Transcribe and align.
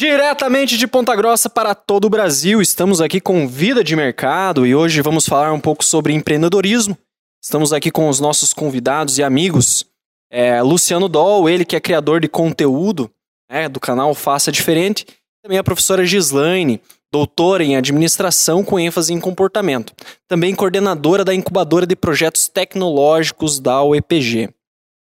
Diretamente 0.00 0.78
de 0.78 0.86
Ponta 0.86 1.14
Grossa 1.14 1.50
para 1.50 1.74
todo 1.74 2.06
o 2.06 2.08
Brasil, 2.08 2.62
estamos 2.62 3.02
aqui 3.02 3.20
com 3.20 3.46
Vida 3.46 3.84
de 3.84 3.94
Mercado 3.94 4.66
e 4.66 4.74
hoje 4.74 5.02
vamos 5.02 5.28
falar 5.28 5.52
um 5.52 5.60
pouco 5.60 5.84
sobre 5.84 6.14
empreendedorismo. 6.14 6.96
Estamos 7.38 7.70
aqui 7.70 7.90
com 7.90 8.08
os 8.08 8.18
nossos 8.18 8.54
convidados 8.54 9.18
e 9.18 9.22
amigos, 9.22 9.84
é, 10.32 10.62
Luciano 10.62 11.06
Doll, 11.06 11.50
ele 11.50 11.66
que 11.66 11.76
é 11.76 11.80
criador 11.80 12.18
de 12.18 12.28
conteúdo 12.28 13.10
né, 13.50 13.68
do 13.68 13.78
canal 13.78 14.14
Faça 14.14 14.50
Diferente, 14.50 15.04
também 15.42 15.58
a 15.58 15.62
professora 15.62 16.06
Gislaine, 16.06 16.80
doutora 17.12 17.62
em 17.62 17.76
administração 17.76 18.64
com 18.64 18.80
ênfase 18.80 19.12
em 19.12 19.20
comportamento, 19.20 19.92
também 20.26 20.54
coordenadora 20.54 21.26
da 21.26 21.34
incubadora 21.34 21.86
de 21.86 21.94
projetos 21.94 22.48
tecnológicos 22.48 23.60
da 23.60 23.84
UEPG. 23.84 24.48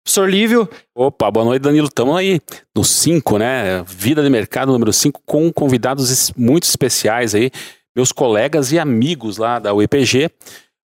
Professor 0.05 0.29
Lívio. 0.29 0.69
Opa, 0.95 1.31
boa 1.31 1.45
noite, 1.45 1.63
Danilo. 1.63 1.87
Estamos 1.87 2.17
aí 2.17 2.41
no 2.75 2.83
5, 2.83 3.39
né? 3.39 3.85
Vida 3.85 4.21
de 4.23 4.29
Mercado 4.29 4.73
número 4.73 4.93
5, 4.93 5.23
com 5.25 5.53
convidados 5.53 6.33
muito 6.37 6.65
especiais 6.65 7.37
aí, 7.37 7.53
meus 7.95 8.11
colegas 8.11 8.73
e 8.73 8.81
amigos 8.81 9.37
lá 9.37 9.61
da 9.61 9.73
UEPG, 9.73 10.29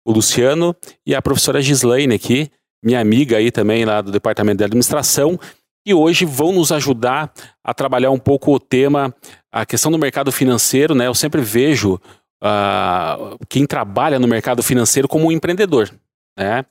o 0.06 0.12
Luciano 0.12 0.74
e 1.06 1.14
a 1.14 1.20
professora 1.20 1.60
Gislaine 1.60 2.14
aqui, 2.14 2.50
minha 2.82 3.00
amiga 3.00 3.36
aí 3.36 3.50
também 3.50 3.84
lá 3.84 4.00
do 4.00 4.10
Departamento 4.10 4.58
de 4.58 4.64
Administração, 4.64 5.38
e 5.86 5.92
hoje 5.92 6.24
vão 6.24 6.52
nos 6.52 6.72
ajudar 6.72 7.32
a 7.62 7.74
trabalhar 7.74 8.10
um 8.10 8.18
pouco 8.18 8.54
o 8.54 8.58
tema, 8.58 9.14
a 9.52 9.66
questão 9.66 9.92
do 9.92 9.98
mercado 9.98 10.32
financeiro, 10.32 10.94
né? 10.94 11.06
Eu 11.06 11.14
sempre 11.14 11.42
vejo 11.42 12.00
uh, 12.42 13.36
quem 13.46 13.66
trabalha 13.66 14.18
no 14.18 14.26
mercado 14.26 14.62
financeiro 14.62 15.06
como 15.06 15.26
um 15.26 15.32
empreendedor, 15.32 15.90
né? 16.38 16.64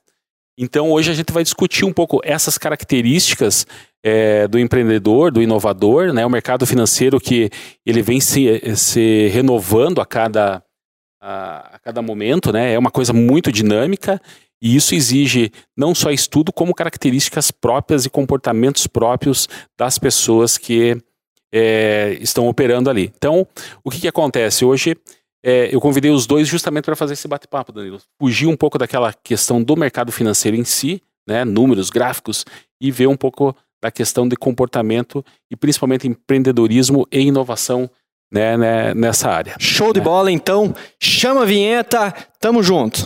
Então 0.56 0.90
hoje 0.90 1.10
a 1.10 1.14
gente 1.14 1.32
vai 1.32 1.42
discutir 1.42 1.84
um 1.84 1.92
pouco 1.92 2.20
essas 2.24 2.58
características 2.58 3.66
é, 4.04 4.46
do 4.48 4.58
empreendedor, 4.58 5.30
do 5.30 5.40
inovador, 5.40 6.12
né? 6.12 6.26
O 6.26 6.30
mercado 6.30 6.66
financeiro 6.66 7.20
que 7.20 7.50
ele 7.86 8.02
vem 8.02 8.20
se, 8.20 8.60
se 8.76 9.28
renovando 9.28 10.00
a 10.00 10.06
cada, 10.06 10.62
a, 11.20 11.76
a 11.76 11.78
cada 11.78 12.02
momento, 12.02 12.52
né? 12.52 12.72
É 12.72 12.78
uma 12.78 12.90
coisa 12.90 13.12
muito 13.12 13.50
dinâmica 13.50 14.20
e 14.60 14.76
isso 14.76 14.94
exige 14.94 15.50
não 15.76 15.94
só 15.94 16.10
estudo, 16.10 16.52
como 16.52 16.74
características 16.74 17.50
próprias 17.50 18.04
e 18.04 18.10
comportamentos 18.10 18.86
próprios 18.86 19.48
das 19.76 19.98
pessoas 19.98 20.56
que 20.56 20.96
é, 21.52 22.16
estão 22.20 22.46
operando 22.46 22.88
ali. 22.88 23.12
Então, 23.16 23.46
o 23.82 23.90
que, 23.90 24.00
que 24.00 24.08
acontece? 24.08 24.64
Hoje 24.64 24.96
é, 25.44 25.74
eu 25.74 25.80
convidei 25.80 26.10
os 26.10 26.26
dois 26.26 26.46
justamente 26.46 26.84
para 26.84 26.96
fazer 26.96 27.14
esse 27.14 27.26
bate-papo, 27.26 27.72
Danilo. 27.72 28.00
Fugir 28.20 28.46
um 28.46 28.56
pouco 28.56 28.78
daquela 28.78 29.12
questão 29.12 29.62
do 29.62 29.76
mercado 29.76 30.12
financeiro 30.12 30.56
em 30.56 30.64
si, 30.64 31.02
né, 31.26 31.44
números, 31.44 31.90
gráficos, 31.90 32.44
e 32.80 32.90
ver 32.90 33.08
um 33.08 33.16
pouco 33.16 33.54
da 33.82 33.90
questão 33.90 34.28
de 34.28 34.36
comportamento 34.36 35.24
e 35.50 35.56
principalmente 35.56 36.06
empreendedorismo 36.06 37.06
e 37.10 37.20
inovação 37.20 37.90
né, 38.32 38.56
né, 38.56 38.94
nessa 38.94 39.28
área. 39.28 39.56
Show 39.58 39.92
de 39.92 39.98
né? 39.98 40.04
bola, 40.04 40.30
então. 40.30 40.74
Chama 41.00 41.42
a 41.42 41.44
vinheta, 41.44 42.14
tamo 42.40 42.62
junto. 42.62 43.00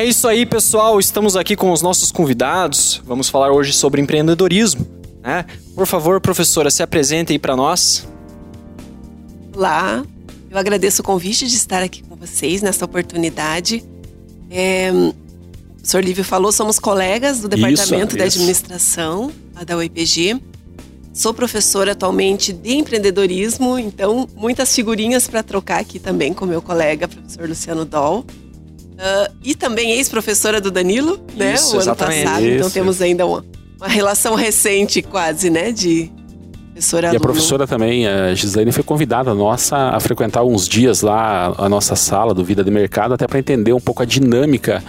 É 0.00 0.04
isso 0.06 0.26
aí, 0.26 0.46
pessoal. 0.46 0.98
Estamos 0.98 1.36
aqui 1.36 1.54
com 1.54 1.70
os 1.70 1.82
nossos 1.82 2.10
convidados. 2.10 3.02
Vamos 3.04 3.28
falar 3.28 3.52
hoje 3.52 3.74
sobre 3.74 4.00
empreendedorismo. 4.00 4.86
Né? 5.22 5.44
Por 5.74 5.86
favor, 5.86 6.18
professora, 6.22 6.70
se 6.70 6.82
apresente 6.82 7.34
aí 7.34 7.38
para 7.38 7.54
nós. 7.54 8.08
Olá, 9.54 10.02
eu 10.50 10.56
agradeço 10.56 11.02
o 11.02 11.04
convite 11.04 11.46
de 11.46 11.54
estar 11.54 11.82
aqui 11.82 12.02
com 12.02 12.16
vocês 12.16 12.62
nessa 12.62 12.82
oportunidade. 12.82 13.84
É, 14.50 14.90
o 14.90 15.74
professor 15.74 16.02
Lívio 16.02 16.24
falou, 16.24 16.50
somos 16.50 16.78
colegas 16.78 17.40
do 17.40 17.48
Departamento 17.48 18.16
isso, 18.16 18.16
de 18.16 18.22
Administração 18.22 19.30
da 19.66 19.76
UEPG. 19.76 20.40
Sou 21.12 21.34
professora 21.34 21.92
atualmente 21.92 22.54
de 22.54 22.72
empreendedorismo, 22.72 23.78
então 23.78 24.26
muitas 24.34 24.74
figurinhas 24.74 25.28
para 25.28 25.42
trocar 25.42 25.78
aqui 25.78 25.98
também 25.98 26.32
com 26.32 26.46
meu 26.46 26.62
colega, 26.62 27.06
professor 27.06 27.46
Luciano 27.46 27.84
Doll. 27.84 28.24
Uh, 29.00 29.34
e 29.42 29.54
também 29.54 29.92
ex-professora 29.92 30.60
do 30.60 30.70
Danilo, 30.70 31.18
né? 31.34 31.54
Isso, 31.54 31.74
o 31.76 31.80
ano 31.80 31.96
passado. 31.96 32.12
Então 32.12 32.40
isso. 32.40 32.56
Então 32.56 32.70
temos 32.70 33.00
ainda 33.00 33.26
uma, 33.26 33.42
uma 33.78 33.88
relação 33.88 34.34
recente, 34.34 35.00
quase, 35.00 35.48
né? 35.48 35.72
De 35.72 36.12
professora 36.80 37.12
E 37.12 37.16
a 37.16 37.20
professora 37.20 37.66
também, 37.66 38.06
a 38.06 38.34
Gislaine, 38.34 38.72
foi 38.72 38.82
convidada 38.82 39.34
nossa 39.34 39.76
a 39.76 40.00
frequentar 40.00 40.44
uns 40.44 40.68
dias 40.68 41.02
lá 41.02 41.54
a 41.56 41.68
nossa 41.68 41.94
sala 41.96 42.34
do 42.34 42.44
Vida 42.44 42.64
de 42.64 42.70
Mercado, 42.70 43.14
até 43.14 43.26
para 43.26 43.38
entender 43.38 43.72
um 43.72 43.80
pouco 43.80 44.02
a 44.02 44.06
dinâmica 44.06 44.82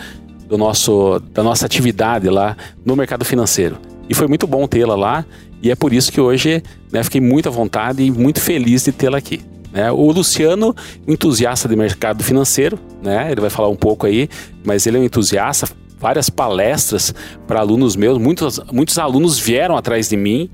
do 0.47 0.57
nosso, 0.57 1.21
da 1.31 1.43
nossa 1.43 1.65
atividade 1.65 2.29
lá 2.29 2.57
no 2.85 2.95
mercado 2.95 3.23
financeiro. 3.23 3.77
E 4.09 4.13
foi 4.13 4.27
muito 4.27 4.45
bom 4.45 4.67
tê-la 4.67 4.95
lá, 4.95 5.25
e 5.61 5.71
é 5.71 5.75
por 5.75 5.93
isso 5.93 6.11
que 6.11 6.19
hoje 6.19 6.61
né, 6.91 7.03
fiquei 7.03 7.21
muito 7.21 7.47
à 7.47 7.51
vontade 7.51 8.03
e 8.03 8.11
muito 8.11 8.41
feliz 8.41 8.83
de 8.83 8.91
tê-la 8.91 9.17
aqui. 9.17 9.41
Né? 9.71 9.91
O 9.91 10.11
Luciano, 10.11 10.75
entusiasta 11.07 11.67
de 11.67 11.75
mercado 11.75 12.23
financeiro, 12.23 12.77
né? 13.01 13.31
ele 13.31 13.41
vai 13.41 13.49
falar 13.49 13.69
um 13.69 13.75
pouco 13.75 14.05
aí, 14.05 14.29
mas 14.65 14.85
ele 14.85 14.97
é 14.97 14.99
um 14.99 15.03
entusiasta, 15.03 15.67
várias 15.97 16.29
palestras 16.29 17.13
para 17.47 17.59
alunos 17.59 17.95
meus, 17.95 18.17
muitos, 18.17 18.59
muitos 18.71 18.97
alunos 18.97 19.39
vieram 19.39 19.77
atrás 19.77 20.09
de 20.09 20.17
mim 20.17 20.49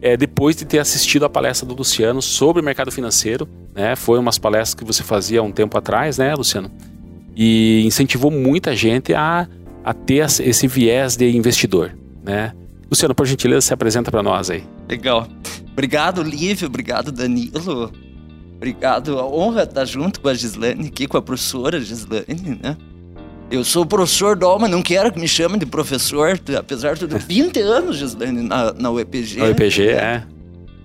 é, 0.00 0.16
depois 0.16 0.56
de 0.56 0.64
ter 0.64 0.80
assistido 0.80 1.24
a 1.24 1.30
palestra 1.30 1.66
do 1.66 1.74
Luciano 1.74 2.20
sobre 2.20 2.60
mercado 2.60 2.90
financeiro. 2.90 3.48
Né? 3.74 3.94
Foi 3.94 4.18
umas 4.18 4.36
palestras 4.36 4.74
que 4.74 4.84
você 4.84 5.02
fazia 5.02 5.40
há 5.40 5.42
um 5.42 5.52
tempo 5.52 5.78
atrás, 5.78 6.18
né, 6.18 6.34
Luciano? 6.34 6.70
E 7.36 7.82
incentivou 7.86 8.30
muita 8.30 8.74
gente 8.74 9.14
a, 9.14 9.48
a 9.84 9.94
ter 9.94 10.26
esse 10.40 10.66
viés 10.66 11.16
de 11.16 11.34
investidor. 11.36 11.96
Né? 12.22 12.52
Luciano, 12.90 13.14
por 13.14 13.26
gentileza, 13.26 13.68
se 13.68 13.72
apresenta 13.72 14.10
para 14.10 14.22
nós 14.22 14.50
aí. 14.50 14.64
Legal. 14.88 15.26
Obrigado, 15.72 16.22
Lívio. 16.22 16.66
Obrigado, 16.66 17.12
Danilo. 17.12 17.92
Obrigado, 18.62 19.18
a 19.18 19.26
honra 19.26 19.64
estar 19.64 19.84
junto 19.84 20.20
com 20.20 20.28
a 20.28 20.34
Gislaine 20.34 20.86
aqui, 20.86 21.08
com 21.08 21.16
a 21.16 21.22
professora 21.22 21.80
Gislaine, 21.80 22.60
né? 22.62 22.76
Eu 23.50 23.64
sou 23.64 23.82
o 23.82 23.86
professor 23.86 24.36
Dol, 24.36 24.56
mas 24.60 24.70
não 24.70 24.80
quero 24.80 25.12
que 25.12 25.18
me 25.18 25.26
chamem 25.26 25.58
de 25.58 25.66
professor, 25.66 26.40
apesar 26.56 26.94
de 26.94 27.00
tudo. 27.00 27.18
20 27.26 27.58
anos, 27.58 27.96
Gislaine, 27.96 28.40
na, 28.40 28.72
na 28.72 28.88
UEPG. 28.92 29.40
Na 29.40 29.46
UEPG, 29.46 29.86
né? 29.86 29.92
é. 29.92 30.22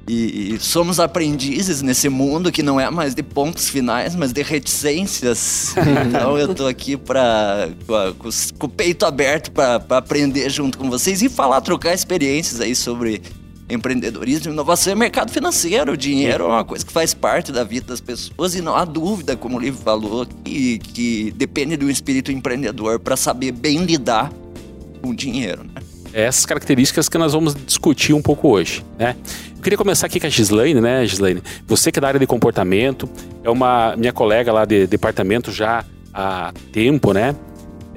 E, 0.09 0.55
e, 0.55 0.59
somos 0.59 0.99
aprendizes 0.99 1.83
nesse 1.83 2.09
mundo 2.09 2.51
que 2.51 2.63
não 2.63 2.79
é 2.79 2.89
mais 2.89 3.13
de 3.13 3.21
pontos 3.21 3.69
finais, 3.69 4.15
mas 4.15 4.33
de 4.33 4.41
reticências. 4.41 5.75
então 6.07 6.35
eu 6.35 6.55
tô 6.55 6.65
aqui 6.65 6.97
para 6.97 7.69
com, 7.85 8.31
com, 8.57 8.65
o 8.65 8.69
peito 8.69 9.05
aberto 9.05 9.51
para 9.51 9.83
aprender 9.89 10.49
junto 10.49 10.79
com 10.79 10.89
vocês 10.89 11.21
e 11.21 11.29
falar, 11.29 11.61
trocar 11.61 11.93
experiências 11.93 12.59
aí 12.59 12.73
sobre 12.73 13.21
empreendedorismo, 13.69 14.51
inovação 14.51 14.93
é 14.93 14.95
mercado 14.95 15.31
financeiro. 15.31 15.93
O 15.93 15.97
dinheiro 15.97 16.45
é 16.45 16.47
uma 16.47 16.65
coisa 16.65 16.85
que 16.85 16.91
faz 16.91 17.13
parte 17.13 17.51
da 17.51 17.63
vida 17.63 17.87
das 17.87 18.01
pessoas 18.01 18.55
e 18.55 18.61
não 18.61 18.75
há 18.75 18.85
dúvida, 18.85 19.35
como 19.35 19.57
o 19.57 19.59
livro 19.59 19.81
falou, 19.81 20.25
que, 20.43 20.79
que 20.79 21.33
depende 21.35 21.75
do 21.75 21.89
espírito 21.89 22.31
empreendedor 22.31 22.99
para 22.99 23.17
saber 23.17 23.51
bem 23.51 23.83
lidar 23.83 24.31
com 25.01 25.09
o 25.09 25.15
dinheiro. 25.15 25.63
Né? 25.63 25.81
É 26.13 26.23
essas 26.23 26.45
características 26.45 27.09
que 27.09 27.17
nós 27.17 27.33
vamos 27.33 27.53
discutir 27.53 28.13
um 28.13 28.21
pouco 28.21 28.49
hoje, 28.49 28.83
né? 28.97 29.15
Eu 29.55 29.61
queria 29.61 29.77
começar 29.77 30.07
aqui 30.07 30.19
com 30.19 30.27
a 30.27 30.29
Gislaine, 30.29 30.79
né, 30.79 31.05
Gislaine? 31.05 31.43
Você 31.67 31.91
que 31.91 31.99
é 31.99 32.01
da 32.01 32.07
área 32.07 32.19
de 32.19 32.25
comportamento, 32.25 33.09
é 33.43 33.49
uma 33.49 33.95
minha 33.97 34.13
colega 34.13 34.53
lá 34.53 34.63
de 34.65 34.87
departamento 34.87 35.51
já 35.51 35.83
há 36.13 36.53
tempo, 36.71 37.11
né? 37.11 37.35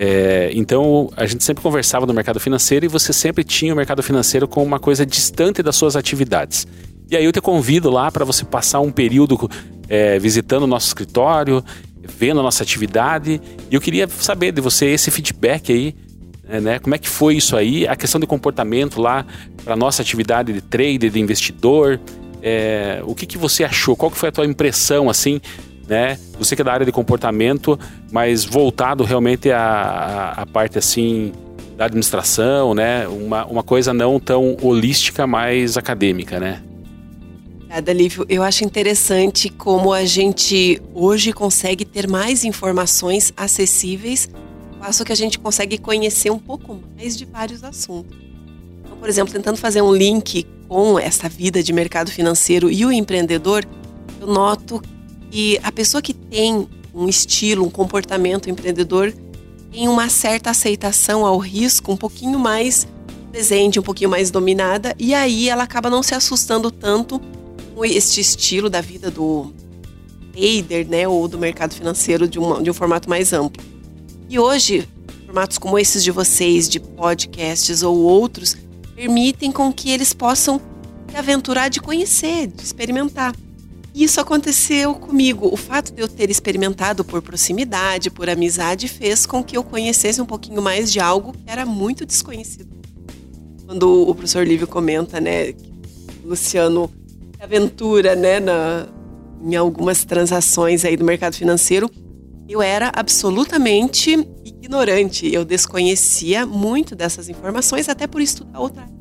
É, 0.03 0.51
então, 0.55 1.11
a 1.15 1.27
gente 1.27 1.45
sempre 1.45 1.63
conversava 1.63 2.07
no 2.07 2.15
mercado 2.15 2.41
financeiro 2.41 2.87
e 2.87 2.89
você 2.89 3.13
sempre 3.13 3.45
tinha 3.45 3.71
o 3.71 3.77
mercado 3.77 4.03
financeiro 4.03 4.49
como 4.49 4.65
uma 4.65 4.81
coisa 4.81 5.05
distante 5.05 5.63
das 5.63 5.77
suas 5.77 5.95
atividades. 5.95 6.67
E 7.11 7.15
aí 7.15 7.23
eu 7.23 7.31
te 7.31 7.41
convido 7.43 7.91
lá 7.91 8.11
para 8.11 8.25
você 8.25 8.43
passar 8.43 8.81
um 8.81 8.91
período 8.91 9.39
é, 9.91 10.19
visitando 10.19 10.63
o 10.63 10.67
nosso 10.67 10.87
escritório, 10.87 11.63
vendo 12.17 12.41
a 12.41 12.43
nossa 12.43 12.63
atividade. 12.63 13.43
E 13.71 13.75
eu 13.75 13.81
queria 13.81 14.09
saber 14.09 14.53
de 14.53 14.63
você 14.63 14.87
esse 14.87 15.11
feedback 15.11 15.71
aí, 15.71 15.95
né, 16.49 16.61
né? 16.61 16.79
Como 16.79 16.95
é 16.95 16.99
que 16.99 17.09
foi 17.09 17.37
isso 17.37 17.55
aí? 17.55 17.87
A 17.87 17.95
questão 17.95 18.19
de 18.19 18.27
comportamento 18.27 19.03
lá 19.03 19.27
para 19.63 19.77
nossa 19.77 20.01
atividade 20.01 20.51
de 20.51 20.63
trader, 20.63 21.11
de 21.11 21.21
investidor. 21.21 22.01
É, 22.41 23.03
o 23.05 23.15
que, 23.15 23.27
que 23.27 23.37
você 23.37 23.65
achou? 23.65 23.95
Qual 23.95 24.11
que 24.11 24.17
foi 24.17 24.31
a 24.31 24.33
tua 24.33 24.47
impressão 24.47 25.11
assim 25.11 25.43
né? 25.91 26.17
Você 26.39 26.55
que 26.55 26.63
é 26.63 26.65
da 26.65 26.73
área 26.73 26.87
de 26.87 26.93
comportamento, 26.93 27.79
mas 28.13 28.45
voltado 28.45 29.03
realmente 29.03 29.51
à, 29.51 30.35
à 30.37 30.47
parte 30.47 30.79
assim 30.79 31.33
da 31.77 31.87
administração, 31.87 32.75
né? 32.75 33.09
Uma, 33.09 33.45
uma 33.47 33.63
coisa 33.65 33.93
não 33.93 34.21
tão 34.21 34.57
holística, 34.63 35.27
mais 35.27 35.77
acadêmica, 35.77 36.39
né? 36.39 36.63
Obrigada, 37.57 37.93
Lívio. 37.93 38.25
Eu 38.29 38.43
acho 38.45 38.65
interessante 38.65 39.49
como 39.49 39.93
a 39.93 40.05
gente 40.05 40.81
hoje 40.95 41.33
consegue 41.33 41.85
ter 41.85 42.09
mais 42.09 42.45
informações 42.45 43.33
acessíveis 43.37 44.31
passo 44.81 45.05
que 45.05 45.13
a 45.13 45.17
gente 45.17 45.39
consegue 45.39 45.77
conhecer 45.77 46.31
um 46.31 46.39
pouco 46.39 46.81
mais 46.97 47.15
de 47.17 47.27
vários 47.27 47.63
assuntos. 47.63 48.17
Então, 48.83 48.97
por 48.97 49.09
exemplo, 49.09 49.33
tentando 49.33 49.59
fazer 49.59 49.83
um 49.83 49.93
link 49.93 50.47
com 50.67 50.99
essa 50.99 51.29
vida 51.29 51.63
de 51.63 51.73
mercado 51.73 52.11
financeiro 52.11 52.71
e 52.71 52.87
o 52.87 52.91
empreendedor, 52.91 53.67
eu 54.19 54.27
noto 54.27 54.81
que 55.31 55.59
a 55.63 55.71
pessoa 55.71 56.03
que 56.03 56.13
tem 56.13 56.69
um 56.95 57.09
estilo, 57.09 57.65
um 57.65 57.71
comportamento 57.71 58.51
empreendedor 58.51 59.15
tem 59.71 59.89
uma 59.89 60.09
certa 60.09 60.51
aceitação 60.51 61.25
ao 61.25 61.39
risco 61.39 61.93
um 61.93 61.97
pouquinho 61.97 62.39
mais 62.39 62.87
presente, 63.31 63.79
um 63.79 63.83
pouquinho 63.83 64.11
mais 64.11 64.31
dominada, 64.31 64.95
e 64.99 65.15
aí 65.15 65.49
ela 65.49 65.63
acaba 65.63 65.89
não 65.89 66.03
se 66.03 66.15
assustando 66.15 66.71
tanto 66.71 67.21
com 67.75 67.85
este 67.85 68.21
estilo 68.21 68.69
da 68.69 68.81
vida 68.81 69.11
do 69.11 69.53
trader, 70.33 70.89
né, 70.89 71.07
ou 71.07 71.29
do 71.29 71.39
mercado 71.39 71.75
financeiro 71.75 72.27
de, 72.27 72.39
uma, 72.39 72.61
de 72.61 72.71
um 72.71 72.75
formato 72.75 73.09
mais 73.09 73.33
amplo. 73.33 73.63
E 74.29 74.39
hoje, 74.39 74.89
formatos 75.27 75.59
como 75.59 75.79
esses 75.79 76.03
de 76.03 76.11
vocês, 76.11 76.69
de 76.69 76.81
podcasts 76.81 77.83
ou 77.83 77.97
outros, 77.99 78.57
permitem 78.97 79.53
com 79.53 79.73
que 79.73 79.91
eles 79.91 80.13
possam 80.13 80.61
se 81.09 81.17
aventurar 81.17 81.69
de 81.69 81.81
conhecer, 81.81 82.49
de 82.49 82.63
experimentar. 82.63 83.35
Isso 83.95 84.21
aconteceu 84.21 84.95
comigo. 84.95 85.49
O 85.53 85.57
fato 85.57 85.93
de 85.93 86.01
eu 86.01 86.09
ter 86.09 86.31
experimentado 86.31 87.05
por 87.05 87.21
proximidade, 87.21 88.11
por 88.11 88.29
amizade, 88.29 88.89
fez 88.89 89.27
com 89.27 89.43
que 89.43 89.57
eu 89.57 89.65
conhecesse 89.65 90.21
um 90.21 90.27
pouquinho 90.27 90.63
mais 90.63 90.93
de 90.93 91.01
algo 91.01 91.33
que 91.33 91.43
era 91.47 91.67
muito 91.67 92.07
desconhecido. 92.07 92.71
Quando 93.67 94.09
o 94.09 94.15
professor 94.15 94.47
Lívio 94.47 94.67
comenta, 94.67 95.21
né, 95.21 95.53
que 95.53 95.73
o 96.25 96.29
Luciano 96.29 96.91
aventura, 97.41 98.15
né, 98.15 98.39
na, 98.39 98.87
em 99.43 99.57
algumas 99.57 100.05
transações 100.05 100.85
aí 100.85 100.97
do 100.97 101.05
mercado 101.05 101.35
financeiro, 101.35 101.91
eu 102.49 102.61
era 102.61 102.93
absolutamente 102.95 104.13
ignorante. 104.45 105.33
Eu 105.33 105.45
desconhecia 105.45 106.45
muito 106.45 106.95
dessas 106.95 107.29
informações, 107.29 107.89
até 107.89 108.07
por 108.07 108.21
estudar 108.21 108.61
outra 108.61 108.83
área. 108.83 109.00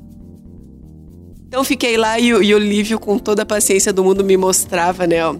Então 1.50 1.64
fiquei 1.64 1.98
lá 1.98 2.20
e, 2.20 2.28
e, 2.28 2.54
o 2.54 2.60
Lívio, 2.60 3.00
com 3.00 3.18
toda 3.18 3.42
a 3.42 3.46
paciência 3.46 3.92
do 3.92 4.04
mundo, 4.04 4.24
me 4.24 4.38
mostrava, 4.38 5.08
né, 5.08 5.26
ó, 5.26 5.36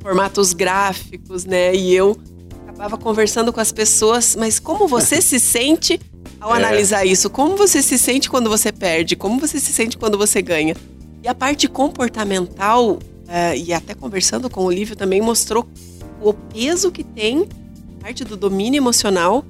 formatos 0.00 0.52
gráficos, 0.52 1.44
né? 1.44 1.74
E 1.74 1.92
eu 1.92 2.16
acabava 2.62 2.96
conversando 2.96 3.52
com 3.52 3.58
as 3.58 3.72
pessoas, 3.72 4.36
mas 4.36 4.60
como 4.60 4.86
você 4.86 5.18
se 5.20 5.40
sente 5.40 6.00
ao 6.40 6.54
é. 6.54 6.58
analisar 6.58 7.04
isso? 7.04 7.28
Como 7.28 7.56
você 7.56 7.82
se 7.82 7.98
sente 7.98 8.30
quando 8.30 8.48
você 8.48 8.70
perde? 8.70 9.16
Como 9.16 9.40
você 9.40 9.58
se 9.58 9.72
sente 9.72 9.98
quando 9.98 10.16
você 10.16 10.40
ganha? 10.40 10.76
E 11.20 11.26
a 11.26 11.34
parte 11.34 11.66
comportamental, 11.66 12.92
uh, 12.92 13.56
e 13.56 13.72
até 13.72 13.92
conversando 13.92 14.48
com 14.48 14.64
o 14.64 14.70
Lívio 14.70 14.94
também, 14.94 15.20
mostrou 15.20 15.66
o 16.22 16.32
peso 16.32 16.92
que 16.92 17.02
tem 17.02 17.48
parte 18.00 18.24
do 18.24 18.36
domínio 18.36 18.78
emocional 18.78 19.44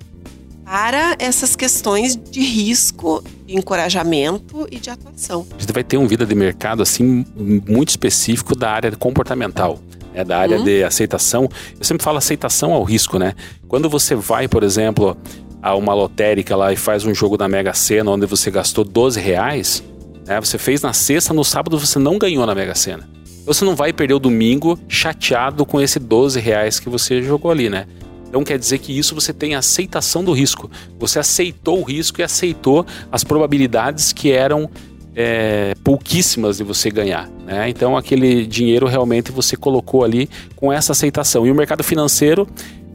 para 0.65 1.15
essas 1.19 1.55
questões 1.55 2.17
de 2.17 2.41
risco, 2.41 3.23
de 3.47 3.55
encorajamento 3.55 4.67
e 4.71 4.79
de 4.79 4.91
atuação. 4.91 5.47
A 5.57 5.61
gente 5.61 5.73
vai 5.73 5.85
ter 5.85 5.99
um 5.99 6.07
vida 6.07 6.25
de 6.25 6.35
mercado 6.35 6.83
assim 6.83 7.25
muito 7.37 7.91
específico 7.91 8.57
da 8.57 8.71
área 8.71 8.91
comportamental. 8.93 9.79
É 10.15 10.25
da 10.25 10.39
área 10.39 10.59
uhum. 10.59 10.65
de 10.65 10.85
aceitação. 10.85 11.49
Eu 11.79 11.85
sempre 11.85 12.05
falo 12.05 12.19
aceitação 12.19 12.73
ao 12.73 12.85
risco, 12.85 13.19
né? 13.19 13.35
Quando 13.67 13.91
você 13.91 14.15
vai, 14.15 14.47
por 14.47 14.63
exemplo, 14.63 15.17
a 15.61 15.75
uma 15.75 15.93
lotérica 15.93 16.55
lá 16.55 16.73
e 16.73 16.77
faz 16.77 17.05
um 17.05 17.13
jogo 17.13 17.37
da 17.37 17.49
Mega 17.49 17.75
Sena 17.75 18.13
onde 18.13 18.25
você 18.25 18.51
gastou 18.51 18.85
12 18.85 19.21
reais, 19.21 19.83
né? 20.25 20.41
Você 20.41 20.57
fez 20.57 20.83
na 20.83 20.93
sexta, 20.93 21.35
no 21.35 21.45
sábado 21.45 21.77
você 21.77 21.99
não 21.99 22.17
ganhou 22.17 22.47
na 22.47 22.55
Mega 22.55 22.77
Sena. 22.77 23.09
Você 23.45 23.65
não 23.65 23.75
vai 23.75 23.93
perder 23.93 24.15
o 24.15 24.19
domingo 24.19 24.79
chateado 24.89 25.67
com 25.67 25.81
esse 25.81 25.99
12 25.99 26.39
reais 26.39 26.79
que 26.79 26.89
você 26.89 27.23
jogou 27.23 27.51
ali, 27.51 27.69
né? 27.69 27.87
Então 28.35 28.43
quer 28.43 28.59
dizer 28.59 28.79
que 28.79 28.99
isso 28.99 29.15
você 29.15 29.33
tem 29.33 29.55
aceitação 29.55 30.25
do 30.25 30.33
risco. 30.33 30.69
Você 30.99 31.21
aceitou 31.21 31.79
o 31.79 31.85
risco 31.85 32.21
e 32.21 32.25
aceitou 32.25 32.85
as 33.13 33.23
probabilidades 33.23 34.13
que 34.13 34.33
eram 34.33 34.69
é, 35.15 35.73
pouquíssimas 35.85 36.57
de 36.57 36.65
você 36.65 36.91
ganhar. 36.91 37.29
Né? 37.47 37.69
Então 37.69 37.97
aquele 37.97 38.45
dinheiro 38.45 38.89
realmente 38.89 39.31
você 39.31 39.57
colocou 39.57 40.03
ali 40.03 40.29
com 40.57 40.73
essa 40.73 40.91
aceitação. 40.91 41.47
E 41.47 41.51
o 41.53 41.55
mercado 41.55 41.85
financeiro 41.85 42.45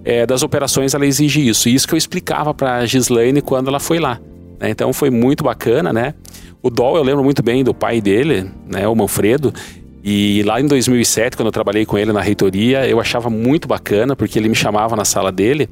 é, 0.03 0.25
das 0.25 0.43
operações 0.43 0.93
ela 0.93 1.05
exige 1.05 1.47
isso. 1.47 1.69
E 1.69 1.73
isso 1.73 1.87
que 1.87 1.93
eu 1.93 1.97
explicava 1.97 2.53
para 2.53 2.75
a 2.75 2.85
Gislaine 2.85 3.41
quando 3.41 3.69
ela 3.69 3.79
foi 3.79 3.97
lá. 3.97 4.19
Né? 4.59 4.69
Então 4.71 4.91
foi 4.91 5.09
muito 5.09 5.41
bacana, 5.41 5.93
né? 5.93 6.15
O 6.61 6.69
Dol 6.69 6.97
eu 6.97 7.03
lembro 7.03 7.23
muito 7.23 7.41
bem 7.41 7.63
do 7.63 7.73
pai 7.73 8.01
dele, 8.01 8.51
né, 8.67 8.85
o 8.85 8.93
Manfredo. 8.93 9.53
E 10.03 10.43
lá 10.43 10.61
em 10.61 10.65
2007, 10.65 11.35
quando 11.35 11.47
eu 11.47 11.51
trabalhei 11.51 11.85
com 11.85 11.97
ele 11.97 12.13
na 12.13 12.21
reitoria, 12.21 12.87
eu 12.87 12.99
achava 12.99 13.29
muito 13.29 13.67
bacana, 13.67 14.15
porque 14.15 14.39
ele 14.39 14.49
me 14.49 14.55
chamava 14.55 14.95
na 14.95 15.03
sala 15.03 15.31
dele. 15.31 15.69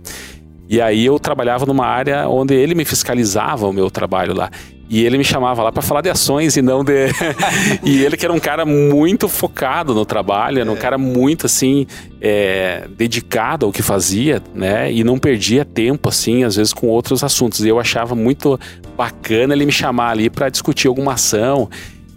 E 0.70 0.82
aí 0.82 1.06
eu 1.06 1.18
trabalhava 1.18 1.66
numa 1.66 1.86
área 1.86 2.28
onde 2.28 2.54
ele 2.54 2.76
me 2.76 2.84
fiscalizava 2.84 3.68
o 3.68 3.74
meu 3.74 3.90
trabalho 3.90 4.34
lá. 4.34 4.52
E 4.90 5.06
ele 5.06 5.18
me 5.18 5.24
chamava 5.24 5.64
lá 5.64 5.72
para 5.72 5.82
falar 5.82 6.02
de 6.02 6.10
ações 6.10 6.56
e 6.56 6.62
não 6.62 6.84
de. 6.84 7.08
e 7.84 8.04
ele 8.04 8.16
que 8.16 8.26
era 8.26 8.34
um 8.34 8.40
cara 8.40 8.66
muito 8.66 9.28
focado 9.28 9.94
no 9.94 10.06
trabalho, 10.06 10.60
era 10.60 10.72
um 10.72 10.76
é. 10.76 10.80
cara 10.80 10.98
muito 10.98 11.46
assim, 11.46 11.86
é, 12.22 12.88
dedicado 12.98 13.66
ao 13.66 13.72
que 13.72 13.82
fazia, 13.82 14.42
né? 14.54 14.92
E 14.92 15.04
não 15.04 15.18
perdia 15.18 15.66
tempo, 15.66 16.08
assim, 16.08 16.44
às 16.44 16.56
vezes 16.56 16.74
com 16.74 16.88
outros 16.88 17.22
assuntos. 17.22 17.66
E 17.66 17.70
eu 17.70 17.80
achava 17.80 18.16
muito 18.16 18.58
bacana 18.96 19.54
ele 19.54 19.66
me 19.66 19.72
chamar 19.72 20.12
ali 20.12 20.30
para 20.30 20.50
discutir 20.50 20.88
alguma 20.88 21.14
ação 21.14 21.70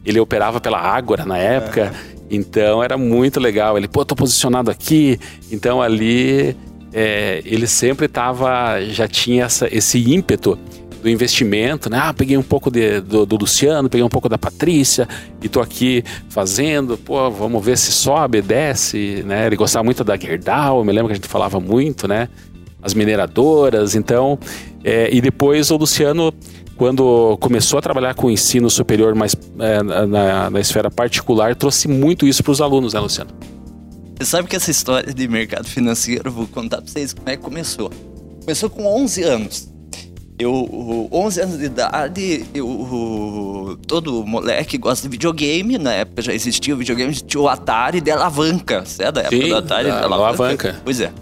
ele 0.04 0.18
operava 0.18 0.60
pela 0.60 0.78
Ágora 0.78 1.24
na 1.24 1.38
época, 1.38 1.92
então 2.30 2.82
era 2.82 2.96
muito 2.96 3.40
legal. 3.40 3.76
Ele, 3.76 3.88
pô, 3.88 4.04
tô 4.04 4.14
posicionado 4.14 4.70
aqui. 4.70 5.18
Então 5.50 5.82
ali 5.82 6.56
é, 6.92 7.42
ele 7.44 7.66
sempre 7.66 8.08
tava, 8.08 8.80
já 8.82 9.06
tinha 9.06 9.44
essa, 9.44 9.68
esse 9.74 9.98
ímpeto 9.98 10.58
do 11.02 11.08
investimento, 11.08 11.88
né? 11.88 11.98
Ah, 12.00 12.12
peguei 12.12 12.36
um 12.36 12.42
pouco 12.42 12.70
de, 12.70 13.00
do, 13.00 13.24
do, 13.24 13.36
Luciano, 13.36 13.88
peguei 13.88 14.04
um 14.04 14.08
pouco 14.08 14.28
da 14.28 14.36
Patrícia 14.36 15.08
e 15.42 15.48
tô 15.48 15.60
aqui 15.60 16.04
fazendo, 16.28 16.98
pô, 16.98 17.30
vamos 17.30 17.64
ver 17.64 17.78
se 17.78 17.90
sobe, 17.90 18.42
desce, 18.42 19.22
né? 19.26 19.46
Ele 19.46 19.56
gostava 19.56 19.82
muito 19.82 20.04
da 20.04 20.16
Gerdau, 20.16 20.78
eu 20.78 20.84
me 20.84 20.92
lembro 20.92 21.06
que 21.06 21.12
a 21.12 21.16
gente 21.16 21.28
falava 21.28 21.58
muito, 21.58 22.06
né? 22.06 22.28
As 22.82 22.94
mineradoras, 22.94 23.94
então... 23.94 24.38
É, 24.82 25.14
e 25.14 25.20
depois 25.20 25.70
o 25.70 25.76
Luciano 25.76 26.32
quando 26.80 27.36
começou 27.42 27.78
a 27.78 27.82
trabalhar 27.82 28.14
com 28.14 28.28
o 28.28 28.30
ensino 28.30 28.70
superior, 28.70 29.14
mas 29.14 29.36
é, 29.58 29.82
na, 29.82 30.48
na, 30.48 30.60
esfera 30.60 30.90
particular, 30.90 31.54
trouxe 31.54 31.86
muito 31.86 32.26
isso 32.26 32.42
para 32.42 32.52
os 32.52 32.62
alunos, 32.62 32.94
né, 32.94 33.00
Luciano? 33.00 33.30
Você 34.18 34.24
sabe 34.24 34.48
que 34.48 34.56
essa 34.56 34.70
história 34.70 35.12
de 35.12 35.28
mercado 35.28 35.68
financeiro, 35.68 36.32
vou 36.32 36.46
contar 36.46 36.78
para 36.78 36.90
vocês 36.90 37.12
como 37.12 37.28
é 37.28 37.36
que 37.36 37.42
começou. 37.42 37.92
Começou 38.40 38.70
com 38.70 38.86
11 38.86 39.22
anos. 39.24 39.70
Eu, 40.38 41.06
11 41.12 41.40
anos 41.42 41.58
de 41.58 41.66
idade, 41.66 42.46
eu, 42.54 43.78
todo 43.86 44.24
moleque 44.24 44.78
gosta 44.78 45.06
de 45.06 45.10
videogame. 45.10 45.76
Na 45.76 45.92
época 45.92 46.22
já 46.22 46.32
existia 46.32 46.74
o 46.74 46.78
videogame, 46.78 47.12
tinha 47.14 47.42
o 47.42 47.46
Atari 47.46 48.00
de 48.00 48.10
alavanca. 48.10 48.86
Você 48.86 49.02
é 49.02 49.12
da 49.12 49.20
época 49.20 49.36
Sim, 49.36 49.48
do 49.50 49.56
Atari 49.56 49.88
da, 49.88 49.98
de 49.98 50.04
alavanca? 50.06 50.44
alavanca? 50.44 50.80
Pois 50.82 50.98
é. 50.98 51.12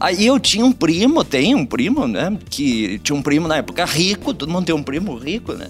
Aí 0.00 0.26
eu 0.26 0.40
tinha 0.40 0.64
um 0.64 0.72
primo, 0.72 1.22
tem 1.22 1.54
um 1.54 1.66
primo, 1.66 2.08
né? 2.08 2.34
Que 2.48 2.98
tinha 3.00 3.14
um 3.14 3.20
primo 3.20 3.46
na 3.46 3.58
época 3.58 3.84
rico, 3.84 4.32
todo 4.32 4.50
mundo 4.50 4.64
tem 4.64 4.74
um 4.74 4.82
primo 4.82 5.14
rico, 5.14 5.52
né? 5.52 5.66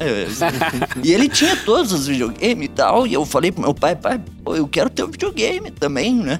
e 1.02 1.12
ele 1.12 1.28
tinha 1.28 1.56
todos 1.56 1.92
os 1.92 2.06
videogames 2.06 2.66
e 2.66 2.68
tal. 2.68 3.08
E 3.08 3.12
eu 3.12 3.26
falei 3.26 3.50
pro 3.50 3.60
meu 3.60 3.74
pai, 3.74 3.96
pai, 3.96 4.20
pô, 4.44 4.54
eu 4.54 4.68
quero 4.68 4.88
ter 4.88 5.02
um 5.02 5.10
videogame 5.10 5.72
também, 5.72 6.14
né? 6.14 6.38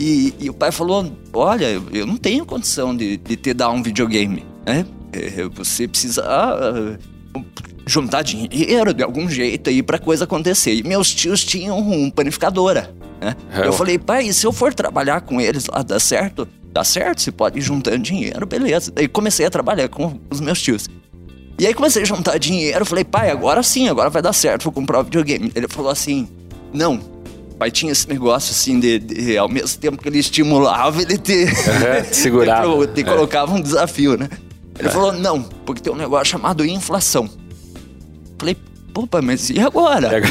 E, 0.00 0.32
e 0.40 0.48
o 0.48 0.54
pai 0.54 0.72
falou: 0.72 1.12
Olha, 1.34 1.66
eu 1.92 2.06
não 2.06 2.16
tenho 2.16 2.46
condição 2.46 2.96
de, 2.96 3.18
de 3.18 3.36
te 3.36 3.52
dar 3.52 3.68
um 3.70 3.82
videogame, 3.82 4.42
né? 4.64 4.86
É, 5.12 5.46
você 5.54 5.86
precisa 5.86 6.24
uh, 6.24 6.98
juntar 7.86 8.22
dinheiro 8.22 8.94
de 8.94 9.02
algum 9.02 9.28
jeito 9.28 9.68
aí 9.68 9.82
pra 9.82 9.98
coisa 9.98 10.24
acontecer. 10.24 10.74
E 10.74 10.82
meus 10.82 11.14
tios 11.14 11.44
tinham 11.44 11.78
um 11.78 12.10
panificadora. 12.10 12.94
Né? 13.20 13.36
É. 13.52 13.66
Eu 13.66 13.74
falei, 13.74 13.98
pai, 13.98 14.26
e 14.26 14.32
se 14.32 14.46
eu 14.46 14.52
for 14.52 14.72
trabalhar 14.72 15.20
com 15.20 15.40
eles 15.40 15.66
lá, 15.66 15.82
dá 15.82 16.00
certo? 16.00 16.48
Dá 16.74 16.82
certo, 16.82 17.22
você 17.22 17.30
pode 17.30 17.56
ir 17.56 17.62
juntando 17.62 17.98
dinheiro, 17.98 18.44
beleza. 18.44 18.90
Daí 18.90 19.06
comecei 19.06 19.46
a 19.46 19.50
trabalhar 19.50 19.88
com 19.88 20.18
os 20.28 20.40
meus 20.40 20.60
tios. 20.60 20.88
E 21.56 21.68
aí 21.68 21.72
comecei 21.72 22.02
a 22.02 22.04
juntar 22.04 22.36
dinheiro, 22.36 22.84
falei, 22.84 23.04
pai, 23.04 23.30
agora 23.30 23.62
sim, 23.62 23.88
agora 23.88 24.10
vai 24.10 24.20
dar 24.20 24.32
certo, 24.32 24.64
vou 24.64 24.72
comprar 24.72 24.98
o 24.98 25.04
videogame. 25.04 25.52
Ele 25.54 25.68
falou 25.68 25.88
assim, 25.88 26.28
não. 26.72 26.98
Pai 27.60 27.70
tinha 27.70 27.92
esse 27.92 28.08
negócio 28.08 28.50
assim 28.50 28.80
de, 28.80 28.98
de 28.98 29.38
ao 29.38 29.48
mesmo 29.48 29.78
tempo 29.78 30.02
que 30.02 30.08
ele 30.08 30.18
estimulava, 30.18 31.00
ele 31.00 31.16
te, 31.16 31.44
uhum, 31.44 32.04
segurava. 32.10 32.86
te, 32.88 32.94
te 32.94 33.00
é. 33.02 33.04
colocava 33.04 33.54
um 33.54 33.60
desafio, 33.60 34.18
né? 34.18 34.28
Ele 34.76 34.88
é. 34.88 34.90
falou, 34.90 35.12
não, 35.12 35.44
porque 35.64 35.80
tem 35.80 35.92
um 35.92 35.96
negócio 35.96 36.26
chamado 36.26 36.66
inflação. 36.66 37.30
Falei, 38.36 38.56
Opa, 38.96 39.20
mas 39.20 39.50
e 39.50 39.58
agora? 39.58 40.10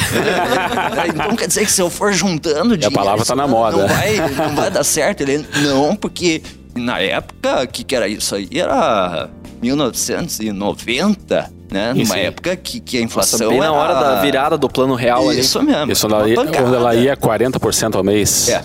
então 1.07 1.35
quer 1.35 1.47
dizer 1.47 1.65
que 1.65 1.71
se 1.71 1.81
eu 1.81 1.89
for 1.89 2.13
juntando 2.13 2.77
dinheiro. 2.77 2.87
a 2.87 3.03
palavra 3.03 3.25
tá 3.25 3.35
na 3.35 3.45
moda. 3.45 3.77
Não 3.77 3.87
vai, 3.87 4.17
não 4.17 4.55
vai 4.55 4.71
dar 4.71 4.83
certo. 4.83 5.21
Ele, 5.21 5.45
não, 5.61 5.95
porque 5.95 6.41
na 6.75 6.99
época, 6.99 7.63
o 7.63 7.67
que, 7.67 7.83
que 7.83 7.95
era 7.95 8.07
isso 8.07 8.35
aí? 8.35 8.47
Era 8.53 9.29
1990 9.61 11.63
né? 11.73 11.91
Numa 11.91 12.17
época 12.17 12.55
que, 12.55 12.79
que 12.79 12.99
a 12.99 13.01
inflação 13.01 13.39
Nossa, 13.39 13.49
bem 13.49 13.59
na 13.59 13.73
hora 13.73 13.95
da 13.95 14.21
virada 14.21 14.57
do 14.59 14.69
plano 14.69 14.93
real 14.93 15.33
Isso 15.33 15.57
ali. 15.57 15.67
mesmo. 15.67 15.91
Isso 15.91 16.07
ia, 16.27 16.35
quando 16.35 16.75
ela 16.75 16.95
ia 16.95 17.17
40% 17.17 17.95
ao 17.95 18.03
mês. 18.03 18.47
É. 18.47 18.63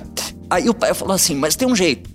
Aí 0.51 0.69
o 0.69 0.75
pai 0.75 0.93
falou 0.93 1.15
assim, 1.15 1.35
mas 1.35 1.57
tem 1.57 1.67
um 1.67 1.75
jeito. 1.75 2.11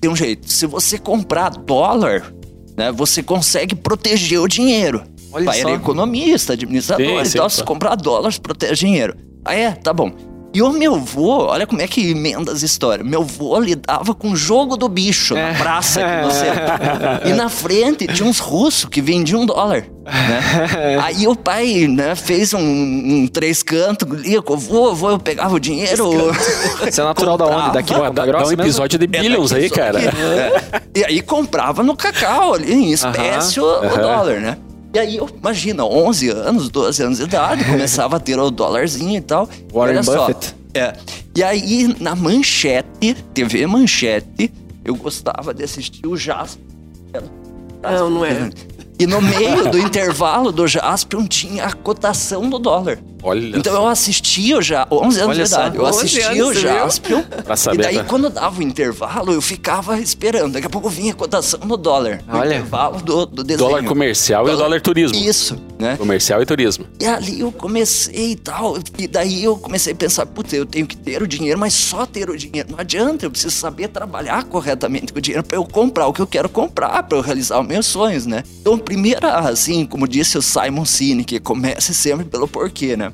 Tem 0.00 0.08
um 0.08 0.14
jeito. 0.14 0.48
Se 0.48 0.64
você 0.64 0.98
comprar 0.98 1.50
dólar, 1.50 2.32
né? 2.76 2.92
Você 2.92 3.22
consegue 3.22 3.74
proteger 3.74 4.38
o 4.38 4.46
dinheiro. 4.46 5.02
Olha 5.36 5.44
pai 5.44 5.60
só. 5.60 5.68
era 5.68 5.76
economista, 5.76 6.52
administrador 6.54 7.24
sim, 7.24 7.36
e 7.36 7.38
tal. 7.38 7.50
Se 7.50 7.62
comprar 7.62 7.94
dólares, 7.94 8.38
protege 8.38 8.86
dinheiro. 8.86 9.14
Ah, 9.44 9.54
é? 9.54 9.70
Tá 9.72 9.92
bom. 9.92 10.10
E 10.56 10.62
o 10.62 10.72
meu 10.72 10.94
avô, 10.94 11.48
olha 11.48 11.66
como 11.66 11.82
é 11.82 11.86
que 11.86 12.12
emenda 12.12 12.50
as 12.50 12.62
histórias. 12.62 13.06
Meu 13.06 13.20
avô 13.20 13.60
lidava 13.60 14.14
com 14.14 14.30
o 14.30 14.36
jogo 14.36 14.74
do 14.74 14.88
bicho 14.88 15.34
na 15.34 15.50
é. 15.50 15.54
praça 15.54 16.00
aqui 16.02 16.24
no 16.24 16.30
centro. 16.32 17.28
e 17.28 17.32
na 17.34 17.50
frente 17.50 18.06
tinha 18.06 18.26
uns 18.26 18.38
russos 18.38 18.86
que 18.86 19.02
vendiam 19.02 19.42
um 19.42 19.46
dólar. 19.46 19.84
Né? 20.02 20.96
Aí 21.04 21.28
o 21.28 21.36
pai 21.36 21.86
né, 21.86 22.14
fez 22.14 22.54
um, 22.54 22.58
um 22.58 23.28
três 23.30 23.62
cantos 23.62 24.10
ali 24.10 24.40
com 24.40 24.54
o 24.54 24.56
avô, 24.56 24.90
avô, 24.92 25.10
eu 25.10 25.18
pegava 25.18 25.54
o 25.54 25.60
dinheiro. 25.60 26.32
Isso 26.88 27.02
é 27.02 27.04
natural 27.04 27.36
comprava. 27.36 27.60
da 27.60 27.66
onde? 27.66 27.74
Daqui 27.74 27.94
Pô, 27.94 28.10
dá, 28.10 28.24
dá 28.24 28.46
um 28.46 28.52
episódio 28.52 28.98
mesmo? 28.98 29.12
de 29.12 29.18
Billions 29.20 29.52
é 29.52 29.56
aí, 29.56 29.68
cara. 29.68 29.98
É. 30.16 30.80
E 30.94 31.04
aí 31.04 31.20
comprava 31.20 31.82
no 31.82 31.94
cacau 31.94 32.54
ali, 32.54 32.72
em 32.72 32.92
espécie, 32.92 33.60
uh 33.60 33.64
-huh. 33.64 33.90
o, 33.90 33.94
o 33.94 33.98
dólar, 33.98 34.40
né? 34.40 34.56
E 34.96 34.98
aí, 34.98 35.16
eu, 35.18 35.28
imagina, 35.28 35.84
11 35.84 36.30
anos, 36.30 36.70
12 36.70 37.02
anos 37.02 37.18
de 37.18 37.24
idade, 37.24 37.62
começava 37.70 38.16
a 38.16 38.18
ter 38.18 38.38
o 38.38 38.50
dólarzinho 38.50 39.18
e 39.18 39.20
tal. 39.20 39.46
Warren 39.70 40.00
Buffett. 40.00 40.46
Só, 40.46 40.54
é. 40.74 40.96
E 41.34 41.42
aí, 41.42 41.94
na 42.00 42.14
manchete, 42.14 43.14
TV 43.34 43.66
Manchete, 43.66 44.50
eu 44.82 44.96
gostava 44.96 45.52
de 45.52 45.62
assistir 45.64 46.06
o 46.06 46.16
Jasper. 46.16 46.62
Não, 47.82 48.08
não 48.08 48.24
é. 48.24 48.48
E 48.98 49.06
no 49.06 49.20
meio 49.20 49.70
do 49.70 49.76
intervalo 49.78 50.50
do 50.50 50.66
Jaspion 50.66 51.26
tinha 51.26 51.66
a 51.66 51.72
cotação 51.74 52.48
do 52.48 52.58
dólar. 52.58 52.98
Olha 53.22 53.56
então 53.56 53.74
eu 53.74 53.86
assistia 53.86 54.60
já, 54.62 54.86
11 54.90 55.20
anos 55.20 55.36
Olha 55.36 55.44
de 55.44 55.50
idade, 55.50 55.76
eu 55.76 55.86
assistia 55.86 56.46
o 56.46 56.54
Jaspion. 56.54 57.22
e 57.72 57.78
daí 57.78 58.04
quando 58.04 58.30
dava 58.30 58.60
o 58.60 58.62
intervalo, 58.62 59.32
eu 59.32 59.42
ficava 59.42 59.98
esperando. 59.98 60.52
Daqui 60.52 60.66
a 60.66 60.70
pouco 60.70 60.88
vinha 60.88 61.12
a 61.12 61.14
cotação 61.14 61.60
no 61.64 61.76
dólar. 61.76 62.22
Olha. 62.28 62.56
intervalo 62.56 63.00
do, 63.02 63.26
do 63.26 63.44
desenho. 63.44 63.68
Dólar 63.68 63.84
comercial 63.84 64.44
dólar... 64.44 64.52
e 64.52 64.56
o 64.56 64.62
dólar 64.62 64.80
turismo. 64.80 65.18
Isso, 65.18 65.56
né? 65.78 65.96
Comercial 65.96 66.42
e 66.42 66.46
turismo. 66.46 66.86
E 67.00 67.06
ali 67.06 67.40
eu 67.40 67.50
comecei 67.50 68.32
e 68.32 68.36
tal. 68.36 68.78
E 68.98 69.06
daí 69.06 69.42
eu 69.42 69.56
comecei 69.56 69.92
a 69.92 69.96
pensar, 69.96 70.26
putz, 70.26 70.52
eu 70.52 70.66
tenho 70.66 70.86
que 70.86 70.96
ter 70.96 71.22
o 71.22 71.26
dinheiro, 71.26 71.58
mas 71.58 71.74
só 71.74 72.06
ter 72.06 72.30
o 72.30 72.36
dinheiro. 72.36 72.70
Não 72.70 72.78
adianta, 72.78 73.26
eu 73.26 73.30
preciso 73.30 73.54
saber 73.54 73.88
trabalhar 73.88 74.44
corretamente 74.44 75.12
com 75.12 75.18
o 75.18 75.22
dinheiro 75.22 75.42
para 75.42 75.56
eu 75.56 75.64
comprar 75.64 76.06
o 76.06 76.12
que 76.12 76.20
eu 76.20 76.26
quero 76.26 76.48
comprar, 76.48 77.02
para 77.02 77.18
eu 77.18 77.22
realizar 77.22 77.60
os 77.60 77.66
meus 77.66 77.86
sonhos, 77.86 78.26
né? 78.26 78.42
Então, 78.60 78.78
primeira, 78.78 79.34
assim, 79.38 79.86
como 79.86 80.06
disse 80.06 80.38
o 80.38 80.42
Simon 80.42 80.84
Sinek, 80.84 81.40
comece 81.40 81.94
sempre 81.94 82.24
pelo 82.24 82.46
porquê, 82.48 82.96
né? 82.96 83.12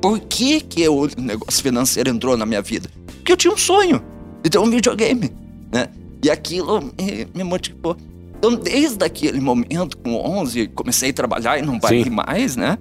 Por 0.00 0.18
que, 0.18 0.60
que 0.60 0.88
o 0.88 1.08
negócio 1.18 1.62
financeiro 1.62 2.10
entrou 2.10 2.36
na 2.36 2.46
minha 2.46 2.62
vida? 2.62 2.88
Porque 3.16 3.32
eu 3.32 3.36
tinha 3.36 3.52
um 3.52 3.58
sonho 3.58 4.02
de 4.42 4.48
ter 4.48 4.58
um 4.58 4.70
videogame, 4.70 5.30
né? 5.70 5.88
E 6.22 6.30
aquilo 6.30 6.80
me, 6.80 7.28
me 7.34 7.44
motivou. 7.44 7.96
Então, 8.38 8.54
desde 8.54 9.04
aquele 9.04 9.38
momento, 9.40 9.98
com 9.98 10.14
11, 10.14 10.68
comecei 10.68 11.10
a 11.10 11.12
trabalhar 11.12 11.58
e 11.58 11.62
não 11.62 11.78
parei 11.78 12.04
Sim. 12.04 12.10
mais, 12.10 12.56
né? 12.56 12.78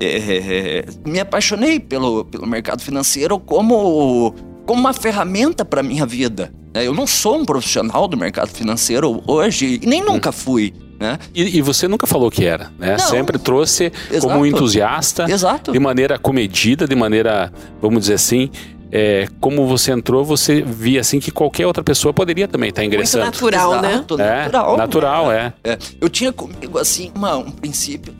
É, 0.00 0.84
me 1.04 1.18
apaixonei 1.18 1.80
pelo, 1.80 2.24
pelo 2.24 2.46
mercado 2.46 2.80
financeiro 2.80 3.38
como, 3.38 4.34
como 4.64 4.80
uma 4.80 4.92
ferramenta 4.92 5.64
para 5.64 5.82
minha 5.82 6.06
vida. 6.06 6.52
Né? 6.72 6.86
Eu 6.86 6.94
não 6.94 7.06
sou 7.06 7.38
um 7.38 7.44
profissional 7.44 8.06
do 8.06 8.16
mercado 8.16 8.48
financeiro 8.48 9.22
hoje 9.26 9.80
e 9.82 9.86
nem 9.86 10.02
nunca 10.02 10.32
fui. 10.32 10.72
Né? 11.00 11.18
E, 11.34 11.56
e, 11.56 11.62
você 11.62 11.88
nunca 11.88 12.06
falou 12.06 12.30
que 12.30 12.44
era, 12.44 12.70
né? 12.78 12.92
Não. 12.92 12.98
Sempre 12.98 13.38
trouxe 13.38 13.90
Exato. 14.10 14.20
como 14.20 14.40
um 14.40 14.46
entusiasta, 14.46 15.24
Exato. 15.30 15.72
de 15.72 15.78
maneira 15.78 16.18
comedida, 16.18 16.86
de 16.86 16.94
maneira, 16.94 17.50
vamos 17.80 18.00
dizer 18.00 18.14
assim, 18.14 18.50
é, 18.92 19.26
como 19.40 19.66
você 19.66 19.92
entrou, 19.92 20.24
você 20.24 20.60
via 20.60 21.00
assim 21.00 21.18
que 21.18 21.30
qualquer 21.30 21.66
outra 21.66 21.82
pessoa 21.82 22.12
poderia 22.12 22.46
também 22.46 22.68
estar 22.68 22.82
tá 22.82 22.86
ingressando. 22.86 23.24
Muito 23.24 23.34
natural, 23.36 23.80
né? 23.80 23.92
Exato, 23.94 24.16
né? 24.18 24.42
Natural. 24.42 24.76
Natural, 24.76 25.32
é. 25.32 25.52
é. 25.64 25.78
Eu 26.00 26.08
tinha 26.10 26.32
comigo 26.32 26.78
assim 26.78 27.10
uma, 27.14 27.36
um 27.36 27.50
princípio 27.50 28.14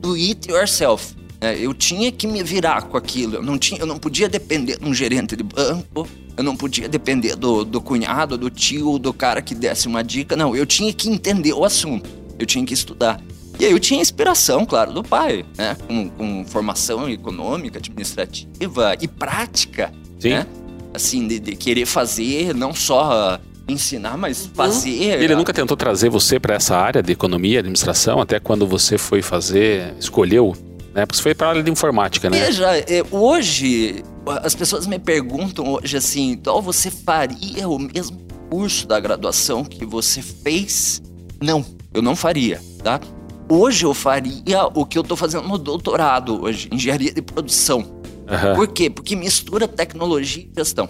do 0.00 0.14
it 0.14 0.50
yourself. 0.50 1.14
É, 1.40 1.58
eu 1.58 1.74
tinha 1.74 2.10
que 2.10 2.26
me 2.26 2.42
virar 2.42 2.82
com 2.82 2.96
aquilo. 2.96 3.36
Eu 3.36 3.42
não, 3.42 3.58
tinha, 3.58 3.80
eu 3.80 3.86
não 3.86 3.98
podia 3.98 4.28
depender 4.28 4.78
de 4.78 4.84
um 4.84 4.94
gerente 4.94 5.36
de 5.36 5.42
banco. 5.42 6.08
Eu 6.36 6.44
não 6.44 6.56
podia 6.56 6.88
depender 6.88 7.34
do, 7.34 7.64
do 7.64 7.80
cunhado, 7.80 8.36
do 8.36 8.50
tio, 8.50 8.98
do 8.98 9.12
cara 9.12 9.40
que 9.40 9.54
desse 9.54 9.88
uma 9.88 10.02
dica. 10.02 10.36
Não, 10.36 10.54
eu 10.54 10.66
tinha 10.66 10.92
que 10.92 11.08
entender 11.08 11.52
o 11.52 11.64
assunto. 11.64 12.08
Eu 12.38 12.46
tinha 12.46 12.64
que 12.64 12.74
estudar. 12.74 13.20
E 13.58 13.64
aí 13.64 13.72
eu 13.72 13.80
tinha 13.80 14.00
inspiração, 14.00 14.66
claro, 14.66 14.92
do 14.92 15.02
pai, 15.02 15.44
né? 15.56 15.76
Com, 15.86 16.10
com 16.10 16.44
formação 16.46 17.08
econômica, 17.08 17.78
administrativa 17.78 18.94
e 19.00 19.08
prática. 19.08 19.92
Sim. 20.18 20.30
Né? 20.30 20.46
Assim, 20.92 21.26
de, 21.26 21.38
de 21.40 21.56
querer 21.56 21.86
fazer, 21.86 22.54
não 22.54 22.74
só 22.74 23.40
ensinar, 23.68 24.16
mas 24.16 24.44
uhum. 24.44 24.50
fazer. 24.54 25.22
Ele 25.22 25.34
nunca 25.34 25.52
tentou 25.52 25.76
trazer 25.76 26.08
você 26.10 26.38
para 26.38 26.54
essa 26.54 26.76
área 26.76 27.02
de 27.02 27.12
economia, 27.12 27.60
administração, 27.60 28.20
até 28.20 28.38
quando 28.38 28.66
você 28.66 28.98
foi 28.98 29.22
fazer, 29.22 29.94
escolheu, 29.98 30.54
né? 30.96 31.04
Porque 31.04 31.18
você 31.18 31.22
foi 31.22 31.34
para 31.34 31.48
a 31.48 31.50
área 31.50 31.62
de 31.62 31.70
informática, 31.70 32.30
né? 32.30 32.42
Veja, 32.42 32.78
é, 32.78 33.04
hoje 33.10 34.02
as 34.42 34.54
pessoas 34.54 34.86
me 34.86 34.98
perguntam 34.98 35.74
hoje 35.74 35.94
assim, 35.98 36.30
então 36.30 36.62
você 36.62 36.90
faria 36.90 37.68
o 37.68 37.78
mesmo 37.78 38.18
curso 38.48 38.86
da 38.88 38.98
graduação 38.98 39.62
que 39.62 39.84
você 39.84 40.22
fez? 40.22 41.02
Não, 41.40 41.62
eu 41.92 42.00
não 42.00 42.16
faria, 42.16 42.62
tá? 42.82 42.98
Hoje 43.46 43.84
eu 43.84 43.92
faria 43.92 44.66
o 44.74 44.86
que 44.86 44.96
eu 44.96 45.02
estou 45.02 45.18
fazendo 45.18 45.46
no 45.46 45.58
doutorado 45.58 46.42
hoje, 46.42 46.68
engenharia 46.72 47.12
de 47.12 47.20
produção. 47.20 47.80
Uhum. 47.80 48.54
Por 48.56 48.68
quê? 48.68 48.88
Porque 48.88 49.14
mistura 49.14 49.68
tecnologia 49.68 50.44
e 50.44 50.50
gestão. 50.56 50.88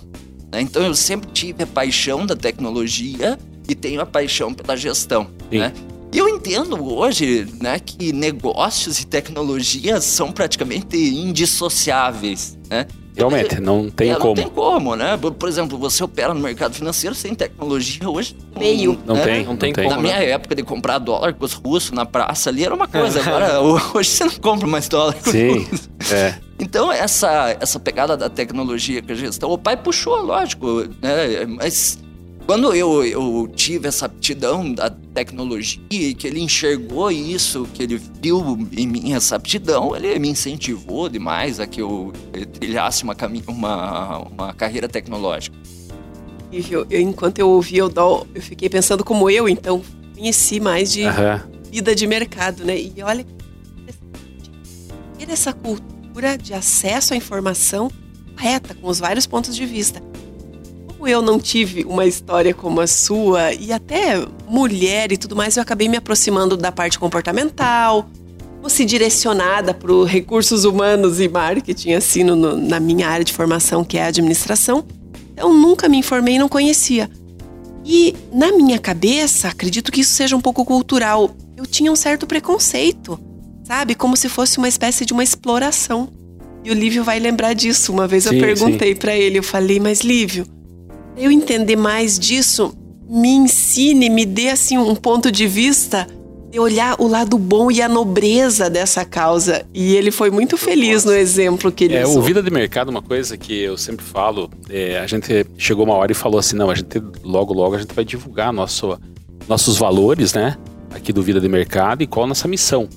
Né? 0.52 0.60
Então 0.60 0.82
eu 0.82 0.94
sempre 0.94 1.30
tive 1.32 1.64
a 1.64 1.66
paixão 1.66 2.24
da 2.24 2.36
tecnologia 2.36 3.36
e 3.68 3.74
tenho 3.74 4.00
a 4.00 4.06
paixão 4.06 4.54
pela 4.54 4.76
gestão. 4.76 5.26
Né? 5.50 5.72
Entendo 6.46 6.94
hoje 6.94 7.46
né, 7.60 7.78
que 7.78 8.12
negócios 8.12 9.00
e 9.00 9.06
tecnologia 9.06 10.00
são 10.00 10.30
praticamente 10.30 10.96
indissociáveis. 10.96 12.56
Né? 12.70 12.86
Realmente, 13.16 13.60
não 13.60 13.88
tem 13.88 14.10
é, 14.10 14.14
como. 14.14 14.26
Não 14.26 14.34
tem 14.34 14.48
como, 14.48 14.94
né? 14.94 15.16
Por 15.16 15.48
exemplo, 15.48 15.78
você 15.78 16.04
opera 16.04 16.34
no 16.34 16.40
mercado 16.40 16.74
financeiro 16.74 17.14
sem 17.14 17.34
tecnologia 17.34 18.08
hoje. 18.08 18.36
Meio. 18.58 18.98
Não, 19.06 19.14
né? 19.14 19.24
tem, 19.24 19.44
não 19.44 19.56
tem, 19.56 19.72
como. 19.72 19.88
Na 19.88 19.98
minha 19.98 20.18
né? 20.18 20.30
época 20.30 20.54
de 20.54 20.62
comprar 20.62 20.98
dólar 20.98 21.32
com 21.32 21.44
os 21.44 21.54
russos 21.54 21.92
na 21.92 22.04
praça 22.04 22.50
ali 22.50 22.62
era 22.62 22.74
uma 22.74 22.86
coisa. 22.86 23.20
Agora, 23.20 23.58
hoje 23.94 24.10
você 24.10 24.24
não 24.24 24.34
compra 24.34 24.68
mais 24.68 24.86
dólar 24.86 25.14
com 25.14 25.30
Sim, 25.30 25.48
os 25.48 25.68
russos. 25.68 25.90
É. 26.12 26.34
Então, 26.58 26.92
essa, 26.92 27.56
essa 27.58 27.80
pegada 27.80 28.16
da 28.16 28.28
tecnologia 28.28 29.00
que 29.00 29.12
a 29.12 29.14
gestão, 29.14 29.50
o 29.50 29.58
pai 29.58 29.78
puxou, 29.78 30.22
lógico, 30.22 30.84
né? 31.00 31.46
Mas 31.48 31.98
quando 32.46 32.72
eu, 32.72 33.04
eu 33.04 33.50
tive 33.54 33.88
essa 33.88 34.06
aptidão 34.06 34.72
da 34.72 34.88
tecnologia 34.88 35.82
e 35.90 36.14
que 36.14 36.28
ele 36.28 36.40
enxergou 36.40 37.10
isso, 37.10 37.68
que 37.74 37.82
ele 37.82 38.00
viu 38.22 38.56
em 38.72 38.86
mim 38.86 39.12
essa 39.12 39.34
aptidão, 39.34 39.96
ele 39.96 40.16
me 40.20 40.28
incentivou 40.28 41.08
demais 41.08 41.58
a 41.58 41.66
que 41.66 41.82
eu 41.82 42.12
trilhasse 42.52 43.02
uma, 43.02 43.16
uma, 43.48 44.18
uma 44.18 44.54
carreira 44.54 44.88
tecnológica. 44.88 45.56
Eu, 46.52 46.86
eu, 46.88 47.00
enquanto 47.00 47.40
eu 47.40 47.48
ouvi 47.50 47.82
o 47.82 47.88
Dol, 47.88 48.28
eu 48.32 48.40
fiquei 48.40 48.68
pensando 48.68 49.02
como 49.02 49.28
eu, 49.28 49.48
então, 49.48 49.82
conheci 50.14 50.60
mais 50.60 50.92
de 50.92 51.02
uhum. 51.02 51.40
vida 51.72 51.96
de 51.96 52.06
mercado, 52.06 52.64
né? 52.64 52.78
E 52.78 52.94
olha, 53.02 53.26
ter 55.18 55.28
essa 55.28 55.52
cultura 55.52 56.38
de 56.38 56.54
acesso 56.54 57.12
à 57.12 57.16
informação 57.16 57.90
correta, 58.36 58.72
com 58.72 58.86
os 58.88 59.00
vários 59.00 59.26
pontos 59.26 59.56
de 59.56 59.66
vista 59.66 60.00
como 61.06 61.08
eu 61.08 61.22
não 61.22 61.38
tive 61.38 61.84
uma 61.84 62.04
história 62.04 62.52
como 62.52 62.80
a 62.80 62.86
sua, 62.88 63.52
e 63.52 63.72
até 63.72 64.26
mulher 64.48 65.12
e 65.12 65.16
tudo 65.16 65.36
mais, 65.36 65.56
eu 65.56 65.62
acabei 65.62 65.88
me 65.88 65.96
aproximando 65.96 66.56
da 66.56 66.72
parte 66.72 66.98
comportamental, 66.98 68.10
fosse 68.60 68.84
direcionada 68.84 69.72
para 69.72 69.92
os 69.92 70.10
recursos 70.10 70.64
humanos 70.64 71.20
e 71.20 71.28
marketing, 71.28 71.92
assim, 71.92 72.24
no, 72.24 72.56
na 72.56 72.80
minha 72.80 73.08
área 73.08 73.24
de 73.24 73.32
formação, 73.32 73.84
que 73.84 73.96
é 73.96 74.02
a 74.02 74.06
administração. 74.06 74.84
Eu 75.36 75.52
nunca 75.52 75.88
me 75.88 75.96
informei 75.96 76.34
e 76.34 76.38
não 76.40 76.48
conhecia. 76.48 77.08
E 77.84 78.12
na 78.32 78.50
minha 78.50 78.80
cabeça, 78.80 79.46
acredito 79.46 79.92
que 79.92 80.00
isso 80.00 80.12
seja 80.12 80.34
um 80.34 80.40
pouco 80.40 80.64
cultural. 80.64 81.36
Eu 81.56 81.66
tinha 81.66 81.92
um 81.92 81.96
certo 81.96 82.26
preconceito, 82.26 83.16
sabe? 83.62 83.94
Como 83.94 84.16
se 84.16 84.28
fosse 84.28 84.58
uma 84.58 84.66
espécie 84.66 85.04
de 85.04 85.12
uma 85.12 85.22
exploração. 85.22 86.08
E 86.64 86.70
o 86.72 86.74
Lívio 86.74 87.04
vai 87.04 87.20
lembrar 87.20 87.52
disso. 87.52 87.92
Uma 87.92 88.08
vez 88.08 88.24
sim, 88.24 88.34
eu 88.34 88.40
perguntei 88.40 88.92
para 88.92 89.14
ele, 89.14 89.38
eu 89.38 89.42
falei, 89.44 89.78
mas 89.78 90.00
Lívio, 90.00 90.56
eu 91.16 91.30
entender 91.30 91.76
mais 91.76 92.18
disso, 92.18 92.72
me 93.08 93.30
ensine, 93.30 94.10
me 94.10 94.26
dê 94.26 94.50
assim 94.50 94.76
um 94.76 94.94
ponto 94.94 95.32
de 95.32 95.46
vista 95.46 96.06
de 96.50 96.60
olhar 96.60 96.96
o 97.00 97.08
lado 97.08 97.38
bom 97.38 97.70
e 97.70 97.80
a 97.80 97.88
nobreza 97.88 98.68
dessa 98.68 99.04
causa. 99.04 99.64
E 99.72 99.94
ele 99.96 100.10
foi 100.10 100.30
muito 100.30 100.56
feliz 100.56 101.04
no 101.04 101.12
exemplo 101.12 101.72
que 101.72 101.84
ele 101.84 101.94
é, 101.94 102.04
usou. 102.04 102.18
O 102.18 102.22
Vida 102.22 102.42
de 102.42 102.50
Mercado, 102.50 102.88
uma 102.88 103.02
coisa 103.02 103.36
que 103.36 103.54
eu 103.54 103.76
sempre 103.76 104.04
falo, 104.04 104.50
é, 104.68 104.98
a 104.98 105.06
gente 105.06 105.46
chegou 105.56 105.84
uma 105.84 105.94
hora 105.94 106.12
e 106.12 106.14
falou 106.14 106.38
assim, 106.38 106.56
não, 106.56 106.70
a 106.70 106.74
gente 106.74 107.02
logo, 107.22 107.52
logo 107.52 107.74
a 107.74 107.78
gente 107.78 107.94
vai 107.94 108.04
divulgar 108.04 108.52
nosso, 108.52 108.98
nossos 109.48 109.76
valores, 109.76 110.34
né? 110.34 110.56
Aqui 110.94 111.12
do 111.12 111.22
Vida 111.22 111.40
de 111.40 111.48
Mercado 111.48 112.02
e 112.02 112.06
qual 112.06 112.24
a 112.24 112.28
nossa 112.28 112.46
missão. 112.46 112.88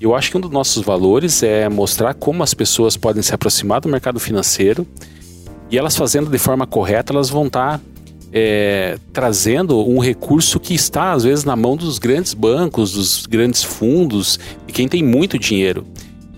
Eu 0.00 0.14
acho 0.14 0.30
que 0.30 0.36
um 0.36 0.40
dos 0.40 0.50
nossos 0.50 0.84
valores 0.84 1.42
é 1.42 1.68
mostrar 1.68 2.12
como 2.12 2.42
as 2.42 2.52
pessoas 2.52 2.96
podem 2.96 3.22
se 3.22 3.34
aproximar 3.34 3.80
do 3.80 3.88
mercado 3.88 4.20
financeiro 4.20 4.86
e 5.70 5.78
elas 5.78 5.96
fazendo 5.96 6.30
de 6.30 6.38
forma 6.38 6.66
correta, 6.66 7.12
elas 7.12 7.28
vão 7.28 7.46
estar 7.46 7.78
tá 7.78 7.84
é, 8.32 8.98
trazendo 9.12 9.78
um 9.88 9.98
recurso 9.98 10.60
que 10.60 10.74
está, 10.74 11.12
às 11.12 11.24
vezes, 11.24 11.44
na 11.44 11.56
mão 11.56 11.76
dos 11.76 11.98
grandes 11.98 12.34
bancos, 12.34 12.92
dos 12.92 13.26
grandes 13.26 13.62
fundos, 13.62 14.38
e 14.68 14.72
quem 14.72 14.88
tem 14.88 15.02
muito 15.02 15.38
dinheiro. 15.38 15.86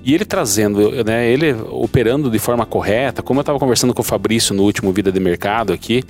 E 0.04 0.14
ele 0.14 0.24
trazendo, 0.24 1.04
né, 1.04 1.28
ele 1.28 1.52
operando 1.70 2.30
de 2.30 2.38
forma 2.38 2.64
correta, 2.64 3.22
como 3.22 3.40
eu 3.40 3.42
estava 3.42 3.58
conversando 3.58 3.92
com 3.92 4.00
o 4.00 4.04
Fabrício 4.04 4.54
no 4.54 4.62
último 4.62 4.92
Vida 4.92 5.10
de 5.10 5.20
Mercado 5.20 5.72
aqui, 5.72 6.02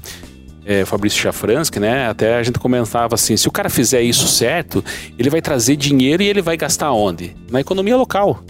é, 0.64 0.84
Fabrício 0.84 1.18
Chafransky, 1.18 1.80
né? 1.80 2.08
Até 2.08 2.36
a 2.36 2.42
gente 2.42 2.58
comentava 2.58 3.14
assim: 3.14 3.36
se 3.36 3.48
o 3.48 3.50
cara 3.50 3.70
fizer 3.70 4.02
isso 4.02 4.28
certo, 4.28 4.84
ele 5.18 5.30
vai 5.30 5.40
trazer 5.40 5.76
dinheiro 5.76 6.22
e 6.22 6.28
ele 6.28 6.42
vai 6.42 6.58
gastar 6.58 6.92
onde? 6.92 7.34
Na 7.50 7.60
economia 7.60 7.96
local, 7.96 8.44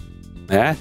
né? 0.48 0.76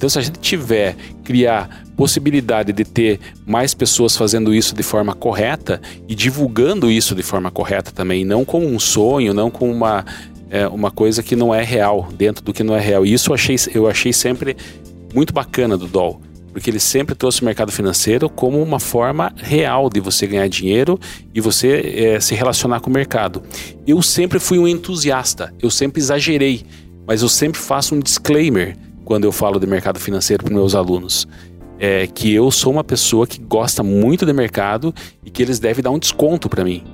Então, 0.00 0.08
se 0.08 0.18
a 0.18 0.22
gente 0.22 0.38
tiver, 0.38 0.96
criar 1.22 1.84
possibilidade 1.94 2.72
de 2.72 2.86
ter 2.86 3.20
mais 3.46 3.74
pessoas 3.74 4.16
fazendo 4.16 4.54
isso 4.54 4.74
de 4.74 4.82
forma 4.82 5.12
correta 5.12 5.78
e 6.08 6.14
divulgando 6.14 6.90
isso 6.90 7.14
de 7.14 7.22
forma 7.22 7.50
correta 7.50 7.92
também, 7.92 8.24
não 8.24 8.42
como 8.42 8.66
um 8.66 8.78
sonho, 8.78 9.34
não 9.34 9.50
como 9.50 9.70
uma, 9.70 10.06
é, 10.48 10.66
uma 10.66 10.90
coisa 10.90 11.22
que 11.22 11.36
não 11.36 11.54
é 11.54 11.62
real, 11.62 12.08
dentro 12.16 12.42
do 12.42 12.50
que 12.50 12.62
não 12.62 12.74
é 12.74 12.80
real. 12.80 13.04
E 13.04 13.12
isso 13.12 13.28
eu 13.28 13.34
achei, 13.34 13.56
eu 13.74 13.86
achei 13.86 14.10
sempre 14.10 14.56
muito 15.12 15.34
bacana 15.34 15.76
do 15.76 15.86
Doll 15.86 16.22
porque 16.50 16.70
ele 16.70 16.80
sempre 16.80 17.14
trouxe 17.14 17.42
o 17.42 17.44
mercado 17.44 17.70
financeiro 17.70 18.28
como 18.28 18.60
uma 18.60 18.80
forma 18.80 19.32
real 19.36 19.90
de 19.90 20.00
você 20.00 20.26
ganhar 20.26 20.48
dinheiro 20.48 20.98
e 21.34 21.42
você 21.42 22.14
é, 22.14 22.20
se 22.20 22.34
relacionar 22.34 22.80
com 22.80 22.88
o 22.88 22.92
mercado. 22.92 23.42
Eu 23.86 24.00
sempre 24.00 24.40
fui 24.40 24.58
um 24.58 24.66
entusiasta, 24.66 25.54
eu 25.60 25.70
sempre 25.70 26.00
exagerei, 26.00 26.64
mas 27.06 27.20
eu 27.20 27.28
sempre 27.28 27.60
faço 27.60 27.94
um 27.94 28.00
disclaimer 28.00 28.76
quando 29.10 29.24
eu 29.24 29.32
falo 29.32 29.58
de 29.58 29.66
mercado 29.66 29.98
financeiro 29.98 30.44
para 30.44 30.54
meus 30.54 30.72
alunos. 30.72 31.26
É 31.80 32.06
que 32.06 32.32
eu 32.32 32.48
sou 32.52 32.72
uma 32.72 32.84
pessoa 32.84 33.26
que 33.26 33.40
gosta 33.40 33.82
muito 33.82 34.24
de 34.24 34.32
mercado 34.32 34.94
e 35.24 35.30
que 35.30 35.42
eles 35.42 35.58
devem 35.58 35.82
dar 35.82 35.90
um 35.90 35.98
desconto 35.98 36.48
para 36.48 36.62
mim. 36.62 36.84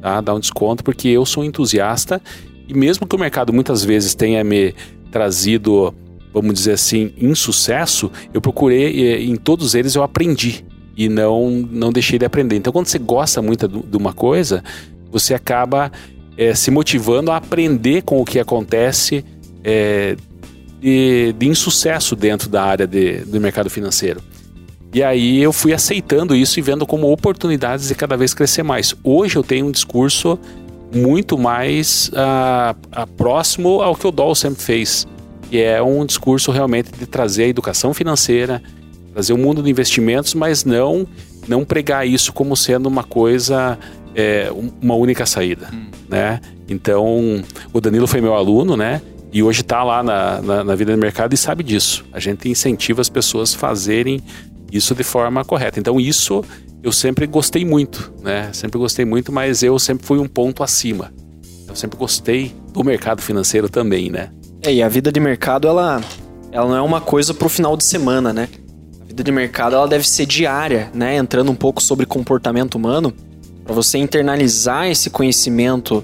Tá? 0.00 0.18
Dar 0.22 0.34
um 0.34 0.40
desconto 0.40 0.82
porque 0.82 1.08
eu 1.08 1.26
sou 1.26 1.44
entusiasta 1.44 2.22
e 2.66 2.72
mesmo 2.72 3.06
que 3.06 3.14
o 3.14 3.18
mercado 3.18 3.52
muitas 3.52 3.84
vezes 3.84 4.14
tenha 4.14 4.42
me 4.42 4.74
trazido, 5.12 5.94
vamos 6.32 6.54
dizer 6.54 6.72
assim, 6.72 7.12
insucesso, 7.18 8.10
eu 8.32 8.40
procurei, 8.40 9.26
em 9.26 9.36
todos 9.36 9.74
eles 9.74 9.94
eu 9.94 10.02
aprendi 10.02 10.64
e 10.96 11.06
não, 11.06 11.50
não 11.50 11.92
deixei 11.92 12.18
de 12.18 12.24
aprender. 12.24 12.56
Então, 12.56 12.72
quando 12.72 12.86
você 12.86 12.98
gosta 12.98 13.42
muito 13.42 13.68
de 13.68 13.96
uma 13.98 14.14
coisa, 14.14 14.64
você 15.12 15.34
acaba 15.34 15.92
é, 16.34 16.54
se 16.54 16.70
motivando 16.70 17.30
a 17.30 17.36
aprender 17.36 18.04
com 18.04 18.22
o 18.22 18.24
que 18.24 18.38
acontece 18.38 19.22
é, 19.62 20.16
de, 20.80 21.34
de 21.38 21.46
insucesso 21.46 22.14
dentro 22.14 22.48
da 22.48 22.62
área 22.62 22.86
de, 22.86 23.18
do 23.24 23.40
mercado 23.40 23.68
financeiro. 23.68 24.20
E 24.92 25.02
aí 25.02 25.42
eu 25.42 25.52
fui 25.52 25.72
aceitando 25.72 26.34
isso 26.34 26.58
e 26.58 26.62
vendo 26.62 26.86
como 26.86 27.10
oportunidades 27.12 27.88
de 27.88 27.94
cada 27.94 28.16
vez 28.16 28.32
crescer 28.32 28.62
mais. 28.62 28.94
Hoje 29.04 29.36
eu 29.36 29.42
tenho 29.42 29.66
um 29.66 29.70
discurso 29.70 30.38
muito 30.94 31.36
mais 31.36 32.10
uh, 32.14 33.06
próximo 33.16 33.82
ao 33.82 33.94
que 33.94 34.06
o 34.06 34.10
Doll 34.10 34.34
sempre 34.34 34.62
fez, 34.62 35.06
que 35.50 35.60
é 35.60 35.82
um 35.82 36.06
discurso 36.06 36.50
realmente 36.50 36.90
de 36.90 37.06
trazer 37.06 37.44
a 37.44 37.48
educação 37.48 37.92
financeira, 37.92 38.62
trazer 39.12 39.34
o 39.34 39.38
mundo 39.38 39.62
de 39.62 39.70
investimentos, 39.70 40.32
mas 40.34 40.64
não 40.64 41.06
não 41.46 41.64
pregar 41.64 42.06
isso 42.06 42.30
como 42.32 42.54
sendo 42.54 42.86
uma 42.86 43.02
coisa, 43.02 43.78
é, 44.14 44.50
uma 44.82 44.94
única 44.94 45.24
saída, 45.24 45.70
hum. 45.72 45.86
né? 46.06 46.40
Então, 46.68 47.42
o 47.72 47.80
Danilo 47.80 48.06
foi 48.06 48.20
meu 48.20 48.34
aluno, 48.34 48.76
né? 48.76 49.00
E 49.32 49.42
hoje 49.42 49.60
está 49.60 49.84
lá 49.84 50.02
na, 50.02 50.40
na, 50.40 50.64
na, 50.64 50.74
vida 50.74 50.92
do 50.92 50.98
mercado 50.98 51.34
e 51.34 51.36
sabe 51.36 51.62
disso. 51.62 52.04
A 52.12 52.18
gente 52.18 52.48
incentiva 52.48 53.00
as 53.00 53.08
pessoas 53.08 53.54
a 53.54 53.58
fazerem 53.58 54.22
isso 54.72 54.94
de 54.94 55.02
forma 55.02 55.44
correta. 55.44 55.78
Então, 55.78 56.00
isso 56.00 56.42
eu 56.82 56.92
sempre 56.92 57.26
gostei 57.26 57.64
muito, 57.64 58.12
né? 58.22 58.50
Sempre 58.52 58.78
gostei 58.78 59.04
muito, 59.04 59.32
mas 59.32 59.62
eu 59.62 59.78
sempre 59.78 60.06
fui 60.06 60.18
um 60.18 60.26
ponto 60.26 60.62
acima. 60.62 61.12
Eu 61.66 61.76
sempre 61.76 61.98
gostei 61.98 62.54
do 62.72 62.82
mercado 62.82 63.20
financeiro 63.20 63.68
também, 63.68 64.10
né? 64.10 64.30
É, 64.62 64.72
e 64.72 64.82
a 64.82 64.88
vida 64.88 65.12
de 65.12 65.20
mercado, 65.20 65.68
ela, 65.68 66.00
ela 66.50 66.68
não 66.68 66.76
é 66.76 66.80
uma 66.80 67.00
coisa 67.00 67.34
para 67.34 67.46
o 67.46 67.50
final 67.50 67.76
de 67.76 67.84
semana, 67.84 68.32
né? 68.32 68.48
A 69.02 69.04
vida 69.04 69.22
de 69.22 69.30
mercado, 69.30 69.74
ela 69.74 69.86
deve 69.86 70.08
ser 70.08 70.24
diária, 70.24 70.90
né? 70.94 71.16
Entrando 71.16 71.50
um 71.50 71.54
pouco 71.54 71.82
sobre 71.82 72.06
comportamento 72.06 72.76
humano, 72.76 73.12
para 73.64 73.74
você 73.74 73.98
internalizar 73.98 74.88
esse 74.88 75.10
conhecimento 75.10 76.02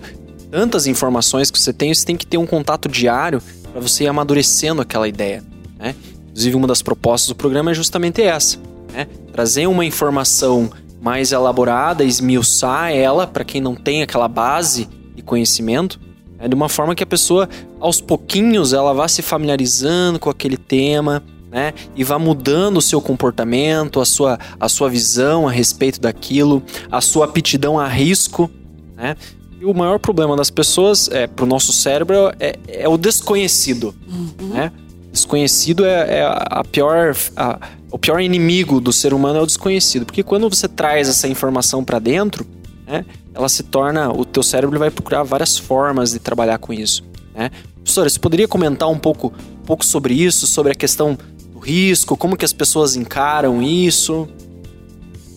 tantas 0.55 0.87
informações 0.87 1.51
que 1.51 1.59
você 1.59 1.73
tem, 1.73 1.93
você 1.93 2.07
tem 2.07 2.17
que 2.17 2.25
ter 2.25 2.39
um 2.39 2.47
contato 2.47 2.89
diário 2.89 3.43
para 3.73 3.81
você 3.81 4.05
ir 4.05 4.07
amadurecendo 4.07 4.81
aquela 4.81 5.09
ideia. 5.09 5.43
Né? 5.77 5.97
Inclusive, 6.29 6.55
uma 6.55 6.69
das 6.69 6.81
propostas 6.81 7.27
do 7.27 7.35
programa 7.35 7.73
é 7.73 7.75
justamente 7.75 8.23
essa: 8.23 8.57
né? 8.93 9.09
trazer 9.33 9.67
uma 9.67 9.85
informação 9.85 10.71
mais 11.03 11.33
elaborada, 11.33 12.05
esmiuçar 12.05 12.93
ela 12.93 13.27
para 13.27 13.43
quem 13.43 13.61
não 13.61 13.75
tem 13.75 14.05
aquela 14.05 14.29
base 14.29 14.89
de 15.17 15.23
conhecimento, 15.25 15.99
né? 16.39 16.47
de 16.47 16.55
uma 16.55 16.69
forma 16.69 16.95
que 16.95 17.03
a 17.03 17.07
pessoa, 17.07 17.49
aos 17.81 18.01
pouquinhos, 18.01 18.73
ela 18.73 18.95
vá 18.95 19.09
se 19.09 19.23
familiarizando 19.23 20.21
com 20.21 20.31
aquele 20.31 20.57
tema. 20.57 21.21
Né? 21.51 21.73
E 21.95 22.03
vá 22.03 22.19
mudando 22.19 22.79
o 22.79 22.83
seu 22.83 23.01
comportamento, 23.01 24.01
a 24.01 24.05
sua, 24.05 24.41
a 24.59 24.69
sua 24.69 24.89
visão 24.89 25.49
a 25.49 25.53
respeito 25.53 26.01
daquilo, 26.01 26.61
a 26.91 27.01
sua 27.01 27.27
aptidão 27.27 27.79
a 27.79 27.87
risco, 27.87 28.51
né? 28.97 29.17
E 29.65 29.67
o 29.67 29.73
maior 29.73 29.99
problema 29.99 30.37
das 30.37 30.51
pessoas, 30.51 31.09
é, 31.09 31.27
pro 31.27 31.47
nosso 31.47 31.73
cérebro, 31.73 32.31
é, 32.39 32.59
é 32.69 32.87
o 32.87 32.99
desconhecido. 32.99 33.95
Uhum. 34.07 34.49
Né? 34.49 34.71
Desconhecido 35.11 35.87
é, 35.87 36.19
é 36.19 36.23
a 36.23 36.63
pior. 36.63 37.17
A, 37.35 37.59
o 37.91 37.99
pior 37.99 38.21
inimigo 38.21 38.79
do 38.79 38.93
ser 38.93 39.15
humano 39.15 39.39
é 39.39 39.43
o 39.43 39.47
desconhecido. 39.47 40.05
Porque 40.05 40.23
quando 40.23 40.51
você 40.51 40.69
traz 40.69 41.09
essa 41.09 41.27
informação 41.27 41.83
para 41.83 41.99
dentro, 41.99 42.47
né, 42.87 43.07
ela 43.33 43.49
se 43.49 43.63
torna. 43.63 44.13
O 44.13 44.27
teu 44.27 44.43
cérebro 44.43 44.79
vai 44.79 44.91
procurar 44.91 45.23
várias 45.23 45.57
formas 45.57 46.13
de 46.13 46.19
trabalhar 46.19 46.59
com 46.59 46.71
isso. 46.71 47.03
Né? 47.35 47.51
Professora, 47.77 48.11
você 48.11 48.19
poderia 48.19 48.47
comentar 48.47 48.91
um 48.91 48.99
pouco, 48.99 49.33
um 49.63 49.65
pouco 49.65 49.83
sobre 49.83 50.13
isso, 50.13 50.47
sobre 50.47 50.73
a 50.73 50.75
questão 50.75 51.17
do 51.55 51.59
risco, 51.59 52.19
como 52.19 52.37
que 52.37 52.45
as 52.45 52.53
pessoas 52.53 52.97
encaram 52.97 53.63
isso? 53.63 54.29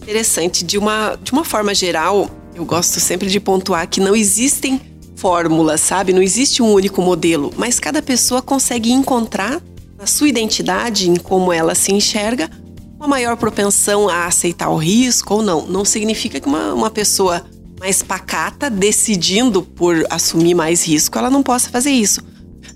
Interessante. 0.02 0.66
De 0.66 0.78
uma, 0.78 1.18
de 1.24 1.32
uma 1.32 1.46
forma 1.46 1.74
geral, 1.74 2.30
eu 2.58 2.66
gosto 2.66 3.00
sempre 3.00 3.30
de 3.30 3.40
pontuar 3.40 3.88
que 3.88 4.00
não 4.00 4.16
existem 4.16 4.82
fórmulas, 5.16 5.80
sabe? 5.80 6.12
Não 6.12 6.24
existe 6.24 6.64
um 6.64 6.74
único 6.74 7.04
modelo, 7.04 7.54
mas 7.56 7.80
cada 7.80 8.02
pessoa 8.02 8.42
consegue 8.42 8.92
encontrar 8.92 9.62
na 9.96 10.08
sua 10.08 10.28
identidade, 10.28 11.08
em 11.08 11.18
como 11.18 11.54
ela 11.54 11.76
se 11.76 11.94
enxerga, 11.94 12.50
uma 12.96 13.08
maior 13.08 13.38
propensão 13.38 14.10
a 14.10 14.26
aceitar 14.26 14.70
o 14.70 14.76
risco 14.76 15.36
ou 15.36 15.44
não. 15.44 15.68
Não 15.68 15.86
significa 15.86 16.40
que 16.40 16.48
uma, 16.48 16.74
uma 16.74 16.90
pessoa 16.90 17.46
mais 17.80 18.02
pacata, 18.02 18.72
decidindo 18.72 19.62
por 19.62 20.04
assumir 20.10 20.56
mais 20.56 20.84
risco, 20.88 21.16
ela 21.16 21.30
não 21.30 21.44
possa 21.44 21.70
fazer 21.70 21.92
isso. 21.92 22.22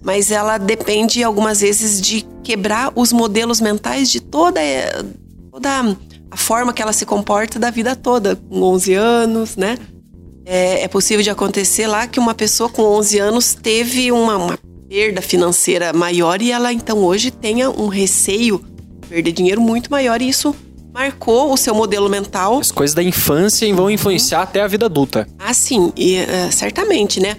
Mas 0.04 0.30
ela 0.30 0.60
depende 0.60 1.24
algumas 1.24 1.62
vezes 1.62 2.00
de 2.00 2.24
quebrar 2.44 2.92
os 2.96 3.12
modelos 3.12 3.60
mentais 3.60 4.12
de 4.12 4.20
toda, 4.20 4.62
toda 5.52 5.98
a 6.32 6.38
forma 6.38 6.74
que 6.74 6.82
ela 6.82 6.94
se 6.94 7.06
comporta 7.06 7.60
da 7.60 7.70
vida 7.70 7.96
toda, 7.96 8.38
com 8.38 8.62
11 8.64 8.94
anos, 8.94 9.58
né? 9.58 9.78
É, 10.46 10.84
é 10.84 10.88
possível 10.88 11.22
de 11.22 11.30
acontecer 11.30 11.86
lá 11.86 12.08
que 12.08 12.20
uma 12.20 12.34
pessoa 12.34 12.70
com 12.70 12.82
11 12.82 13.20
anos 13.20 13.54
teve 13.54 14.12
uma, 14.12 14.38
uma 14.38 14.60
perda 14.90 15.22
financeira 15.22 15.94
maior 15.94 16.42
e 16.42 16.52
ela 16.52 16.74
então 16.74 16.98
hoje 17.00 17.32
tenha 17.32 17.70
um 17.70 17.88
receio 17.88 18.64
de 19.02 19.08
perder 19.08 19.32
dinheiro 19.32 19.62
muito 19.62 19.92
maior 19.92 20.22
e 20.22 20.30
isso 20.30 20.56
marcou 20.94 21.54
o 21.54 21.58
seu 21.58 21.74
modelo 21.74 22.10
mental. 22.10 22.60
As 22.60 22.72
coisas 22.72 22.94
da 22.94 23.02
infância 23.02 23.74
vão 23.74 23.90
influenciar 23.90 24.40
uhum. 24.40 24.44
até 24.44 24.62
a 24.62 24.68
vida 24.68 24.86
adulta. 24.86 25.28
Ah, 25.40 25.54
sim, 25.54 25.92
e, 25.96 26.18
uh, 26.18 26.52
certamente, 26.52 27.20
né? 27.20 27.38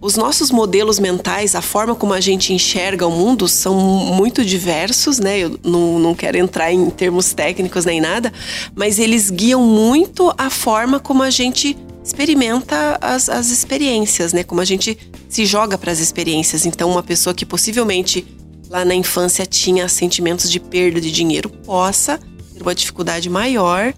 Os 0.00 0.16
nossos 0.16 0.50
modelos 0.50 0.98
mentais, 0.98 1.54
a 1.54 1.62
forma 1.62 1.94
como 1.94 2.12
a 2.12 2.20
gente 2.20 2.52
enxerga 2.52 3.06
o 3.06 3.10
mundo 3.10 3.48
são 3.48 3.74
muito 3.74 4.44
diversos, 4.44 5.18
né? 5.18 5.38
Eu 5.38 5.58
não, 5.64 5.98
não 5.98 6.14
quero 6.14 6.38
entrar 6.38 6.72
em 6.72 6.88
termos 6.90 7.32
técnicos 7.32 7.84
nem 7.84 8.00
nada, 8.00 8.32
mas 8.74 8.98
eles 8.98 9.30
guiam 9.30 9.62
muito 9.62 10.32
a 10.38 10.48
forma 10.48 11.00
como 11.00 11.22
a 11.22 11.30
gente 11.30 11.76
experimenta 12.04 12.98
as, 13.00 13.28
as 13.28 13.50
experiências, 13.50 14.32
né? 14.32 14.42
Como 14.42 14.60
a 14.60 14.64
gente 14.64 14.98
se 15.28 15.46
joga 15.46 15.78
para 15.78 15.92
as 15.92 15.98
experiências. 15.98 16.66
Então, 16.66 16.90
uma 16.90 17.02
pessoa 17.02 17.34
que 17.34 17.46
possivelmente 17.46 18.26
lá 18.68 18.84
na 18.84 18.94
infância 18.94 19.44
tinha 19.44 19.86
sentimentos 19.88 20.50
de 20.50 20.58
perda 20.58 21.00
de 21.00 21.12
dinheiro 21.12 21.48
possa 21.48 22.18
uma 22.62 22.74
dificuldade 22.74 23.28
maior 23.28 23.94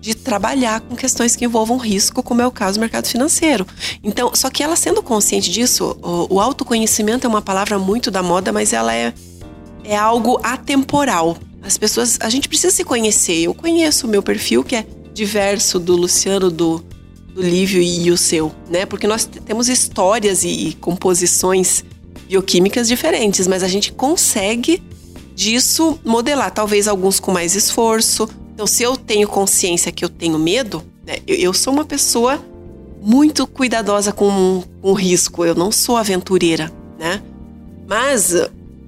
de 0.00 0.14
trabalhar 0.14 0.80
com 0.82 0.94
questões 0.94 1.34
que 1.34 1.46
envolvam 1.46 1.78
risco, 1.78 2.22
como 2.22 2.42
é 2.42 2.46
o 2.46 2.50
caso 2.50 2.78
do 2.78 2.80
mercado 2.80 3.06
financeiro. 3.06 3.66
Então, 4.02 4.32
só 4.34 4.50
que 4.50 4.62
ela 4.62 4.76
sendo 4.76 5.02
consciente 5.02 5.50
disso, 5.50 5.96
o, 6.02 6.34
o 6.34 6.40
autoconhecimento 6.40 7.26
é 7.26 7.30
uma 7.30 7.40
palavra 7.40 7.78
muito 7.78 8.10
da 8.10 8.22
moda, 8.22 8.52
mas 8.52 8.74
ela 8.74 8.94
é, 8.94 9.14
é 9.82 9.96
algo 9.96 10.38
atemporal. 10.42 11.38
As 11.62 11.78
pessoas, 11.78 12.18
a 12.20 12.28
gente 12.28 12.48
precisa 12.48 12.70
se 12.70 12.84
conhecer. 12.84 13.44
Eu 13.44 13.54
conheço 13.54 14.06
o 14.06 14.10
meu 14.10 14.22
perfil, 14.22 14.62
que 14.62 14.76
é 14.76 14.86
diverso 15.14 15.78
do 15.78 15.96
Luciano, 15.96 16.50
do, 16.50 16.84
do 17.32 17.40
Lívio 17.40 17.80
e 17.80 18.10
o 18.10 18.18
seu, 18.18 18.52
né? 18.68 18.84
Porque 18.84 19.06
nós 19.06 19.24
temos 19.24 19.70
histórias 19.70 20.44
e, 20.44 20.48
e 20.48 20.74
composições 20.74 21.82
bioquímicas 22.28 22.88
diferentes, 22.88 23.46
mas 23.46 23.62
a 23.62 23.68
gente 23.68 23.90
consegue 23.90 24.82
disso 25.34 25.98
modelar, 26.04 26.50
talvez 26.50 26.88
alguns 26.88 27.18
com 27.18 27.32
mais 27.32 27.54
esforço. 27.54 28.28
Então, 28.54 28.66
se 28.66 28.82
eu 28.82 28.96
tenho 28.96 29.26
consciência 29.28 29.90
que 29.90 30.04
eu 30.04 30.08
tenho 30.08 30.38
medo, 30.38 30.82
Né? 31.06 31.18
Eu, 31.26 31.36
eu 31.36 31.52
sou 31.52 31.72
uma 31.72 31.84
pessoa 31.84 32.42
muito 33.02 33.46
cuidadosa 33.46 34.12
com, 34.12 34.62
o 34.80 34.92
risco. 34.92 35.44
Eu 35.44 35.54
não 35.54 35.70
sou 35.70 35.96
aventureira, 35.96 36.72
né? 36.98 37.22
Mas 37.86 38.34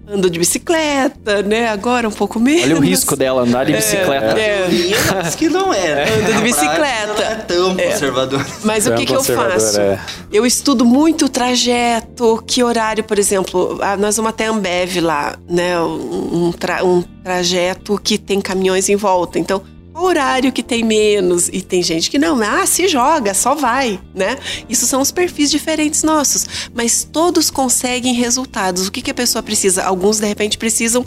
ando 0.09 0.31
de 0.31 0.38
bicicleta, 0.38 1.42
né? 1.42 1.69
Agora 1.69 2.09
um 2.09 2.12
pouco 2.12 2.38
menos. 2.38 2.64
Olha 2.64 2.77
o 2.77 2.81
risco 2.81 3.16
dela 3.16 3.42
andar 3.42 3.64
de 3.64 3.73
bicicleta. 3.73 4.38
É, 4.38 4.69
é. 4.69 5.31
que 5.37 5.49
não 5.49 5.75
é. 5.75 6.05
Ando 6.05 6.33
de 6.33 6.42
bicicleta. 6.42 7.14
Não 7.16 7.25
é 7.25 7.35
tão 7.35 7.79
é. 7.79 7.92
conservador. 7.92 8.47
Mas 8.64 8.87
o 8.87 8.95
que, 8.95 9.07
que 9.07 9.14
eu 9.14 9.25
faço? 9.25 9.81
É. 9.81 9.99
Eu 10.33 10.47
estudo 10.47 10.85
muito 10.85 11.27
o 11.27 11.29
trajeto, 11.29 12.42
que 12.47 12.62
horário, 12.62 13.03
por 13.03 13.19
exemplo, 13.19 13.79
ah, 13.83 13.97
nós 13.97 14.16
vamos 14.16 14.31
até 14.31 14.47
Ambev 14.47 15.01
lá, 15.01 15.37
né? 15.49 15.81
Um, 15.81 16.53
tra 16.53 16.85
um 16.85 17.03
trajeto 17.03 18.01
que 18.03 18.19
tem 18.19 18.40
caminhões 18.40 18.88
em 18.88 18.97
volta. 18.97 19.38
Então, 19.38 19.62
horário 20.05 20.53
que 20.53 20.63
tem 20.63 20.85
menos 20.85 21.49
e 21.49 21.63
tem 21.63 21.83
gente 21.83 22.11
que 22.11 22.19
não, 22.19 22.41
ah, 22.43 22.67
se 22.67 22.89
joga, 22.89 23.33
só 23.35 23.55
vai, 23.55 24.01
né? 24.15 24.39
Isso 24.69 24.87
são 24.87 25.01
os 25.01 25.11
perfis 25.11 25.51
diferentes 25.51 26.03
nossos, 26.03 26.47
mas 26.75 27.05
todos 27.11 27.51
conseguem 27.51 28.15
resultados. 28.15 28.87
O 28.87 28.93
que, 28.93 29.01
que 29.01 29.11
a 29.11 29.15
pessoa 29.15 29.43
precisa? 29.43 29.85
Alguns 29.85 30.19
de 30.19 30.27
repente 30.27 30.59
precisam 30.59 31.05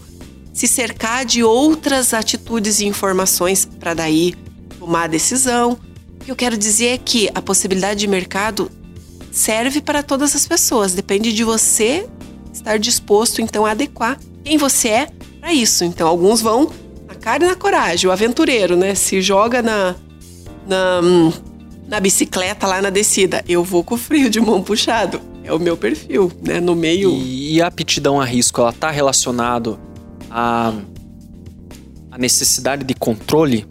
se 0.53 0.67
cercar 0.67 1.25
de 1.25 1.43
outras 1.43 2.13
atitudes 2.13 2.79
e 2.79 2.85
informações 2.85 3.65
para 3.65 3.93
daí 3.93 4.33
tomar 4.79 5.03
a 5.03 5.07
decisão. 5.07 5.79
O 6.19 6.25
que 6.25 6.31
eu 6.31 6.35
quero 6.35 6.57
dizer 6.57 6.87
é 6.87 6.97
que 6.97 7.29
a 7.33 7.41
possibilidade 7.41 7.99
de 7.99 8.07
mercado 8.07 8.71
serve 9.31 9.81
para 9.81 10.01
todas 10.01 10.35
as 10.35 10.47
pessoas, 10.47 10.93
depende 10.93 11.31
de 11.31 11.43
você 11.43 12.07
estar 12.51 12.77
disposto 12.77 13.41
então 13.41 13.65
a 13.65 13.71
adequar 13.71 14.19
quem 14.43 14.57
você 14.57 14.89
é 14.89 15.09
para 15.39 15.53
isso. 15.53 15.83
Então 15.83 16.07
alguns 16.07 16.41
vão 16.41 16.71
cara 17.19 17.43
e 17.43 17.47
na 17.47 17.55
coragem, 17.55 18.09
o 18.09 18.11
aventureiro, 18.11 18.75
né? 18.75 18.95
Se 18.95 19.21
joga 19.21 19.61
na, 19.61 19.95
na, 20.67 21.01
na 21.87 21.99
bicicleta 21.99 22.67
lá 22.67 22.81
na 22.81 22.89
descida. 22.89 23.43
Eu 23.47 23.63
vou 23.63 23.83
com 23.83 23.97
frio 23.97 24.29
de 24.29 24.39
mão 24.39 24.61
puxado. 24.61 25.21
É 25.43 25.53
o 25.53 25.59
meu 25.59 25.75
perfil, 25.75 26.31
né? 26.41 26.59
No 26.59 26.75
meio. 26.75 27.11
E, 27.11 27.61
a 27.61 27.67
aptidão 27.67 28.21
a 28.21 28.25
risco, 28.25 28.61
ela 28.61 28.71
tá 28.71 28.91
relacionado 28.91 29.79
à, 30.29 30.73
à 32.11 32.17
necessidade 32.17 32.83
de 32.83 32.93
controle? 32.93 33.65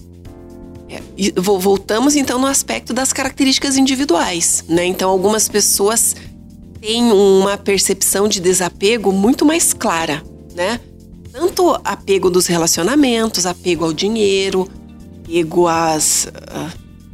É, 0.88 1.00
voltamos 1.36 2.16
então 2.16 2.38
no 2.38 2.46
aspecto 2.46 2.92
das 2.92 3.12
características 3.12 3.76
individuais, 3.76 4.64
né? 4.68 4.86
Então 4.86 5.10
algumas 5.10 5.48
pessoas 5.48 6.16
têm 6.80 7.12
uma 7.12 7.56
percepção 7.56 8.26
de 8.26 8.40
desapego 8.40 9.12
muito 9.12 9.44
mais 9.44 9.72
clara, 9.72 10.22
né? 10.54 10.80
Tanto 11.38 11.80
apego 11.84 12.28
dos 12.28 12.48
relacionamentos, 12.48 13.46
apego 13.46 13.84
ao 13.84 13.92
dinheiro, 13.92 14.68
apego 15.22 15.68
às, 15.68 16.28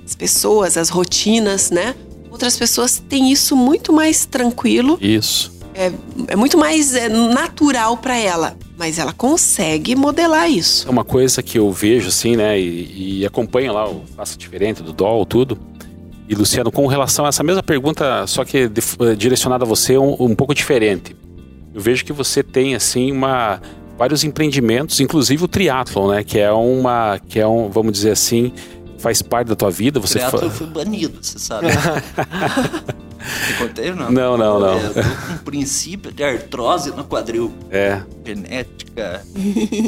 às 0.03 0.15
pessoas, 0.15 0.79
às 0.79 0.89
rotinas, 0.89 1.71
né? 1.71 1.95
Outras 2.31 2.57
pessoas 2.57 2.99
têm 3.07 3.31
isso 3.31 3.55
muito 3.55 3.93
mais 3.93 4.25
tranquilo. 4.25 4.99
Isso. 5.01 5.53
É, 5.75 5.93
é 6.29 6.37
muito 6.37 6.57
mais 6.57 6.95
é, 6.95 7.09
natural 7.09 7.99
para 7.99 8.17
ela, 8.17 8.57
mas 8.79 8.99
ela 8.99 9.13
consegue 9.13 9.95
modelar 9.95 10.51
isso. 10.51 10.89
É 10.89 10.91
uma 10.91 11.05
coisa 11.05 11.43
que 11.43 11.59
eu 11.59 11.71
vejo, 11.71 12.09
assim, 12.09 12.35
né? 12.35 12.59
E, 12.59 13.19
e 13.21 13.27
acompanho 13.27 13.75
lá 13.75 13.87
o 13.87 14.05
Faça 14.17 14.39
Diferente 14.39 14.83
do 14.83 14.93
DOL, 14.93 15.27
tudo. 15.27 15.59
E 16.27 16.35
Luciano, 16.35 16.73
com 16.73 16.87
relação 16.87 17.27
a 17.27 17.29
essa 17.29 17.43
mesma 17.43 17.63
pergunta, 17.63 18.27
só 18.27 18.43
que 18.43 18.69
de, 18.69 18.81
direcionada 19.19 19.65
a 19.65 19.69
você 19.69 19.99
um, 19.99 20.17
um 20.19 20.35
pouco 20.35 20.55
diferente. 20.55 21.15
Eu 21.75 21.81
vejo 21.81 22.05
que 22.05 22.13
você 22.13 22.43
tem, 22.43 22.75
assim, 22.75 23.13
uma 23.13 23.61
vários 23.98 24.24
empreendimentos, 24.24 25.00
inclusive 25.00 25.44
o 25.44 25.48
triatlon, 25.48 26.11
né? 26.11 26.24
Que 26.24 26.38
é 26.38 26.52
uma, 26.52 27.18
que 27.28 27.38
é 27.40 27.46
um, 27.46 27.68
vamos 27.68 27.92
dizer 27.92 28.11
assim, 28.11 28.52
faz 28.98 29.22
parte 29.22 29.48
da 29.48 29.57
tua 29.57 29.70
vida. 29.70 30.00
Você 30.00 30.18
triatlon 30.18 30.40
fa... 30.40 30.50
foi 30.50 30.66
banido, 30.66 31.18
você 31.20 31.38
sabe. 31.38 31.68
Não? 33.97 34.11
Não, 34.11 34.37
não, 34.37 34.61
não. 34.61 34.75
É, 34.75 35.35
um 35.35 35.39
princípio 35.39 36.13
de 36.13 36.23
artrose 36.23 36.91
no 36.91 37.05
quadril. 37.05 37.53
É. 37.71 38.03
Genética. 38.25 39.25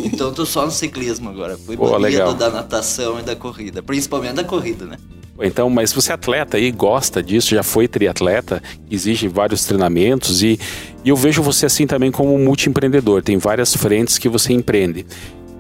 Então 0.04 0.32
tô 0.32 0.46
só 0.46 0.64
no 0.64 0.70
ciclismo 0.70 1.28
agora. 1.28 1.56
Fui 1.58 1.76
Pô, 1.76 1.96
legal. 1.96 2.34
da 2.34 2.50
natação 2.50 3.20
e 3.20 3.22
da 3.22 3.36
corrida. 3.36 3.82
Principalmente 3.82 4.34
da 4.34 4.44
corrida, 4.44 4.84
né? 4.84 4.96
Então, 5.40 5.68
mas 5.68 5.92
você 5.92 6.12
é 6.12 6.14
atleta 6.14 6.58
e 6.58 6.70
gosta 6.70 7.22
disso, 7.22 7.50
já 7.50 7.62
foi 7.62 7.86
triatleta, 7.86 8.62
exige 8.90 9.28
vários 9.28 9.64
treinamentos 9.64 10.42
e, 10.42 10.58
e 11.04 11.08
eu 11.10 11.16
vejo 11.16 11.42
você 11.42 11.66
assim 11.66 11.86
também 11.86 12.10
como 12.10 12.38
multiempreendedor, 12.38 13.22
tem 13.22 13.36
várias 13.36 13.74
frentes 13.76 14.16
que 14.16 14.28
você 14.28 14.54
empreende. 14.54 15.04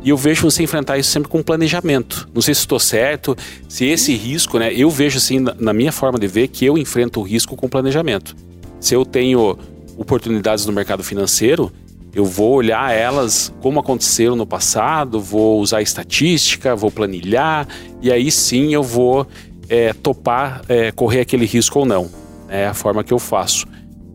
E 0.06 0.10
eu 0.10 0.16
vejo 0.16 0.48
você 0.48 0.62
enfrentar 0.62 0.96
isso 0.98 1.10
sempre 1.10 1.28
com 1.28 1.42
planejamento. 1.42 2.28
Não 2.32 2.40
sei 2.40 2.54
se 2.54 2.60
estou 2.60 2.78
certo, 2.78 3.36
se 3.68 3.86
esse 3.86 4.14
risco, 4.14 4.56
né? 4.56 4.72
Eu 4.72 4.88
vejo 4.88 5.18
assim, 5.18 5.40
na 5.40 5.72
minha 5.72 5.90
forma 5.90 6.16
de 6.16 6.28
ver, 6.28 6.46
que 6.46 6.64
eu 6.64 6.78
enfrento 6.78 7.18
o 7.18 7.24
risco 7.24 7.56
com 7.56 7.68
planejamento. 7.68 8.36
Se 8.78 8.94
eu 8.94 9.04
tenho 9.04 9.58
oportunidades 9.96 10.64
no 10.64 10.72
mercado 10.72 11.02
financeiro, 11.02 11.72
eu 12.14 12.24
vou 12.24 12.54
olhar 12.54 12.94
elas 12.94 13.52
como 13.60 13.80
aconteceram 13.80 14.36
no 14.36 14.46
passado, 14.46 15.20
vou 15.20 15.60
usar 15.60 15.82
estatística, 15.82 16.76
vou 16.76 16.92
planilhar, 16.92 17.66
e 18.00 18.12
aí 18.12 18.30
sim 18.30 18.72
eu 18.72 18.84
vou 18.84 19.26
é, 19.68 19.92
topar 19.92 20.62
é, 20.68 20.92
correr 20.92 21.22
aquele 21.22 21.46
risco 21.46 21.80
ou 21.80 21.84
não. 21.84 22.08
É 22.48 22.68
a 22.68 22.74
forma 22.74 23.02
que 23.02 23.12
eu 23.12 23.18
faço. 23.18 23.66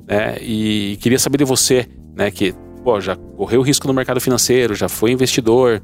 Né? 0.08 0.38
E 0.42 0.98
queria 1.02 1.20
saber 1.20 1.40
de 1.40 1.44
você, 1.44 1.86
né, 2.16 2.32
que 2.32 2.56
pô, 2.84 3.00
já 3.00 3.16
correu 3.16 3.62
risco 3.62 3.88
no 3.88 3.94
mercado 3.94 4.20
financeiro, 4.20 4.76
já 4.76 4.90
foi 4.90 5.12
investidor 5.12 5.82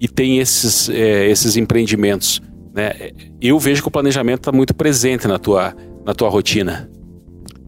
e 0.00 0.08
tem 0.08 0.38
esses, 0.38 0.88
é, 0.88 1.26
esses 1.26 1.56
empreendimentos. 1.56 2.40
Né? 2.74 3.10
Eu 3.40 3.58
vejo 3.58 3.82
que 3.82 3.88
o 3.88 3.90
planejamento 3.90 4.40
está 4.40 4.52
muito 4.52 4.74
presente 4.74 5.26
na 5.26 5.38
tua, 5.38 5.74
na 6.04 6.14
tua 6.14 6.28
rotina. 6.28 6.90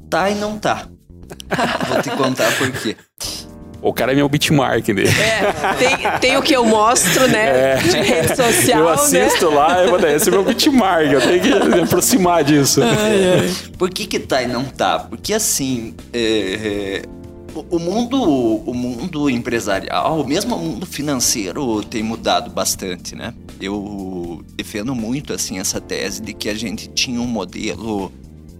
Tá 0.08 0.30
e 0.30 0.34
não 0.34 0.58
tá. 0.58 0.88
Vou 1.88 2.02
te 2.02 2.10
contar 2.10 2.50
por 2.56 2.70
quê. 2.70 2.96
O 3.82 3.94
cara 3.94 4.12
é 4.12 4.14
meu 4.14 4.28
bitmark 4.28 4.84
dele. 4.86 5.08
É, 5.08 5.74
tem, 5.74 6.20
tem 6.20 6.36
o 6.36 6.42
que 6.42 6.52
eu 6.52 6.66
mostro, 6.66 7.26
né? 7.28 7.72
É. 7.72 7.76
De 7.76 7.96
rede 7.96 8.36
social. 8.36 8.80
Eu 8.80 8.88
assisto 8.90 9.48
né? 9.48 9.56
lá, 9.56 9.82
eu 9.82 9.90
vou 9.90 9.98
esse 10.06 10.28
é 10.28 10.32
meu 10.32 10.44
bitmark, 10.44 11.10
eu 11.10 11.20
tenho 11.20 11.40
que 11.40 11.68
me 11.68 11.80
aproximar 11.80 12.44
disso. 12.44 12.82
Ai, 12.82 13.40
ai. 13.40 13.54
Por 13.78 13.88
que, 13.88 14.06
que 14.06 14.18
tá 14.18 14.42
e 14.42 14.48
não 14.48 14.64
tá? 14.64 14.98
Porque 14.98 15.32
assim. 15.32 15.94
É, 16.12 17.02
é 17.06 17.19
o 17.70 17.78
mundo, 17.78 18.22
o 18.22 18.74
mundo 18.74 19.28
empresarial, 19.30 20.26
mesmo 20.26 20.56
o 20.56 20.58
mundo 20.58 20.86
financeiro, 20.86 21.82
tem 21.84 22.02
mudado 22.02 22.50
bastante, 22.50 23.14
né? 23.14 23.34
Eu 23.60 24.44
defendo 24.56 24.94
muito 24.94 25.32
assim 25.32 25.58
essa 25.58 25.80
tese 25.80 26.22
de 26.22 26.32
que 26.32 26.48
a 26.48 26.54
gente 26.54 26.88
tinha 26.88 27.20
um 27.20 27.26
modelo 27.26 28.12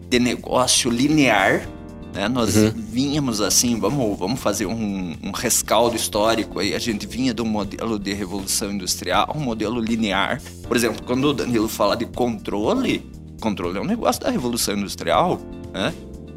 de 0.09 0.19
negócio 0.19 0.91
linear 0.91 1.67
né? 2.13 2.29
Nós 2.29 2.57
uhum. 2.57 2.73
vínhamos 2.75 3.41
assim, 3.41 3.79
vamos, 3.79 4.19
vamos 4.19 4.41
fazer 4.41 4.67
um, 4.67 5.15
um, 5.23 5.31
rescaldo 5.33 5.95
histórico 5.95 6.59
aí. 6.59 6.75
A 6.75 6.79
gente 6.79 7.07
vinha 7.07 7.33
de 7.33 7.41
um 7.41 7.47
modelo 7.47 7.99
de 7.99 8.13
revolução 8.13 8.73
industrial, 8.73 9.33
um 9.37 9.41
modelo 9.41 9.81
linear. 9.81 10.41
Por 10.67 10.77
exemplo, 10.77 11.03
quando 11.05 11.25
o 11.25 11.33
Danilo 11.33 11.69
fala 11.69 11.97
de 11.97 12.07
controle, 12.07 13.07
controle 13.41 13.79
é 13.79 13.81
um 13.81 13.87
negócio 13.87 14.21
da 14.23 14.31
revolução 14.31 14.77
industrial, 14.77 15.41
né? 15.73 15.95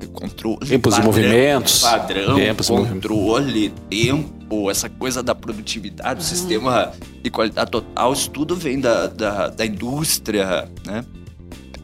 Controle, 0.07 0.65
tempos 0.65 0.95
padrão, 0.95 1.03
e 1.03 1.15
movimentos, 1.15 1.81
padrão, 1.81 2.35
tempos 2.35 2.69
controle, 2.69 3.73
tempo, 3.89 4.69
essa 4.69 4.89
coisa 4.89 5.23
da 5.23 5.33
produtividade, 5.33 6.19
uhum. 6.19 6.25
o 6.25 6.29
sistema 6.29 6.91
de 7.21 7.29
qualidade 7.29 7.71
total, 7.71 8.13
isso 8.13 8.29
tudo 8.29 8.55
vem 8.55 8.79
da, 8.79 9.07
da, 9.07 9.47
da 9.49 9.65
indústria, 9.65 10.69
né? 10.85 11.03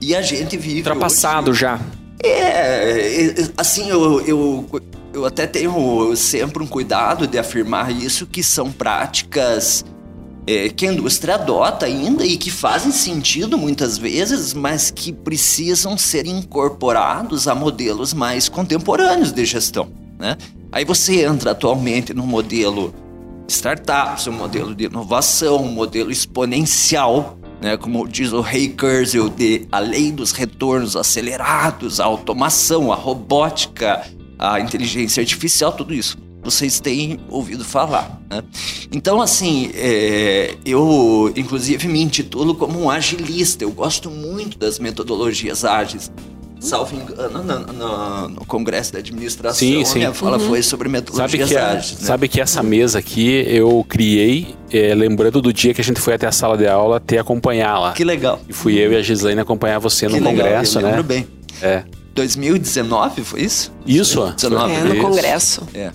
E 0.01 0.15
a 0.15 0.21
gente 0.21 0.57
vive. 0.57 0.77
Ultrapassado 0.77 1.51
hoje, 1.51 1.61
já. 1.61 1.79
É, 2.23 2.29
é, 2.29 3.35
assim, 3.57 3.89
eu, 3.89 4.21
eu, 4.21 4.81
eu 5.13 5.25
até 5.25 5.47
tenho 5.47 6.15
sempre 6.15 6.63
um 6.63 6.67
cuidado 6.67 7.27
de 7.27 7.37
afirmar 7.37 7.91
isso, 7.91 8.25
que 8.25 8.43
são 8.43 8.71
práticas 8.71 9.85
é, 10.49 10.67
que 10.67 10.87
a 10.87 10.91
indústria 10.91 11.35
adota 11.35 11.85
ainda 11.85 12.25
e 12.25 12.35
que 12.35 12.49
fazem 12.49 12.91
sentido 12.91 13.55
muitas 13.55 13.99
vezes, 13.99 14.51
mas 14.51 14.89
que 14.89 15.13
precisam 15.13 15.95
ser 15.95 16.25
incorporados 16.25 17.47
a 17.47 17.53
modelos 17.53 18.15
mais 18.15 18.49
contemporâneos 18.49 19.31
de 19.31 19.45
gestão. 19.45 19.91
Né? 20.17 20.35
Aí 20.71 20.83
você 20.83 21.23
entra 21.23 21.51
atualmente 21.51 22.15
no 22.15 22.25
modelo 22.25 22.91
startups, 23.47 24.25
um 24.25 24.31
modelo 24.31 24.73
de 24.73 24.85
inovação, 24.85 25.57
um 25.57 25.71
modelo 25.71 26.11
exponencial, 26.11 27.37
né, 27.61 27.77
como 27.77 28.07
diz 28.07 28.31
o 28.31 28.41
Ray 28.41 28.69
Kurzweil, 28.69 29.29
de 29.29 29.67
a 29.71 29.77
lei 29.77 30.11
dos 30.11 30.31
retornos 30.31 30.95
acelerados, 30.95 31.99
a 31.99 32.05
automação, 32.05 32.91
a 32.91 32.95
robótica, 32.95 34.01
a 34.39 34.59
inteligência 34.59 35.21
artificial, 35.21 35.71
tudo 35.73 35.93
isso 35.93 36.17
vocês 36.43 36.79
têm 36.79 37.19
ouvido 37.29 37.63
falar. 37.63 38.21
Né? 38.29 38.43
Então, 38.91 39.21
assim, 39.21 39.71
é, 39.73 40.55
eu 40.65 41.31
inclusive 41.35 41.87
me 41.87 42.01
intitulo 42.01 42.55
como 42.55 42.79
um 42.79 42.89
agilista. 42.89 43.63
Eu 43.63 43.71
gosto 43.71 44.09
muito 44.09 44.57
das 44.57 44.79
metodologias 44.79 45.65
ágeis. 45.65 46.11
salvo 46.59 46.95
engano, 46.95 47.43
no, 47.43 47.59
no, 47.73 48.29
no 48.29 48.45
Congresso 48.45 48.93
da 48.93 48.99
Administração, 48.99 49.59
sim, 49.59 49.83
sim. 49.85 49.99
minha 49.99 50.13
fala 50.13 50.37
uhum. 50.37 50.47
foi 50.47 50.61
sobre 50.61 50.89
metodologias 50.89 51.49
sabe 51.49 51.53
que 51.53 51.57
ágeis. 51.57 51.99
Né? 51.99 52.07
Sabe 52.07 52.27
que 52.27 52.41
essa 52.41 52.63
mesa 52.63 52.99
aqui 52.99 53.45
eu 53.47 53.85
criei, 53.87 54.55
é, 54.71 54.93
lembrando 54.93 55.41
do 55.41 55.53
dia 55.53 55.73
que 55.73 55.81
a 55.81 55.83
gente 55.83 55.99
foi 56.01 56.13
até 56.13 56.27
a 56.27 56.31
sala 56.31 56.57
de 56.57 56.67
aula 56.67 56.99
te 56.99 57.17
acompanhar 57.17 57.79
lá. 57.79 57.93
Que 57.93 58.03
legal. 58.03 58.41
E 58.47 58.53
fui 58.53 58.77
eu 58.77 58.91
e 58.91 58.95
a 58.95 59.01
Gislaine 59.01 59.39
acompanhar 59.39 59.79
você 59.79 60.07
que 60.07 60.19
no 60.19 60.29
legal, 60.29 60.45
Congresso, 60.45 60.79
eu 60.79 60.85
lembro 60.85 61.03
né? 61.03 61.07
bem. 61.07 61.27
É. 61.61 61.83
2019, 62.15 63.23
foi 63.23 63.41
isso? 63.41 63.71
Isso, 63.85 64.19
2019. 64.19 64.73
É, 64.73 64.83
no 64.83 64.93
isso. 64.93 65.03
Congresso. 65.03 65.67
É. 65.73 65.91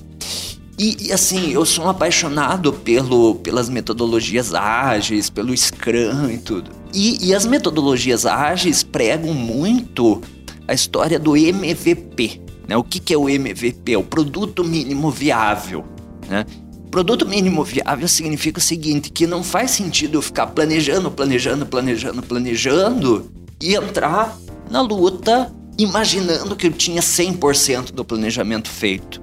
E, 0.78 1.08
e, 1.08 1.12
assim, 1.12 1.52
eu 1.52 1.64
sou 1.64 1.84
um 1.84 1.88
apaixonado 1.88 2.72
pelo, 2.72 3.36
pelas 3.36 3.68
metodologias 3.68 4.52
ágeis, 4.54 5.30
pelo 5.30 5.56
Scrum 5.56 6.30
e 6.30 6.38
tudo. 6.38 6.70
E, 6.92 7.28
e 7.28 7.34
as 7.34 7.46
metodologias 7.46 8.26
ágeis 8.26 8.82
pregam 8.82 9.32
muito 9.32 10.20
a 10.66 10.74
história 10.74 11.18
do 11.18 11.36
MVP. 11.36 12.40
Né? 12.66 12.76
O 12.76 12.82
que, 12.82 12.98
que 12.98 13.14
é 13.14 13.16
o 13.16 13.28
MVP? 13.28 13.92
É 13.92 13.98
o 13.98 14.02
produto 14.02 14.64
mínimo 14.64 15.10
viável. 15.10 15.84
Né? 16.28 16.44
Produto 16.90 17.26
mínimo 17.26 17.62
viável 17.62 18.08
significa 18.08 18.58
o 18.58 18.62
seguinte, 18.62 19.10
que 19.10 19.26
não 19.26 19.42
faz 19.42 19.72
sentido 19.72 20.18
eu 20.18 20.22
ficar 20.22 20.48
planejando, 20.48 21.10
planejando, 21.10 21.66
planejando, 21.66 22.22
planejando 22.22 23.30
e 23.60 23.74
entrar 23.74 24.36
na 24.70 24.80
luta 24.80 25.52
imaginando 25.78 26.56
que 26.56 26.68
eu 26.68 26.72
tinha 26.72 27.02
100% 27.02 27.92
do 27.92 28.04
planejamento 28.04 28.68
feito. 28.68 29.20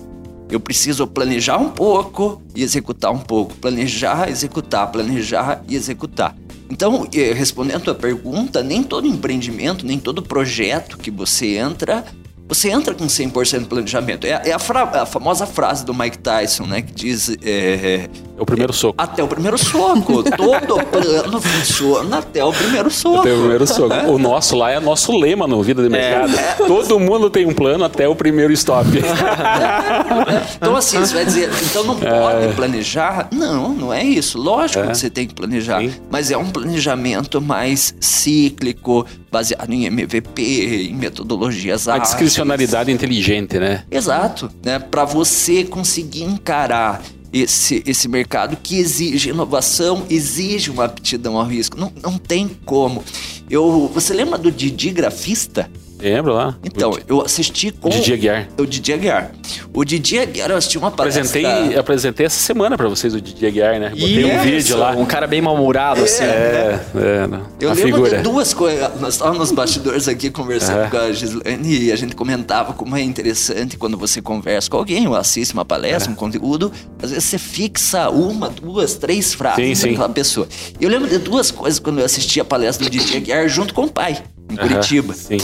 Eu 0.51 0.59
preciso 0.59 1.07
planejar 1.07 1.57
um 1.57 1.69
pouco 1.69 2.41
e 2.53 2.61
executar 2.61 3.09
um 3.09 3.19
pouco. 3.19 3.55
Planejar, 3.55 4.29
executar, 4.29 4.91
planejar 4.91 5.63
e 5.65 5.75
executar. 5.77 6.35
Então, 6.69 7.07
eh, 7.13 7.31
respondendo 7.33 7.89
a 7.89 7.95
pergunta, 7.95 8.61
nem 8.61 8.83
todo 8.83 9.07
empreendimento, 9.07 9.85
nem 9.85 9.97
todo 9.97 10.21
projeto 10.21 10.97
que 10.97 11.09
você 11.09 11.57
entra 11.57 12.05
você 12.53 12.69
entra 12.69 12.93
com 12.93 13.05
100% 13.05 13.59
de 13.59 13.65
planejamento. 13.65 14.27
É, 14.27 14.41
é 14.43 14.51
a, 14.51 14.57
a, 15.01 15.05
famosa 15.05 15.45
frase 15.45 15.85
do 15.85 15.93
Mike 15.93 16.17
Tyson, 16.17 16.65
né? 16.65 16.81
Que 16.81 16.91
diz... 16.91 17.29
É, 17.41 18.09
é 18.37 18.41
o 18.41 18.45
primeiro 18.45 18.73
soco. 18.73 18.95
Até 18.97 19.23
o 19.23 19.27
primeiro 19.27 19.57
soco. 19.57 20.21
Todo 20.35 20.83
plano 20.85 21.39
funciona 21.39 22.17
até 22.17 22.43
o 22.43 22.51
primeiro 22.51 22.91
soco. 22.91 23.19
Até 23.19 23.33
o 23.33 23.37
primeiro 23.37 23.65
soco. 23.65 23.95
O 24.07 24.19
nosso 24.19 24.57
lá 24.57 24.71
é 24.71 24.81
nosso 24.81 25.17
lema 25.17 25.47
no 25.47 25.63
Vida 25.63 25.81
de 25.81 25.87
é. 25.87 25.91
Mercado. 25.91 26.37
É. 26.37 26.67
Todo 26.67 26.99
mundo 26.99 27.29
tem 27.29 27.45
um 27.45 27.53
plano 27.53 27.85
até 27.85 28.05
o 28.05 28.15
primeiro 28.15 28.51
stop. 28.51 28.89
então 30.57 30.75
assim, 30.75 30.99
você 30.99 31.13
vai 31.13 31.23
dizer, 31.23 31.49
então 31.69 31.85
não 31.85 31.95
pode 31.95 32.45
é. 32.45 32.53
planejar? 32.53 33.29
Não, 33.31 33.69
não 33.69 33.93
é 33.93 34.03
isso. 34.03 34.37
Lógico 34.37 34.87
que 34.87 34.97
você 34.97 35.09
tem 35.09 35.25
que 35.25 35.33
planejar. 35.33 35.79
Sim. 35.79 35.93
Mas 36.09 36.31
é 36.31 36.37
um 36.37 36.49
planejamento 36.49 37.39
mais 37.39 37.95
cíclico, 38.01 39.05
baseado 39.31 39.71
em 39.71 39.85
MVP, 39.85 40.89
em 40.89 40.93
metodologias 40.93 41.87
ágeis. 41.87 42.09
A 42.09 42.11
discricionalidade 42.11 42.91
inteligente, 42.91 43.57
né? 43.57 43.85
Exato, 43.89 44.51
né? 44.63 44.77
Para 44.77 45.05
você 45.05 45.63
conseguir 45.63 46.23
encarar 46.23 47.01
esse, 47.31 47.81
esse 47.87 48.07
mercado 48.09 48.57
que 48.61 48.77
exige 48.77 49.29
inovação, 49.29 50.05
exige 50.09 50.69
uma 50.69 50.85
aptidão 50.85 51.37
ao 51.37 51.45
risco. 51.45 51.79
Não, 51.79 51.91
não 52.03 52.17
tem 52.17 52.49
como. 52.65 53.03
Eu, 53.49 53.89
você 53.93 54.13
lembra 54.13 54.37
do 54.37 54.51
Didi 54.51 54.91
Grafista? 54.91 55.69
Lembro 56.01 56.33
lá. 56.33 56.57
Então, 56.63 56.97
eu 57.07 57.21
assisti 57.21 57.71
com... 57.71 57.89
O 57.89 57.91
Didi 57.91 58.13
Aguiar. 58.13 58.47
O 58.57 58.65
Didi 58.65 58.93
Aguiar. 58.93 59.31
O 59.73 59.85
Didi 59.85 60.19
Aguiar, 60.19 60.49
eu 60.49 60.57
assisti 60.57 60.77
uma 60.77 60.91
palestra... 60.91 61.21
Apresentei, 61.21 61.77
apresentei 61.77 62.25
essa 62.25 62.39
semana 62.39 62.75
pra 62.75 62.89
vocês 62.89 63.13
o 63.13 63.21
Didi 63.21 63.45
Aguiar, 63.45 63.79
né? 63.79 63.89
Botei 63.89 64.25
um 64.25 64.41
vídeo 64.41 64.77
lá. 64.77 64.91
Um 64.91 65.05
cara 65.05 65.27
bem 65.27 65.41
mal-humorado, 65.41 66.03
assim. 66.03 66.23
É, 66.23 66.79
é. 66.95 67.27
Não. 67.27 67.45
Eu 67.59 67.69
a 67.69 67.73
lembro 67.73 67.93
figura. 67.93 68.17
de 68.17 68.23
duas 68.23 68.53
coisas. 68.53 68.99
Nós 68.99 69.13
estávamos 69.13 69.39
nos 69.39 69.51
bastidores 69.51 70.07
aqui 70.07 70.29
conversando 70.29 70.89
com 70.89 70.97
a 70.97 71.11
Gislaine 71.11 71.85
e 71.85 71.91
a 71.91 71.95
gente 71.95 72.15
comentava 72.15 72.73
como 72.73 72.95
é 72.95 73.01
interessante 73.01 73.77
quando 73.77 73.97
você 73.97 74.21
conversa 74.21 74.69
com 74.69 74.77
alguém 74.77 75.07
ou 75.07 75.15
assiste 75.15 75.53
uma 75.53 75.65
palestra, 75.65 76.09
é. 76.09 76.13
um 76.13 76.15
conteúdo, 76.15 76.71
às 77.01 77.11
vezes 77.11 77.25
você 77.25 77.37
fixa 77.37 78.09
uma, 78.09 78.49
duas, 78.49 78.95
três 78.95 79.33
frases 79.33 79.79
sim, 79.79 79.89
daquela 79.89 80.07
sim. 80.07 80.13
pessoa. 80.13 80.47
Eu 80.79 80.89
lembro 80.89 81.07
de 81.07 81.17
duas 81.17 81.51
coisas 81.51 81.79
quando 81.79 81.99
eu 81.99 82.05
assisti 82.05 82.39
a 82.39 82.45
palestra 82.45 82.85
do 82.85 82.91
Didi 82.91 83.17
Aguiar 83.17 83.47
junto 83.47 83.73
com 83.73 83.83
o 83.83 83.89
pai, 83.89 84.21
em 84.49 84.55
Curitiba. 84.55 85.13
Sim. 85.13 85.37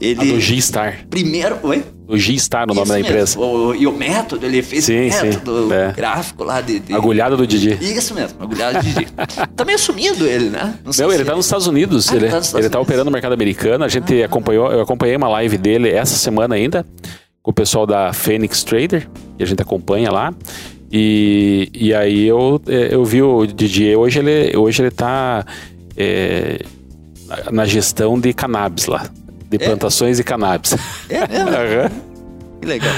Ele. 0.00 0.20
A 0.20 0.24
do 0.24 0.40
G-Star. 0.40 1.04
Primeiro. 1.10 1.58
Oi? 1.62 1.84
O 2.08 2.16
G-Star, 2.16 2.66
no 2.66 2.74
nome 2.74 2.88
da 2.88 2.98
empresa. 2.98 3.38
O, 3.38 3.74
e 3.74 3.86
o 3.86 3.92
método, 3.92 4.44
ele 4.44 4.62
fez 4.62 4.84
sim, 4.84 5.10
o 5.10 5.22
método 5.22 5.68
sim, 5.68 5.72
é. 5.74 5.92
gráfico 5.92 6.42
lá 6.42 6.60
de, 6.60 6.80
de. 6.80 6.92
Agulhada 6.92 7.36
do 7.36 7.46
Didi. 7.46 7.78
Isso 7.80 8.14
mesmo, 8.14 8.42
agulhada 8.42 8.80
do 8.80 8.84
Didi. 8.84 9.06
tá 9.54 9.64
meio 9.64 9.78
sumido 9.78 10.26
ele, 10.26 10.50
né? 10.50 10.74
Não, 10.84 11.06
Não 11.06 11.12
ele 11.12 11.24
tá 11.24 11.36
nos 11.36 11.44
Estados 11.44 11.66
Unidos. 11.66 12.10
Ah, 12.10 12.16
ele, 12.16 12.28
tá, 12.28 12.40
ele 12.58 12.68
tá 12.68 12.80
operando 12.80 13.04
no 13.04 13.10
mercado 13.12 13.32
americano. 13.32 13.84
A 13.84 13.88
gente 13.88 14.22
ah. 14.22 14.26
acompanhou, 14.26 14.72
eu 14.72 14.80
acompanhei 14.80 15.14
uma 15.14 15.28
live 15.28 15.56
dele 15.58 15.90
essa 15.90 16.16
semana 16.16 16.54
ainda, 16.54 16.84
com 17.42 17.50
o 17.50 17.54
pessoal 17.54 17.86
da 17.86 18.12
Phoenix 18.12 18.64
Trader, 18.64 19.06
que 19.36 19.42
a 19.44 19.46
gente 19.46 19.62
acompanha 19.62 20.10
lá. 20.10 20.34
E, 20.90 21.70
e 21.72 21.94
aí 21.94 22.26
eu, 22.26 22.60
é, 22.66 22.92
eu 22.92 23.04
vi 23.04 23.22
o 23.22 23.46
Didi, 23.46 23.94
hoje 23.94 24.18
ele, 24.18 24.56
hoje 24.56 24.82
ele 24.82 24.90
tá. 24.90 25.44
É, 25.96 26.58
na 27.52 27.64
gestão 27.64 28.18
de 28.18 28.32
cannabis 28.32 28.86
lá 28.86 29.08
de 29.50 29.56
é? 29.56 29.66
plantações 29.66 30.18
e 30.18 30.24
cannabis. 30.24 30.74
É 31.08 31.26
mesmo? 31.26 31.50
uhum. 31.50 32.60
Que 32.60 32.66
legal. 32.66 32.94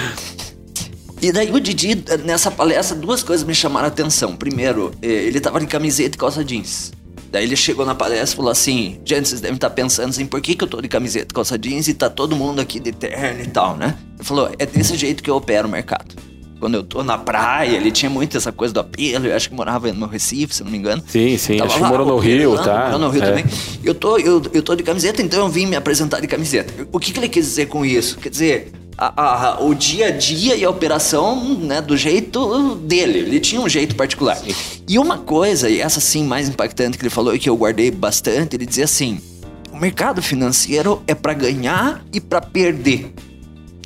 E 1.21 1.33
daí 1.33 1.51
o 1.51 1.61
Didi, 1.61 2.05
nessa 2.25 2.51
palestra, 2.51 2.97
duas 2.97 3.23
coisas 3.23 3.47
me 3.47 3.55
chamaram 3.55 3.87
a 3.87 3.89
atenção. 3.89 4.37
Primeiro, 4.37 4.93
eh, 5.01 5.07
ele 5.07 5.41
tava 5.41 5.61
de 5.61 5.67
camiseta 5.67 6.17
e 6.17 6.19
calça 6.19 6.45
jeans. 6.45 6.93
Daí 7.31 7.45
ele 7.45 7.57
chegou 7.57 7.87
na 7.87 7.95
palestra 7.95 8.35
e 8.35 8.37
falou 8.37 8.51
assim: 8.51 9.01
Gente, 9.05 9.29
vocês 9.29 9.41
devem 9.41 9.55
estar 9.55 9.71
pensando 9.71 10.11
assim, 10.11 10.27
por 10.27 10.41
que, 10.41 10.55
que 10.55 10.65
eu 10.65 10.69
tô 10.69 10.81
de 10.83 10.89
camiseta 10.89 11.29
e 11.31 11.35
calça 11.35 11.57
jeans 11.57 11.89
e 11.89 11.95
tá 11.95 12.11
todo 12.11 12.37
mundo 12.37 12.61
aqui 12.61 12.79
de 12.79 12.93
terno 12.93 13.41
e 13.41 13.47
tal, 13.47 13.77
né? 13.77 13.97
Ele 14.17 14.25
falou: 14.25 14.51
É 14.59 14.67
desse 14.67 14.97
jeito 14.97 15.23
que 15.23 15.31
eu 15.31 15.37
opero 15.37 15.67
o 15.67 15.71
mercado 15.71 16.32
quando 16.63 16.77
eu 16.77 16.85
tô 16.85 17.03
na 17.03 17.19
praia, 17.19 17.77
ele 17.77 17.91
tinha 17.91 18.09
muito 18.09 18.37
essa 18.37 18.53
coisa 18.53 18.73
do 18.73 18.79
apelo, 18.79 19.27
eu 19.27 19.35
acho 19.35 19.49
que 19.49 19.55
morava 19.57 19.93
no 19.93 20.07
Recife, 20.07 20.55
se 20.55 20.63
não 20.63 20.71
me 20.71 20.79
engano. 20.79 21.03
Sim, 21.09 21.37
sim, 21.37 21.57
Tava 21.57 21.69
acho 21.73 21.81
lá, 21.81 21.89
que 21.89 21.93
morou 21.93 22.07
no 22.07 22.19
Rio, 22.19 22.57
tá? 22.57 22.85
Morou 22.85 22.99
no 23.01 23.09
Rio 23.09 23.21
é. 23.21 23.27
também. 23.27 23.45
Eu 23.83 23.93
tô, 23.93 24.17
eu, 24.17 24.41
eu 24.55 24.63
tô 24.63 24.77
de 24.77 24.85
camiseta, 24.85 25.21
então 25.21 25.41
eu 25.41 25.49
vim 25.49 25.67
me 25.67 25.75
apresentar 25.75 26.21
de 26.21 26.29
camiseta. 26.29 26.87
O 26.93 27.01
que, 27.01 27.11
que 27.11 27.19
ele 27.19 27.29
quis 27.29 27.47
dizer 27.47 27.67
com 27.67 27.85
isso? 27.85 28.17
Quer 28.17 28.29
dizer, 28.29 28.73
a, 28.97 29.49
a, 29.49 29.61
o 29.65 29.75
dia 29.75 30.07
a 30.07 30.11
dia 30.13 30.55
e 30.55 30.65
a 30.65 30.71
operação 30.71 31.59
né, 31.59 31.81
do 31.83 31.97
jeito 31.97 32.77
dele. 32.77 33.19
Ele 33.19 33.41
tinha 33.41 33.61
um 33.61 33.69
jeito 33.69 33.97
particular. 33.97 34.37
Sim. 34.37 34.55
E 34.89 35.01
uma 35.01 35.19
coisa, 35.19 35.69
e 35.69 35.81
essa 35.81 35.99
sim 35.99 36.23
mais 36.23 36.49
impactante 36.49 36.97
que 36.97 37.03
ele 37.03 37.11
falou 37.11 37.35
e 37.35 37.41
que 37.41 37.51
eu 37.51 37.57
guardei 37.57 37.91
bastante, 37.91 38.55
ele 38.55 38.67
dizia 38.67 38.85
assim: 38.85 39.21
o 39.73 39.77
mercado 39.77 40.23
financeiro 40.23 41.03
é 41.09 41.15
para 41.15 41.35
ganhar 41.35 42.05
e 42.13 42.21
para 42.21 42.41
perder. 42.41 43.13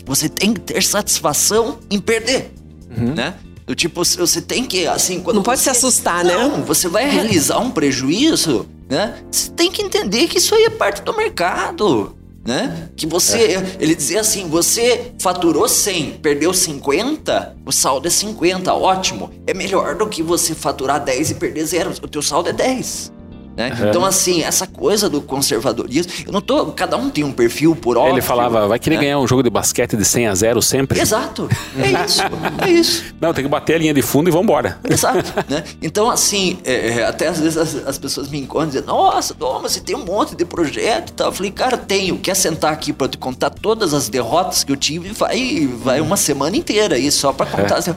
Você 0.05 0.29
tem 0.29 0.53
que 0.53 0.61
ter 0.61 0.83
satisfação 0.83 1.79
em 1.91 1.99
perder 1.99 2.56
uhum. 2.91 3.15
né? 3.15 3.35
Do 3.67 3.75
tipo, 3.75 4.05
você 4.05 4.41
tem 4.41 4.65
que, 4.65 4.87
assim... 4.87 5.21
Quando 5.21 5.37
Não 5.37 5.43
pode 5.43 5.61
se 5.61 5.69
assustar, 5.69 6.25
né? 6.25 6.37
Não, 6.37 6.63
você 6.63 6.89
vai 6.89 7.11
realizar 7.11 7.59
um 7.59 7.71
prejuízo, 7.71 8.67
né? 8.89 9.17
Você 9.31 9.51
tem 9.51 9.73
que 9.73 9.83
entender 9.83 10.29
que 10.29 10.39
isso 10.39 10.55
aí 10.55 10.65
é 10.67 10.71
parte 10.71 11.03
do 11.03 11.17
mercado, 11.17 12.17
né? 12.47 12.91
Que 12.95 13.07
você... 13.07 13.39
É. 13.39 13.77
Ele 13.81 13.95
dizia 13.95 14.21
assim, 14.21 14.49
você 14.49 15.13
faturou 15.19 15.69
100, 15.69 16.19
perdeu 16.23 16.55
50, 16.55 17.57
o 17.67 17.73
saldo 17.73 18.07
é 18.07 18.11
50, 18.11 18.73
ótimo. 18.73 19.33
É 19.49 19.53
melhor 19.53 19.97
do 19.97 20.07
que 20.07 20.23
você 20.23 20.55
faturar 20.55 21.03
10 21.03 21.33
e 21.33 21.35
perder 21.35 21.65
zero. 21.65 21.91
O 22.01 22.07
teu 22.07 22.23
saldo 22.23 22.49
é 22.49 22.53
10. 22.53 23.13
Né? 23.57 23.75
Uhum. 23.81 23.89
Então, 23.89 24.05
assim, 24.05 24.43
essa 24.43 24.67
coisa 24.67 25.09
do 25.09 25.23
conservadorismo, 25.23 26.13
eu 26.27 26.33
não 26.33 26.43
tô. 26.43 26.67
Cada 26.67 26.97
um 26.99 27.09
tem 27.09 27.25
um 27.25 27.33
perfil 27.33 27.75
por 27.75 27.97
óbvio. 27.97 28.15
Ele 28.15 28.21
falava, 28.21 28.69
vai 28.69 28.79
querer 28.79 28.97
né? 28.97 29.03
ganhar 29.03 29.19
um 29.19 29.27
jogo 29.27 29.43
de 29.43 29.49
basquete 29.49 29.97
de 29.97 30.05
100 30.05 30.27
a 30.27 30.35
0 30.35 30.63
sempre? 30.63 31.01
Exato. 31.01 31.49
É 31.77 32.05
isso. 32.05 32.23
é 32.63 32.71
isso. 32.71 33.05
Não, 33.21 33.33
tem 33.35 33.45
que 33.45 33.51
bater 33.51 33.75
a 33.75 33.79
linha 33.79 33.95
de 33.95 34.03
fundo 34.03 34.29
e 34.29 34.33
vambora. 34.33 34.79
Exato. 34.89 35.33
Né? 35.49 35.63
Então, 35.81 36.11
assim, 36.11 36.59
é, 36.65 37.01
é, 37.01 37.05
até 37.05 37.29
às 37.29 37.39
vezes 37.39 37.57
as, 37.57 37.87
as, 37.87 37.99
pessoas 37.99 38.29
me 38.29 38.39
encontram 38.39 38.69
e 38.69 38.73
dizem, 38.73 38.87
nossa, 38.87 39.35
Doma, 39.35 39.69
você 39.69 39.81
tem 39.81 39.95
um 39.95 40.05
monte 40.05 40.35
de 40.35 40.45
projeto 40.45 41.11
e 41.11 41.13
tal. 41.13 41.29
Eu 41.29 41.33
falei, 41.33 41.53
cara, 41.53 41.77
tenho. 41.77 42.19
Quer 42.19 42.35
sentar 42.35 42.73
aqui 42.73 42.93
para 42.93 43.09
te 43.09 43.19
contar 43.19 43.51
todas 43.51 43.95
as 43.95 44.09
derrotas 44.09 44.65
que 44.65 44.73
eu 44.73 44.77
tive? 44.77 45.11
Vai, 45.11 45.69
vai 45.83 46.01
uma 46.01 46.17
semana 46.17 46.57
inteira 46.57 46.97
aí 46.97 47.11
só 47.11 47.33
para 47.33 47.47
contar. 47.47 47.79
É. 47.79 47.95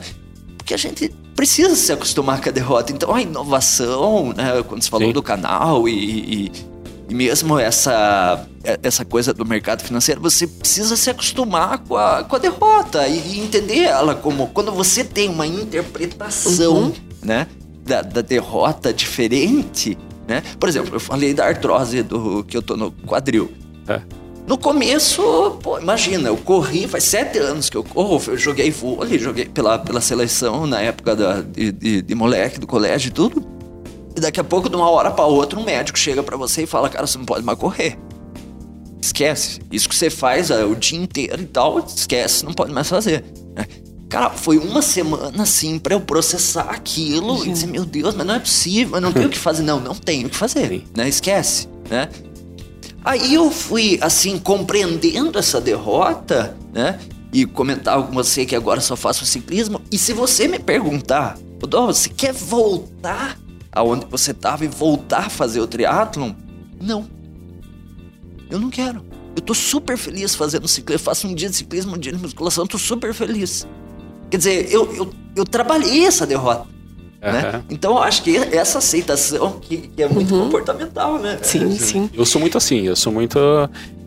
Porque 0.56 0.74
a 0.74 0.78
gente 0.78 1.12
precisa 1.40 1.74
se 1.74 1.90
acostumar 1.90 2.38
com 2.38 2.50
a 2.50 2.52
derrota. 2.52 2.92
Então 2.92 3.14
a 3.14 3.22
inovação, 3.22 4.34
né, 4.34 4.62
quando 4.68 4.82
você 4.82 4.90
falou 4.90 5.08
Sim. 5.08 5.14
do 5.14 5.22
canal 5.22 5.88
e, 5.88 5.94
e, 5.94 6.52
e, 7.08 7.14
mesmo 7.14 7.58
essa, 7.58 8.46
essa 8.82 9.06
coisa 9.06 9.32
do 9.32 9.46
mercado 9.46 9.82
financeiro, 9.82 10.20
você 10.20 10.46
precisa 10.46 10.96
se 10.96 11.08
acostumar 11.08 11.78
com 11.78 11.96
a, 11.96 12.24
com 12.24 12.36
a 12.36 12.38
derrota 12.38 13.08
e, 13.08 13.36
e 13.36 13.40
entender 13.40 13.84
ela 13.84 14.14
como 14.14 14.48
quando 14.48 14.70
você 14.70 15.02
tem 15.02 15.30
uma 15.30 15.46
interpretação 15.46 16.74
uhum. 16.74 16.92
né, 17.22 17.46
da, 17.84 18.02
da 18.02 18.20
derrota 18.20 18.92
diferente. 18.92 19.96
Né? 20.28 20.42
Por 20.60 20.68
exemplo, 20.68 20.94
eu 20.94 21.00
falei 21.00 21.32
da 21.32 21.46
artrose 21.46 22.02
do 22.02 22.44
que 22.44 22.54
eu 22.54 22.60
tô 22.60 22.76
no 22.76 22.92
quadril. 22.92 23.50
É. 23.88 24.02
No 24.50 24.58
começo, 24.58 25.22
pô, 25.62 25.78
imagina, 25.78 26.28
eu 26.28 26.36
corri, 26.36 26.88
faz 26.88 27.04
sete 27.04 27.38
anos 27.38 27.70
que 27.70 27.76
eu 27.76 27.84
corro, 27.84 28.20
eu 28.26 28.36
joguei 28.36 28.68
vôlei, 28.68 29.16
joguei 29.16 29.44
pela, 29.44 29.78
pela 29.78 30.00
seleção 30.00 30.66
na 30.66 30.80
época 30.80 31.14
da, 31.14 31.40
de, 31.40 31.70
de, 31.70 32.02
de 32.02 32.14
moleque 32.16 32.58
do 32.58 32.66
colégio 32.66 33.10
e 33.10 33.12
tudo. 33.12 33.46
E 34.16 34.20
daqui 34.20 34.40
a 34.40 34.44
pouco, 34.44 34.68
de 34.68 34.74
uma 34.74 34.90
hora 34.90 35.12
para 35.12 35.24
outra, 35.24 35.56
um 35.56 35.62
médico 35.62 35.96
chega 35.96 36.20
para 36.20 36.36
você 36.36 36.64
e 36.64 36.66
fala: 36.66 36.88
Cara, 36.88 37.06
você 37.06 37.16
não 37.16 37.24
pode 37.24 37.44
mais 37.44 37.56
correr. 37.56 37.96
esquece. 39.00 39.60
Isso 39.70 39.88
que 39.88 39.94
você 39.94 40.10
faz 40.10 40.50
o 40.50 40.74
dia 40.74 40.98
inteiro 40.98 41.42
e 41.42 41.46
tal, 41.46 41.78
esquece, 41.78 42.44
não 42.44 42.52
pode 42.52 42.72
mais 42.72 42.88
fazer. 42.88 43.24
Né? 43.54 43.64
Cara, 44.08 44.30
foi 44.30 44.58
uma 44.58 44.82
semana 44.82 45.44
assim 45.44 45.78
para 45.78 45.94
eu 45.94 46.00
processar 46.00 46.62
aquilo 46.70 47.38
Sim. 47.38 47.50
e 47.50 47.52
dizer, 47.52 47.66
meu 47.68 47.84
Deus, 47.84 48.16
mas 48.16 48.26
não 48.26 48.34
é 48.34 48.40
possível, 48.40 48.96
eu 48.96 49.00
não 49.00 49.12
tenho 49.12 49.28
o 49.28 49.30
que 49.30 49.38
fazer. 49.38 49.62
Não, 49.62 49.78
não 49.78 49.94
tenho 49.94 50.26
o 50.26 50.30
que 50.30 50.36
fazer, 50.36 50.82
né? 50.96 51.08
Esquece, 51.08 51.68
né? 51.88 52.08
Aí 53.04 53.34
eu 53.34 53.50
fui, 53.50 53.98
assim, 54.02 54.38
compreendendo 54.38 55.38
essa 55.38 55.60
derrota, 55.60 56.56
né? 56.72 56.98
E 57.32 57.46
comentava 57.46 58.06
com 58.06 58.12
você 58.12 58.44
que 58.44 58.54
agora 58.56 58.80
só 58.80 58.96
faço 58.96 59.24
ciclismo. 59.24 59.80
E 59.90 59.96
se 59.96 60.12
você 60.12 60.48
me 60.48 60.58
perguntar, 60.58 61.38
Dó, 61.66 61.86
você 61.86 62.08
quer 62.08 62.32
voltar 62.32 63.38
aonde 63.70 64.06
você 64.06 64.32
estava 64.32 64.64
e 64.64 64.68
voltar 64.68 65.26
a 65.26 65.30
fazer 65.30 65.60
o 65.60 65.66
triatlon? 65.66 66.32
Não. 66.80 67.06
Eu 68.50 68.58
não 68.58 68.70
quero. 68.70 69.04
Eu 69.36 69.42
tô 69.42 69.54
super 69.54 69.96
feliz 69.96 70.34
fazendo 70.34 70.66
ciclismo. 70.66 71.00
Eu 71.00 71.04
faço 71.04 71.28
um 71.28 71.34
dia 71.34 71.48
de 71.48 71.56
ciclismo, 71.56 71.94
um 71.94 71.98
dia 71.98 72.12
de 72.12 72.18
musculação, 72.18 72.66
tô 72.66 72.78
super 72.78 73.14
feliz. 73.14 73.66
Quer 74.30 74.36
dizer, 74.38 74.72
eu, 74.72 74.92
eu, 74.94 75.14
eu 75.36 75.44
trabalhei 75.44 76.04
essa 76.04 76.26
derrota. 76.26 76.66
Uhum. 77.22 77.32
Né? 77.32 77.62
Então 77.68 77.92
eu 77.92 78.02
acho 78.02 78.22
que 78.22 78.36
essa 78.36 78.78
aceitação 78.78 79.58
que, 79.60 79.76
que 79.76 80.02
é 80.02 80.08
muito 80.08 80.34
uhum. 80.34 80.44
comportamental, 80.44 81.18
né? 81.18 81.38
Sim, 81.42 81.70
sim. 81.72 82.10
Eu 82.14 82.24
sou 82.24 82.40
muito 82.40 82.56
assim, 82.56 82.86
eu 82.86 82.96
sou 82.96 83.12
muito 83.12 83.38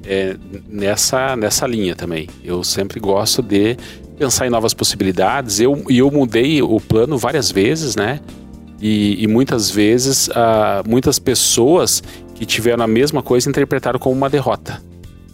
é, 0.06 0.36
nessa, 0.68 1.36
nessa 1.36 1.68
linha 1.68 1.96
também. 1.96 2.28
Eu 2.44 2.64
sempre 2.64 3.00
gosto 3.00 3.42
de 3.42 3.78
pensar 4.18 4.48
em 4.48 4.50
novas 4.50 4.74
possibilidades. 4.74 5.60
Eu, 5.60 5.84
e 5.90 6.00
eu 6.00 6.10
mudei 6.10 6.62
o 6.62 6.80
plano 6.80 7.18
várias 7.18 7.52
vezes, 7.52 7.96
né? 7.96 8.20
E, 8.82 9.24
e 9.24 9.28
muitas 9.28 9.70
vezes, 9.70 10.28
uh, 10.28 10.88
muitas 10.88 11.18
pessoas 11.18 12.04
que 12.36 12.46
tiveram 12.46 12.84
a 12.84 12.88
mesma 12.88 13.22
coisa 13.22 13.50
interpretaram 13.50 14.00
como 14.00 14.16
uma 14.16 14.30
derrota. 14.30 14.82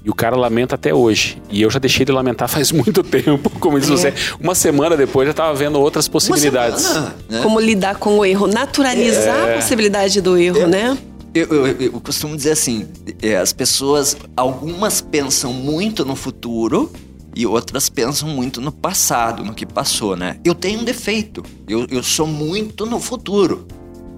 E 0.03 0.09
o 0.09 0.13
cara 0.13 0.35
lamenta 0.35 0.75
até 0.75 0.93
hoje. 0.93 1.41
E 1.49 1.61
eu 1.61 1.69
já 1.69 1.79
deixei 1.79 2.03
ele 2.03 2.11
lamentar 2.11 2.47
faz 2.49 2.71
muito 2.71 3.03
tempo. 3.03 3.49
Como 3.59 3.79
diz 3.79 3.89
é. 3.89 3.93
você, 3.93 4.13
uma 4.39 4.55
semana 4.55 4.95
depois 4.95 5.27
já 5.27 5.31
estava 5.31 5.53
vendo 5.53 5.79
outras 5.79 6.07
possibilidades. 6.07 6.81
Semana, 6.81 7.15
né? 7.29 7.41
Como 7.41 7.59
lidar 7.59 7.95
com 7.95 8.17
o 8.17 8.25
erro, 8.25 8.47
naturalizar 8.47 9.49
é. 9.49 9.53
a 9.53 9.55
possibilidade 9.55 10.21
do 10.21 10.37
erro, 10.37 10.61
é. 10.61 10.67
né? 10.67 10.97
Eu, 11.33 11.45
eu, 11.47 11.67
eu, 11.81 12.01
costumo 12.01 12.35
dizer 12.35 12.51
assim: 12.51 12.87
é, 13.21 13.37
as 13.37 13.53
pessoas, 13.53 14.17
algumas 14.35 14.99
pensam 14.99 15.53
muito 15.53 16.03
no 16.03 16.15
futuro 16.15 16.91
e 17.35 17.45
outras 17.45 17.87
pensam 17.87 18.27
muito 18.27 18.59
no 18.59 18.71
passado, 18.71 19.43
no 19.43 19.53
que 19.53 19.65
passou, 19.65 20.15
né? 20.15 20.37
Eu 20.43 20.55
tenho 20.55 20.79
um 20.79 20.83
defeito, 20.83 21.43
eu, 21.67 21.85
eu 21.89 22.01
sou 22.01 22.25
muito 22.25 22.85
no 22.85 22.99
futuro, 22.99 23.67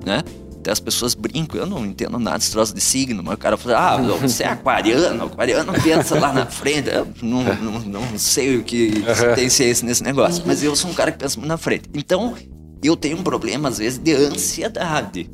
né? 0.05 0.23
Até 0.61 0.71
as 0.71 0.79
pessoas 0.79 1.15
brincam, 1.15 1.59
eu 1.59 1.65
não 1.65 1.83
entendo 1.83 2.19
nada 2.19 2.37
desse 2.37 2.51
troço 2.51 2.71
de 2.71 2.79
signo, 2.79 3.23
mas 3.23 3.33
o 3.33 3.37
cara 3.37 3.57
fala, 3.57 3.95
ah, 3.95 3.97
você 3.97 4.43
é 4.43 4.47
aquariano, 4.47 5.25
aquariano 5.25 5.73
pensa 5.81 6.19
lá 6.19 6.31
na 6.31 6.45
frente. 6.45 6.87
Eu 6.87 7.07
não, 7.19 7.43
não, 7.55 7.79
não 7.79 8.19
sei 8.19 8.57
o 8.57 8.63
que 8.63 9.03
tem 9.33 9.49
ciência 9.49 9.85
nesse 9.87 10.03
negócio, 10.03 10.43
mas 10.45 10.63
eu 10.63 10.75
sou 10.75 10.91
um 10.91 10.93
cara 10.93 11.11
que 11.11 11.17
pensa 11.17 11.39
muito 11.39 11.49
na 11.49 11.57
frente. 11.57 11.89
Então, 11.95 12.35
eu 12.83 12.95
tenho 12.95 13.17
um 13.17 13.23
problema, 13.23 13.69
às 13.69 13.79
vezes, 13.79 13.97
de 13.97 14.13
ansiedade 14.13 15.29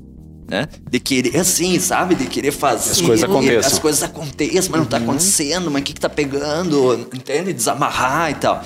né? 0.50 0.68
De 0.90 1.00
querer 1.00 1.38
assim, 1.38 1.78
sabe? 1.78 2.16
De 2.16 2.26
querer 2.26 2.52
fazer. 2.52 2.92
As 2.92 3.02
coisas 3.02 3.24
aconteçam. 3.24 3.72
As 3.72 3.80
coisas 3.80 4.04
aconteçam, 4.04 4.72
mas 4.72 4.80
não 4.80 4.88
tá 4.88 4.98
uhum. 4.98 5.04
acontecendo, 5.04 5.70
mas 5.70 5.82
o 5.82 5.86
que, 5.86 5.94
que 5.94 6.00
tá 6.00 6.10
pegando? 6.10 7.08
Entende? 7.14 7.52
Desamarrar 7.52 8.32
e 8.32 8.36
tal. 8.36 8.64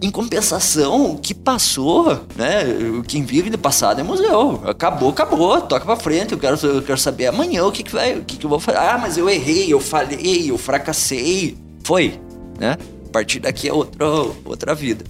Em 0.00 0.10
compensação, 0.10 1.12
o 1.12 1.18
que 1.18 1.34
passou, 1.34 2.06
né? 2.36 2.64
Quem 3.08 3.24
vive 3.24 3.50
de 3.50 3.58
passado 3.58 4.00
é 4.00 4.04
museu. 4.04 4.62
Acabou, 4.64 5.10
acabou. 5.10 5.60
Toca 5.60 5.84
pra 5.84 5.96
frente. 5.96 6.32
Eu 6.32 6.38
quero, 6.38 6.56
eu 6.64 6.82
quero 6.82 6.98
saber 6.98 7.26
amanhã 7.26 7.64
o 7.64 7.72
que, 7.72 7.82
que 7.82 7.92
vai, 7.92 8.16
o 8.16 8.24
que, 8.24 8.36
que 8.36 8.46
eu 8.46 8.50
vou 8.50 8.60
fazer. 8.60 8.78
Ah, 8.78 8.96
mas 8.96 9.18
eu 9.18 9.28
errei, 9.28 9.72
eu 9.72 9.80
falhei, 9.80 10.50
eu 10.50 10.56
fracassei. 10.56 11.56
Foi, 11.82 12.20
né? 12.60 12.76
A 13.06 13.10
partir 13.10 13.40
daqui 13.40 13.68
é 13.68 13.72
outra, 13.72 14.06
outra 14.44 14.72
vida. 14.74 15.04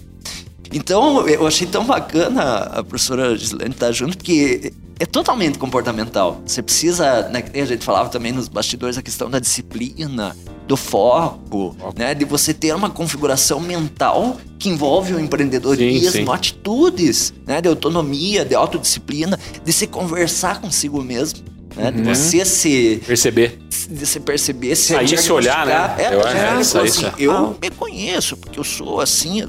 Então, 0.71 1.27
eu 1.27 1.47
achei 1.47 1.67
tão 1.67 1.85
bacana 1.85 2.41
a 2.41 2.83
professora 2.83 3.35
Gislaine 3.35 3.73
estar 3.73 3.91
junto, 3.91 4.17
porque 4.17 4.71
é 4.99 5.05
totalmente 5.05 5.57
comportamental. 5.57 6.41
Você 6.45 6.61
precisa, 6.61 7.27
né, 7.29 7.43
a 7.53 7.65
gente 7.65 7.83
falava 7.83 8.09
também 8.09 8.31
nos 8.31 8.47
bastidores, 8.47 8.97
a 8.97 9.01
questão 9.01 9.29
da 9.29 9.39
disciplina, 9.39 10.35
do 10.67 10.77
foco, 10.77 11.75
né, 11.97 12.13
de 12.13 12.25
você 12.25 12.53
ter 12.53 12.75
uma 12.75 12.89
configuração 12.91 13.59
mental 13.59 14.37
que 14.59 14.69
envolve 14.69 15.15
o 15.15 15.19
empreendedorismo, 15.19 16.11
sim, 16.11 16.25
sim. 16.25 16.31
atitudes, 16.31 17.33
né, 17.47 17.61
de 17.61 17.67
autonomia, 17.67 18.45
de 18.45 18.53
autodisciplina, 18.53 19.39
de 19.63 19.73
se 19.73 19.87
conversar 19.87 20.61
consigo 20.61 21.01
mesmo. 21.01 21.39
Né, 21.75 21.85
uhum. 21.85 21.91
De 21.91 22.01
você 22.03 22.45
se 22.45 23.01
perceber, 23.07 23.59
de 23.89 24.05
se 24.05 24.19
perceber, 24.19 24.75
se 24.75 24.95
aí 24.95 25.17
se 25.17 25.31
olhar, 25.31 25.65
né? 25.65 25.95
É, 25.97 26.13
eu, 26.13 26.21
é, 26.21 26.37
é, 26.37 26.51
assim, 26.51 27.05
eu 27.17 27.31
ah. 27.31 27.53
me 27.61 27.69
conheço 27.71 28.35
porque 28.35 28.59
eu 28.59 28.63
sou 28.63 28.99
assim, 28.99 29.47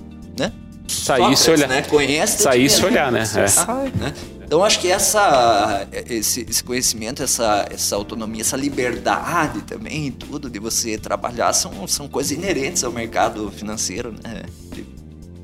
né? 0.91 1.05
Sair 1.05 1.37
se 1.37 1.51
olhar. 1.51 1.69
Né? 1.69 1.83
Conhece 1.83 2.43
Sair 2.43 2.69
se 2.69 2.85
olhar, 2.85 3.13
né? 3.13 3.23
É. 3.23 3.99
né? 3.99 4.15
Então 4.45 4.65
acho 4.65 4.81
que 4.81 4.89
essa, 4.89 5.87
esse, 5.93 6.45
esse, 6.49 6.65
conhecimento, 6.65 7.23
essa, 7.23 7.69
essa 7.71 7.95
autonomia, 7.95 8.41
essa 8.41 8.57
liberdade 8.57 9.61
também, 9.63 10.11
tudo 10.11 10.51
de 10.51 10.59
você 10.59 10.99
trabalhar 10.99 11.53
são, 11.53 11.87
são 11.87 12.09
coisas 12.09 12.33
inerentes 12.33 12.83
ao 12.83 12.91
mercado 12.91 13.49
financeiro, 13.53 14.13
né? 14.13 14.43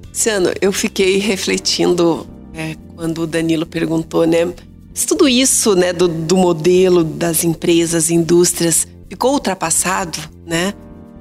Luciano, 0.08 0.50
eu 0.60 0.72
fiquei 0.72 1.18
refletindo 1.18 2.26
é, 2.52 2.74
quando 2.96 3.22
o 3.22 3.26
Danilo 3.26 3.64
perguntou, 3.64 4.26
né? 4.26 4.52
Se 4.92 5.06
tudo 5.06 5.28
isso, 5.28 5.76
né, 5.76 5.92
do, 5.92 6.08
do 6.08 6.36
modelo 6.36 7.04
das 7.04 7.44
empresas, 7.44 8.10
indústrias, 8.10 8.88
ficou 9.08 9.34
ultrapassado, 9.34 10.18
né? 10.44 10.74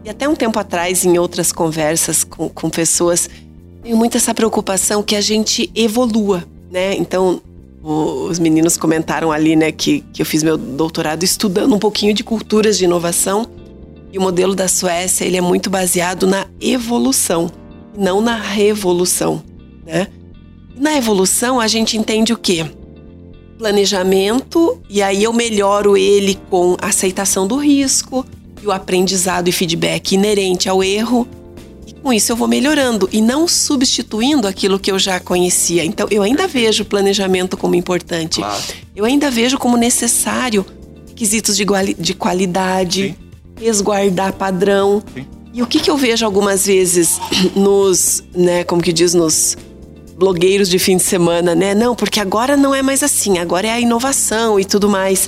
E 0.03 0.09
até 0.09 0.29
um 0.29 0.35
tempo 0.35 0.57
atrás, 0.57 1.03
em 1.03 1.17
outras 1.17 1.51
conversas 1.51 2.23
com, 2.23 2.47
com 2.47 2.69
pessoas, 2.69 3.29
tenho 3.85 3.95
muito 3.95 4.17
essa 4.17 4.33
preocupação 4.33 5.03
que 5.03 5.15
a 5.15 5.21
gente 5.21 5.69
evolua, 5.75 6.43
né? 6.71 6.95
Então, 6.95 7.39
os 7.83 8.39
meninos 8.39 8.77
comentaram 8.77 9.31
ali, 9.31 9.55
né, 9.55 9.71
que, 9.71 10.03
que 10.11 10.23
eu 10.23 10.25
fiz 10.25 10.41
meu 10.41 10.57
doutorado 10.57 11.21
estudando 11.21 11.75
um 11.75 11.77
pouquinho 11.77 12.11
de 12.11 12.23
culturas 12.23 12.79
de 12.79 12.85
inovação. 12.85 13.45
E 14.11 14.17
o 14.17 14.21
modelo 14.21 14.55
da 14.55 14.67
Suécia, 14.67 15.23
ele 15.23 15.37
é 15.37 15.41
muito 15.41 15.69
baseado 15.69 16.25
na 16.25 16.47
evolução, 16.59 17.51
não 17.95 18.21
na 18.21 18.35
revolução, 18.35 19.43
né? 19.85 20.07
Na 20.75 20.97
evolução, 20.97 21.59
a 21.59 21.67
gente 21.67 21.95
entende 21.95 22.33
o 22.33 22.37
quê? 22.37 22.65
Planejamento, 23.59 24.81
e 24.89 25.03
aí 25.03 25.23
eu 25.23 25.31
melhoro 25.31 25.95
ele 25.95 26.39
com 26.49 26.75
aceitação 26.81 27.45
do 27.45 27.57
risco 27.57 28.25
e 28.63 28.65
o 28.65 28.71
aprendizado 28.71 29.47
e 29.47 29.51
feedback 29.51 30.13
inerente 30.13 30.67
ao 30.67 30.83
erro 30.83 31.27
com 32.05 32.13
isso 32.13 32.31
eu 32.31 32.35
vou 32.35 32.47
melhorando 32.47 33.09
e 33.11 33.19
não 33.19 33.47
substituindo 33.47 34.47
aquilo 34.47 34.77
que 34.77 34.91
eu 34.91 34.99
já 34.99 35.19
conhecia. 35.19 35.83
Então 35.83 36.05
eu 36.11 36.21
ainda 36.21 36.47
vejo 36.47 36.83
o 36.83 36.85
planejamento 36.85 37.57
como 37.57 37.73
importante. 37.73 38.41
Claro. 38.41 38.63
Eu 38.95 39.05
ainda 39.05 39.31
vejo 39.31 39.57
como 39.57 39.75
necessário 39.75 40.63
requisitos 41.07 41.57
de, 41.57 41.65
de 41.97 42.13
qualidade, 42.13 43.07
Sim. 43.07 43.15
resguardar 43.59 44.33
padrão. 44.33 45.01
Sim. 45.15 45.25
E 45.51 45.63
o 45.63 45.65
que, 45.65 45.79
que 45.79 45.89
eu 45.89 45.97
vejo 45.97 46.23
algumas 46.23 46.67
vezes 46.67 47.19
nos, 47.55 48.23
né, 48.35 48.63
como 48.63 48.83
que 48.83 48.93
diz, 48.93 49.15
nos 49.15 49.57
blogueiros 50.15 50.69
de 50.69 50.77
fim 50.77 50.97
de 50.97 51.03
semana, 51.03 51.55
né? 51.55 51.73
Não, 51.73 51.95
porque 51.95 52.19
agora 52.19 52.55
não 52.55 52.75
é 52.75 52.83
mais 52.83 53.01
assim, 53.01 53.39
agora 53.39 53.65
é 53.65 53.71
a 53.71 53.79
inovação 53.79 54.59
e 54.59 54.63
tudo 54.63 54.87
mais. 54.87 55.27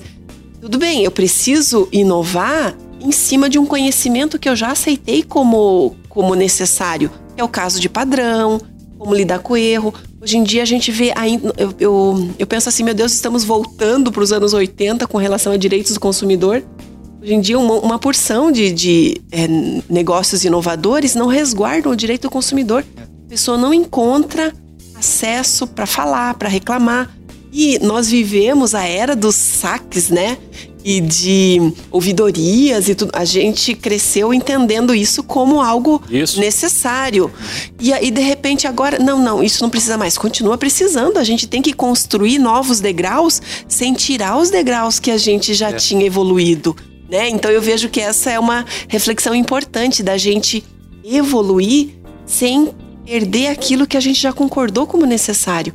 Tudo 0.61 0.77
bem, 0.77 1.03
eu 1.03 1.09
preciso 1.09 1.89
inovar 1.91 2.77
em 3.01 3.11
cima 3.11 3.49
de 3.49 3.57
um 3.57 3.65
conhecimento 3.65 4.37
que 4.37 4.47
eu 4.47 4.55
já 4.55 4.71
aceitei 4.71 5.23
como, 5.23 5.95
como 6.17 6.33
necessário. 6.33 7.11
É 7.37 7.43
o 7.43 7.47
caso 7.47 7.79
de 7.79 7.87
padrão, 7.87 8.59
como 8.97 9.13
lidar 9.13 9.37
com 9.37 9.53
o 9.53 9.57
erro. 9.57 9.93
Hoje 10.19 10.35
em 10.35 10.43
dia 10.43 10.63
a 10.63 10.65
gente 10.65 10.91
vê. 10.91 11.13
Eu, 11.55 11.75
eu, 11.79 12.29
eu 12.39 12.47
penso 12.47 12.67
assim, 12.67 12.81
meu 12.81 12.95
Deus, 12.95 13.13
estamos 13.13 13.43
voltando 13.43 14.11
para 14.11 14.23
os 14.23 14.31
anos 14.31 14.51
80 14.51 15.05
com 15.05 15.19
relação 15.19 15.53
a 15.53 15.57
direitos 15.57 15.93
do 15.93 15.99
consumidor. 15.99 16.63
Hoje 17.21 17.35
em 17.35 17.39
dia, 17.39 17.59
uma, 17.59 17.75
uma 17.75 17.99
porção 17.99 18.51
de, 18.51 18.71
de 18.71 19.21
é, 19.31 19.47
negócios 19.87 20.43
inovadores 20.43 21.13
não 21.13 21.27
resguardam 21.27 21.91
o 21.91 21.95
direito 21.95 22.23
do 22.23 22.31
consumidor. 22.31 22.83
A 22.97 23.29
pessoa 23.29 23.55
não 23.55 23.71
encontra 23.71 24.51
acesso 24.95 25.67
para 25.67 25.85
falar, 25.85 26.33
para 26.33 26.49
reclamar. 26.49 27.15
E 27.53 27.77
nós 27.77 28.09
vivemos 28.09 28.73
a 28.73 28.87
era 28.87 29.15
dos 29.15 29.35
saques, 29.35 30.09
né? 30.09 30.35
E 30.87 31.01
de 31.01 31.73
ouvidorias 31.91 32.87
e 32.87 32.95
tudo. 32.95 33.11
A 33.13 33.25
gente 33.25 33.75
cresceu 33.75 34.33
entendendo 34.33 34.95
isso 34.95 35.21
como 35.21 35.59
algo 35.59 36.01
isso. 36.09 36.39
necessário. 36.39 37.29
E 37.77 37.91
aí, 37.91 38.09
de 38.09 38.21
repente, 38.21 38.65
agora, 38.65 38.97
não, 38.97 39.19
não, 39.19 39.43
isso 39.43 39.61
não 39.61 39.69
precisa 39.69 39.97
mais. 39.97 40.17
Continua 40.17 40.57
precisando. 40.57 41.17
A 41.17 41.25
gente 41.25 41.45
tem 41.45 41.61
que 41.61 41.73
construir 41.73 42.39
novos 42.39 42.79
degraus 42.79 43.41
sem 43.67 43.93
tirar 43.93 44.37
os 44.37 44.49
degraus 44.49 44.97
que 44.97 45.11
a 45.11 45.17
gente 45.17 45.53
já 45.53 45.71
é. 45.71 45.73
tinha 45.73 46.05
evoluído. 46.05 46.73
Né? 47.09 47.27
Então 47.27 47.51
eu 47.51 47.61
vejo 47.61 47.89
que 47.89 47.99
essa 47.99 48.31
é 48.31 48.39
uma 48.39 48.65
reflexão 48.87 49.35
importante 49.35 50.01
da 50.01 50.15
gente 50.15 50.63
evoluir 51.03 51.89
sem 52.25 52.69
perder 53.05 53.47
aquilo 53.47 53.85
que 53.85 53.97
a 53.97 54.01
gente 54.01 54.21
já 54.21 54.31
concordou 54.31 54.87
como 54.87 55.05
necessário. 55.05 55.73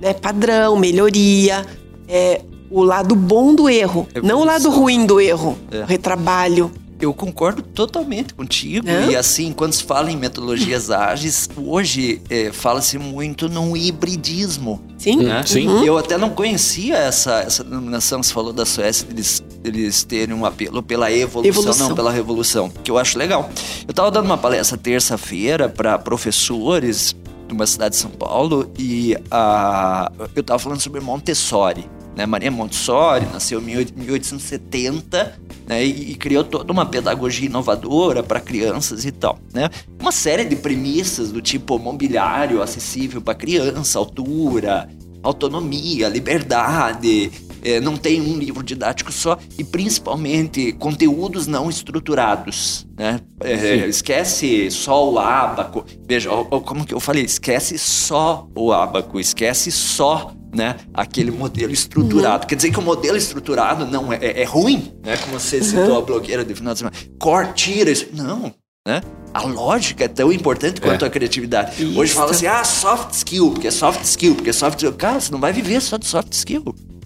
Né? 0.00 0.12
Padrão, 0.14 0.76
melhoria, 0.76 1.64
é, 2.08 2.40
o 2.70 2.82
lado 2.82 3.14
bom 3.14 3.54
do 3.54 3.68
erro, 3.68 4.06
é 4.14 4.20
não 4.20 4.40
o 4.40 4.44
lado 4.44 4.70
ruim 4.70 5.06
do 5.06 5.20
erro. 5.20 5.58
É. 5.70 5.82
O 5.82 5.86
retrabalho, 5.86 6.70
eu 7.00 7.14
concordo 7.14 7.62
totalmente 7.62 8.34
contigo. 8.34 8.88
É? 8.88 9.10
E 9.10 9.16
assim, 9.16 9.52
quando 9.52 9.72
se 9.72 9.84
fala 9.84 10.10
em 10.10 10.16
metodologias 10.16 10.90
ágeis, 10.90 11.48
hoje 11.56 12.20
é, 12.28 12.50
fala-se 12.52 12.98
muito 12.98 13.48
no 13.48 13.76
hibridismo. 13.76 14.82
Sim. 14.98 15.16
Né? 15.18 15.42
Sim. 15.46 15.68
Uhum. 15.68 15.84
Eu 15.84 15.96
até 15.96 16.18
não 16.18 16.30
conhecia 16.30 16.96
essa, 16.96 17.40
essa 17.40 17.62
denominação 17.62 18.20
que 18.20 18.26
você 18.26 18.34
falou 18.34 18.52
da 18.52 18.66
Suécia, 18.66 19.06
eles, 19.08 19.42
eles 19.62 20.02
terem 20.02 20.34
um 20.34 20.44
apelo 20.44 20.82
pela 20.82 21.10
evolução, 21.10 21.48
evolução, 21.48 21.88
não 21.88 21.96
pela 21.96 22.10
revolução, 22.10 22.70
que 22.82 22.90
eu 22.90 22.98
acho 22.98 23.16
legal. 23.16 23.48
Eu 23.86 23.92
estava 23.92 24.10
dando 24.10 24.26
uma 24.26 24.38
palestra 24.38 24.76
terça-feira 24.76 25.68
para 25.68 25.98
professores 25.98 27.14
de 27.46 27.54
uma 27.54 27.66
cidade 27.66 27.94
de 27.94 28.00
São 28.00 28.10
Paulo 28.10 28.70
e 28.78 29.14
uh, 29.14 30.28
eu 30.34 30.40
estava 30.40 30.58
falando 30.58 30.80
sobre 30.80 31.00
Montessori 31.00 31.88
né? 32.18 32.26
Maria 32.26 32.50
Montessori 32.50 33.24
nasceu 33.32 33.60
em 33.60 33.64
1870 33.64 35.38
né? 35.68 35.86
e, 35.86 36.10
e 36.10 36.14
criou 36.16 36.42
toda 36.42 36.72
uma 36.72 36.84
pedagogia 36.84 37.46
inovadora 37.46 38.24
para 38.24 38.40
crianças 38.40 39.04
e 39.04 39.12
tal. 39.12 39.38
Né? 39.54 39.70
Uma 40.00 40.10
série 40.10 40.44
de 40.44 40.56
premissas 40.56 41.30
do 41.30 41.40
tipo 41.40 41.78
mobiliário 41.78 42.60
acessível 42.60 43.22
para 43.22 43.36
criança, 43.36 44.00
altura, 44.00 44.88
autonomia, 45.22 46.08
liberdade, 46.08 47.30
é, 47.62 47.78
não 47.80 47.96
tem 47.96 48.20
um 48.20 48.36
livro 48.36 48.64
didático 48.64 49.12
só 49.12 49.38
e 49.56 49.62
principalmente 49.62 50.72
conteúdos 50.72 51.46
não 51.46 51.68
estruturados, 51.68 52.86
né? 52.96 53.20
É, 53.40 53.86
esquece 53.86 54.70
só 54.70 55.10
o 55.10 55.18
abaco. 55.18 55.84
Veja, 56.06 56.30
ó, 56.30 56.46
ó, 56.48 56.60
como 56.60 56.86
que 56.86 56.94
eu 56.94 57.00
falei, 57.00 57.24
esquece 57.24 57.76
só 57.76 58.48
o 58.54 58.72
abaco, 58.72 59.18
esquece 59.18 59.72
só 59.72 60.32
né, 60.54 60.76
aquele 60.94 61.30
modelo 61.30 61.72
estruturado. 61.72 62.44
Uhum. 62.44 62.48
Quer 62.48 62.54
dizer 62.56 62.70
que 62.70 62.78
o 62.78 62.82
modelo 62.82 63.16
estruturado 63.16 63.86
não 63.86 64.12
é, 64.12 64.18
é, 64.20 64.42
é 64.42 64.44
ruim, 64.44 64.92
né? 65.04 65.16
Como 65.18 65.38
você 65.38 65.62
citou 65.62 65.90
uhum. 65.90 65.98
a 65.98 66.02
blogueira 66.02 66.44
de 66.44 66.54
final 66.54 66.72
de 66.72 66.78
semana. 66.78 66.96
Core, 67.18 67.52
tira 67.54 67.90
isso. 67.90 68.06
Não, 68.12 68.52
né? 68.86 69.02
A 69.34 69.42
lógica 69.42 70.04
é 70.04 70.08
tão 70.08 70.32
importante 70.32 70.80
quanto 70.80 71.04
é. 71.04 71.08
a 71.08 71.10
criatividade. 71.10 71.82
Isso. 71.82 72.00
Hoje 72.00 72.12
fala 72.12 72.30
assim, 72.30 72.46
ah, 72.46 72.64
soft 72.64 73.12
skill, 73.12 73.50
porque 73.50 73.68
é 73.68 73.70
soft 73.70 74.02
skill, 74.02 74.34
porque 74.34 74.50
é 74.50 74.52
soft 74.52 74.78
skill. 74.78 74.92
Cara, 74.94 75.20
você 75.20 75.30
não 75.30 75.38
vai 75.38 75.52
viver 75.52 75.80
só 75.82 75.98
de 75.98 76.06
soft 76.06 76.32
skill. 76.32 76.64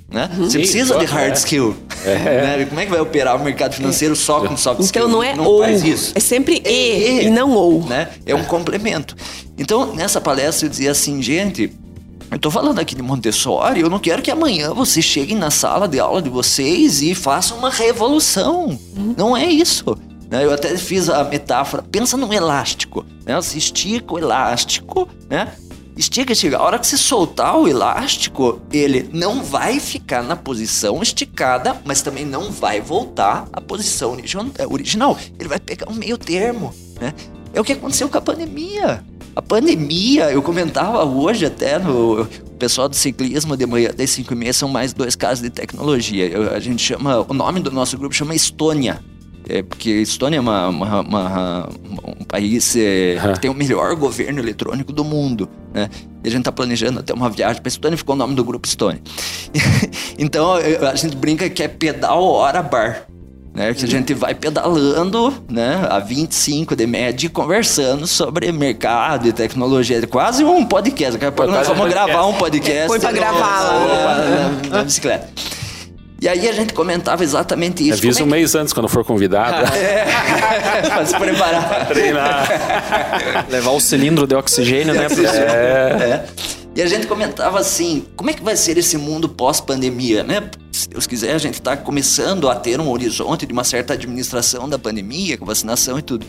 Né? 0.09 0.31
Uhum. 0.37 0.45
Você 0.45 0.59
precisa 0.59 0.95
Sim, 0.95 1.01
de 1.01 1.07
hard 1.07 1.31
é. 1.31 1.33
skill. 1.33 1.77
É. 2.05 2.15
Né? 2.59 2.67
Como 2.67 2.81
é 2.81 2.85
que 2.85 2.91
vai 2.91 3.01
operar 3.01 3.35
o 3.35 3.43
mercado 3.43 3.75
financeiro 3.75 4.15
só 4.15 4.47
com 4.47 4.57
soft 4.57 4.77
então, 4.77 4.85
skill? 4.85 5.03
Então 5.03 5.13
não 5.13 5.23
é 5.23 5.35
não 5.35 5.45
ou, 5.45 5.63
faz 5.63 5.83
isso. 5.83 6.13
é 6.15 6.21
sempre 6.21 6.63
é 6.65 6.71
e, 6.71 7.27
e, 7.27 7.31
não 7.31 7.51
ou. 7.51 7.85
Né? 7.85 8.09
É 8.27 8.35
um 8.35 8.45
complemento. 8.45 9.17
Então, 9.59 9.95
nessa 9.95 10.21
palestra 10.21 10.67
eu 10.67 10.71
dizia 10.71 10.91
assim, 10.91 11.21
gente, 11.23 11.73
eu 12.33 12.39
tô 12.39 12.51
falando 12.51 12.79
aqui 12.79 12.95
de 12.95 13.03
Montessori, 13.03 13.81
eu 13.81 13.91
não 13.91 13.99
quero 13.99 14.23
que 14.23 14.31
amanhã 14.31 14.73
vocês 14.73 15.05
cheguem 15.05 15.37
na 15.37 15.51
sala 15.51 15.87
de 15.87 16.01
aula 16.01 16.23
de 16.23 16.31
vocês 16.31 17.03
e 17.03 17.15
façam 17.15 17.59
uma 17.59 17.71
revolução. 17.71 18.79
Uhum. 18.97 19.15
Não 19.17 19.37
é 19.37 19.47
isso. 19.47 19.97
Né? 20.31 20.45
Eu 20.45 20.53
até 20.53 20.77
fiz 20.79 21.11
a 21.11 21.23
metáfora, 21.25 21.83
pensa 21.83 22.17
num 22.17 22.33
elástico. 22.33 23.05
Né? 23.27 23.37
Você 23.37 23.59
estica 23.59 24.15
o 24.15 24.19
elástico, 24.19 25.07
né? 25.29 25.53
Estica, 25.95 26.33
estica. 26.33 26.57
A 26.57 26.63
hora 26.63 26.79
que 26.79 26.87
você 26.87 26.97
soltar 26.97 27.55
o 27.59 27.69
elástico, 27.69 28.63
ele 28.73 29.11
não 29.13 29.43
vai 29.43 29.79
ficar 29.79 30.23
na 30.23 30.35
posição 30.35 31.03
esticada, 31.03 31.77
mas 31.85 32.01
também 32.01 32.25
não 32.25 32.51
vai 32.51 32.81
voltar 32.81 33.47
à 33.53 33.61
posição 33.61 34.17
original. 34.71 35.19
Ele 35.39 35.49
vai 35.51 35.61
pegar 35.61 35.91
um 35.91 35.95
meio 35.95 36.17
termo, 36.17 36.75
né? 36.99 37.13
É 37.53 37.61
o 37.61 37.65
que 37.65 37.75
aconteceu 37.75 38.09
com 38.09 38.17
a 38.17 38.23
pandemia. 38.23 39.05
A 39.35 39.41
pandemia, 39.41 40.31
eu 40.31 40.43
comentava 40.43 41.05
hoje 41.05 41.47
até 41.47 41.79
no 41.79 42.27
pessoal 42.59 42.87
do 42.87 42.95
ciclismo 42.95 43.57
de 43.57 43.65
manhã 43.65 43.91
das 43.97 44.11
5 44.11 44.33
e 44.33 44.37
meia 44.37 44.53
são 44.53 44.69
mais 44.69 44.93
dois 44.93 45.17
casos 45.17 45.43
de 45.43 45.49
tecnologia. 45.49 46.27
Eu, 46.29 46.55
a 46.55 46.61
gente 46.61 46.83
chama, 46.83 47.25
o 47.27 47.33
nome 47.33 47.61
do 47.61 47.71
nosso 47.71 47.97
grupo 47.97 48.15
chama 48.15 48.35
Estônia. 48.35 49.01
É 49.49 49.63
porque 49.63 49.91
Estônia 49.91 50.37
é 50.37 50.41
uma, 50.41 50.69
uma, 50.69 51.01
uma, 51.01 51.69
um 52.21 52.25
país 52.25 52.77
é, 52.77 53.17
que 53.35 53.41
tem 53.41 53.51
o 53.51 53.55
melhor 53.55 53.97
governo 53.97 54.39
eletrônico 54.39 54.93
do 54.93 55.03
mundo, 55.03 55.49
né? 55.75 55.89
E 56.23 56.29
a 56.29 56.31
gente 56.31 56.43
está 56.43 56.53
planejando 56.53 57.01
até 57.01 57.13
uma 57.13 57.29
viagem 57.29 57.61
para 57.61 57.69
Estônia, 57.69 57.97
ficou 57.97 58.15
o 58.15 58.19
nome 58.19 58.35
do 58.35 58.45
grupo 58.45 58.69
Estônia. 58.69 59.03
então 60.19 60.53
a 60.55 60.95
gente 60.95 61.17
brinca 61.17 61.49
que 61.51 61.63
é 61.63 61.69
pedal 61.69 62.23
hora 62.23 62.63
bar 62.63 63.09
né? 63.55 63.75
Que 63.75 63.85
a 63.85 63.89
gente 63.89 64.15
vai 64.15 64.35
pedalando, 64.35 65.33
né? 65.49 65.87
A 65.91 65.99
25 65.99 66.75
de 66.75 66.87
média 66.87 67.29
conversando 67.29 68.07
sobre 68.07 68.51
mercado 68.51 69.29
e 69.29 69.33
tecnologia. 69.33 70.07
Quase 70.07 70.45
um 70.45 70.65
podcast. 70.65 71.13
Daqui 71.13 71.27
a 71.27 71.33
pouco 71.33 71.53
nós 71.53 71.69
vamos 71.69 71.89
gravar 71.89 72.27
um 72.27 72.35
podcast. 72.35 72.89
Foi 72.89 72.99
para 72.99 73.13
gravar 73.13 73.63
lá. 73.63 74.17
Na, 74.69 74.77
na 74.79 74.85
bicicleta. 74.85 75.29
E 76.23 76.29
aí 76.29 76.49
a 76.49 76.53
gente 76.53 76.73
comentava 76.73 77.25
exatamente 77.25 77.83
isso. 77.83 77.99
Avisa 77.99 78.21
é 78.21 78.23
um 78.23 78.27
mês 78.27 78.55
antes 78.55 78.73
quando 78.73 78.89
for 78.89 79.05
convidado. 79.05 79.67
é, 79.75 80.05
pra 80.87 81.05
se 81.05 81.19
preparar. 81.19 81.69
Pra 81.69 81.85
treinar. 81.87 83.47
Levar 83.51 83.73
o 83.73 83.81
cilindro 83.81 84.25
de 84.25 84.35
oxigênio, 84.37 84.95
né? 84.95 85.09
É. 85.11 86.05
é. 86.05 86.25
E 86.75 86.81
a 86.81 86.87
gente 86.87 87.07
comentava 87.07 87.59
assim, 87.59 88.07
como 88.17 88.31
é 88.31 88.33
que 88.33 88.43
vai 88.43 88.57
ser 88.57 88.79
esse 88.79 88.97
mundo 88.97 89.29
pós-pandemia, 89.29 90.23
né? 90.23 90.51
Se 90.73 90.89
Deus 90.89 91.07
quiser, 91.07 91.35
a 91.35 91.39
gente 91.39 91.55
está 91.55 91.77
começando 91.77 92.49
a 92.49 92.55
ter 92.55 92.81
um 92.81 92.89
horizonte 92.91 93.45
de 93.45 93.53
uma 93.53 93.65
certa 93.65 93.93
administração 93.93 94.69
da 94.69 94.79
pandemia, 94.79 95.37
com 95.37 95.45
vacinação 95.45 95.99
e 95.99 96.03
tudo. 96.03 96.27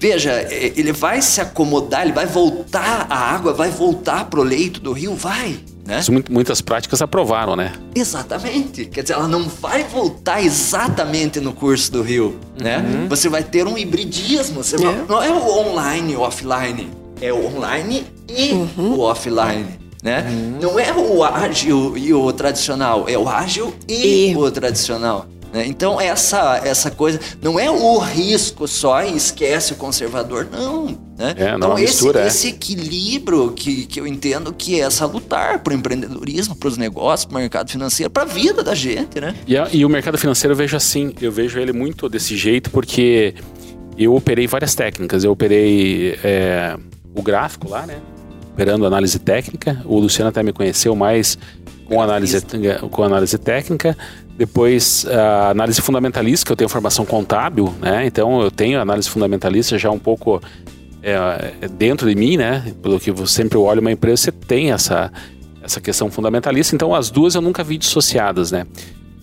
Veja, 0.00 0.30
é, 0.30 0.72
ele 0.76 0.92
vai 0.92 1.20
se 1.20 1.40
acomodar, 1.40 2.02
ele 2.02 2.12
vai 2.12 2.24
voltar, 2.24 3.06
a 3.10 3.16
água 3.16 3.52
vai 3.52 3.68
voltar 3.68 4.24
pro 4.26 4.42
leito 4.42 4.80
do 4.80 4.92
rio, 4.92 5.14
vai. 5.14 5.58
Né? 5.84 6.00
Isso 6.00 6.12
muitas 6.30 6.60
práticas 6.60 7.02
aprovaram, 7.02 7.56
né? 7.56 7.72
Exatamente. 7.94 8.84
Quer 8.86 9.02
dizer, 9.02 9.14
ela 9.14 9.26
não 9.26 9.48
vai 9.48 9.84
voltar 9.84 10.42
exatamente 10.42 11.40
no 11.40 11.52
curso 11.52 11.90
do 11.90 12.02
rio, 12.02 12.38
né? 12.60 12.78
Uhum. 12.78 13.08
Você 13.08 13.28
vai 13.28 13.42
ter 13.42 13.66
um 13.66 13.76
hibridismo. 13.76 14.62
Você 14.62 14.76
é. 14.76 14.78
Vai, 14.78 15.04
não 15.08 15.22
é 15.22 15.30
o 15.30 15.58
online 15.58 16.12
e 16.12 16.16
o 16.16 16.20
offline 16.20 16.90
é 17.20 17.32
o 17.32 17.46
online 17.46 18.06
e 18.28 18.52
uhum. 18.52 18.94
o 18.94 19.00
offline. 19.00 19.66
Né? 20.02 20.26
Uhum. 20.30 20.58
Não 20.60 20.78
é 20.78 20.92
o 20.92 21.24
ágil 21.24 21.96
e 21.96 22.14
o 22.14 22.32
tradicional, 22.32 23.08
é 23.08 23.18
o 23.18 23.28
ágil 23.28 23.74
e, 23.88 24.30
e. 24.30 24.36
o 24.36 24.50
tradicional. 24.50 25.26
Né? 25.52 25.66
Então, 25.66 26.00
essa, 26.00 26.60
essa 26.62 26.90
coisa 26.90 27.18
não 27.40 27.58
é 27.58 27.70
o 27.70 27.98
risco 27.98 28.68
só 28.68 29.02
e 29.02 29.16
esquece 29.16 29.72
o 29.72 29.76
conservador, 29.76 30.46
não. 30.50 30.86
Né? 31.16 31.34
É, 31.36 31.54
então, 31.56 31.72
esse, 31.74 31.82
mistura, 31.82 32.26
esse 32.26 32.46
é. 32.48 32.50
equilíbrio 32.50 33.52
que, 33.52 33.86
que 33.86 33.98
eu 33.98 34.06
entendo 34.06 34.52
que 34.52 34.80
é 34.80 34.88
salutar 34.90 35.60
para 35.60 35.72
o 35.72 35.76
empreendedorismo, 35.76 36.54
para 36.54 36.68
os 36.68 36.76
negócios, 36.76 37.24
para 37.24 37.36
o 37.36 37.40
mercado 37.40 37.70
financeiro, 37.70 38.10
para 38.10 38.24
a 38.24 38.26
vida 38.26 38.62
da 38.62 38.74
gente. 38.74 39.20
Né? 39.20 39.34
E, 39.46 39.56
a, 39.56 39.68
e 39.72 39.84
o 39.84 39.88
mercado 39.88 40.18
financeiro 40.18 40.52
eu 40.52 40.56
vejo 40.56 40.76
assim, 40.76 41.14
eu 41.20 41.32
vejo 41.32 41.58
ele 41.58 41.72
muito 41.72 42.08
desse 42.08 42.36
jeito, 42.36 42.70
porque 42.70 43.34
eu 43.96 44.14
operei 44.14 44.46
várias 44.46 44.74
técnicas. 44.74 45.24
Eu 45.24 45.32
operei. 45.32 46.18
É 46.22 46.76
o 47.14 47.22
gráfico 47.22 47.68
lá, 47.68 47.86
né? 47.86 47.98
Operando 48.52 48.86
análise 48.86 49.18
técnica. 49.18 49.82
O 49.84 49.98
Luciano 49.98 50.28
até 50.28 50.42
me 50.42 50.52
conheceu 50.52 50.94
mais 50.94 51.38
com 51.86 52.02
análise, 52.02 52.40
com 52.90 53.02
análise 53.02 53.38
técnica. 53.38 53.96
Depois, 54.36 55.06
a 55.06 55.50
análise 55.50 55.80
fundamentalista, 55.80 56.46
que 56.46 56.52
eu 56.52 56.56
tenho 56.56 56.68
formação 56.68 57.04
contábil, 57.04 57.74
né? 57.80 58.06
Então, 58.06 58.40
eu 58.40 58.50
tenho 58.50 58.80
análise 58.80 59.08
fundamentalista 59.08 59.78
já 59.78 59.90
um 59.90 59.98
pouco 59.98 60.40
é, 61.02 61.68
dentro 61.68 62.08
de 62.08 62.14
mim, 62.14 62.36
né? 62.36 62.72
Pelo 62.82 63.00
que 63.00 63.10
você 63.10 63.34
sempre 63.34 63.58
olha 63.58 63.80
uma 63.80 63.90
empresa, 63.90 64.22
você 64.22 64.32
tem 64.32 64.70
essa, 64.70 65.10
essa 65.62 65.80
questão 65.80 66.10
fundamentalista. 66.10 66.74
Então, 66.74 66.94
as 66.94 67.10
duas 67.10 67.34
eu 67.34 67.40
nunca 67.40 67.64
vi 67.64 67.78
dissociadas, 67.78 68.52
né? 68.52 68.66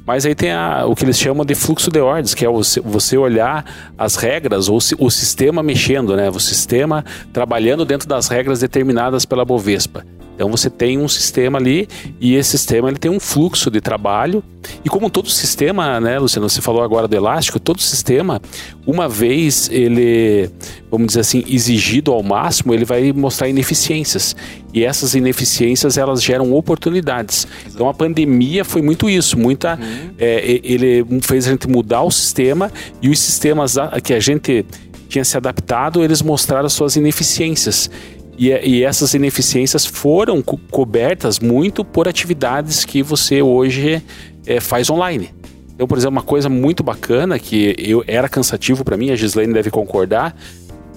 Mas 0.06 0.26
aí 0.26 0.36
tem 0.36 0.52
a, 0.52 0.86
o 0.86 0.96
que 0.96 1.04
eles 1.04 1.18
chamam 1.18 1.46
de 1.46 1.56
fluxo 1.56 1.90
de 1.90 2.00
ordens, 2.00 2.34
que 2.34 2.46
é 2.46 2.50
você 2.84 3.18
olhar 3.18 3.66
as 3.98 4.16
regras 4.16 4.70
ou 4.70 4.78
o 4.78 5.10
sistema 5.10 5.64
mexendo, 5.64 6.16
né? 6.16 6.30
O 6.30 6.40
sistema 6.40 7.04
trabalhando 7.34 7.84
dentro 7.84 8.08
das 8.08 8.28
regras 8.28 8.60
determinadas 8.60 9.26
pela 9.26 9.44
Bovespa. 9.44 10.06
Então 10.36 10.50
você 10.50 10.70
tem 10.70 10.98
um 10.98 11.08
sistema 11.08 11.58
ali 11.58 11.88
e 12.20 12.36
esse 12.36 12.52
sistema 12.52 12.90
ele 12.90 12.98
tem 12.98 13.10
um 13.10 13.20
fluxo 13.20 13.72
de 13.72 13.82
trabalho 13.82 14.44
e 14.84 14.90
como 14.90 15.10
todo 15.10 15.30
sistema, 15.30 16.00
né, 16.00 16.20
Luciano, 16.20 16.50
você 16.50 16.62
falou 16.62 16.84
agora 16.84 17.08
do 17.08 17.16
elástico, 17.16 17.60
todo 17.60 17.82
sistema, 17.82 18.42
uma 18.86 19.08
vez 19.08 19.70
ele, 19.72 20.50
vamos 20.92 21.08
dizer 21.08 21.22
assim, 21.22 21.44
exigido 21.48 22.12
ao 22.12 22.22
máximo, 22.22 22.74
ele 22.74 22.86
vai 22.86 23.12
mostrar 23.12 23.48
ineficiências 23.48 24.36
e 24.74 24.84
essas 24.84 25.16
ineficiências 25.16 25.98
elas 25.98 26.22
geram 26.22 26.54
oportunidades. 26.54 27.48
Então 27.68 27.88
a 27.88 27.94
pandemia 27.94 28.66
foi 28.66 28.82
muito 28.82 29.10
isso, 29.10 29.38
muita, 29.38 29.80
uhum. 29.82 30.12
é, 30.20 30.60
ele 30.64 31.06
fez 31.22 31.48
a 31.48 31.52
gente 31.52 31.68
mudar 31.68 32.02
o 32.04 32.12
sistema 32.12 32.72
e 33.02 33.10
os 33.10 33.20
sistemas 33.20 33.76
que 34.04 34.14
a 34.14 34.20
gente 34.20 34.66
tinha 35.08 35.24
se 35.24 35.38
adaptado, 35.38 36.04
eles 36.04 36.22
mostraram 36.22 36.68
suas 36.68 36.96
ineficiências. 36.96 37.90
E, 38.38 38.50
e 38.50 38.84
essas 38.84 39.14
ineficiências 39.14 39.86
foram 39.86 40.42
co 40.42 40.58
cobertas 40.70 41.40
muito 41.40 41.86
por 41.86 42.08
atividades 42.08 42.84
que 42.84 43.02
você 43.02 43.42
hoje 43.42 44.04
é, 44.46 44.60
faz 44.60 44.90
online. 44.90 45.34
Então, 45.74 45.88
por 45.88 45.98
exemplo, 45.98 46.18
uma 46.18 46.24
coisa 46.24 46.50
muito 46.50 46.84
bacana 46.84 47.38
que 47.38 47.76
eu 47.78 48.04
era 48.08 48.30
cansativo 48.30 48.84
para 48.84 48.96
mim, 48.96 49.12
a 49.12 49.16
Gislaine 49.16 49.54
deve 49.54 49.70
concordar. 49.70 50.36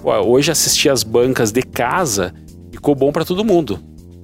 Pô, 0.01 0.13
hoje 0.13 0.51
assistir 0.51 0.89
as 0.89 1.03
bancas 1.03 1.51
de 1.51 1.61
casa 1.61 2.33
ficou 2.71 2.95
bom 2.95 3.11
para 3.11 3.25
todo 3.25 3.43
mundo. 3.43 3.79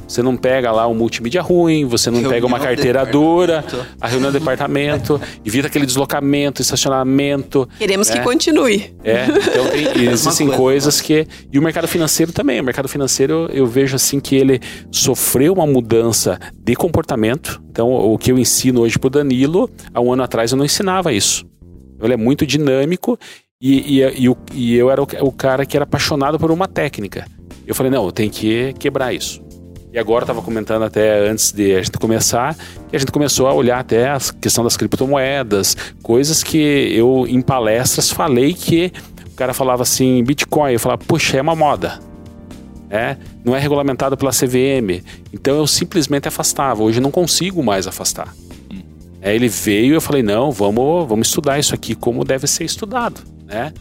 Você 0.08 0.22
não 0.22 0.38
pega 0.38 0.72
lá 0.72 0.88
um 0.88 0.93
multimídia 0.93 1.41
ruim, 1.41 1.86
você 1.86 2.10
não 2.10 2.20
reunião 2.20 2.34
pega 2.34 2.45
uma 2.45 2.60
carteira 2.60 3.06
dura, 3.06 3.64
a 3.99 4.08
reunião 4.08 4.32
do 4.32 4.39
departamento, 4.39 5.20
evita 5.45 5.68
aquele 5.68 5.86
deslocamento, 5.86 6.62
estacionamento. 6.62 7.68
Queremos 7.78 8.10
né? 8.10 8.18
que 8.18 8.24
continue. 8.24 8.95
É, 9.03 9.26
então 9.26 9.68
tem, 9.70 10.06
existem 10.12 10.47
coisas 10.49 11.01
que. 11.01 11.28
E 11.51 11.60
o 11.60 11.62
mercado 11.62 11.88
financeiro 11.88 12.32
também. 12.32 12.60
O 12.60 12.64
mercado 12.64 12.88
financeiro 12.88 13.49
eu 13.51 13.66
vejo 13.66 13.95
assim 13.95 14.20
que 14.20 14.36
ele 14.36 14.60
sofreu 14.91 15.53
uma 15.53 15.66
mudança 15.66 16.39
de 16.58 16.76
comportamento. 16.76 17.62
Então, 17.70 17.91
o 17.91 18.18
que 18.18 18.32
eu 18.32 18.38
ensino 18.38 18.82
hoje 18.82 18.97
pro 18.97 19.10
Danilo, 19.10 19.70
há 19.93 19.99
um 19.99 20.14
ano 20.14 20.24
atrás 20.24 20.51
eu 20.51 20.58
não 20.58 20.66
ensinava 20.66 21.12
isso. 21.12 21.45
Ele 22.01 22.14
é 22.14 22.18
muito 22.18 22.45
dinâmico 22.45 23.18
e, 23.60 23.99
e, 23.99 24.28
e, 24.28 24.36
e 24.53 24.76
eu 24.76 24.89
era 24.91 25.01
o, 25.01 25.08
o 25.22 25.32
cara 25.32 25.66
que 25.66 25.76
era 25.78 25.84
apaixonado 25.84 26.39
por 26.39 26.51
uma 26.51 26.68
técnica. 26.68 27.26
Eu 27.66 27.74
falei, 27.74 27.91
não, 27.91 28.06
eu 28.06 28.12
tenho 28.12 28.30
que 28.30 28.74
quebrar 28.74 29.14
isso. 29.14 29.45
E 29.96 29.98
agora 29.98 30.26
estava 30.26 30.41
comentando 30.41 30.84
até 30.84 31.26
antes 31.26 31.54
de 31.54 31.74
a 31.74 31.82
gente 31.82 31.98
começar, 31.98 32.54
que 32.89 32.98
a 32.98 33.00
gente 33.00 33.14
começou 33.14 33.48
a 33.48 33.54
olhar 33.54 33.80
até 33.80 34.10
a 34.10 34.18
questão 34.41 34.62
das 34.62 34.76
criptomoedas, 34.76 35.78
coisas 36.04 36.43
que 36.43 36.58
eu 36.93 37.26
em 37.26 37.39
palestras 37.39 38.12
falei 38.12 38.54
que 38.54 38.91
o 39.26 39.36
cara 39.38 39.54
falava 39.54 39.84
assim, 39.84 40.22
Bitcoin, 40.22 40.74
eu 40.74 40.82
falava, 40.82 41.02
puxa, 41.08 41.38
é 41.38 41.41
uma 41.41 41.56
moda. 41.56 41.98
É, 42.89 43.16
não 43.41 43.56
é 43.56 43.60
regulamentado 43.60 44.18
pela 44.18 44.32
CVM. 44.32 45.02
Então 45.32 45.56
eu 45.56 45.66
simplesmente 45.66 46.28
afastava. 46.28 46.84
Hoje 46.84 47.00
não 47.00 47.10
consigo 47.10 47.64
mais 47.64 47.88
afastar. 47.88 48.36
Hum. 48.70 48.82
É, 49.22 49.34
ele 49.34 49.48
veio 49.48 49.93
e 49.93 49.96
eu 49.96 50.02
falei, 50.02 50.22
não, 50.22 50.52
vamos, 50.52 51.08
vamos 51.08 51.30
estudar 51.30 51.58
isso 51.58 51.74
aqui 51.74 51.96
como 51.96 52.26
deve 52.26 52.48
ser 52.48 52.66
estudado. 52.66 53.22
Né? 53.46 53.72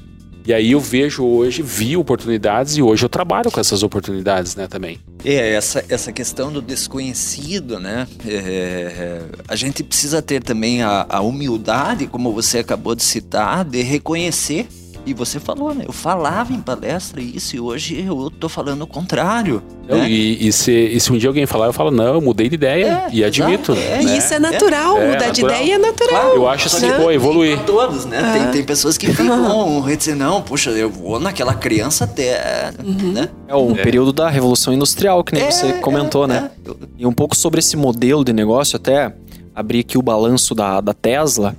E 0.46 0.52
aí 0.52 0.72
eu 0.72 0.80
vejo 0.80 1.24
hoje, 1.24 1.62
vi 1.62 1.96
oportunidades 1.96 2.76
e 2.76 2.82
hoje 2.82 3.04
eu 3.04 3.08
trabalho 3.08 3.50
com 3.50 3.58
essas 3.58 3.82
oportunidades, 3.82 4.54
né, 4.54 4.66
também. 4.66 4.98
É, 5.24 5.54
essa, 5.54 5.82
essa 5.88 6.12
questão 6.12 6.52
do 6.52 6.60
desconhecido, 6.60 7.80
né? 7.80 8.06
É, 8.26 8.34
é, 8.34 9.22
a 9.48 9.56
gente 9.56 9.82
precisa 9.82 10.20
ter 10.20 10.42
também 10.42 10.82
a, 10.82 11.06
a 11.08 11.20
humildade, 11.22 12.06
como 12.06 12.30
você 12.32 12.58
acabou 12.58 12.94
de 12.94 13.02
citar, 13.02 13.64
de 13.64 13.80
reconhecer 13.80 14.68
e 15.06 15.12
você 15.12 15.38
falou, 15.38 15.74
né? 15.74 15.84
Eu 15.86 15.92
falava 15.92 16.52
em 16.52 16.60
palestra 16.60 17.20
isso 17.20 17.56
e 17.56 17.60
hoje 17.60 18.04
eu 18.06 18.30
tô 18.30 18.48
falando 18.48 18.82
o 18.82 18.86
contrário. 18.86 19.62
Né? 19.86 20.08
e, 20.08 20.48
e, 20.48 20.52
se, 20.52 20.72
e, 20.72 20.98
se, 20.98 21.12
um 21.12 21.18
dia 21.18 21.28
alguém 21.28 21.44
falar, 21.44 21.66
eu 21.66 21.72
falo, 21.72 21.90
não, 21.90 22.14
eu 22.14 22.20
mudei 22.20 22.48
de 22.48 22.54
ideia 22.54 23.04
é, 23.06 23.14
e 23.14 23.22
admito. 23.22 23.72
É, 23.72 24.02
né? 24.02 24.16
Isso 24.16 24.32
é 24.32 24.38
natural, 24.38 24.98
é, 24.98 25.12
mudar 25.12 25.30
de 25.30 25.42
ideia 25.42 25.74
é 25.74 25.78
natural. 25.78 26.20
Claro, 26.20 26.36
eu 26.36 26.48
acho 26.48 26.68
assim, 26.68 26.90
pô, 26.92 27.10
evoluir. 27.10 27.58
todos, 27.64 28.06
né? 28.06 28.32
Tem, 28.32 28.52
tem 28.52 28.64
pessoas 28.64 28.96
que 28.96 29.08
ficam 29.12 29.80
reticentes, 29.80 30.18
não, 30.18 30.40
puxa, 30.40 30.70
eu 30.70 30.88
vou 30.88 31.20
naquela 31.20 31.54
criança 31.54 32.04
até. 32.04 32.72
Uhum. 32.82 33.12
Né? 33.12 33.28
É 33.46 33.54
o 33.54 33.74
período 33.74 34.12
da 34.12 34.30
Revolução 34.30 34.72
Industrial, 34.72 35.22
que 35.22 35.34
nem 35.34 35.44
é, 35.44 35.50
você 35.50 35.74
comentou, 35.74 36.26
né? 36.26 36.50
É. 36.66 36.70
E 36.98 37.06
um 37.06 37.12
pouco 37.12 37.36
sobre 37.36 37.60
esse 37.60 37.76
modelo 37.76 38.24
de 38.24 38.32
negócio, 38.32 38.76
até 38.76 39.14
abrir 39.54 39.80
aqui 39.80 39.98
o 39.98 40.02
balanço 40.02 40.54
da, 40.54 40.80
da 40.80 40.94
Tesla, 40.94 41.54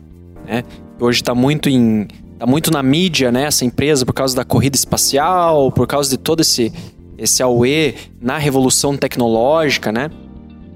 né? 0.47 0.63
Hoje 0.99 1.21
está 1.21 1.35
muito 1.35 1.69
em 1.69 2.07
tá 2.37 2.45
muito 2.45 2.71
na 2.71 2.83
mídia, 2.83 3.31
né, 3.31 3.43
essa 3.43 3.65
empresa, 3.65 4.05
por 4.05 4.13
causa 4.13 4.35
da 4.35 4.43
corrida 4.43 4.75
espacial, 4.75 5.71
por 5.71 5.87
causa 5.87 6.09
de 6.09 6.17
todo 6.17 6.41
esse, 6.41 6.71
esse 7.17 7.41
AUE 7.41 7.95
na 8.21 8.37
revolução 8.37 8.95
tecnológica, 8.97 9.91
né? 9.91 10.09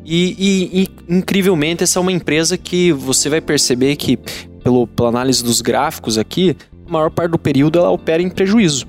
E, 0.05 0.35
e, 0.39 0.81
e, 0.81 1.15
incrivelmente 1.17 1.83
essa 1.83 1.99
é 1.99 2.01
uma 2.01 2.11
empresa 2.11 2.57
que 2.57 2.91
você 2.91 3.29
vai 3.29 3.41
perceber 3.41 3.95
que, 3.95 4.17
pelo, 4.63 4.87
pela 4.87 5.09
análise 5.09 5.43
dos 5.43 5.61
gráficos 5.61 6.17
aqui, 6.17 6.55
a 6.87 6.91
maior 6.91 7.11
parte 7.11 7.31
do 7.31 7.37
período 7.37 7.77
ela 7.77 7.91
opera 7.91 8.23
em 8.23 8.29
prejuízo. 8.29 8.87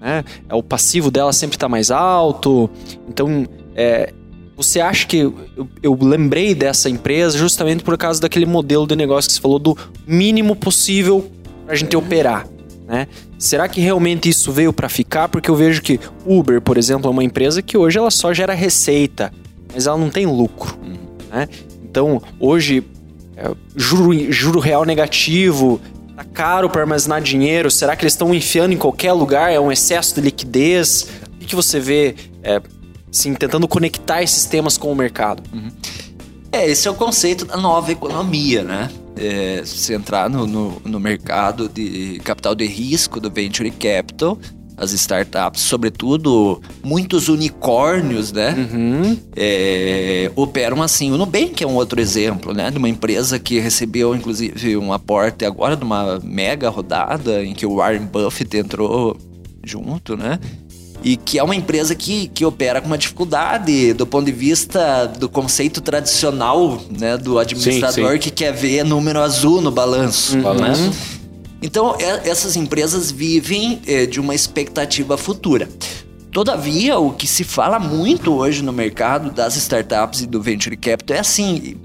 Né? 0.00 0.22
É, 0.48 0.54
o 0.54 0.62
passivo 0.62 1.10
dela 1.10 1.32
sempre 1.32 1.56
está 1.56 1.66
mais 1.66 1.90
alto. 1.90 2.68
Então, 3.08 3.46
é, 3.74 4.12
você 4.54 4.80
acha 4.80 5.06
que 5.06 5.16
eu, 5.16 5.34
eu, 5.82 5.98
lembrei 5.98 6.54
dessa 6.54 6.90
empresa 6.90 7.38
justamente 7.38 7.82
por 7.82 7.96
causa 7.96 8.20
daquele 8.20 8.44
modelo 8.44 8.86
de 8.86 8.94
negócio 8.94 9.28
que 9.28 9.34
você 9.34 9.40
falou 9.40 9.58
do 9.58 9.76
mínimo 10.06 10.54
possível 10.54 11.30
para 11.64 11.74
a 11.74 11.76
gente 11.76 11.96
operar. 11.96 12.46
Né? 12.86 13.08
Será 13.38 13.66
que 13.68 13.80
realmente 13.80 14.28
isso 14.28 14.52
veio 14.52 14.72
para 14.72 14.88
ficar? 14.88 15.28
Porque 15.28 15.50
eu 15.50 15.56
vejo 15.56 15.80
que 15.82 15.98
Uber, 16.26 16.60
por 16.60 16.76
exemplo, 16.76 17.08
é 17.08 17.10
uma 17.10 17.24
empresa 17.24 17.62
que 17.62 17.76
hoje 17.76 17.98
ela 17.98 18.10
só 18.10 18.32
gera 18.32 18.54
receita, 18.54 19.32
mas 19.72 19.86
ela 19.86 19.96
não 19.96 20.10
tem 20.10 20.26
lucro. 20.26 20.78
Né? 21.30 21.48
Então, 21.82 22.22
hoje, 22.38 22.84
é, 23.36 23.50
juro, 23.74 24.32
juro 24.32 24.60
real 24.60 24.84
negativo, 24.84 25.80
tá 26.16 26.24
caro 26.24 26.68
para 26.68 26.82
armazenar 26.82 27.20
dinheiro, 27.22 27.70
será 27.70 27.96
que 27.96 28.04
eles 28.04 28.12
estão 28.12 28.34
enfiando 28.34 28.72
em 28.72 28.78
qualquer 28.78 29.12
lugar? 29.12 29.52
É 29.52 29.58
um 29.58 29.72
excesso 29.72 30.14
de 30.14 30.20
liquidez? 30.20 31.08
O 31.34 31.38
que, 31.38 31.46
que 31.46 31.56
você 31.56 31.80
vê, 31.80 32.14
é, 32.42 32.60
assim, 33.10 33.34
tentando 33.34 33.66
conectar 33.66 34.22
esses 34.22 34.44
temas 34.44 34.76
com 34.76 34.92
o 34.92 34.94
mercado? 34.94 35.42
Uhum. 35.52 35.70
É, 36.54 36.70
esse 36.70 36.86
é 36.86 36.90
o 36.90 36.94
conceito 36.94 37.44
da 37.44 37.56
nova 37.56 37.90
economia, 37.90 38.62
né? 38.62 38.88
é, 39.16 39.62
se 39.64 39.92
entrar 39.92 40.28
no, 40.28 40.46
no, 40.46 40.82
no, 40.84 41.00
mercado 41.00 41.68
de 41.68 42.20
capital 42.24 42.54
de 42.54 42.66
risco 42.66 43.20
do 43.20 43.30
Venture 43.30 43.70
Capital, 43.70 44.38
as 44.76 44.92
startups, 44.92 45.62
sobretudo 45.62 46.60
muitos 46.82 47.28
unicórnios, 47.28 48.32
né? 48.32 48.54
Uhum. 48.72 49.16
É, 49.36 50.32
operam 50.34 50.82
assim. 50.82 51.12
O 51.12 51.16
Nubank 51.16 51.62
é 51.62 51.66
um 51.66 51.76
outro 51.76 52.00
exemplo, 52.00 52.52
né? 52.52 52.72
De 52.72 52.78
uma 52.78 52.88
empresa 52.88 53.38
que 53.38 53.60
recebeu, 53.60 54.16
inclusive, 54.16 54.76
um 54.76 54.92
aporte 54.92 55.44
agora 55.44 55.76
de 55.76 55.84
uma 55.84 56.18
mega 56.24 56.68
rodada 56.68 57.44
em 57.44 57.54
que 57.54 57.64
o 57.64 57.76
Warren 57.76 58.06
Buffett 58.06 58.56
entrou 58.56 59.16
junto, 59.64 60.16
né? 60.16 60.40
E 61.04 61.18
que 61.18 61.38
é 61.38 61.42
uma 61.42 61.54
empresa 61.54 61.94
que, 61.94 62.28
que 62.28 62.44
opera 62.46 62.80
com 62.80 62.86
uma 62.86 62.96
dificuldade 62.96 63.92
do 63.92 64.06
ponto 64.06 64.24
de 64.24 64.32
vista 64.32 65.06
do 65.06 65.28
conceito 65.28 65.82
tradicional 65.82 66.82
né, 66.98 67.18
do 67.18 67.38
administrador 67.38 68.12
sim, 68.12 68.14
sim. 68.14 68.18
que 68.18 68.30
quer 68.30 68.52
ver 68.52 68.84
número 68.84 69.20
azul 69.20 69.60
no 69.60 69.70
balanço. 69.70 70.38
Uhum. 70.38 70.54
Né? 70.54 70.92
Então, 71.60 71.94
é, 72.00 72.28
essas 72.28 72.56
empresas 72.56 73.10
vivem 73.10 73.82
é, 73.86 74.06
de 74.06 74.18
uma 74.18 74.34
expectativa 74.34 75.18
futura. 75.18 75.68
Todavia, 76.32 76.98
o 76.98 77.12
que 77.12 77.26
se 77.26 77.44
fala 77.44 77.78
muito 77.78 78.32
hoje 78.32 78.62
no 78.62 78.72
mercado 78.72 79.30
das 79.30 79.56
startups 79.56 80.22
e 80.22 80.26
do 80.26 80.42
venture 80.42 80.76
capital 80.76 81.18
é 81.18 81.20
assim: 81.20 81.76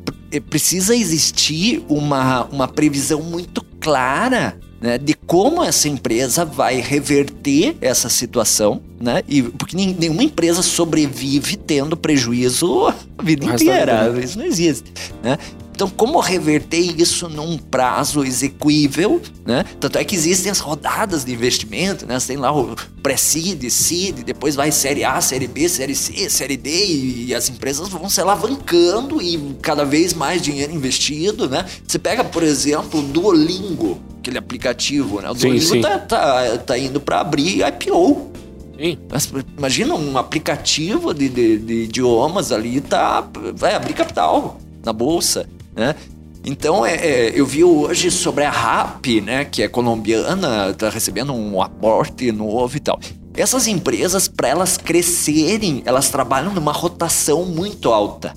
precisa 0.50 0.96
existir 0.96 1.84
uma, 1.88 2.46
uma 2.46 2.68
previsão 2.68 3.22
muito 3.22 3.64
clara 3.80 4.58
né, 4.82 4.98
de 4.98 5.14
como 5.14 5.64
essa 5.64 5.88
empresa 5.88 6.46
vai 6.46 6.80
reverter 6.80 7.76
essa 7.82 8.08
situação, 8.10 8.82
né? 9.00 9.22
E 9.28 9.44
porque 9.44 9.76
nenhuma 9.76 10.24
empresa 10.24 10.62
sobrevive 10.62 11.58
tendo 11.58 11.98
prejuízo 11.98 12.88
a 12.88 13.24
vida 13.24 13.46
inteira, 13.46 14.14
isso 14.24 14.38
não 14.38 14.46
existe, 14.46 14.92
né? 15.22 15.38
Então, 15.80 15.90
como 15.90 16.20
reverter 16.20 17.00
isso 17.00 17.30
num 17.30 17.58
prazo 17.58 18.26
execuível, 18.26 19.22
né? 19.46 19.64
Tanto 19.80 19.98
é 19.98 20.04
que 20.04 20.14
existem 20.14 20.52
as 20.52 20.60
rodadas 20.60 21.24
de 21.24 21.32
investimento, 21.32 22.06
né? 22.06 22.20
Você 22.20 22.28
tem 22.28 22.36
lá 22.36 22.52
o 22.54 22.76
pré-seed, 23.02 23.64
seed, 23.70 24.26
depois 24.26 24.56
vai 24.56 24.74
série 24.74 25.06
A, 25.06 25.22
série 25.22 25.48
B, 25.48 25.70
série 25.70 25.96
C, 25.96 26.30
série 26.30 26.58
D 26.58 26.70
e 27.28 27.34
as 27.34 27.48
empresas 27.48 27.88
vão 27.88 28.10
se 28.10 28.20
alavancando 28.20 29.22
e 29.22 29.56
cada 29.62 29.86
vez 29.86 30.14
mais 30.14 30.42
dinheiro 30.42 30.74
investido, 30.74 31.48
né? 31.48 31.66
Você 31.88 31.98
pega, 31.98 32.26
por 32.26 32.44
exemplo, 32.44 33.00
o 33.00 33.04
Duolingo, 33.04 34.02
aquele 34.20 34.38
aplicativo, 34.38 35.22
né? 35.22 35.30
O 35.30 35.34
Duolingo 35.34 35.62
sim, 35.62 35.76
sim. 35.76 35.82
Tá, 35.82 35.98
tá, 35.98 36.58
tá 36.58 36.78
indo 36.78 37.00
para 37.00 37.22
abrir 37.22 37.66
IPO. 37.66 38.32
Sim. 38.78 38.98
Mas, 39.10 39.32
imagina 39.58 39.96
um 39.96 40.18
aplicativo 40.18 41.14
de, 41.14 41.30
de, 41.30 41.58
de 41.58 41.74
idiomas 41.84 42.52
ali 42.52 42.82
tá 42.82 43.26
vai 43.56 43.76
abrir 43.76 43.94
capital 43.94 44.60
na 44.84 44.92
bolsa 44.92 45.48
né? 45.76 45.96
Então, 46.44 46.86
é, 46.86 46.96
é, 46.96 47.32
eu 47.36 47.46
vi 47.46 47.64
hoje 47.64 48.10
sobre 48.10 48.44
a 48.44 48.50
RAP, 48.50 49.06
né, 49.22 49.46
que 49.46 49.62
é 49.62 49.68
colombiana, 49.68 50.70
está 50.70 50.90
recebendo 50.90 51.34
um 51.34 51.62
aporte 51.62 52.32
novo 52.32 52.76
e 52.78 52.80
tal. 52.80 53.00
Essas 53.36 53.68
empresas, 53.68 54.28
para 54.28 54.48
elas 54.48 54.78
crescerem, 54.78 55.84
elas 55.86 56.10
trabalham 56.10 56.54
numa 56.54 56.72
rotação 56.72 57.46
muito 57.46 57.92
alta. 57.92 58.34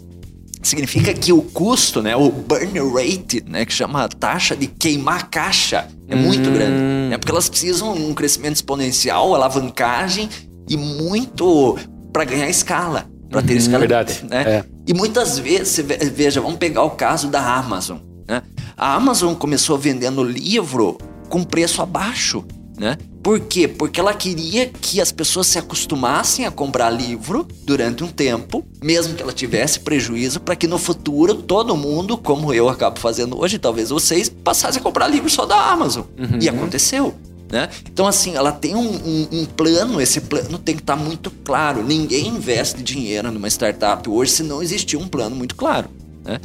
Significa 0.62 1.12
que 1.14 1.32
o 1.32 1.42
custo, 1.42 2.02
né, 2.02 2.14
o 2.14 2.30
burn 2.30 2.78
rate, 2.92 3.42
né, 3.46 3.64
que 3.64 3.72
chama 3.72 4.04
a 4.04 4.08
taxa 4.08 4.54
de 4.56 4.66
queimar 4.66 5.28
caixa, 5.30 5.88
é 6.08 6.14
muito 6.14 6.50
hum. 6.50 6.52
grande. 6.52 7.14
É 7.14 7.18
porque 7.18 7.32
elas 7.32 7.48
precisam 7.48 7.94
de 7.94 8.02
um 8.02 8.14
crescimento 8.14 8.56
exponencial, 8.56 9.34
alavancagem 9.34 10.28
e 10.68 10.76
muito 10.76 11.78
para 12.12 12.24
ganhar 12.24 12.48
escala 12.48 13.11
para 13.32 13.42
ter 13.42 13.54
uhum, 13.54 13.58
escalabilidade. 13.58 14.24
Né? 14.28 14.42
É. 14.42 14.64
E 14.86 14.92
muitas 14.92 15.38
vezes, 15.38 15.84
veja, 16.14 16.40
vamos 16.40 16.58
pegar 16.58 16.84
o 16.84 16.90
caso 16.90 17.28
da 17.28 17.56
Amazon. 17.56 17.98
Né? 18.28 18.42
A 18.76 18.94
Amazon 18.94 19.34
começou 19.34 19.78
vendendo 19.78 20.22
livro 20.22 20.98
com 21.28 21.42
preço 21.42 21.80
abaixo. 21.80 22.44
Né? 22.78 22.96
Por 23.22 23.40
quê? 23.40 23.66
Porque 23.66 24.00
ela 24.00 24.12
queria 24.12 24.66
que 24.66 25.00
as 25.00 25.10
pessoas 25.12 25.46
se 25.46 25.58
acostumassem 25.58 26.44
a 26.44 26.50
comprar 26.50 26.90
livro 26.90 27.46
durante 27.64 28.04
um 28.04 28.08
tempo, 28.08 28.64
mesmo 28.82 29.14
que 29.14 29.22
ela 29.22 29.32
tivesse 29.32 29.80
prejuízo, 29.80 30.40
para 30.40 30.56
que 30.56 30.66
no 30.66 30.78
futuro 30.78 31.34
todo 31.34 31.76
mundo, 31.76 32.18
como 32.18 32.52
eu 32.52 32.68
acabo 32.68 32.98
fazendo 32.98 33.40
hoje, 33.40 33.58
talvez 33.58 33.90
vocês, 33.90 34.28
passassem 34.28 34.80
a 34.80 34.82
comprar 34.82 35.06
livro 35.06 35.30
só 35.30 35.46
da 35.46 35.56
Amazon. 35.70 36.04
Uhum. 36.18 36.38
E 36.40 36.48
aconteceu. 36.48 37.14
Né? 37.52 37.68
Então, 37.84 38.06
assim, 38.06 38.34
ela 38.34 38.50
tem 38.50 38.74
um, 38.74 38.80
um, 38.80 39.28
um, 39.30 39.44
plano, 39.44 40.00
esse 40.00 40.22
plano 40.22 40.58
tem 40.58 40.74
que 40.74 40.80
estar 40.80 40.96
tá 40.96 41.02
muito 41.02 41.30
claro. 41.30 41.84
Ninguém 41.84 42.28
investe 42.28 42.82
dinheiro 42.82 43.30
numa 43.30 43.46
startup 43.46 44.08
hoje 44.08 44.32
se 44.32 44.42
não 44.42 44.62
existir 44.62 44.96
um 44.96 45.06
plano 45.06 45.36
muito 45.36 45.54
claro. 45.54 45.90
Né? 46.24 46.40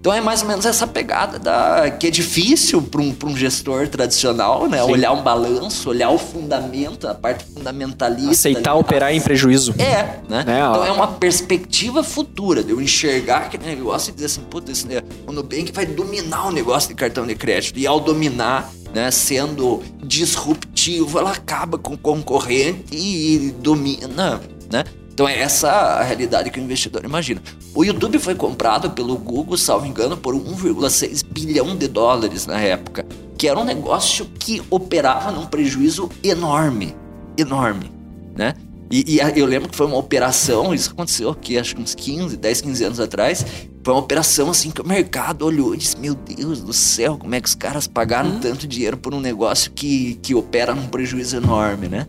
Então 0.00 0.12
é 0.12 0.20
mais 0.20 0.42
ou 0.42 0.48
menos 0.48 0.64
essa 0.64 0.86
pegada 0.86 1.40
da, 1.40 1.90
que 1.90 2.06
é 2.06 2.10
difícil 2.10 2.80
para 2.80 3.00
um, 3.00 3.14
um 3.24 3.36
gestor 3.36 3.88
tradicional, 3.88 4.68
né? 4.68 4.80
Sim. 4.80 4.92
Olhar 4.92 5.12
um 5.12 5.22
balanço, 5.22 5.90
olhar 5.90 6.10
o 6.10 6.18
fundamento, 6.18 7.08
a 7.08 7.14
parte 7.14 7.44
fundamentalista. 7.44 8.30
Aceitar 8.30 8.70
ali, 8.70 8.80
operar 8.80 9.12
em 9.12 9.20
prejuízo. 9.20 9.74
É, 9.76 10.20
né? 10.28 10.44
É, 10.46 10.60
então 10.60 10.84
é 10.84 10.92
uma 10.92 11.08
perspectiva 11.08 12.04
futura 12.04 12.62
de 12.62 12.70
eu 12.70 12.80
enxergar 12.80 13.38
aquele 13.38 13.64
negócio 13.64 14.10
e 14.10 14.14
dizer 14.14 14.26
assim, 14.26 14.42
puta, 14.42 14.70
esse, 14.70 14.86
o 15.26 15.32
Nubank 15.32 15.72
vai 15.72 15.84
dominar 15.84 16.46
o 16.46 16.52
negócio 16.52 16.88
de 16.88 16.94
cartão 16.94 17.26
de 17.26 17.34
crédito. 17.34 17.76
E 17.76 17.84
ao 17.84 17.98
dominar, 17.98 18.70
né, 18.94 19.10
sendo 19.10 19.82
disruptivo, 20.02 21.18
ela 21.18 21.32
acaba 21.32 21.78
com 21.78 21.94
o 21.94 21.98
concorrente 21.98 22.94
e 22.94 23.54
domina, 23.60 24.40
né? 24.70 24.84
Então 25.12 25.28
é 25.28 25.40
essa 25.40 25.68
a 25.68 26.02
realidade 26.04 26.48
que 26.48 26.60
o 26.60 26.62
investidor 26.62 27.04
imagina. 27.04 27.42
O 27.74 27.84
YouTube 27.84 28.20
foi 28.20 28.36
comprado 28.36 28.90
pelo 28.90 29.16
Google, 29.16 29.58
salvo 29.58 29.84
engano, 29.84 30.16
por 30.16 30.32
1,6 30.32 31.24
bilhão 31.28 31.76
de 31.76 31.88
dólares 31.88 32.46
na 32.46 32.60
época, 32.60 33.04
que 33.36 33.48
era 33.48 33.58
um 33.58 33.64
negócio 33.64 34.26
que 34.38 34.62
operava 34.70 35.32
num 35.32 35.44
prejuízo 35.44 36.08
enorme, 36.22 36.94
enorme, 37.36 37.90
né? 38.36 38.54
E, 38.90 39.16
e, 39.16 39.38
eu 39.38 39.44
lembro 39.44 39.68
que 39.68 39.76
foi 39.76 39.86
uma 39.86 39.96
operação, 39.98 40.72
isso 40.72 40.92
aconteceu 40.92 41.28
aqui, 41.30 41.58
acho 41.58 41.74
que 41.76 41.82
uns 41.82 41.94
15, 41.94 42.36
10, 42.36 42.60
15 42.60 42.84
anos 42.84 43.00
atrás. 43.00 43.44
Foi 43.88 43.94
uma 43.94 44.02
operação 44.02 44.50
assim 44.50 44.70
que 44.70 44.82
o 44.82 44.86
mercado 44.86 45.46
olhou 45.46 45.74
e 45.74 45.78
disse: 45.78 45.96
Meu 45.96 46.14
Deus 46.14 46.60
do 46.60 46.74
céu, 46.74 47.16
como 47.16 47.34
é 47.34 47.40
que 47.40 47.48
os 47.48 47.54
caras 47.54 47.86
pagaram 47.86 48.32
hum. 48.32 48.38
tanto 48.38 48.68
dinheiro 48.68 48.98
por 48.98 49.14
um 49.14 49.18
negócio 49.18 49.70
que, 49.70 50.16
que 50.16 50.34
opera 50.34 50.74
num 50.74 50.88
prejuízo 50.88 51.38
enorme, 51.38 51.88
né? 51.88 52.06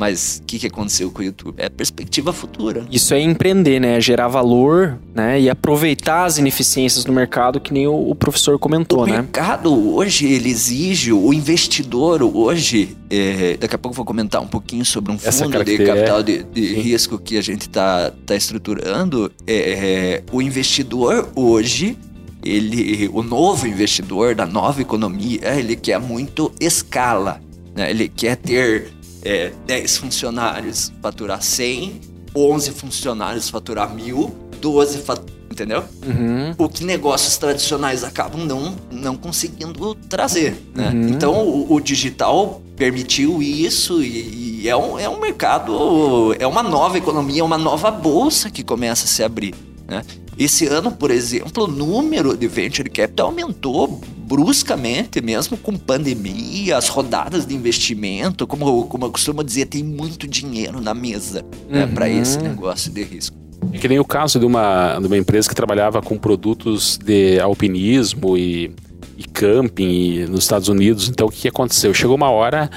Mas 0.00 0.40
o 0.42 0.46
que, 0.46 0.58
que 0.58 0.66
aconteceu 0.66 1.10
com 1.10 1.20
o 1.20 1.22
YouTube? 1.22 1.56
É 1.58 1.68
perspectiva 1.68 2.32
futura. 2.32 2.86
Isso 2.90 3.12
é 3.12 3.20
empreender, 3.20 3.78
né? 3.78 4.00
Gerar 4.00 4.28
valor, 4.28 4.98
né? 5.14 5.38
E 5.38 5.50
aproveitar 5.50 6.24
as 6.24 6.38
ineficiências 6.38 7.04
do 7.04 7.12
mercado, 7.12 7.60
que 7.60 7.70
nem 7.70 7.86
o, 7.86 8.08
o 8.08 8.14
professor 8.14 8.58
comentou, 8.58 9.02
o 9.02 9.06
né? 9.06 9.12
O 9.12 9.16
mercado 9.16 9.94
hoje, 9.94 10.26
ele 10.26 10.48
exige, 10.48 11.12
o 11.12 11.34
investidor 11.34 12.22
hoje, 12.22 12.96
é, 13.10 13.58
daqui 13.60 13.74
a 13.74 13.78
pouco 13.78 13.92
eu 13.92 13.96
vou 13.96 14.06
comentar 14.06 14.40
um 14.40 14.46
pouquinho 14.46 14.86
sobre 14.86 15.12
um 15.12 15.18
fundo 15.18 15.62
de 15.62 15.76
capital 15.76 16.22
de, 16.22 16.44
de 16.44 16.74
risco 16.76 17.18
que 17.18 17.36
a 17.36 17.42
gente 17.42 17.62
está 17.68 18.10
tá 18.24 18.34
estruturando. 18.34 19.30
É, 19.46 19.54
é, 19.54 20.22
o 20.32 20.40
investidor 20.40 21.28
hoje, 21.36 21.98
ele, 22.42 23.10
o 23.12 23.22
novo 23.22 23.66
investidor 23.66 24.34
da 24.34 24.46
nova 24.46 24.80
economia, 24.80 25.58
ele 25.58 25.76
quer 25.76 26.00
muito 26.00 26.50
escala. 26.58 27.38
Né? 27.76 27.90
Ele 27.90 28.08
quer 28.08 28.36
ter 28.36 28.90
é, 29.22 29.52
10 29.66 29.96
funcionários 29.96 30.92
faturar 31.02 31.42
100, 31.42 32.00
11 32.34 32.70
funcionários 32.72 33.48
faturar 33.48 33.92
mil, 33.94 34.34
12 34.60 34.98
faturar 34.98 35.40
entendeu? 35.50 35.84
Uhum. 36.06 36.54
O 36.56 36.68
que 36.68 36.84
negócios 36.84 37.36
tradicionais 37.36 38.04
acabam 38.04 38.46
não, 38.46 38.76
não 38.90 39.16
conseguindo 39.16 39.94
trazer, 40.08 40.56
né? 40.74 40.90
Uhum. 40.90 41.08
Então 41.08 41.34
o, 41.44 41.74
o, 41.74 41.80
digital 41.80 42.62
permitiu 42.76 43.42
isso 43.42 44.02
e, 44.02 44.62
e, 44.62 44.68
é, 44.68 44.76
um, 44.76 44.98
é 44.98 45.08
um 45.08 45.20
mercado, 45.20 46.34
é 46.38 46.46
uma 46.46 46.62
nova 46.62 46.96
economia, 46.96 47.44
uma 47.44 47.58
nova 47.58 47.90
bolsa 47.90 48.48
que 48.48 48.62
começa 48.62 49.04
a 49.04 49.08
se 49.08 49.22
abrir, 49.24 49.54
né? 49.86 50.02
Esse 50.40 50.66
ano, 50.66 50.90
por 50.90 51.10
exemplo, 51.10 51.64
o 51.64 51.66
número 51.66 52.34
de 52.34 52.48
venture 52.48 52.88
capital 52.88 53.26
aumentou 53.26 54.00
bruscamente, 54.26 55.20
mesmo 55.20 55.54
com 55.58 55.76
pandemia, 55.76 56.78
as 56.78 56.88
rodadas 56.88 57.44
de 57.44 57.54
investimento, 57.54 58.46
como, 58.46 58.86
como 58.86 59.04
eu 59.04 59.10
costumo 59.10 59.44
dizer, 59.44 59.66
tem 59.66 59.84
muito 59.84 60.26
dinheiro 60.26 60.80
na 60.80 60.94
mesa 60.94 61.44
né, 61.68 61.84
uhum. 61.84 61.92
para 61.92 62.08
esse 62.08 62.38
negócio 62.38 62.90
de 62.90 63.02
risco. 63.02 63.36
É 63.70 63.76
que 63.76 63.86
nem 63.86 63.98
o 63.98 64.04
caso 64.04 64.40
de 64.40 64.46
uma, 64.46 64.98
de 64.98 65.08
uma 65.08 65.18
empresa 65.18 65.46
que 65.46 65.54
trabalhava 65.54 66.00
com 66.00 66.16
produtos 66.16 66.96
de 66.96 67.38
alpinismo 67.38 68.38
e, 68.38 68.74
e 69.18 69.24
camping 69.24 69.90
e, 69.90 70.26
nos 70.26 70.44
Estados 70.44 70.68
Unidos. 70.68 71.10
Então, 71.10 71.26
o 71.26 71.30
que 71.30 71.48
aconteceu? 71.48 71.92
Chegou 71.92 72.16
uma 72.16 72.30
hora, 72.30 72.70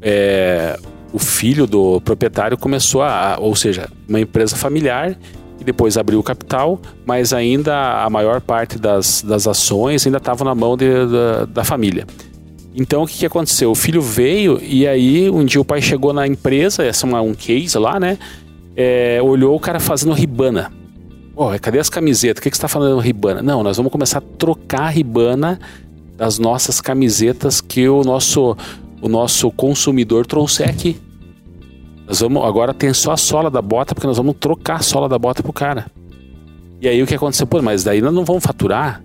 é, 0.00 0.80
o 1.12 1.18
filho 1.18 1.66
do 1.66 2.00
proprietário 2.00 2.56
começou 2.56 3.02
a, 3.02 3.36
ou 3.38 3.54
seja, 3.54 3.86
uma 4.08 4.18
empresa 4.18 4.56
familiar 4.56 5.18
depois 5.66 5.98
abriu 5.98 6.18
o 6.18 6.22
capital, 6.22 6.80
mas 7.04 7.32
ainda 7.32 8.02
a 8.02 8.08
maior 8.08 8.40
parte 8.40 8.78
das, 8.78 9.20
das 9.22 9.46
ações 9.46 10.06
ainda 10.06 10.18
estava 10.18 10.44
na 10.44 10.54
mão 10.54 10.76
de, 10.76 10.88
da, 11.06 11.44
da 11.44 11.64
família. 11.64 12.06
Então 12.74 13.02
o 13.02 13.06
que, 13.06 13.18
que 13.18 13.26
aconteceu? 13.26 13.70
O 13.70 13.74
filho 13.74 14.00
veio 14.00 14.58
e 14.62 14.86
aí 14.86 15.28
um 15.28 15.44
dia 15.44 15.60
o 15.60 15.64
pai 15.64 15.82
chegou 15.82 16.12
na 16.12 16.26
empresa, 16.26 16.84
essa 16.84 17.06
é 17.06 17.08
uma, 17.08 17.20
um 17.20 17.34
case 17.34 17.76
lá, 17.78 17.98
né? 17.98 18.16
É, 18.76 19.20
olhou 19.22 19.56
o 19.56 19.60
cara 19.60 19.80
fazendo 19.80 20.12
ribana. 20.12 20.70
Oh, 21.34 21.48
cadê 21.60 21.78
as 21.78 21.90
camisetas? 21.90 22.40
O 22.40 22.42
que, 22.42 22.50
que 22.50 22.56
você 22.56 22.60
está 22.60 22.68
falando 22.68 22.98
ribana? 23.00 23.42
Não, 23.42 23.62
nós 23.62 23.76
vamos 23.76 23.92
começar 23.92 24.18
a 24.18 24.22
trocar 24.38 24.82
a 24.84 24.88
ribana 24.88 25.58
das 26.16 26.38
nossas 26.38 26.80
camisetas 26.80 27.60
que 27.60 27.88
o 27.88 28.02
nosso, 28.02 28.56
o 29.02 29.08
nosso 29.08 29.50
consumidor 29.50 30.26
trouxer 30.26 30.68
aqui. 30.68 30.96
Nós 32.06 32.20
vamos, 32.20 32.44
agora 32.44 32.72
tem 32.72 32.92
só 32.94 33.12
a 33.12 33.16
sola 33.16 33.50
da 33.50 33.60
bota, 33.60 33.94
porque 33.94 34.06
nós 34.06 34.16
vamos 34.16 34.36
trocar 34.38 34.76
a 34.76 34.82
sola 34.82 35.08
da 35.08 35.18
bota 35.18 35.42
pro 35.42 35.52
cara. 35.52 35.86
E 36.80 36.88
aí 36.88 37.02
o 37.02 37.06
que 37.06 37.14
aconteceu? 37.14 37.46
Pô, 37.46 37.60
mas 37.62 37.82
daí 37.82 38.00
nós 38.00 38.14
não 38.14 38.24
vamos 38.24 38.44
faturar. 38.44 39.02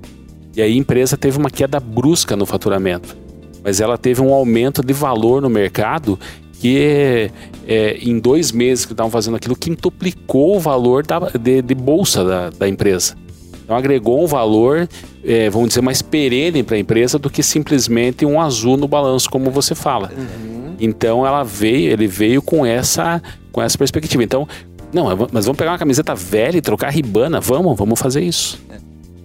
E 0.56 0.62
aí 0.62 0.74
a 0.74 0.76
empresa 0.76 1.18
teve 1.18 1.38
uma 1.38 1.50
queda 1.50 1.80
brusca 1.80 2.36
no 2.36 2.46
faturamento. 2.46 3.16
Mas 3.64 3.80
ela 3.80 3.98
teve 3.98 4.22
um 4.22 4.34
aumento 4.34 4.84
de 4.84 4.94
valor 4.94 5.42
no 5.42 5.50
mercado 5.50 6.20
que 6.60 7.32
é, 7.68 7.98
em 8.02 8.20
dois 8.20 8.52
meses 8.52 8.86
que 8.86 8.94
estavam 8.94 9.12
fazendo 9.12 9.36
aquilo, 9.36 9.56
quintuplicou 9.56 10.58
o 10.58 10.60
valor 10.60 11.06
da, 11.06 11.18
de, 11.20 11.60
de 11.60 11.74
bolsa 11.74 12.24
da, 12.24 12.50
da, 12.52 12.70
empresa. 12.70 13.16
Então 13.64 13.76
agregou 13.76 14.24
um 14.24 14.28
valor, 14.28 14.88
é, 15.24 15.50
vamos 15.50 15.70
dizer, 15.70 15.82
mais 15.82 16.04
perene 16.04 16.62
para 16.62 16.76
a 16.76 16.80
empresa 16.80 17.18
do 17.18 17.32
que 17.32 17.42
simplesmente 17.42 18.28
um 18.28 18.40
azul 18.40 18.78
no 18.78 18.88
balanço, 18.88 19.28
como 19.28 19.50
você 19.50 19.74
fala. 19.74 20.12
Uhum. 20.16 20.61
Então 20.82 21.26
ela 21.26 21.44
veio, 21.44 21.92
ele 21.92 22.08
veio 22.08 22.42
com 22.42 22.66
essa, 22.66 23.22
com 23.52 23.62
essa 23.62 23.78
perspectiva. 23.78 24.24
Então, 24.24 24.48
não, 24.92 25.06
mas 25.32 25.46
vamos 25.46 25.58
pegar 25.58 25.72
uma 25.72 25.78
camiseta 25.78 26.16
velha 26.16 26.58
e 26.58 26.62
trocar 26.62 26.90
ribana, 26.90 27.40
vamos, 27.40 27.78
vamos 27.78 28.00
fazer 28.00 28.22
isso. 28.22 28.60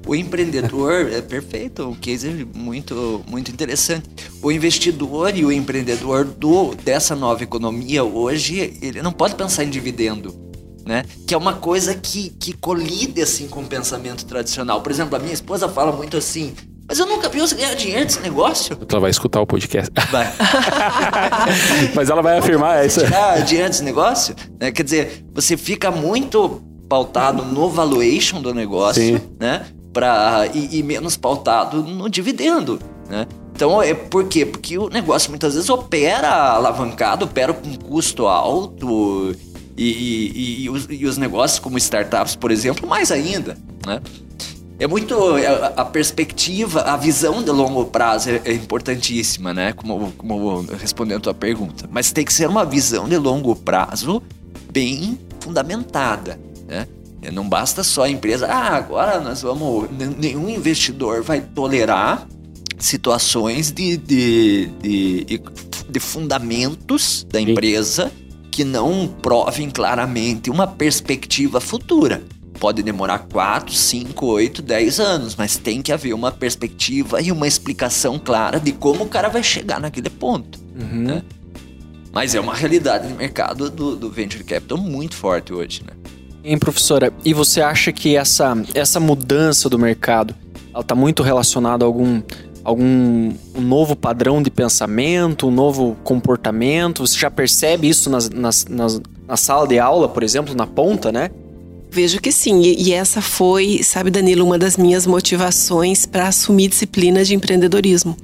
O 0.06 0.14
empreendedor 0.14 1.10
é 1.10 1.20
perfeito, 1.20 1.90
o 1.90 1.96
case 1.96 2.28
é 2.28 2.56
muito, 2.56 3.24
muito 3.26 3.50
interessante. 3.50 4.08
O 4.40 4.52
investidor 4.52 5.36
e 5.36 5.44
o 5.44 5.50
empreendedor 5.50 6.24
do, 6.24 6.74
dessa 6.76 7.16
nova 7.16 7.42
economia 7.42 8.04
hoje, 8.04 8.78
ele 8.80 9.02
não 9.02 9.10
pode 9.10 9.34
pensar 9.34 9.64
em 9.64 9.70
dividendo. 9.70 10.32
Né? 10.84 11.04
Que 11.26 11.34
é 11.34 11.36
uma 11.36 11.54
coisa 11.54 11.96
que, 11.96 12.30
que 12.30 12.52
colide 12.52 13.20
assim 13.20 13.48
com 13.48 13.62
o 13.62 13.66
pensamento 13.66 14.24
tradicional. 14.24 14.80
Por 14.82 14.92
exemplo, 14.92 15.16
a 15.16 15.18
minha 15.18 15.34
esposa 15.34 15.68
fala 15.68 15.90
muito 15.90 16.16
assim: 16.16 16.54
mas 16.88 16.98
eu 16.98 17.06
nunca 17.06 17.28
vi 17.28 17.40
você 17.40 17.54
ganhar 17.54 17.74
dinheiro 17.74 18.06
desse 18.06 18.20
negócio. 18.20 18.78
Ela 18.88 19.00
vai 19.00 19.10
escutar 19.10 19.40
o 19.40 19.46
podcast. 19.46 19.90
Vai. 20.10 20.32
Mas 21.94 22.08
ela 22.08 22.22
vai 22.22 22.38
afirmar 22.38 22.84
essa. 22.84 23.04
Tirar 23.04 23.40
dinheiro 23.40 23.70
desse 23.70 23.82
negócio? 23.82 24.36
Né? 24.60 24.70
Quer 24.70 24.82
dizer, 24.84 25.24
você 25.34 25.56
fica 25.56 25.90
muito 25.90 26.62
pautado 26.88 27.44
no 27.44 27.68
valuation 27.68 28.40
do 28.40 28.54
negócio, 28.54 29.02
Sim. 29.02 29.20
né? 29.40 29.66
Pra, 29.92 30.46
e, 30.54 30.78
e, 30.78 30.82
menos 30.82 31.16
pautado 31.16 31.82
no 31.82 32.08
dividendo, 32.08 32.78
né? 33.08 33.26
Então, 33.54 33.82
é 33.82 33.94
por 33.94 34.26
quê? 34.28 34.44
Porque 34.44 34.76
o 34.76 34.88
negócio 34.88 35.30
muitas 35.30 35.54
vezes 35.54 35.70
opera 35.70 36.30
alavancado, 36.52 37.24
opera 37.24 37.54
com 37.54 37.74
custo 37.76 38.26
alto 38.26 39.34
e, 39.76 39.84
e, 39.84 40.64
e, 40.64 40.70
os, 40.70 40.86
e 40.90 41.06
os 41.06 41.16
negócios 41.16 41.58
como 41.58 41.78
startups, 41.78 42.36
por 42.36 42.50
exemplo, 42.50 42.86
mais 42.86 43.10
ainda, 43.10 43.56
né? 43.86 44.00
É 44.78 44.86
muito. 44.86 45.38
É, 45.38 45.72
a 45.76 45.84
perspectiva, 45.84 46.82
a 46.82 46.96
visão 46.96 47.42
de 47.42 47.50
longo 47.50 47.86
prazo 47.86 48.30
é, 48.30 48.42
é 48.44 48.52
importantíssima, 48.52 49.54
né? 49.54 49.72
Como, 49.72 50.12
como 50.12 50.60
respondendo 50.78 51.18
a 51.18 51.20
tua 51.20 51.34
pergunta. 51.34 51.88
Mas 51.90 52.12
tem 52.12 52.24
que 52.24 52.32
ser 52.32 52.48
uma 52.48 52.64
visão 52.64 53.08
de 53.08 53.16
longo 53.16 53.56
prazo 53.56 54.22
bem 54.70 55.18
fundamentada, 55.40 56.38
né? 56.68 56.86
Não 57.32 57.48
basta 57.48 57.82
só 57.82 58.04
a 58.04 58.10
empresa, 58.10 58.46
ah, 58.46 58.76
agora 58.76 59.20
nós 59.20 59.42
vamos. 59.42 59.88
Nenhum 60.18 60.48
investidor 60.48 61.22
vai 61.22 61.40
tolerar 61.40 62.26
situações 62.78 63.72
de, 63.72 63.96
de, 63.96 64.66
de, 64.80 65.42
de 65.88 66.00
fundamentos 66.00 67.26
da 67.28 67.40
empresa 67.40 68.12
que 68.52 68.64
não 68.64 69.08
provem 69.08 69.70
claramente 69.70 70.50
uma 70.50 70.66
perspectiva 70.66 71.60
futura. 71.60 72.22
Pode 72.58 72.82
demorar 72.82 73.20
4, 73.30 73.74
5, 73.74 74.26
8, 74.26 74.62
10 74.62 75.00
anos, 75.00 75.36
mas 75.36 75.56
tem 75.56 75.82
que 75.82 75.92
haver 75.92 76.14
uma 76.14 76.32
perspectiva 76.32 77.20
e 77.20 77.30
uma 77.30 77.46
explicação 77.46 78.18
clara 78.18 78.58
de 78.58 78.72
como 78.72 79.04
o 79.04 79.08
cara 79.08 79.28
vai 79.28 79.42
chegar 79.42 79.80
naquele 79.80 80.10
ponto. 80.10 80.58
Uhum. 80.74 81.02
Né? 81.02 81.22
Mas 82.12 82.34
é 82.34 82.40
uma 82.40 82.54
realidade 82.54 83.08
de 83.08 83.14
mercado 83.14 83.68
do, 83.68 83.94
do 83.94 84.10
venture 84.10 84.42
capital 84.42 84.78
muito 84.78 85.14
forte 85.14 85.52
hoje, 85.52 85.82
né? 85.86 85.92
Hein, 86.42 86.58
professora, 86.58 87.12
e 87.24 87.34
você 87.34 87.60
acha 87.60 87.92
que 87.92 88.16
essa, 88.16 88.56
essa 88.72 88.98
mudança 89.00 89.68
do 89.68 89.78
mercado 89.78 90.34
ela 90.72 90.80
está 90.80 90.94
muito 90.94 91.22
relacionada 91.22 91.84
a 91.84 91.86
algum, 91.86 92.22
algum 92.62 93.34
um 93.54 93.60
novo 93.60 93.96
padrão 93.96 94.42
de 94.42 94.50
pensamento, 94.50 95.48
um 95.48 95.50
novo 95.50 95.96
comportamento? 96.04 97.06
Você 97.06 97.18
já 97.18 97.30
percebe 97.30 97.88
isso 97.88 98.08
nas, 98.08 98.30
nas, 98.30 98.64
nas, 98.64 99.00
na 99.26 99.36
sala 99.36 99.66
de 99.66 99.78
aula, 99.78 100.08
por 100.08 100.22
exemplo, 100.22 100.54
na 100.54 100.66
ponta, 100.66 101.10
né? 101.10 101.30
Vejo 101.90 102.20
que 102.20 102.30
sim, 102.30 102.60
e 102.62 102.92
essa 102.92 103.22
foi, 103.22 103.82
sabe, 103.82 104.10
Danilo, 104.10 104.44
uma 104.44 104.58
das 104.58 104.76
minhas 104.76 105.06
motivações 105.06 106.04
para 106.04 106.28
assumir 106.28 106.68
disciplina 106.68 107.24
de 107.24 107.34
empreendedorismo. 107.34 108.16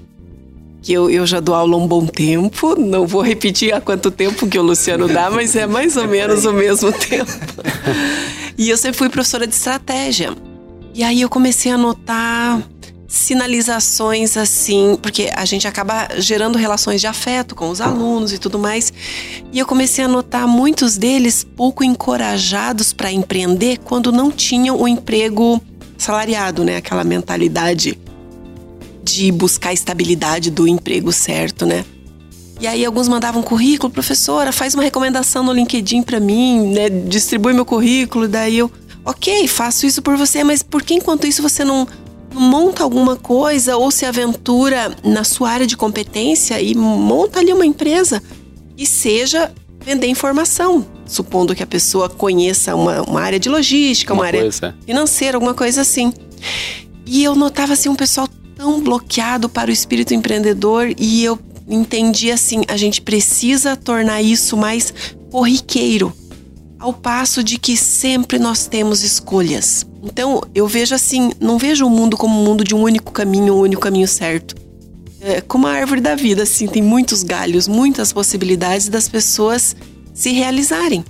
Que 0.82 0.92
eu, 0.92 1.08
eu 1.08 1.24
já 1.26 1.40
dou 1.40 1.54
aula 1.54 1.74
há 1.74 1.78
um 1.78 1.86
bom 1.86 2.04
tempo, 2.04 2.74
não 2.78 3.06
vou 3.06 3.22
repetir 3.22 3.72
há 3.72 3.80
quanto 3.80 4.10
tempo 4.10 4.48
que 4.48 4.58
o 4.58 4.62
Luciano 4.62 5.06
dá, 5.08 5.30
mas 5.30 5.54
é 5.54 5.66
mais 5.66 5.96
ou 5.96 6.06
menos 6.08 6.44
o 6.44 6.52
mesmo 6.52 6.92
tempo. 6.92 7.30
E 8.58 8.68
eu 8.68 8.76
sempre 8.76 8.98
fui 8.98 9.08
professora 9.08 9.46
de 9.46 9.54
estratégia. 9.54 10.36
E 10.94 11.02
aí 11.02 11.22
eu 11.22 11.28
comecei 11.28 11.72
a 11.72 11.78
notar 11.78 12.60
sinalizações 13.12 14.38
assim, 14.38 14.96
porque 15.02 15.30
a 15.36 15.44
gente 15.44 15.68
acaba 15.68 16.08
gerando 16.16 16.56
relações 16.56 16.98
de 16.98 17.06
afeto 17.06 17.54
com 17.54 17.68
os 17.68 17.78
alunos 17.78 18.32
e 18.32 18.38
tudo 18.38 18.58
mais. 18.58 18.90
E 19.52 19.58
eu 19.58 19.66
comecei 19.66 20.02
a 20.02 20.08
notar 20.08 20.48
muitos 20.48 20.96
deles 20.96 21.44
pouco 21.44 21.84
encorajados 21.84 22.94
para 22.94 23.12
empreender 23.12 23.78
quando 23.84 24.10
não 24.10 24.30
tinham 24.30 24.80
o 24.80 24.88
emprego 24.88 25.60
salariado, 25.98 26.64
né? 26.64 26.78
Aquela 26.78 27.04
mentalidade 27.04 27.98
de 29.04 29.30
buscar 29.30 29.68
a 29.68 29.74
estabilidade 29.74 30.50
do 30.50 30.66
emprego 30.66 31.12
certo, 31.12 31.66
né? 31.66 31.84
E 32.62 32.66
aí 32.66 32.82
alguns 32.82 33.08
mandavam 33.08 33.42
currículo, 33.42 33.92
professora, 33.92 34.52
faz 34.52 34.72
uma 34.72 34.82
recomendação 34.82 35.42
no 35.42 35.52
LinkedIn 35.52 36.02
para 36.02 36.18
mim, 36.18 36.68
né? 36.68 36.88
Distribui 36.88 37.52
meu 37.52 37.66
currículo, 37.66 38.26
daí 38.26 38.56
eu, 38.56 38.72
ok, 39.04 39.46
faço 39.48 39.84
isso 39.84 40.00
por 40.00 40.16
você, 40.16 40.42
mas 40.42 40.62
por 40.62 40.82
que 40.82 40.94
enquanto 40.94 41.26
isso 41.26 41.42
você 41.42 41.62
não 41.62 41.86
monta 42.34 42.82
alguma 42.82 43.16
coisa 43.16 43.76
ou 43.76 43.90
se 43.90 44.04
aventura 44.04 44.96
na 45.04 45.24
sua 45.24 45.50
área 45.50 45.66
de 45.66 45.76
competência 45.76 46.60
e 46.60 46.74
monta 46.74 47.40
ali 47.40 47.52
uma 47.52 47.66
empresa 47.66 48.22
e 48.76 48.86
seja 48.86 49.52
vender 49.84 50.06
informação, 50.06 50.86
supondo 51.06 51.54
que 51.54 51.62
a 51.62 51.66
pessoa 51.66 52.08
conheça 52.08 52.74
uma, 52.74 53.02
uma 53.02 53.20
área 53.20 53.38
de 53.38 53.48
logística, 53.48 54.12
uma, 54.12 54.22
uma 54.22 54.26
área 54.26 54.40
coisa. 54.42 54.74
financeira, 54.86 55.36
alguma 55.36 55.54
coisa 55.54 55.80
assim. 55.80 56.12
E 57.04 57.22
eu 57.22 57.34
notava 57.34 57.72
assim 57.72 57.88
um 57.88 57.96
pessoal 57.96 58.28
tão 58.56 58.80
bloqueado 58.80 59.48
para 59.48 59.70
o 59.70 59.72
espírito 59.72 60.14
empreendedor 60.14 60.94
e 60.96 61.24
eu 61.24 61.38
entendi 61.68 62.30
assim, 62.30 62.62
a 62.68 62.76
gente 62.76 63.00
precisa 63.00 63.76
tornar 63.76 64.22
isso 64.22 64.56
mais 64.56 64.92
corriqueiro, 65.30 66.12
ao 66.78 66.92
passo 66.92 67.42
de 67.42 67.58
que 67.58 67.76
sempre 67.76 68.38
nós 68.38 68.66
temos 68.66 69.02
escolhas. 69.02 69.86
Então, 70.02 70.42
eu 70.54 70.66
vejo 70.66 70.94
assim, 70.94 71.30
não 71.40 71.58
vejo 71.58 71.86
o 71.86 71.90
mundo 71.90 72.16
como 72.16 72.38
um 72.38 72.44
mundo 72.44 72.64
de 72.64 72.74
um 72.74 72.82
único 72.82 73.12
caminho, 73.12 73.54
um 73.54 73.60
único 73.60 73.80
caminho 73.80 74.08
certo. 74.08 74.56
É 75.20 75.40
como 75.40 75.68
a 75.68 75.70
árvore 75.70 76.00
da 76.00 76.16
vida, 76.16 76.42
assim, 76.42 76.66
tem 76.66 76.82
muitos 76.82 77.22
galhos, 77.22 77.68
muitas 77.68 78.12
possibilidades 78.12 78.88
das 78.88 79.08
pessoas 79.08 79.76
se 80.12 80.32
realizarem. 80.32 81.04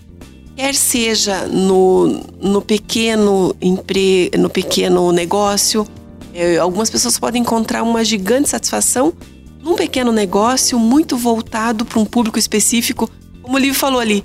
Quer 0.54 0.74
seja 0.74 1.46
no, 1.46 2.20
no 2.38 2.60
pequeno 2.60 3.56
empre, 3.62 4.30
no 4.38 4.50
pequeno 4.50 5.10
negócio, 5.10 5.86
é, 6.34 6.58
algumas 6.58 6.90
pessoas 6.90 7.18
podem 7.18 7.40
encontrar 7.40 7.82
uma 7.82 8.04
gigante 8.04 8.50
satisfação 8.50 9.14
num 9.62 9.74
pequeno 9.74 10.12
negócio 10.12 10.78
muito 10.78 11.16
voltado 11.16 11.84
para 11.84 11.98
um 11.98 12.04
público 12.04 12.38
específico, 12.38 13.08
como 13.40 13.56
o 13.56 13.58
livro 13.60 13.78
falou 13.78 14.00
ali, 14.00 14.22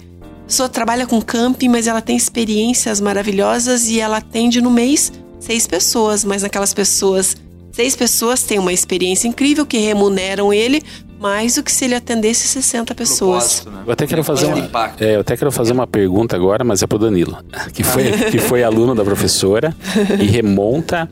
pessoa 0.48 0.70
trabalha 0.70 1.06
com 1.06 1.22
camping, 1.22 1.68
mas 1.68 1.88
ela 1.88 2.02
tem 2.02 2.16
experiências 2.16 3.02
maravilhosas 3.02 3.88
e 3.90 4.00
ela 4.00 4.18
atende 4.18 4.62
no 4.62 4.72
mês 4.72 5.12
seis 5.40 5.68
pessoas, 5.68 6.24
mas 6.24 6.44
aquelas 6.44 6.74
pessoas, 6.74 7.36
seis 7.72 7.96
pessoas 7.96 8.44
têm 8.44 8.58
uma 8.58 8.74
experiência 8.74 9.28
incrível 9.28 9.66
que 9.66 9.78
remuneram 9.78 10.54
ele 10.54 10.82
mais 11.20 11.56
do 11.56 11.64
que 11.64 11.72
se 11.72 11.86
ele 11.86 11.96
atendesse 11.96 12.48
60 12.48 12.94
pessoas. 12.94 13.66
Né? 13.66 13.84
Eu 13.88 13.94
até 13.94 14.06
quero 14.06 14.24
fazer 14.24 14.46
uma, 14.46 14.70
é, 15.00 15.16
eu 15.16 15.22
até 15.22 15.36
quero 15.36 15.52
fazer 15.52 15.74
uma 15.74 15.88
pergunta 15.88 16.36
agora, 16.36 16.64
mas 16.64 16.84
é 16.84 16.88
pro 16.88 17.00
Danilo, 17.00 17.38
que 17.74 17.84
foi, 17.84 18.12
que 18.32 18.40
foi 18.40 18.64
aluno 18.64 18.94
da 18.94 19.04
professora 19.04 19.76
e 20.22 20.26
remonta 20.26 21.10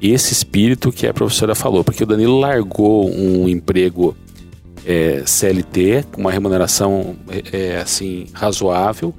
esse 0.00 0.32
espírito 0.32 0.92
que 0.92 1.06
a 1.06 1.14
professora 1.14 1.54
falou, 1.54 1.82
porque 1.82 2.04
o 2.04 2.06
Danilo 2.06 2.38
largou 2.38 3.10
um 3.10 3.48
emprego 3.48 4.14
é, 4.88 5.22
CLT, 5.26 6.06
com 6.10 6.22
uma 6.22 6.32
remuneração 6.32 7.14
é, 7.28 7.74
é 7.74 7.76
assim 7.76 8.26
razoável, 8.32 9.14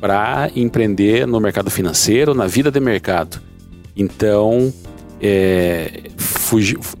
para 0.00 0.50
empreender 0.56 1.26
no 1.26 1.38
mercado 1.38 1.70
financeiro, 1.70 2.32
na 2.32 2.46
vida 2.46 2.70
de 2.70 2.80
mercado. 2.80 3.38
Então, 3.94 4.72
é, 5.20 6.04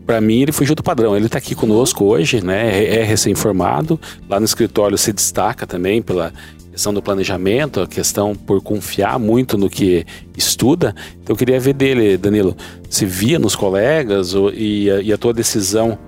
para 0.04 0.20
mim, 0.20 0.42
ele 0.42 0.52
fugiu 0.52 0.74
do 0.74 0.82
padrão. 0.82 1.16
Ele 1.16 1.24
está 1.24 1.38
aqui 1.38 1.54
conosco 1.54 2.04
hoje, 2.04 2.44
né? 2.44 2.78
É, 2.78 3.00
é 3.00 3.02
recém-formado. 3.02 3.98
Lá 4.28 4.38
no 4.38 4.44
escritório 4.44 4.98
se 4.98 5.14
destaca 5.14 5.66
também 5.66 6.02
pela 6.02 6.30
questão 6.70 6.92
do 6.92 7.00
planejamento, 7.00 7.80
a 7.80 7.86
questão 7.86 8.34
por 8.36 8.60
confiar 8.60 9.18
muito 9.18 9.56
no 9.56 9.70
que 9.70 10.04
estuda. 10.36 10.94
Então, 11.22 11.32
eu 11.32 11.36
queria 11.36 11.58
ver 11.58 11.72
dele, 11.72 12.18
Danilo, 12.18 12.54
se 12.90 13.06
via 13.06 13.38
nos 13.38 13.56
colegas 13.56 14.34
ou, 14.34 14.52
e, 14.52 14.90
a, 14.90 15.00
e 15.00 15.10
a 15.10 15.16
tua 15.16 15.32
decisão 15.32 15.98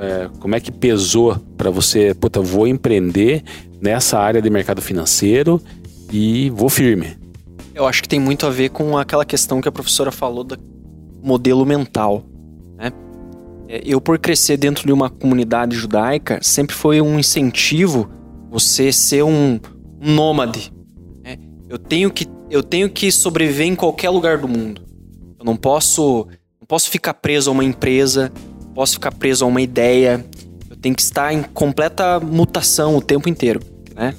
é, 0.00 0.30
como 0.38 0.54
é 0.54 0.60
que 0.60 0.72
pesou 0.72 1.36
para 1.56 1.70
você, 1.70 2.14
puta, 2.14 2.40
vou 2.40 2.66
empreender 2.66 3.44
nessa 3.80 4.18
área 4.18 4.40
de 4.40 4.48
mercado 4.48 4.80
financeiro 4.80 5.60
e 6.10 6.50
vou 6.50 6.68
firme? 6.68 7.18
Eu 7.74 7.86
acho 7.86 8.02
que 8.02 8.08
tem 8.08 8.18
muito 8.18 8.46
a 8.46 8.50
ver 8.50 8.70
com 8.70 8.96
aquela 8.96 9.24
questão 9.24 9.60
que 9.60 9.68
a 9.68 9.72
professora 9.72 10.10
falou 10.10 10.42
do 10.42 10.58
modelo 11.22 11.64
mental. 11.66 12.24
Né? 12.76 12.90
É, 13.68 13.82
eu, 13.84 14.00
por 14.00 14.18
crescer 14.18 14.56
dentro 14.56 14.86
de 14.86 14.92
uma 14.92 15.10
comunidade 15.10 15.76
judaica, 15.76 16.40
sempre 16.42 16.74
foi 16.74 17.00
um 17.00 17.18
incentivo 17.18 18.10
você 18.50 18.90
ser 18.92 19.22
um, 19.22 19.60
nômade. 20.00 20.72
Né? 21.22 21.36
Eu, 21.68 21.78
tenho 21.78 22.10
que, 22.10 22.26
eu 22.50 22.62
tenho 22.62 22.88
que 22.88 23.12
sobreviver 23.12 23.66
em 23.66 23.76
qualquer 23.76 24.08
lugar 24.08 24.38
do 24.38 24.48
mundo. 24.48 24.82
Eu 25.38 25.44
não 25.44 25.56
posso, 25.56 26.26
não 26.58 26.66
posso 26.66 26.88
ficar 26.88 27.14
preso 27.14 27.50
a 27.50 27.52
uma 27.52 27.64
empresa, 27.64 28.32
posso 28.80 28.94
ficar 28.94 29.12
preso 29.12 29.44
a 29.44 29.46
uma 29.46 29.60
ideia, 29.60 30.24
eu 30.70 30.74
tenho 30.74 30.94
que 30.94 31.02
estar 31.02 31.34
em 31.34 31.42
completa 31.42 32.18
mutação 32.18 32.96
o 32.96 33.02
tempo 33.02 33.28
inteiro, 33.28 33.60
né? 33.94 34.14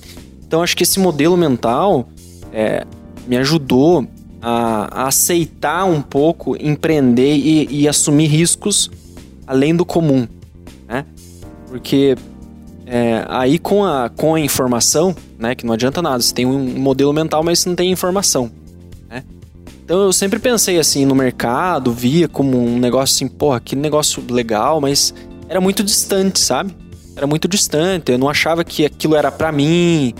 Então 0.45 0.61
acho 0.61 0.77
que 0.77 0.83
esse 0.83 0.99
modelo 0.99 1.35
mental 1.35 2.07
é, 2.53 2.85
me 3.25 3.37
ajudou 3.37 4.05
a, 4.39 5.01
a, 5.01 5.07
aceitar 5.07 5.85
um 5.85 5.99
pouco, 5.99 6.55
empreender 6.63 7.37
e, 7.37 7.67
e, 7.71 7.87
assumir 7.87 8.27
riscos 8.27 8.91
além 9.47 9.75
do 9.75 9.83
comum, 9.83 10.27
né? 10.87 11.07
Porque 11.67 12.15
é, 12.85 13.25
aí 13.29 13.57
com 13.57 13.83
a, 13.83 14.09
com 14.09 14.35
a 14.35 14.39
informação, 14.39 15.15
né, 15.39 15.55
que 15.55 15.65
não 15.65 15.73
adianta 15.73 16.03
nada, 16.03 16.21
você 16.21 16.35
tem 16.35 16.45
um 16.45 16.79
modelo 16.79 17.11
mental, 17.11 17.43
mas 17.43 17.65
não 17.65 17.73
tem 17.73 17.91
informação. 17.91 18.51
Então 19.91 20.03
eu 20.03 20.13
sempre 20.13 20.39
pensei 20.39 20.79
assim 20.79 21.05
no 21.05 21.13
mercado, 21.13 21.91
via 21.91 22.25
como 22.25 22.57
um 22.57 22.79
negócio 22.79 23.13
assim, 23.13 23.27
porra, 23.27 23.59
que 23.59 23.75
negócio 23.75 24.23
legal, 24.29 24.79
mas 24.79 25.13
era 25.49 25.59
muito 25.59 25.83
distante, 25.83 26.39
sabe? 26.39 26.73
Era 27.13 27.27
muito 27.27 27.45
distante. 27.45 28.09
Eu 28.09 28.17
não 28.17 28.29
achava 28.29 28.63
que 28.63 28.85
aquilo 28.85 29.17
era 29.17 29.29
para 29.29 29.51
mim. 29.51 30.13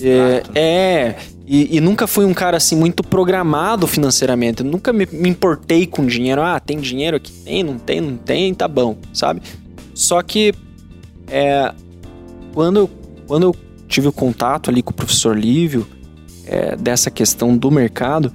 É, 0.00 0.42
é 0.54 1.16
e, 1.44 1.78
e, 1.78 1.80
nunca 1.80 2.06
fui 2.06 2.24
um 2.24 2.32
cara 2.32 2.56
assim 2.56 2.76
muito 2.76 3.02
programado 3.02 3.88
financeiramente. 3.88 4.62
Eu 4.62 4.70
nunca 4.70 4.92
me, 4.92 5.04
me, 5.10 5.28
importei 5.28 5.84
com 5.84 6.06
dinheiro. 6.06 6.40
Ah, 6.40 6.60
tem 6.60 6.78
dinheiro 6.78 7.16
aqui? 7.16 7.32
Tem, 7.32 7.64
não 7.64 7.78
tem, 7.80 8.00
não 8.00 8.16
tem, 8.16 8.54
tá 8.54 8.68
bom, 8.68 8.96
sabe? 9.12 9.42
Só 9.92 10.22
que 10.22 10.54
é, 11.26 11.74
quando, 12.54 12.88
quando 13.26 13.42
eu 13.42 13.56
tive 13.88 14.06
o 14.06 14.12
contato 14.12 14.70
ali 14.70 14.80
com 14.80 14.92
o 14.92 14.94
professor 14.94 15.36
Lívio 15.36 15.88
é, 16.46 16.76
dessa 16.76 17.10
questão 17.10 17.56
do 17.56 17.68
mercado, 17.68 18.32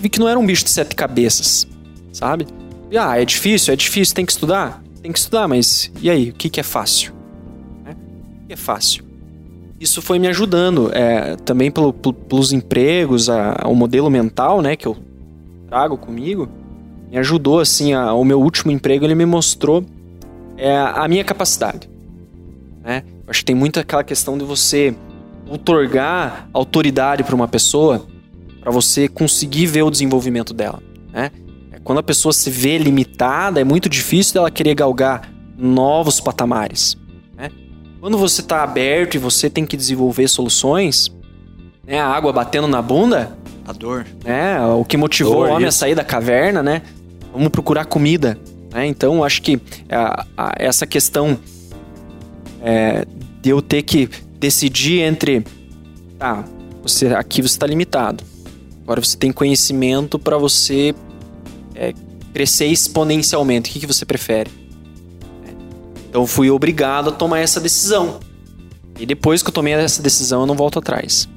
vi 0.00 0.08
que 0.08 0.18
não 0.18 0.28
era 0.28 0.38
um 0.38 0.46
bicho 0.46 0.64
de 0.64 0.70
sete 0.70 0.94
cabeças, 0.94 1.66
sabe? 2.12 2.46
E, 2.90 2.98
ah, 2.98 3.20
é 3.20 3.24
difícil, 3.24 3.72
é 3.72 3.76
difícil, 3.76 4.14
tem 4.14 4.26
que 4.26 4.32
estudar? 4.32 4.82
Tem 5.02 5.12
que 5.12 5.18
estudar, 5.18 5.46
mas 5.46 5.90
e 6.00 6.10
aí? 6.10 6.30
O 6.30 6.34
que, 6.34 6.50
que 6.50 6.60
é 6.60 6.62
fácil? 6.62 7.12
É? 7.86 7.90
O 7.90 8.46
que 8.46 8.52
é 8.52 8.56
fácil? 8.56 9.04
Isso 9.78 10.02
foi 10.02 10.18
me 10.18 10.28
ajudando, 10.28 10.90
é, 10.92 11.36
também 11.36 11.70
pelo, 11.70 11.92
pelos 11.92 12.52
empregos, 12.52 13.30
a, 13.30 13.62
o 13.64 13.74
modelo 13.74 14.10
mental, 14.10 14.60
né, 14.60 14.76
que 14.76 14.86
eu 14.86 14.96
trago 15.68 15.96
comigo, 15.96 16.48
me 17.10 17.16
ajudou, 17.16 17.60
assim, 17.60 17.94
a, 17.94 18.12
o 18.12 18.24
meu 18.24 18.40
último 18.40 18.70
emprego, 18.70 19.06
ele 19.06 19.14
me 19.14 19.24
mostrou 19.24 19.84
é, 20.58 20.76
a 20.76 21.08
minha 21.08 21.24
capacidade, 21.24 21.88
né? 22.82 23.04
Acho 23.26 23.40
que 23.40 23.44
tem 23.46 23.56
muito 23.56 23.80
aquela 23.80 24.04
questão 24.04 24.36
de 24.36 24.44
você 24.44 24.94
otorgar 25.48 26.48
autoridade 26.52 27.22
para 27.22 27.34
uma 27.34 27.48
pessoa 27.48 28.06
para 28.60 28.70
você 28.70 29.08
conseguir 29.08 29.66
ver 29.66 29.82
o 29.82 29.90
desenvolvimento 29.90 30.52
dela, 30.52 30.82
né? 31.12 31.30
É, 31.72 31.78
quando 31.82 31.98
a 31.98 32.02
pessoa 32.02 32.32
se 32.32 32.50
vê 32.50 32.78
limitada, 32.78 33.60
é 33.60 33.64
muito 33.64 33.88
difícil 33.88 34.34
dela 34.34 34.50
querer 34.50 34.74
galgar 34.74 35.32
novos 35.56 36.20
patamares. 36.20 36.96
Né? 37.36 37.50
Quando 38.00 38.18
você 38.18 38.40
está 38.40 38.62
aberto 38.62 39.14
e 39.14 39.18
você 39.18 39.48
tem 39.48 39.64
que 39.64 39.76
desenvolver 39.76 40.28
soluções, 40.28 41.10
né? 41.86 42.00
a 42.00 42.06
água 42.06 42.32
batendo 42.32 42.66
na 42.66 42.82
bunda, 42.82 43.36
a 43.66 43.72
dor, 43.72 44.06
né? 44.24 44.60
o 44.66 44.84
que 44.84 44.96
motivou 44.96 45.34
dor, 45.34 45.48
o 45.48 45.52
homem 45.52 45.68
isso. 45.68 45.76
a 45.76 45.80
sair 45.80 45.94
da 45.94 46.04
caverna, 46.04 46.62
né? 46.62 46.82
Vamos 47.32 47.48
procurar 47.48 47.84
comida. 47.84 48.38
Né? 48.72 48.86
Então, 48.86 49.22
acho 49.22 49.42
que 49.42 49.60
a, 49.88 50.26
a, 50.36 50.52
essa 50.56 50.86
questão 50.86 51.38
é, 52.62 53.04
de 53.40 53.50
eu 53.50 53.62
ter 53.62 53.82
que 53.82 54.08
decidir 54.38 55.00
entre, 55.00 55.44
tá, 56.18 56.44
você 56.82 57.08
aqui 57.08 57.42
você 57.42 57.54
está 57.54 57.66
limitado. 57.66 58.24
Agora 58.90 59.02
você 59.02 59.16
tem 59.16 59.30
conhecimento 59.30 60.18
para 60.18 60.36
você 60.36 60.92
é, 61.76 61.94
crescer 62.34 62.66
exponencialmente. 62.66 63.70
O 63.70 63.72
que, 63.72 63.78
que 63.78 63.86
você 63.86 64.04
prefere? 64.04 64.50
Então 66.08 66.26
fui 66.26 66.50
obrigado 66.50 67.10
a 67.10 67.12
tomar 67.12 67.38
essa 67.38 67.60
decisão. 67.60 68.18
E 68.98 69.06
depois 69.06 69.44
que 69.44 69.48
eu 69.48 69.52
tomei 69.52 69.74
essa 69.74 70.02
decisão, 70.02 70.40
eu 70.40 70.46
não 70.46 70.56
volto 70.56 70.80
atrás. 70.80 71.28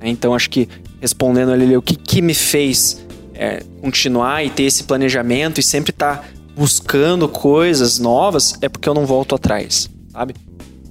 Então 0.00 0.34
acho 0.34 0.48
que 0.48 0.66
respondendo 0.98 1.52
ali 1.52 1.76
o 1.76 1.82
que, 1.82 1.94
que 1.94 2.22
me 2.22 2.32
fez 2.32 3.04
é, 3.34 3.62
continuar 3.82 4.42
e 4.42 4.48
ter 4.48 4.62
esse 4.62 4.84
planejamento 4.84 5.60
e 5.60 5.62
sempre 5.62 5.90
estar 5.90 6.16
tá 6.16 6.24
buscando 6.56 7.28
coisas 7.28 7.98
novas 7.98 8.54
é 8.62 8.68
porque 8.70 8.88
eu 8.88 8.94
não 8.94 9.04
volto 9.04 9.34
atrás, 9.34 9.90
sabe? 10.10 10.34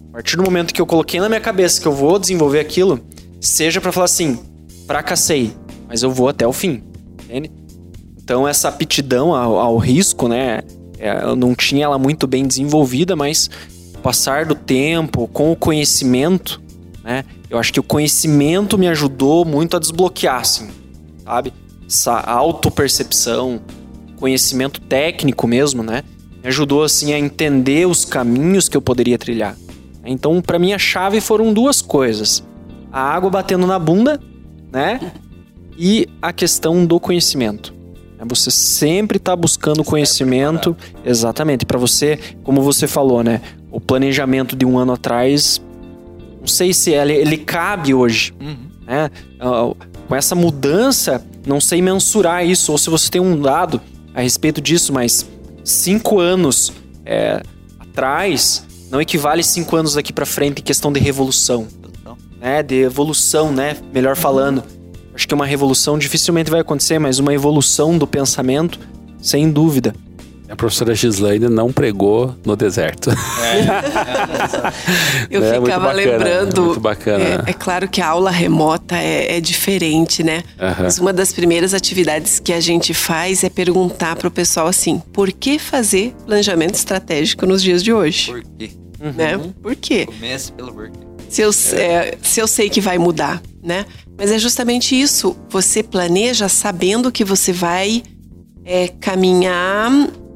A 0.09 0.13
partir 0.13 0.37
do 0.37 0.43
momento 0.43 0.75
que 0.75 0.79
eu 0.79 0.85
coloquei 0.85 1.19
na 1.19 1.27
minha 1.27 1.41
cabeça 1.41 1.81
que 1.81 1.87
eu 1.87 1.91
vou 1.91 2.19
desenvolver 2.19 2.59
aquilo, 2.59 3.03
seja 3.41 3.81
para 3.81 3.91
falar 3.91 4.05
assim, 4.05 4.37
fracassei, 4.85 5.55
mas 5.93 6.01
eu 6.01 6.09
vou 6.09 6.27
até 6.27 6.47
o 6.47 6.51
fim, 6.51 6.81
entende? 7.23 7.51
Então 8.17 8.47
essa 8.47 8.67
aptidão 8.67 9.35
ao, 9.35 9.59
ao 9.59 9.77
risco, 9.77 10.27
né? 10.27 10.61
É, 10.97 11.21
eu 11.21 11.35
não 11.35 11.53
tinha 11.53 11.85
ela 11.85 11.99
muito 11.99 12.25
bem 12.25 12.47
desenvolvida, 12.47 13.15
mas 13.15 13.47
passar 14.01 14.43
do 14.43 14.55
tempo, 14.55 15.27
com 15.27 15.51
o 15.51 15.55
conhecimento, 15.55 16.59
né? 17.03 17.23
Eu 17.47 17.59
acho 17.59 17.71
que 17.71 17.79
o 17.79 17.83
conhecimento 17.83 18.75
me 18.75 18.87
ajudou 18.87 19.45
muito 19.45 19.77
a 19.77 19.79
desbloquear, 19.79 20.39
assim, 20.39 20.71
sabe? 21.23 21.53
Essa 21.85 22.19
autopercepção, 22.21 23.61
conhecimento 24.17 24.81
técnico 24.81 25.45
mesmo, 25.45 25.83
né? 25.83 26.01
Me 26.41 26.47
ajudou, 26.47 26.81
assim, 26.81 27.13
a 27.13 27.19
entender 27.19 27.85
os 27.85 28.03
caminhos 28.03 28.67
que 28.67 28.75
eu 28.75 28.81
poderia 28.81 29.19
trilhar. 29.19 29.55
Então, 30.03 30.41
para 30.41 30.57
mim, 30.57 30.73
a 30.73 30.79
chave 30.79 31.21
foram 31.21 31.53
duas 31.53 31.83
coisas: 31.83 32.43
a 32.91 32.99
água 32.99 33.29
batendo 33.29 33.67
na 33.67 33.77
bunda, 33.77 34.19
né? 34.71 34.99
E 35.77 36.07
a 36.21 36.31
questão 36.31 36.85
do 36.85 36.99
conhecimento. 36.99 37.73
É 38.19 38.25
você 38.25 38.49
sempre 38.49 39.17
está 39.17 39.35
buscando 39.35 39.83
conhecimento, 39.83 40.75
exatamente. 41.03 41.65
Para 41.65 41.77
você, 41.77 42.17
como 42.43 42.61
você 42.61 42.87
falou, 42.87 43.23
né? 43.23 43.41
O 43.69 43.81
planejamento 43.81 44.55
de 44.55 44.65
um 44.65 44.77
ano 44.77 44.93
atrás, 44.93 45.61
não 46.39 46.47
sei 46.47 46.73
se 46.73 46.91
ele, 46.91 47.13
ele 47.13 47.37
cabe 47.37 47.93
hoje, 47.93 48.33
uhum. 48.39 48.55
né? 48.85 49.09
Uh, 49.41 49.75
com 50.07 50.15
essa 50.15 50.35
mudança, 50.35 51.25
não 51.45 51.59
sei 51.59 51.81
mensurar 51.81 52.45
isso 52.45 52.71
ou 52.71 52.77
se 52.77 52.89
você 52.89 53.09
tem 53.09 53.19
um 53.19 53.39
dado 53.39 53.81
a 54.13 54.21
respeito 54.21 54.61
disso, 54.61 54.93
mas 54.93 55.27
cinco 55.63 56.19
anos 56.19 56.71
é, 57.05 57.41
atrás 57.79 58.65
não 58.89 59.01
equivale 59.01 59.43
cinco 59.43 59.75
anos 59.75 59.95
daqui 59.95 60.13
para 60.13 60.25
frente 60.25 60.59
em 60.59 60.63
questão 60.63 60.93
de 60.93 60.99
revolução, 60.99 61.67
né? 62.39 62.61
De 62.61 62.75
evolução, 62.75 63.51
né? 63.51 63.75
Melhor 63.91 64.15
falando. 64.15 64.63
Acho 65.13 65.27
que 65.27 65.33
uma 65.33 65.45
revolução 65.45 65.97
dificilmente 65.97 66.49
vai 66.49 66.61
acontecer, 66.61 66.99
mas 66.99 67.19
uma 67.19 67.33
evolução 67.33 67.97
do 67.97 68.07
pensamento, 68.07 68.79
sem 69.21 69.49
dúvida. 69.51 69.93
A 70.53 70.55
professora 70.55 70.93
Gislaine 70.93 71.49
não 71.49 71.71
pregou 71.71 72.35
no 72.45 72.55
deserto. 72.55 73.09
É, 73.09 73.15
Eu 75.31 75.43
é, 75.43 75.59
ficava 75.59 75.87
bacana, 75.87 75.93
lembrando. 75.93 76.65
Muito 76.65 76.79
bacana. 76.79 77.23
É, 77.23 77.49
é, 77.49 77.53
claro 77.53 77.87
que 77.87 77.99
a 77.99 78.07
aula 78.07 78.29
remota 78.29 78.95
é, 78.95 79.37
é 79.37 79.41
diferente, 79.41 80.21
né? 80.21 80.43
Uhum. 80.59 80.83
Mas 80.83 80.99
uma 80.99 81.11
das 81.11 81.33
primeiras 81.33 81.73
atividades 81.73 82.39
que 82.39 82.53
a 82.53 82.59
gente 82.59 82.93
faz 82.93 83.43
é 83.43 83.49
perguntar 83.49 84.15
para 84.15 84.27
o 84.27 84.31
pessoal 84.31 84.67
assim: 84.67 85.01
por 85.11 85.31
que 85.31 85.57
fazer 85.57 86.13
planejamento 86.25 86.75
estratégico 86.75 87.47
nos 87.47 87.63
dias 87.63 87.83
de 87.83 87.91
hoje? 87.91 88.31
Por 88.31 88.43
quê? 88.43 88.69
Uhum. 89.01 89.11
Né? 89.11 89.39
Por 89.59 89.75
quê? 89.75 90.05
Comece 90.05 90.51
pelo 90.51 90.71
porquê. 90.71 91.12
Se 91.33 91.41
eu, 91.41 91.49
é, 91.79 92.15
se 92.21 92.39
eu 92.39 92.47
sei 92.47 92.69
que 92.69 92.79
vai 92.79 92.99
mudar, 92.99 93.41
né? 93.63 93.87
Mas 94.15 94.29
é 94.29 94.37
justamente 94.37 94.93
isso. 94.93 95.35
Você 95.49 95.81
planeja 95.81 96.47
sabendo 96.47 97.11
que 97.11 97.25
você 97.25 97.51
vai 97.51 98.03
é, 98.63 98.89
caminhar 98.99 99.91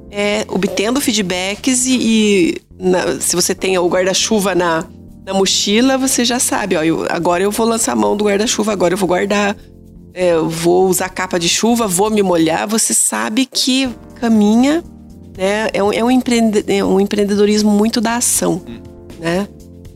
é, 0.09 0.43
obtendo 0.47 0.99
feedbacks 0.99 1.85
e, 1.85 1.97
e 1.99 2.61
na, 2.79 3.21
se 3.21 3.35
você 3.35 3.53
tem 3.53 3.77
o 3.77 3.87
guarda-chuva 3.87 4.55
na, 4.55 4.87
na 5.23 5.35
mochila, 5.35 5.99
você 5.99 6.25
já 6.25 6.39
sabe, 6.39 6.75
ó, 6.75 6.83
eu, 6.83 7.05
agora 7.11 7.43
eu 7.43 7.51
vou 7.51 7.67
lançar 7.67 7.91
a 7.91 7.95
mão 7.95 8.17
do 8.17 8.25
guarda-chuva, 8.25 8.71
agora 8.71 8.95
eu 8.95 8.97
vou 8.97 9.07
guardar, 9.07 9.55
é, 10.15 10.35
vou 10.39 10.87
usar 10.87 11.09
capa 11.09 11.37
de 11.37 11.47
chuva, 11.47 11.85
vou 11.85 12.09
me 12.09 12.23
molhar. 12.23 12.67
Você 12.67 12.95
sabe 12.95 13.45
que 13.45 13.87
caminha, 14.15 14.83
né? 15.37 15.67
É 15.71 15.83
um, 15.83 15.93
é 15.93 16.03
um, 16.03 16.09
empreende, 16.09 16.65
é 16.67 16.83
um 16.83 16.99
empreendedorismo 16.99 17.69
muito 17.69 18.01
da 18.01 18.15
ação, 18.15 18.63
né? 19.19 19.47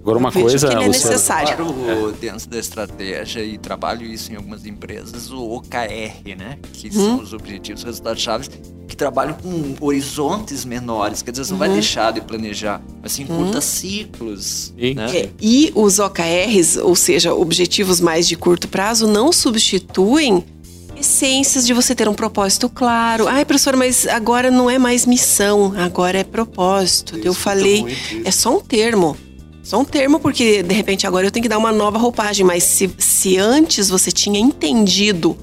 Agora 0.02 0.18
uma 0.18 0.32
coisa, 0.32 0.68
que 0.68 0.74
ele 0.74 0.84
é 0.84 0.88
necessário. 0.88 1.56
Claro, 1.56 2.12
dentro 2.20 2.49
da 2.49 2.58
estratégia 2.58 3.43
e 3.43 3.58
trabalho 3.60 4.04
isso 4.06 4.34
em 4.34 4.36
algumas 4.36 4.66
empresas, 4.66 5.30
o 5.32 5.52
OKR, 5.52 6.36
né? 6.36 6.58
Que 6.74 6.88
hum. 6.88 6.91
são 6.91 7.20
os 7.20 7.34
objetivos, 7.34 7.84
resultados 7.84 8.22
chaves, 8.22 8.49
que 8.88 8.97
trabalham 8.97 9.36
com 9.36 9.76
horizontes 9.80 10.66
menores, 10.66 11.22
quer 11.22 11.32
dizer, 11.32 11.45
você 11.45 11.52
não 11.52 11.60
vai 11.60 11.70
uhum. 11.70 11.76
deixar 11.76 12.12
de 12.12 12.20
planejar, 12.20 12.82
mas 13.02 13.12
sim 13.12 13.26
uhum. 13.30 13.43
curta 13.43 13.62
ciclos. 13.62 14.74
Né? 14.76 15.18
É, 15.18 15.30
e 15.39 15.72
os 15.76 15.99
OKRs, 15.99 16.78
ou 16.78 16.95
seja, 16.95 17.34
objetivos 17.34 18.02
mais 18.02 18.28
de 18.28 18.36
curto 18.36 18.68
prazo, 18.68 19.08
não 19.08 19.32
substituem 19.32 20.43
essências 20.99 21.66
de 21.66 21.74
você 21.74 21.95
ter 21.95 22.10
um 22.10 22.14
propósito 22.14 22.68
claro. 22.68 23.28
Ai, 23.28 23.45
professor, 23.45 23.76
mas 23.76 24.08
agora 24.08 24.49
não 24.52 24.70
é 24.70 24.78
mais 24.78 25.06
missão, 25.06 25.74
agora 25.78 26.20
é 26.20 26.24
propósito. 26.24 27.18
Eu, 27.18 27.26
eu 27.26 27.34
falei, 27.34 27.86
é 28.26 28.32
só 28.32 28.58
um 28.58 28.60
termo. 28.60 29.16
Só 29.72 29.80
um 29.80 29.86
termo, 29.86 30.19
porque 30.19 30.61
de 30.61 30.74
repente 30.74 31.07
agora 31.07 31.26
eu 31.26 31.32
tenho 31.32 31.43
que 31.43 31.47
dar 31.47 31.57
uma 31.57 31.72
nova 31.72 31.97
roupagem, 31.97 32.45
mas 32.45 32.61
se, 32.61 32.93
se 32.97 33.38
antes 33.38 33.88
você 33.88 34.11
tinha 34.11 34.38
entendido 34.38 35.38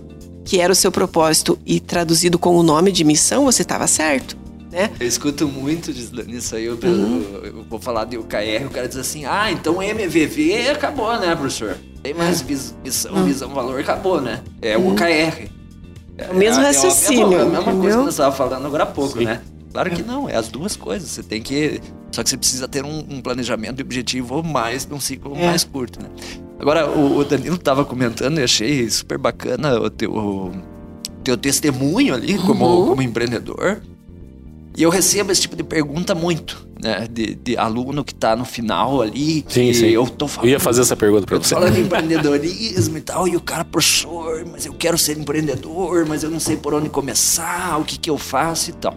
que 0.45 0.61
era 0.61 0.71
o 0.71 0.77
seu 0.77 0.93
propósito 0.93 1.59
e 1.65 1.81
traduzido 1.81 2.39
com 2.39 2.55
o 2.55 2.63
nome 2.63 2.93
de 2.93 3.05
missão, 3.05 3.47
você 3.47 3.63
estava 3.63 3.87
certo. 3.87 4.37
Né? 4.71 4.91
Eu 5.01 5.09
escuto 5.09 5.49
muito 5.49 5.91
nisso 6.27 6.57
aí, 6.57 6.67
eu, 6.67 6.75
uhum. 6.75 7.25
eu, 7.33 7.45
eu, 7.47 7.65
vou 7.71 7.81
falar 7.81 8.05
de 8.05 8.19
UKR, 8.19 8.67
o 8.67 8.71
cara 8.71 8.87
diz 8.87 8.99
assim, 8.99 9.25
ah, 9.25 9.51
então 9.51 9.83
MVV 9.83 10.73
acabou, 10.73 11.19
né, 11.19 11.35
professor? 11.35 11.79
Tem 12.03 12.13
mais 12.13 12.43
missão, 12.43 13.15
uhum. 13.15 13.25
visão, 13.25 13.49
valor, 13.49 13.81
acabou, 13.81 14.21
né? 14.21 14.43
É 14.61 14.77
o 14.77 14.93
UKR. 14.93 15.49
É, 16.19 16.31
o 16.31 16.35
mesmo 16.35 16.63
é, 16.63 16.67
raciocínio. 16.67 17.33
É 17.33 17.41
a 17.41 17.45
mesma 17.47 17.73
coisa 17.73 17.97
que 17.97 18.05
nós 18.05 18.13
estávamos 18.13 18.37
falando 18.37 18.67
agora 18.67 18.83
há 18.83 18.87
pouco, 18.89 19.17
Sim. 19.21 19.25
né? 19.25 19.41
Claro 19.73 19.91
que 19.91 20.03
não, 20.03 20.29
é 20.29 20.37
as 20.37 20.49
duas 20.49 20.77
coisas. 20.77 21.11
Você 21.11 21.23
tem 21.23 21.43
que. 21.43 21.81
Só 22.11 22.23
que 22.23 22.31
você 22.31 22.37
precisa 22.37 22.67
ter 22.67 22.85
um, 22.85 22.99
um 23.09 23.21
planejamento 23.21 23.81
e 23.81 23.83
objetivo 23.83 24.43
mais 24.43 24.87
num 24.87 24.99
ciclo 24.99 25.37
é. 25.37 25.47
mais 25.47 25.65
curto, 25.65 26.03
né? 26.03 26.09
Agora, 26.59 26.89
o, 26.89 27.19
o 27.19 27.25
Danilo 27.25 27.57
estava 27.57 27.85
comentando 27.85 28.39
e 28.39 28.43
achei 28.43 28.89
super 28.91 29.19
bacana 29.19 29.79
o 29.79 29.91
teu, 29.91 30.13
o 30.13 30.53
teu 31.23 31.37
testemunho 31.37 32.15
ali 32.15 32.37
como, 32.39 32.65
uhum. 32.65 32.89
como 32.89 33.03
empreendedor. 33.03 33.81
E 34.77 34.83
eu 34.83 34.91
recebo 34.91 35.33
esse 35.33 35.41
tipo 35.41 35.57
de 35.57 35.65
pergunta 35.65 36.15
muito, 36.15 36.67
né? 36.81 37.09
De, 37.11 37.35
de 37.35 37.57
aluno 37.57 38.05
que 38.05 38.13
está 38.13 38.37
no 38.37 38.45
final 38.45 39.03
ali. 39.03 39.45
sim, 39.49 39.73
sim. 39.73 39.87
Eu 39.87 40.07
tô 40.07 40.29
falando. 40.29 40.49
Eu 40.49 40.53
ia 40.53 40.61
fazer 40.61 40.83
essa 40.83 40.95
pergunta 40.95 41.27
para 41.27 41.37
você. 41.37 41.53
falando 41.53 41.77
em 41.77 41.83
empreendedorismo 41.83 42.97
e 42.97 43.01
tal, 43.01 43.27
e 43.27 43.37
o 43.37 43.41
cara, 43.41 43.65
professor, 43.65 44.45
mas 44.51 44.67
eu 44.67 44.73
quero 44.73 44.97
ser 44.97 45.19
empreendedor, 45.19 46.07
mas 46.07 46.23
eu 46.23 46.31
não 46.31 46.39
sei 46.39 46.57
por 46.57 46.75
onde 46.75 46.89
começar, 46.89 47.77
o 47.81 47.85
que, 47.85 47.99
que 47.99 48.09
eu 48.09 48.17
faço 48.17 48.71
e 48.71 48.73
tal. 48.75 48.97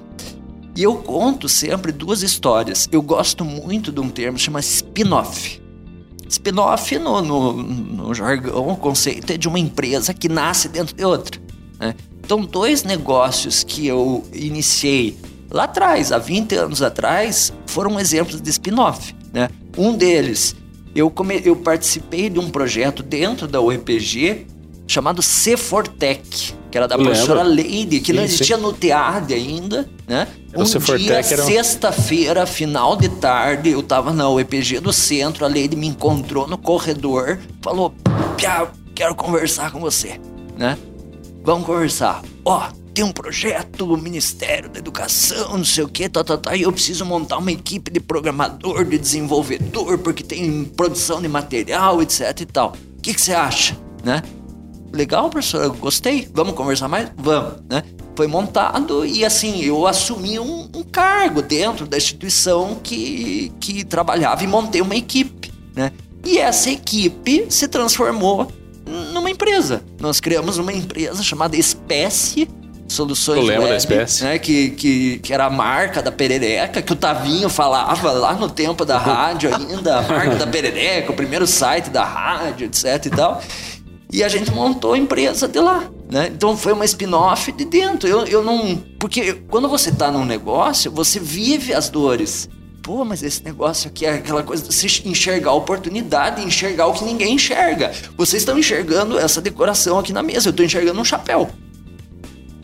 E 0.75 0.83
eu 0.83 0.95
conto 0.95 1.49
sempre 1.49 1.91
duas 1.91 2.23
histórias. 2.23 2.87
Eu 2.91 3.01
gosto 3.01 3.43
muito 3.43 3.91
de 3.91 3.99
um 3.99 4.09
termo 4.09 4.37
que 4.37 4.43
chama 4.43 4.59
spin-off. 4.59 5.61
Spin-off, 6.29 6.97
no, 6.97 7.21
no, 7.21 7.53
no, 7.53 8.13
jargão, 8.13 8.69
o 8.69 8.77
conceito 8.77 9.33
é 9.33 9.37
de 9.37 9.49
uma 9.49 9.59
empresa 9.59 10.13
que 10.13 10.29
nasce 10.29 10.69
dentro 10.69 10.95
de 10.95 11.03
outra. 11.03 11.41
Né? 11.77 11.93
Então, 12.23 12.45
dois 12.45 12.83
negócios 12.83 13.65
que 13.65 13.85
eu 13.85 14.23
iniciei 14.31 15.17
lá 15.49 15.65
atrás, 15.65 16.13
há 16.13 16.17
20 16.17 16.55
anos 16.55 16.81
atrás, 16.81 17.51
foram 17.65 17.99
exemplos 17.99 18.41
de 18.41 18.49
spin-off. 18.49 19.13
Né? 19.33 19.49
Um 19.77 19.93
deles, 19.97 20.55
eu, 20.95 21.09
come, 21.09 21.41
eu 21.43 21.57
participei 21.57 22.29
de 22.29 22.39
um 22.39 22.49
projeto 22.49 23.03
dentro 23.03 23.45
da 23.45 23.59
UEPG 23.59 24.47
chamado 24.87 25.21
C4Tech, 25.21 26.53
que 26.69 26.77
era 26.77 26.87
da 26.87 26.95
eu 26.95 27.03
professora 27.03 27.43
lembro. 27.43 27.63
Leide, 27.63 27.99
que 27.99 28.07
sim, 28.07 28.13
não 28.13 28.23
existia 28.23 28.55
sim. 28.55 28.61
no 28.61 28.73
TEAD 28.73 29.33
ainda, 29.33 29.89
né? 30.07 30.27
Um 30.55 30.63
dia, 30.97 31.13
era... 31.15 31.23
sexta-feira, 31.23 32.45
final 32.45 32.95
de 32.97 33.07
tarde, 33.07 33.69
eu 33.69 33.81
tava 33.81 34.11
na 34.11 34.29
UEPG 34.29 34.79
do 34.79 34.91
centro, 34.91 35.45
a 35.45 35.47
Leide 35.47 35.75
me 35.75 35.87
encontrou 35.87 36.47
no 36.47 36.57
corredor, 36.57 37.39
falou, 37.61 37.93
Pia, 38.35 38.67
quero 38.93 39.15
conversar 39.15 39.71
com 39.71 39.79
você, 39.79 40.19
né? 40.57 40.77
Vamos 41.43 41.65
conversar. 41.65 42.21
Ó, 42.43 42.57
oh, 42.59 42.81
tem 42.93 43.05
um 43.05 43.11
projeto 43.11 43.85
do 43.85 43.97
Ministério 43.97 44.69
da 44.69 44.79
Educação, 44.79 45.57
não 45.57 45.65
sei 45.65 45.83
o 45.83 45.87
que, 45.87 46.09
tá, 46.09 46.23
tá, 46.23 46.37
tá, 46.37 46.55
e 46.55 46.63
eu 46.63 46.71
preciso 46.71 47.05
montar 47.05 47.37
uma 47.37 47.51
equipe 47.51 47.89
de 47.89 47.99
programador, 47.99 48.83
de 48.83 48.97
desenvolvedor, 48.97 49.97
porque 49.99 50.23
tem 50.23 50.65
produção 50.65 51.21
de 51.21 51.27
material, 51.27 52.01
etc 52.01 52.41
e 52.41 52.45
tal. 52.45 52.73
O 52.97 53.01
que 53.01 53.13
você 53.13 53.33
acha, 53.33 53.77
né? 54.03 54.21
Legal, 54.93 55.29
professor, 55.29 55.63
eu 55.63 55.73
gostei, 55.73 56.27
vamos 56.33 56.53
conversar 56.53 56.87
mais? 56.87 57.09
Vamos, 57.17 57.53
né? 57.69 57.83
Foi 58.15 58.27
montado 58.27 59.05
e 59.05 59.23
assim, 59.23 59.61
eu 59.61 59.87
assumi 59.87 60.39
um, 60.39 60.69
um 60.75 60.83
cargo 60.83 61.41
dentro 61.41 61.87
da 61.87 61.97
instituição 61.97 62.77
que, 62.83 63.51
que 63.59 63.83
trabalhava 63.83 64.43
e 64.43 64.47
montei 64.47 64.81
uma 64.81 64.95
equipe, 64.95 65.51
né? 65.75 65.91
E 66.25 66.37
essa 66.37 66.69
equipe 66.69 67.47
se 67.49 67.67
transformou 67.67 68.51
numa 69.13 69.29
empresa. 69.29 69.81
Nós 69.99 70.19
criamos 70.19 70.57
uma 70.57 70.71
empresa 70.71 71.23
chamada 71.23 71.55
Espécie 71.55 72.47
Soluções 72.91 73.39
Eu 73.39 73.45
lembro 73.45 73.63
Web, 73.63 73.71
da 73.71 73.77
Espécie. 73.77 74.23
Né, 74.23 74.37
que, 74.37 74.71
que, 74.71 75.19
que 75.19 75.33
era 75.33 75.45
a 75.45 75.49
marca 75.49 76.01
da 76.01 76.11
perereca, 76.11 76.81
que 76.81 76.91
o 76.91 76.95
Tavinho 76.95 77.47
falava 77.47 78.11
lá 78.11 78.33
no 78.33 78.49
tempo 78.49 78.83
da 78.83 78.97
rádio 78.97 79.49
ainda, 79.55 79.99
a 79.99 80.01
marca 80.01 80.35
da 80.35 80.45
perereca, 80.45 81.11
o 81.11 81.15
primeiro 81.15 81.47
site 81.47 81.89
da 81.89 82.03
rádio, 82.03 82.65
etc 82.67 83.05
e 83.05 83.09
tal. 83.09 83.41
E 84.11 84.23
a 84.23 84.27
gente 84.27 84.51
montou 84.51 84.93
a 84.93 84.97
empresa 84.97 85.47
de 85.47 85.59
lá, 85.59 85.89
né? 86.11 86.29
Então 86.35 86.57
foi 86.57 86.73
uma 86.73 86.83
spin-off 86.83 87.51
de 87.53 87.63
dentro. 87.63 88.09
Eu, 88.09 88.25
eu 88.25 88.43
não... 88.43 88.75
Porque 88.99 89.33
quando 89.49 89.69
você 89.69 89.89
está 89.89 90.11
num 90.11 90.25
negócio, 90.25 90.91
você 90.91 91.19
vive 91.19 91.73
as 91.73 91.89
dores. 91.89 92.49
Pô, 92.83 93.05
mas 93.05 93.23
esse 93.23 93.43
negócio 93.43 93.89
aqui 93.89 94.05
é 94.05 94.15
aquela 94.15 94.43
coisa 94.43 94.67
de 94.67 94.73
se 94.73 95.07
enxergar 95.07 95.51
a 95.51 95.53
oportunidade, 95.53 96.43
enxergar 96.43 96.87
o 96.87 96.93
que 96.93 97.05
ninguém 97.05 97.35
enxerga. 97.35 97.91
Vocês 98.17 98.41
estão 98.41 98.57
enxergando 98.57 99.17
essa 99.17 99.39
decoração 99.39 99.99
aqui 99.99 100.11
na 100.11 100.23
mesa, 100.23 100.49
eu 100.49 100.51
estou 100.51 100.65
enxergando 100.65 100.99
um 100.99 101.05
chapéu. 101.05 101.49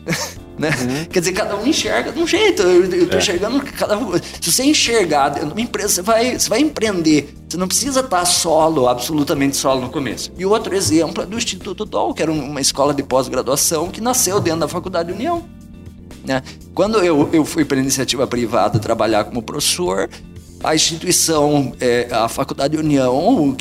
né? 0.58 0.70
Uhum. 0.70 1.04
Quer 1.06 1.20
dizer, 1.20 1.32
cada 1.32 1.56
um 1.56 1.66
enxerga 1.66 2.12
de 2.12 2.18
um 2.18 2.26
jeito. 2.26 2.62
Eu, 2.62 3.08
tô 3.08 3.16
é. 3.16 3.18
enxergando 3.18 3.62
cada. 3.62 3.96
Se 4.40 4.52
você 4.52 4.64
enxergar 4.64 5.42
uma 5.44 5.60
empresa, 5.60 5.94
você 5.94 6.02
vai, 6.02 6.38
você 6.38 6.48
vai 6.48 6.60
empreender. 6.60 7.34
Você 7.48 7.56
não 7.56 7.68
precisa 7.68 8.00
estar 8.00 8.24
solo, 8.26 8.88
absolutamente 8.88 9.56
solo 9.56 9.80
no 9.80 9.88
começo. 9.88 10.30
E 10.36 10.44
outro 10.44 10.74
exemplo 10.74 11.22
é 11.22 11.26
do 11.26 11.36
Instituto 11.38 11.84
DOL, 11.84 12.12
que 12.12 12.22
era 12.22 12.32
uma 12.32 12.60
escola 12.60 12.92
de 12.92 13.02
pós-graduação 13.02 13.88
que 13.88 14.00
nasceu 14.00 14.40
dentro 14.40 14.60
da 14.60 14.68
Faculdade 14.68 15.12
União. 15.12 15.44
Né? 16.24 16.42
Quando 16.74 16.98
eu, 16.98 17.28
eu 17.32 17.44
fui 17.44 17.64
para 17.64 17.78
iniciativa 17.78 18.26
privada 18.26 18.78
trabalhar 18.78 19.24
como 19.24 19.40
professor, 19.40 20.10
a 20.62 20.74
instituição, 20.74 21.72
é, 21.80 22.08
a 22.10 22.28
Faculdade 22.28 22.76
União, 22.76 23.14
o, 23.14 23.56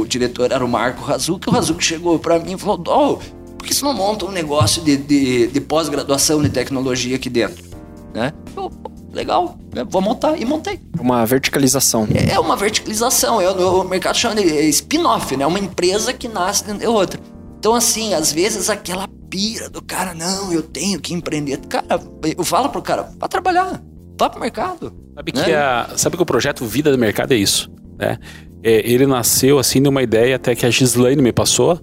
o, 0.00 0.06
diretor 0.06 0.52
era 0.52 0.64
o 0.64 0.68
Marco 0.68 1.02
Razuc, 1.02 1.48
o 1.48 1.50
Razuc 1.50 1.82
chegou 1.82 2.18
para 2.18 2.38
mim 2.38 2.52
e 2.52 2.58
falou: 2.58 2.76
Dol, 2.76 3.22
por 3.64 3.68
que 3.68 3.74
você 3.74 3.82
não 3.82 3.94
monta 3.94 4.26
um 4.26 4.30
negócio 4.30 4.82
de, 4.82 4.94
de, 4.98 5.46
de 5.46 5.60
pós-graduação 5.62 6.42
de 6.42 6.50
tecnologia 6.50 7.16
aqui 7.16 7.30
dentro? 7.30 7.64
Né? 8.12 8.30
Eu, 8.54 8.70
legal, 9.10 9.58
né? 9.74 9.82
vou 9.88 10.02
montar. 10.02 10.38
E 10.38 10.44
montei. 10.44 10.78
Uma 11.00 11.24
verticalização. 11.24 12.06
É, 12.14 12.34
é 12.34 12.38
uma 12.38 12.56
verticalização. 12.56 13.40
É, 13.40 13.50
o 13.50 13.84
mercado 13.84 14.18
chama 14.18 14.34
de 14.36 14.42
spin-off, 14.68 15.34
né? 15.34 15.46
Uma 15.46 15.58
empresa 15.58 16.12
que 16.12 16.28
nasce 16.28 16.64
dentro 16.64 16.80
de 16.80 16.86
outra. 16.86 17.18
Então, 17.58 17.74
assim, 17.74 18.12
às 18.12 18.30
vezes 18.30 18.68
aquela 18.68 19.08
pira 19.30 19.70
do 19.70 19.80
cara, 19.80 20.12
não, 20.12 20.52
eu 20.52 20.62
tenho 20.62 21.00
que 21.00 21.14
empreender. 21.14 21.56
Cara, 21.66 21.98
eu 22.36 22.44
falo 22.44 22.68
pro 22.68 22.82
cara, 22.82 23.08
vá 23.18 23.26
trabalhar, 23.26 23.82
vá 24.18 24.28
pro 24.28 24.40
mercado. 24.40 24.92
Sabe, 25.14 25.32
né? 25.34 25.44
que, 25.44 25.52
a, 25.52 25.90
sabe 25.96 26.16
que 26.18 26.22
o 26.22 26.26
projeto 26.26 26.66
Vida 26.66 26.92
do 26.92 26.98
Mercado 26.98 27.32
é 27.32 27.36
isso, 27.36 27.70
né? 27.96 28.18
É, 28.62 28.90
ele 28.90 29.06
nasceu, 29.06 29.58
assim, 29.58 29.80
de 29.80 29.88
uma 29.88 30.02
ideia 30.02 30.36
até 30.36 30.54
que 30.54 30.66
a 30.66 30.70
Gislaine 30.70 31.22
me 31.22 31.32
passou, 31.32 31.78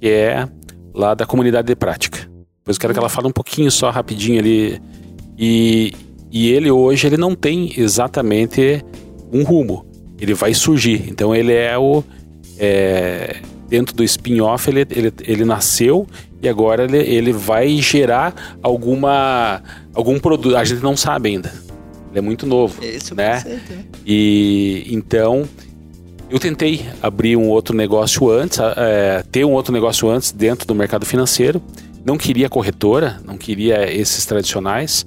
que 0.00 0.08
é 0.08 0.48
lá 0.94 1.14
da 1.14 1.26
comunidade 1.26 1.66
de 1.66 1.74
prática. 1.74 2.18
Depois 2.58 2.76
eu 2.76 2.80
quero 2.80 2.92
que 2.94 2.98
ela 2.98 3.08
fale 3.08 3.26
um 3.26 3.32
pouquinho 3.32 3.70
só 3.70 3.90
rapidinho 3.90 4.38
ali. 4.38 4.80
E, 5.36 5.92
e 6.30 6.50
ele 6.50 6.70
hoje 6.70 7.06
ele 7.06 7.16
não 7.16 7.34
tem 7.34 7.72
exatamente 7.76 8.82
um 9.32 9.42
rumo. 9.42 9.84
Ele 10.18 10.32
vai 10.32 10.54
surgir. 10.54 11.04
Então 11.08 11.34
ele 11.34 11.52
é 11.52 11.76
o. 11.76 12.02
É, 12.56 13.36
dentro 13.68 13.96
do 13.96 14.04
spin-off 14.04 14.70
ele, 14.70 14.86
ele, 14.90 15.12
ele 15.22 15.44
nasceu 15.44 16.06
e 16.40 16.48
agora 16.48 16.84
ele, 16.84 16.98
ele 16.98 17.32
vai 17.32 17.76
gerar 17.78 18.56
alguma 18.62 19.60
algum 19.92 20.18
produto. 20.18 20.56
A 20.56 20.64
gente 20.64 20.82
não 20.82 20.96
sabe 20.96 21.30
ainda. 21.30 21.52
Ele 22.10 22.18
é 22.18 22.22
muito 22.22 22.46
novo. 22.46 22.80
Né? 22.80 22.92
Conceito, 22.92 23.14
né? 23.16 23.84
E 24.06 24.86
então 24.88 25.48
eu 26.34 26.40
tentei 26.40 26.84
abrir 27.00 27.36
um 27.36 27.48
outro 27.48 27.76
negócio 27.76 28.28
antes, 28.28 28.58
é, 28.58 29.22
ter 29.30 29.44
um 29.44 29.52
outro 29.52 29.72
negócio 29.72 30.10
antes 30.10 30.32
dentro 30.32 30.66
do 30.66 30.74
mercado 30.74 31.06
financeiro. 31.06 31.62
Não 32.04 32.18
queria 32.18 32.48
corretora, 32.48 33.20
não 33.24 33.38
queria 33.38 33.88
esses 33.88 34.26
tradicionais. 34.26 35.06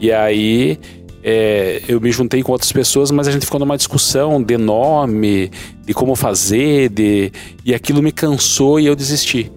E 0.00 0.10
aí 0.10 0.76
é, 1.22 1.80
eu 1.86 2.00
me 2.00 2.10
juntei 2.10 2.42
com 2.42 2.50
outras 2.50 2.72
pessoas, 2.72 3.12
mas 3.12 3.28
a 3.28 3.30
gente 3.30 3.44
ficou 3.44 3.60
numa 3.60 3.76
discussão 3.76 4.42
de 4.42 4.56
nome, 4.56 5.48
de 5.86 5.94
como 5.94 6.16
fazer, 6.16 6.88
de 6.88 7.30
e 7.64 7.72
aquilo 7.72 8.02
me 8.02 8.10
cansou 8.10 8.80
e 8.80 8.86
eu 8.86 8.96
desisti. 8.96 9.52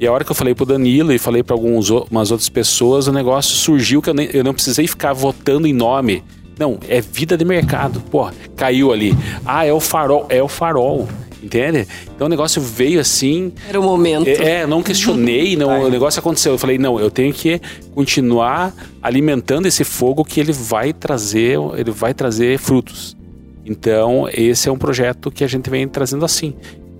E 0.00 0.06
a 0.06 0.10
hora 0.10 0.24
que 0.24 0.30
eu 0.30 0.34
falei 0.34 0.54
pro 0.54 0.64
Danilo 0.64 1.12
e 1.12 1.18
falei 1.18 1.42
para 1.42 1.54
algumas 1.54 2.30
outras 2.30 2.48
pessoas, 2.48 3.06
o 3.08 3.12
negócio 3.12 3.54
surgiu 3.54 4.00
que 4.00 4.08
eu, 4.08 4.14
nem, 4.14 4.30
eu 4.32 4.42
não 4.42 4.54
precisei 4.54 4.86
ficar 4.86 5.12
votando 5.12 5.66
em 5.66 5.74
nome. 5.74 6.24
Não, 6.58 6.78
é 6.88 7.00
vida 7.00 7.36
de 7.36 7.44
mercado. 7.44 8.00
Pô, 8.10 8.30
caiu 8.56 8.92
ali. 8.92 9.16
Ah, 9.44 9.64
é 9.64 9.72
o 9.72 9.80
farol. 9.80 10.26
É 10.28 10.42
o 10.42 10.48
farol. 10.48 11.08
Entende? 11.42 11.88
Então 12.14 12.26
o 12.28 12.30
negócio 12.30 12.62
veio 12.62 13.00
assim. 13.00 13.52
Era 13.68 13.80
o 13.80 13.82
momento. 13.82 14.28
É, 14.28 14.60
é 14.60 14.66
não 14.66 14.80
questionei, 14.82 15.56
não, 15.56 15.82
o 15.82 15.90
negócio 15.90 16.20
aconteceu. 16.20 16.52
Eu 16.52 16.58
falei, 16.58 16.78
não, 16.78 17.00
eu 17.00 17.10
tenho 17.10 17.32
que 17.32 17.60
continuar 17.92 18.72
alimentando 19.02 19.66
esse 19.66 19.82
fogo 19.82 20.24
que 20.24 20.38
ele 20.38 20.52
vai 20.52 20.92
trazer, 20.92 21.58
ele 21.76 21.90
vai 21.90 22.14
trazer 22.14 22.58
frutos. 22.58 23.16
Então, 23.66 24.28
esse 24.32 24.68
é 24.68 24.72
um 24.72 24.78
projeto 24.78 25.30
que 25.30 25.42
a 25.42 25.48
gente 25.48 25.68
vem 25.68 25.88
trazendo 25.88 26.24
assim. 26.24 26.54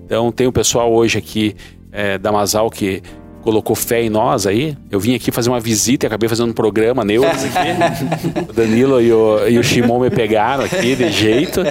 Então, 0.05 0.31
tem 0.31 0.45
o 0.45 0.51
pessoal 0.51 0.91
hoje 0.93 1.17
aqui 1.17 1.55
é, 1.91 2.17
da 2.17 2.31
Masal 2.31 2.69
que 2.69 3.01
colocou 3.43 3.75
fé 3.75 4.01
em 4.01 4.09
nós 4.09 4.47
aí. 4.47 4.75
Eu 4.89 4.99
vim 4.99 5.13
aqui 5.15 5.31
fazer 5.31 5.49
uma 5.49 5.59
visita 5.59 6.05
e 6.05 6.07
acabei 6.07 6.29
fazendo 6.29 6.49
um 6.49 6.53
programa 6.53 7.03
neuro 7.03 7.27
aqui. 7.29 8.49
o 8.49 8.53
Danilo 8.53 9.01
e 9.01 9.11
o, 9.11 9.47
e 9.47 9.59
o 9.59 9.63
Shimon 9.63 9.99
me 9.99 10.09
pegaram 10.09 10.63
aqui 10.63 10.95
de 10.95 11.11
jeito. 11.11 11.61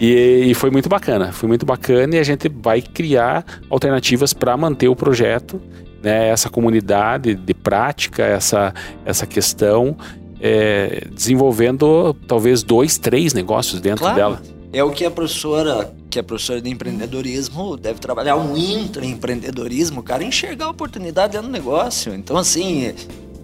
E, 0.00 0.46
e, 0.50 0.54
foi 0.54 0.70
muito 0.70 0.88
bacana. 0.88 1.30
Foi 1.30 1.46
muito 1.46 1.66
bacana 1.66 2.16
e 2.16 2.18
a 2.18 2.22
gente 2.22 2.48
vai 2.48 2.80
criar 2.80 3.44
alternativas 3.68 4.32
para 4.32 4.56
manter 4.56 4.88
o 4.88 4.96
projeto, 4.96 5.60
né? 6.02 6.28
Essa 6.28 6.48
comunidade 6.48 7.34
de 7.34 7.54
prática, 7.54 8.24
essa, 8.24 8.72
essa 9.04 9.26
questão. 9.26 9.96
É, 10.42 11.06
desenvolvendo 11.12 12.16
talvez 12.26 12.62
dois, 12.62 12.96
três 12.96 13.34
negócios 13.34 13.78
dentro 13.78 14.00
claro. 14.00 14.16
dela. 14.16 14.42
É 14.72 14.84
o 14.84 14.90
que 14.90 15.04
a 15.04 15.10
professora, 15.10 15.92
que 16.08 16.18
é 16.18 16.22
professora 16.22 16.60
de 16.60 16.70
empreendedorismo, 16.70 17.76
deve 17.76 17.98
trabalhar 17.98 18.36
um 18.36 18.56
intraempreendedorismo, 18.56 20.02
cara, 20.02 20.22
enxergar 20.22 20.66
a 20.66 20.70
oportunidade 20.70 21.32
dentro 21.32 21.48
do 21.48 21.52
negócio. 21.52 22.14
Então, 22.14 22.36
assim, 22.36 22.94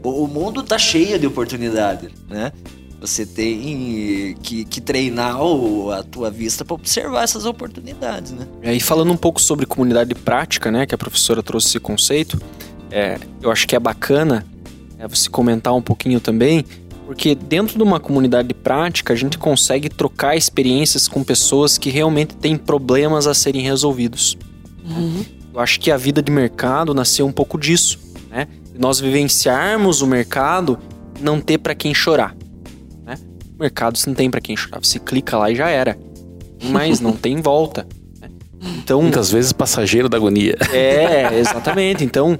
o 0.04 0.26
mundo 0.28 0.62
tá 0.62 0.78
cheio 0.78 1.18
de 1.18 1.26
oportunidade, 1.26 2.10
né? 2.28 2.52
Você 3.00 3.26
tem 3.26 4.36
que, 4.40 4.64
que 4.64 4.80
treinar 4.80 5.42
o, 5.42 5.90
a 5.90 6.02
tua 6.02 6.30
vista 6.30 6.64
para 6.64 6.74
observar 6.74 7.24
essas 7.24 7.44
oportunidades, 7.44 8.32
né? 8.32 8.46
E 8.62 8.68
aí, 8.68 8.80
falando 8.80 9.12
um 9.12 9.16
pouco 9.16 9.40
sobre 9.40 9.66
comunidade 9.66 10.14
prática, 10.14 10.70
né, 10.70 10.86
que 10.86 10.94
a 10.94 10.98
professora 10.98 11.42
trouxe 11.42 11.68
esse 11.68 11.80
conceito, 11.80 12.40
é, 12.90 13.18
eu 13.42 13.50
acho 13.50 13.66
que 13.66 13.76
é 13.76 13.80
bacana 13.80 14.46
é, 14.98 15.06
você 15.06 15.28
comentar 15.28 15.74
um 15.74 15.82
pouquinho 15.82 16.20
também 16.20 16.64
porque 17.06 17.36
dentro 17.36 17.78
de 17.78 17.84
uma 17.84 18.00
comunidade 18.00 18.52
prática, 18.52 19.12
a 19.12 19.16
gente 19.16 19.38
consegue 19.38 19.88
trocar 19.88 20.36
experiências 20.36 21.06
com 21.06 21.22
pessoas 21.22 21.78
que 21.78 21.88
realmente 21.88 22.34
têm 22.34 22.56
problemas 22.56 23.28
a 23.28 23.32
serem 23.32 23.62
resolvidos. 23.62 24.36
Uhum. 24.84 25.24
Eu 25.54 25.60
acho 25.60 25.78
que 25.78 25.92
a 25.92 25.96
vida 25.96 26.20
de 26.20 26.32
mercado 26.32 26.92
nasceu 26.92 27.24
um 27.24 27.32
pouco 27.32 27.58
disso, 27.58 28.00
né? 28.28 28.48
Nós 28.76 28.98
vivenciarmos 28.98 30.02
o 30.02 30.06
mercado 30.06 30.78
não 31.20 31.40
ter 31.40 31.58
para 31.58 31.76
quem 31.76 31.94
chorar. 31.94 32.36
Né? 33.04 33.16
O 33.56 33.62
mercado 33.62 33.96
você 33.96 34.10
não 34.10 34.16
tem 34.16 34.28
para 34.28 34.40
quem 34.40 34.56
chorar. 34.56 34.84
Você 34.84 34.98
clica 34.98 35.38
lá 35.38 35.48
e 35.48 35.54
já 35.54 35.68
era. 35.68 35.96
Mas 36.70 37.00
não 37.00 37.12
tem 37.16 37.40
volta. 37.40 37.86
Então, 38.78 39.02
Muitas 39.02 39.30
vezes 39.30 39.52
passageiro 39.52 40.08
da 40.08 40.16
agonia. 40.16 40.56
É, 40.72 41.38
exatamente. 41.38 42.04
Então, 42.04 42.38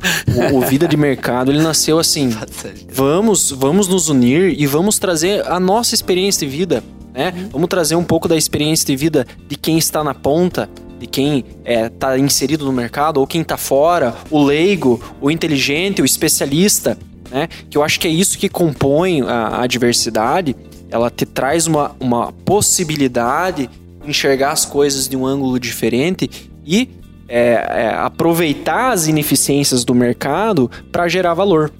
o, 0.53 0.57
o, 0.57 0.61
Vida 0.61 0.87
de 0.89 0.97
Mercado, 0.97 1.51
ele 1.51 1.63
nasceu 1.63 1.99
assim, 1.99 2.31
vamos, 2.89 3.51
vamos 3.51 3.89
nos 3.89 4.09
unir 4.09 4.55
e 4.59 4.67
vamos 4.67 4.99
trazer 4.99 5.47
a 5.47 5.61
nossa 5.61 5.95
experiência 5.95 6.47
de 6.47 6.57
vida, 6.57 6.83
né? 7.13 7.33
Uhum. 7.37 7.49
Vamos 7.53 7.69
trazer 7.69 7.97
um 7.97 8.05
pouco 8.05 8.29
da 8.29 8.37
experiência 8.37 8.87
de 8.87 8.97
vida 8.97 9.27
de 9.49 9.57
quem 9.57 9.79
está 9.79 10.03
na 10.03 10.15
ponta, 10.15 10.69
de 10.99 11.07
quem 11.07 11.45
está 11.65 12.17
é, 12.17 12.19
inserido 12.19 12.65
no 12.65 12.73
mercado, 12.73 13.19
ou 13.19 13.27
quem 13.27 13.43
está 13.43 13.57
fora, 13.57 14.15
o 14.31 14.43
leigo, 14.43 15.01
o 15.21 15.31
inteligente, 15.31 16.01
o 16.01 16.05
especialista, 16.05 16.97
né? 17.31 17.49
Que 17.69 17.77
eu 17.77 17.83
acho 17.83 17.99
que 18.01 18.07
é 18.07 18.11
isso 18.11 18.39
que 18.39 18.49
compõe 18.49 19.23
a, 19.23 19.63
a 19.63 19.67
diversidade. 19.67 20.55
Ela 20.91 21.11
te 21.11 21.27
traz 21.27 21.67
uma, 21.67 21.97
uma 21.99 22.33
possibilidade 22.33 23.69
enxergar 24.11 24.53
as 24.53 24.65
coisas 24.65 25.09
de 25.09 25.17
um 25.17 25.27
ângulo 25.27 25.59
diferente 25.59 26.51
e 26.65 26.89
é, 27.29 27.53
é, 27.53 27.95
aproveitar 27.95 28.93
as 28.93 29.07
ineficiências 29.07 29.85
do 29.85 29.95
mercado 29.95 30.71
para 30.93 31.09
gerar 31.09 31.35
valor. 31.35 31.73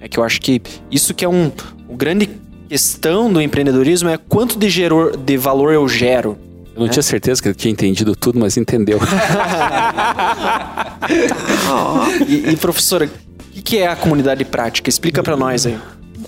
É 0.00 0.08
que 0.08 0.18
eu 0.18 0.24
acho 0.24 0.40
que 0.40 0.60
isso 0.90 1.14
que 1.14 1.24
é 1.24 1.28
um, 1.28 1.52
um 1.88 1.96
grande 1.96 2.28
questão 2.68 3.32
do 3.32 3.40
empreendedorismo 3.40 4.08
é 4.08 4.16
quanto 4.16 4.58
de, 4.58 4.68
geror, 4.68 5.16
de 5.16 5.36
valor 5.36 5.72
eu 5.72 5.88
gero. 5.88 6.36
Eu 6.74 6.82
não 6.82 6.88
tinha 6.88 7.02
certeza 7.02 7.42
que 7.42 7.48
ele 7.48 7.54
tinha 7.54 7.72
entendido 7.72 8.16
tudo, 8.16 8.38
mas 8.38 8.56
entendeu. 8.56 8.98
e, 12.26 12.50
e, 12.50 12.56
professora, 12.56 13.10
o 13.54 13.62
que 13.62 13.78
é 13.78 13.88
a 13.88 13.96
comunidade 13.96 14.44
prática? 14.44 14.88
Explica 14.88 15.22
para 15.22 15.36
nós 15.36 15.66
aí. 15.66 15.78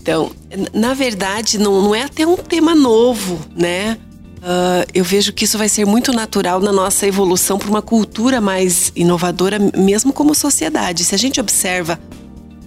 Então, 0.00 0.32
na 0.74 0.94
verdade, 0.94 1.58
não, 1.58 1.80
não 1.80 1.94
é 1.94 2.02
até 2.02 2.26
um 2.26 2.36
tema 2.36 2.74
novo, 2.74 3.38
né? 3.56 3.96
Uh, 4.42 4.82
eu 4.92 5.04
vejo 5.04 5.32
que 5.32 5.44
isso 5.44 5.56
vai 5.56 5.68
ser 5.68 5.86
muito 5.86 6.12
natural 6.12 6.58
na 6.60 6.72
nossa 6.72 7.06
evolução 7.06 7.60
para 7.60 7.70
uma 7.70 7.80
cultura 7.80 8.40
mais 8.40 8.90
inovadora, 8.96 9.56
mesmo 9.78 10.12
como 10.12 10.34
sociedade. 10.34 11.04
Se 11.04 11.14
a 11.14 11.18
gente 11.18 11.40
observa, 11.40 11.96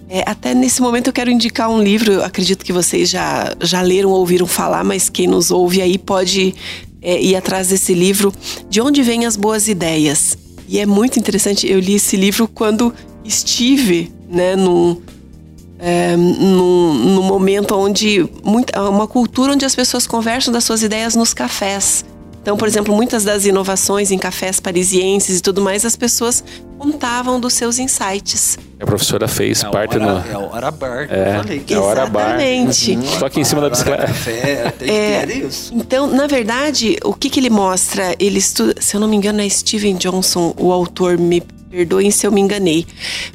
é, 0.08 0.22
até 0.24 0.54
nesse 0.54 0.80
momento 0.80 1.08
eu 1.08 1.12
quero 1.12 1.30
indicar 1.30 1.68
um 1.68 1.82
livro, 1.82 2.12
eu 2.12 2.24
acredito 2.24 2.64
que 2.64 2.72
vocês 2.72 3.10
já, 3.10 3.54
já 3.60 3.82
leram 3.82 4.08
ou 4.08 4.20
ouviram 4.20 4.46
falar, 4.46 4.82
mas 4.84 5.10
quem 5.10 5.26
nos 5.26 5.50
ouve 5.50 5.82
aí 5.82 5.98
pode 5.98 6.54
é, 7.02 7.20
ir 7.20 7.36
atrás 7.36 7.68
desse 7.68 7.92
livro, 7.92 8.32
De 8.70 8.80
Onde 8.80 9.02
Vêm 9.02 9.26
as 9.26 9.36
Boas 9.36 9.68
Ideias. 9.68 10.38
E 10.66 10.78
é 10.78 10.86
muito 10.86 11.18
interessante, 11.18 11.70
eu 11.70 11.78
li 11.78 11.96
esse 11.96 12.16
livro 12.16 12.48
quando 12.48 12.94
estive 13.22 14.10
né, 14.30 14.56
num, 14.56 14.98
é, 15.78 16.16
num, 16.16 16.94
num, 16.94 17.22
momento 17.22 17.76
onde 17.76 18.28
muita, 18.42 18.82
uma 18.88 19.06
cultura 19.06 19.52
onde 19.52 19.64
as 19.64 19.74
pessoas 19.74 20.06
conversam 20.06 20.52
das 20.52 20.64
suas 20.64 20.82
ideias 20.82 21.14
nos 21.14 21.34
cafés. 21.34 22.04
Então, 22.46 22.56
por 22.56 22.68
exemplo, 22.68 22.94
muitas 22.94 23.24
das 23.24 23.44
inovações 23.44 24.12
em 24.12 24.18
cafés 24.18 24.60
parisienses 24.60 25.40
e 25.40 25.42
tudo 25.42 25.60
mais, 25.60 25.84
as 25.84 25.96
pessoas 25.96 26.44
contavam 26.78 27.40
dos 27.40 27.54
seus 27.54 27.80
insights. 27.80 28.56
A 28.78 28.86
professora 28.86 29.26
fez 29.26 29.64
é 29.64 29.68
parte 29.68 29.96
hora, 29.98 30.20
no. 30.20 30.30
É 30.30 30.32
a 30.32 30.38
hora 30.38 30.70
bar, 30.70 31.08
é, 31.10 31.38
falei. 31.38 31.64
É 31.68 31.74
a 31.74 31.82
hora 31.82 32.06
bar. 32.06 32.40
Exatamente. 32.40 32.90
Uhum. 32.92 33.18
Só 33.18 33.28
que 33.28 33.40
em 33.40 33.44
cima 33.44 33.62
da 33.62 33.68
bicicleta. 33.68 34.06
Café, 34.06 34.70
tem 34.78 34.88
é, 34.88 35.26
isso. 35.44 35.74
Então, 35.74 36.06
na 36.06 36.28
verdade, 36.28 36.96
o 37.02 37.12
que, 37.12 37.28
que 37.28 37.40
ele 37.40 37.50
mostra? 37.50 38.14
Ele 38.16 38.38
estuda, 38.38 38.80
se 38.80 38.94
eu 38.94 39.00
não 39.00 39.08
me 39.08 39.16
engano, 39.16 39.40
é 39.40 39.48
Steven 39.48 39.96
Johnson, 39.96 40.54
o 40.56 40.70
autor, 40.70 41.18
me 41.18 41.40
perdoem 41.68 42.12
se 42.12 42.28
eu 42.28 42.30
me 42.30 42.40
enganei. 42.40 42.86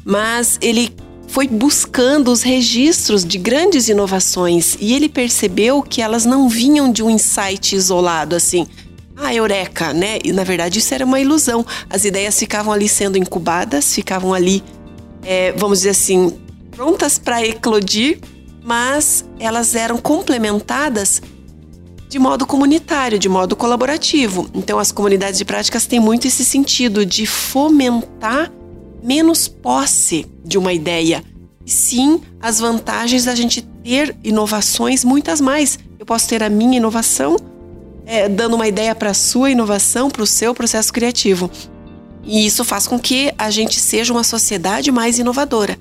Mas 0.06 0.58
ele 0.62 0.96
foi 1.32 1.48
buscando 1.48 2.30
os 2.30 2.42
registros 2.42 3.24
de 3.24 3.38
grandes 3.38 3.88
inovações 3.88 4.76
e 4.82 4.94
ele 4.94 5.08
percebeu 5.08 5.82
que 5.82 6.02
elas 6.02 6.26
não 6.26 6.50
vinham 6.50 6.92
de 6.92 7.02
um 7.02 7.10
insight 7.10 7.74
isolado 7.74 8.36
assim 8.36 8.68
a 9.16 9.34
eureka, 9.34 9.94
né? 9.94 10.20
E 10.26 10.34
na 10.34 10.44
verdade 10.44 10.80
isso 10.80 10.94
era 10.94 11.06
uma 11.06 11.22
ilusão. 11.22 11.66
As 11.90 12.04
ideias 12.04 12.38
ficavam 12.38 12.74
ali 12.74 12.90
sendo 12.90 13.18
incubadas, 13.18 13.96
ficavam 13.96 14.34
ali, 14.34 14.62
é, 15.24 15.54
vamos 15.54 15.80
dizer 15.80 15.92
assim, 15.92 16.38
prontas 16.72 17.18
para 17.18 17.42
eclodir, 17.46 18.20
mas 18.62 19.24
elas 19.40 19.74
eram 19.74 19.98
complementadas 20.00 21.22
de 22.10 22.20
modo 22.20 22.46
comunitário, 22.46 23.18
de 23.18 23.30
modo 23.30 23.56
colaborativo. 23.56 24.50
Então 24.54 24.78
as 24.78 24.92
comunidades 24.92 25.38
de 25.38 25.46
práticas 25.46 25.86
têm 25.86 26.00
muito 26.00 26.28
esse 26.28 26.44
sentido 26.44 27.06
de 27.06 27.26
fomentar 27.26 28.52
menos 29.04 29.48
posse 29.48 30.26
de 30.44 30.58
uma 30.58 30.74
ideia, 30.74 31.24
e 31.66 31.72
sim 31.72 32.22
as 32.40 32.60
vantagens 32.60 33.26
da 33.26 33.36
gente 33.36 33.62
ter 33.84 34.16
inovações, 34.24 35.04
muitas 35.04 35.40
mais. 35.40 35.78
Eu 36.00 36.06
posso 36.06 36.28
ter 36.28 36.42
a 36.44 36.50
minha 36.50 36.78
inovação 36.78 37.38
é, 38.06 38.28
dando 38.28 38.56
uma 38.56 38.68
ideia 38.68 38.94
para 38.96 39.12
a 39.12 39.14
sua 39.14 39.52
inovação, 39.52 40.10
para 40.10 40.24
o 40.24 40.28
seu 40.28 40.54
processo 40.54 40.92
criativo. 40.92 41.50
E 42.24 42.46
isso 42.46 42.64
faz 42.64 42.88
com 42.88 43.00
que 43.00 43.34
a 43.38 43.50
gente 43.50 43.80
seja 43.80 44.14
uma 44.14 44.24
sociedade 44.24 44.92
mais 44.92 45.18
inovadora. 45.18 45.78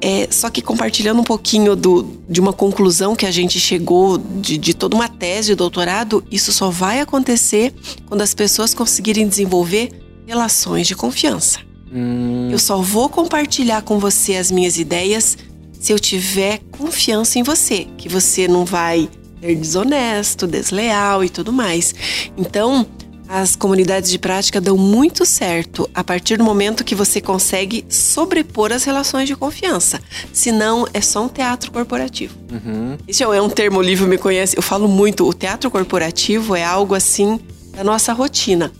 É, 0.00 0.28
só 0.30 0.50
que 0.50 0.60
compartilhando 0.60 1.20
um 1.20 1.24
pouquinho 1.24 1.74
do, 1.74 2.20
de 2.28 2.40
uma 2.40 2.52
conclusão 2.52 3.16
que 3.16 3.24
a 3.24 3.30
gente 3.30 3.58
chegou 3.58 4.18
de, 4.18 4.58
de 4.58 4.74
toda 4.74 4.94
uma 4.94 5.08
tese 5.08 5.48
de 5.48 5.54
doutorado, 5.54 6.22
isso 6.30 6.52
só 6.52 6.68
vai 6.68 7.00
acontecer 7.00 7.72
quando 8.06 8.20
as 8.20 8.34
pessoas 8.34 8.74
conseguirem 8.74 9.26
desenvolver 9.26 9.90
relações 10.26 10.86
de 10.86 10.94
confiança. 10.94 11.60
Hum. 11.92 12.48
Eu 12.50 12.58
só 12.58 12.78
vou 12.80 13.08
compartilhar 13.08 13.82
com 13.82 13.98
você 13.98 14.36
as 14.36 14.50
minhas 14.50 14.78
ideias 14.78 15.36
se 15.78 15.92
eu 15.92 15.98
tiver 15.98 16.60
confiança 16.70 17.38
em 17.38 17.42
você, 17.42 17.86
que 17.98 18.08
você 18.08 18.46
não 18.46 18.64
vai 18.64 19.08
ser 19.40 19.56
desonesto, 19.56 20.46
desleal 20.46 21.24
e 21.24 21.28
tudo 21.28 21.52
mais. 21.52 21.92
Então, 22.36 22.86
as 23.28 23.56
comunidades 23.56 24.10
de 24.10 24.18
prática 24.18 24.60
dão 24.60 24.76
muito 24.76 25.24
certo 25.24 25.88
a 25.94 26.04
partir 26.04 26.36
do 26.36 26.44
momento 26.44 26.84
que 26.84 26.94
você 26.94 27.20
consegue 27.20 27.84
sobrepor 27.88 28.70
as 28.72 28.84
relações 28.84 29.26
de 29.26 29.34
confiança. 29.34 30.00
Senão, 30.32 30.86
é 30.92 31.00
só 31.00 31.24
um 31.24 31.28
teatro 31.28 31.72
corporativo. 31.72 32.34
Uhum. 32.52 32.98
Isso 33.08 33.24
é 33.24 33.40
um 33.40 33.48
termo, 33.48 33.78
o 33.78 33.82
livro 33.82 34.06
me 34.06 34.18
conhece. 34.18 34.56
Eu 34.56 34.62
falo 34.62 34.86
muito, 34.86 35.26
o 35.26 35.32
teatro 35.32 35.70
corporativo 35.70 36.54
é 36.54 36.62
algo 36.62 36.94
assim 36.94 37.40
da 37.72 37.82
nossa 37.82 38.12
rotina. 38.12 38.70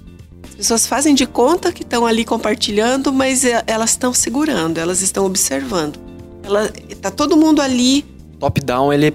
As 0.53 0.57
pessoas 0.57 0.87
fazem 0.87 1.15
de 1.15 1.25
conta 1.27 1.73
que 1.73 1.83
estão 1.83 2.05
ali 2.05 2.27
compartilhando, 2.27 3.11
mas 3.11 3.43
é, 3.43 3.65
elas 3.67 3.91
estão 3.91 4.13
segurando, 4.13 4.77
elas 4.77 5.01
estão 5.01 5.25
observando. 5.25 5.99
Ela, 6.43 6.71
tá 7.01 7.11
todo 7.11 7.39
mundo 7.39 7.63
ali. 7.63 8.05
Top-down, 8.39 8.93
ele, 8.93 9.15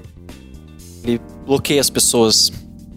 ele 1.04 1.22
bloqueia 1.46 1.80
as 1.80 1.92
pessoas. 1.92 2.52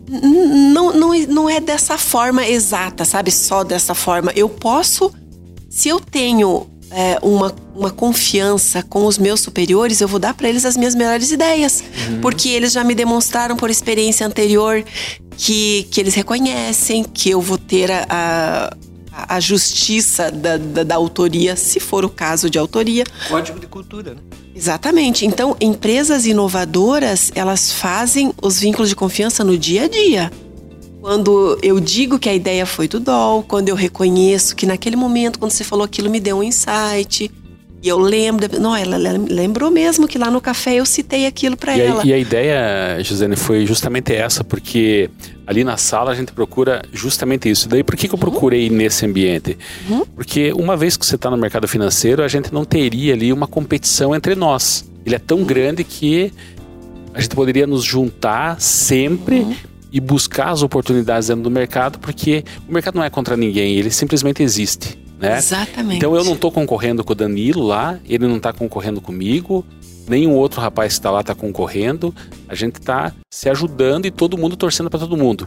Não, 0.09 0.95
não, 0.95 1.19
não 1.27 1.51
é 1.51 1.61
dessa 1.61 1.99
forma 1.99 2.47
exata, 2.47 3.05
sabe? 3.05 3.31
Só 3.31 3.63
dessa 3.63 3.95
forma. 3.95 4.33
Eu 4.35 4.49
posso, 4.49 5.13
se 5.69 5.91
eu 5.91 6.01
tenho 6.01 6.67
é, 6.91 7.19
uma, 7.23 7.55
uma 7.75 7.91
confiança 7.91 8.83
com 8.83 9.07
os 9.07 9.19
meus 9.19 9.41
superiores, 9.41 10.01
eu 10.01 10.09
vou 10.09 10.19
dar 10.19 10.35
para 10.35 10.49
eles 10.49 10.65
as 10.65 10.77
minhas 10.77 10.95
melhores 10.95 11.31
ideias. 11.31 11.83
Uhum. 12.09 12.21
Porque 12.21 12.49
eles 12.49 12.73
já 12.73 12.83
me 12.83 12.95
demonstraram 12.95 13.57
por 13.57 13.71
experiência 13.71 14.27
anterior 14.27 14.85
que, 15.37 15.87
que 15.91 16.01
eles 16.01 16.15
reconhecem, 16.15 17.05
que 17.05 17.31
eu 17.31 17.41
vou 17.41 17.59
ter 17.59 17.91
a, 17.91 18.07
a 18.09 18.77
a 19.29 19.41
justiça 19.41 20.31
da, 20.31 20.57
da, 20.57 20.83
da, 20.85 20.95
autoria, 20.95 21.57
se 21.57 21.81
for 21.81 22.05
o 22.05 22.09
caso 22.09 22.49
de 22.49 22.59
autoria. 22.59 23.05
Código 23.29 23.59
de 23.59 23.67
cultura, 23.67 24.15
né? 24.15 24.21
Exatamente. 24.55 25.27
Então, 25.27 25.57
empresas 25.61 26.27
inovadoras, 26.27 27.31
elas 27.35 27.73
fazem 27.73 28.33
os 28.43 28.61
vínculos 28.61 28.89
de 28.89 28.97
confiança 28.97 29.45
no 29.45 29.57
dia 29.57 29.85
a 29.85 29.89
dia. 29.89 30.31
Quando 31.01 31.59
eu 31.63 31.81
digo 31.81 32.19
que 32.19 32.29
a 32.29 32.35
ideia 32.35 32.67
foi 32.67 32.87
do 32.87 33.01
DOL, 33.01 33.43
quando 33.43 33.69
eu 33.69 33.75
reconheço 33.75 34.55
que 34.55 34.67
naquele 34.67 34.97
momento, 34.97 35.39
quando 35.39 35.51
você 35.51 35.65
falou 35.65 35.85
aquilo, 35.85 36.11
me 36.11 36.21
deu 36.21 36.39
um 36.39 36.43
insight, 36.43 37.31
e 37.83 37.89
eu 37.89 37.99
lembro, 37.99 38.47
não, 38.61 38.77
ela 38.77 38.99
lembrou 38.99 39.71
mesmo 39.71 40.07
que 40.07 40.19
lá 40.19 40.31
no 40.31 40.39
café 40.39 40.75
eu 40.75 40.85
citei 40.85 41.27
aquilo 41.27 41.57
para 41.57 41.79
ela. 41.79 42.03
A, 42.03 42.07
e 42.07 42.13
a 42.13 42.19
ideia, 42.19 43.03
Gisele, 43.03 43.37
foi 43.37 43.65
justamente 43.65 44.15
essa, 44.15 44.45
porque 44.45 45.09
ali 45.47 45.65
na 45.65 45.79
sala 45.79 46.11
a 46.11 46.15
gente 46.15 46.31
procura 46.33 46.83
justamente 46.93 47.49
isso. 47.49 47.67
Daí 47.67 47.83
por 47.83 47.97
que, 47.97 48.07
que 48.07 48.15
eu 48.15 48.19
procurei 48.19 48.69
nesse 48.69 49.07
ambiente? 49.07 49.57
Uhum. 49.89 50.05
Porque 50.15 50.53
uma 50.53 50.77
vez 50.77 50.99
que 50.99 51.07
você 51.07 51.15
está 51.15 51.31
no 51.31 51.39
mercado 51.39 51.67
financeiro, 51.67 52.23
a 52.23 52.29
gente 52.29 52.53
não 52.53 52.67
teria 52.67 53.15
ali 53.15 53.33
uma 53.33 53.47
competição 53.47 54.15
entre 54.15 54.35
nós. 54.35 54.85
Ele 55.07 55.15
é 55.15 55.19
tão 55.19 55.43
grande 55.43 55.83
que 55.83 56.31
a 57.15 57.21
gente 57.21 57.35
poderia 57.35 57.67
nos 57.67 57.83
juntar 57.83 58.61
sempre 58.61 59.41
uhum. 59.41 59.57
E 59.93 60.01
buscar 60.01 60.51
as 60.51 60.63
oportunidades 60.63 61.29
dentro 61.29 61.43
do 61.43 61.51
mercado, 61.51 61.99
porque 61.99 62.45
o 62.69 62.73
mercado 62.73 62.97
não 62.97 63.05
é 63.05 63.11
contra 63.11 63.37
ninguém, 63.37 63.75
ele 63.77 63.91
simplesmente 63.91 64.43
existe 64.43 64.99
né? 65.21 65.37
Exatamente. 65.37 65.99
Então 65.99 66.17
eu 66.17 66.25
não 66.25 66.33
estou 66.33 66.51
concorrendo 66.51 67.05
com 67.05 67.13
o 67.13 67.15
Danilo 67.15 67.63
lá, 67.63 68.01
ele 68.09 68.27
não 68.27 68.39
está 68.39 68.53
concorrendo 68.53 69.01
comigo, 69.01 69.65
nenhum 70.09 70.35
outro 70.35 70.61
rapaz 70.61 70.95
que 70.95 70.99
está 70.99 71.11
lá 71.11 71.21
está 71.21 71.35
concorrendo. 71.35 72.15
A 72.49 72.55
gente 72.55 72.81
está 72.81 73.13
se 73.29 73.49
ajudando 73.51 74.07
e 74.07 74.11
todo 74.11 74.39
mundo 74.39 74.57
torcendo 74.57 74.89
para 74.89 74.99
todo 74.99 75.17
mundo. 75.17 75.47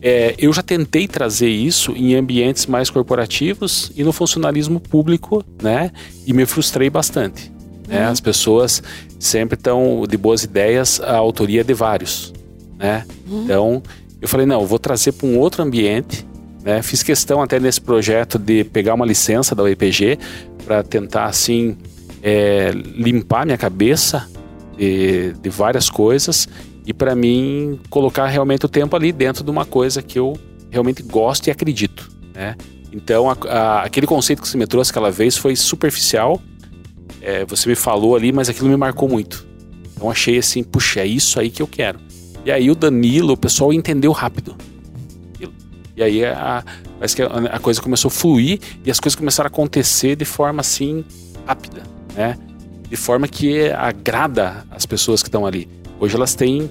É, 0.00 0.34
eu 0.38 0.52
já 0.52 0.62
tentei 0.62 1.06
trazer 1.06 1.48
isso 1.48 1.92
em 1.92 2.16
ambientes 2.16 2.66
mais 2.66 2.90
corporativos 2.90 3.92
e 3.94 4.02
no 4.02 4.12
funcionalismo 4.12 4.80
público, 4.80 5.44
né? 5.62 5.92
E 6.26 6.32
me 6.32 6.44
frustrei 6.44 6.90
bastante. 6.90 7.52
Né? 7.86 8.04
Uhum. 8.04 8.10
As 8.10 8.20
pessoas 8.20 8.82
sempre 9.20 9.56
estão 9.56 10.04
de 10.08 10.16
boas 10.16 10.42
ideias, 10.42 11.00
a 11.00 11.16
autoria 11.16 11.60
é 11.60 11.64
de 11.64 11.74
vários, 11.74 12.32
né? 12.82 13.06
Uhum. 13.26 13.44
Então 13.44 13.82
eu 14.20 14.28
falei 14.28 14.44
não, 14.44 14.60
eu 14.60 14.66
vou 14.66 14.78
trazer 14.78 15.12
para 15.12 15.26
um 15.26 15.38
outro 15.38 15.62
ambiente 15.62 16.26
né? 16.62 16.80
Fiz 16.80 17.02
questão 17.02 17.42
até 17.42 17.58
nesse 17.58 17.80
projeto 17.80 18.38
de 18.38 18.64
pegar 18.64 18.94
uma 18.94 19.04
licença 19.04 19.54
da 19.54 19.62
UEPG 19.64 20.18
para 20.64 20.82
tentar 20.82 21.26
assim 21.26 21.76
é, 22.22 22.70
limpar 22.70 23.44
minha 23.44 23.58
cabeça 23.58 24.28
de, 24.76 25.32
de 25.32 25.50
várias 25.50 25.90
coisas 25.90 26.48
e 26.86 26.94
para 26.94 27.14
mim 27.14 27.80
colocar 27.90 28.26
realmente 28.26 28.64
o 28.64 28.68
tempo 28.68 28.94
ali 28.94 29.12
dentro 29.12 29.42
de 29.42 29.50
uma 29.50 29.64
coisa 29.64 30.02
que 30.02 30.18
eu 30.18 30.38
realmente 30.70 31.02
gosto 31.02 31.48
e 31.48 31.50
acredito, 31.50 32.10
né? 32.32 32.56
Então 32.92 33.28
a, 33.28 33.36
a, 33.48 33.82
aquele 33.82 34.06
conceito 34.06 34.40
que 34.40 34.48
você 34.48 34.56
me 34.56 34.66
trouxe 34.66 34.90
aquela 34.90 35.10
vez 35.10 35.36
foi 35.36 35.56
superficial. 35.56 36.40
É, 37.20 37.44
você 37.44 37.68
me 37.68 37.74
falou 37.74 38.16
ali, 38.16 38.32
mas 38.32 38.48
aquilo 38.48 38.68
me 38.68 38.76
marcou 38.76 39.08
muito. 39.08 39.46
Então 39.94 40.10
achei 40.10 40.38
assim, 40.38 40.62
puxa, 40.62 41.00
é 41.00 41.06
isso 41.06 41.38
aí 41.40 41.50
que 41.50 41.62
eu 41.62 41.66
quero. 41.66 41.98
E 42.44 42.50
aí 42.50 42.70
o 42.70 42.74
Danilo, 42.74 43.34
o 43.34 43.36
pessoal 43.36 43.72
entendeu 43.72 44.12
rápido. 44.12 44.56
E 45.96 46.02
aí 46.02 46.24
a, 46.24 46.64
parece 46.98 47.16
que 47.16 47.22
a, 47.22 47.58
coisa 47.58 47.80
começou 47.80 48.08
a 48.08 48.10
fluir 48.10 48.58
e 48.84 48.90
as 48.90 48.98
coisas 48.98 49.14
começaram 49.14 49.46
a 49.46 49.50
acontecer 49.50 50.16
de 50.16 50.24
forma 50.24 50.60
assim 50.60 51.04
rápida, 51.46 51.82
né? 52.14 52.38
De 52.88 52.96
forma 52.96 53.28
que 53.28 53.70
agrada 53.70 54.64
as 54.70 54.86
pessoas 54.86 55.22
que 55.22 55.28
estão 55.28 55.44
ali. 55.44 55.68
Hoje 56.00 56.16
elas 56.16 56.34
têm 56.34 56.68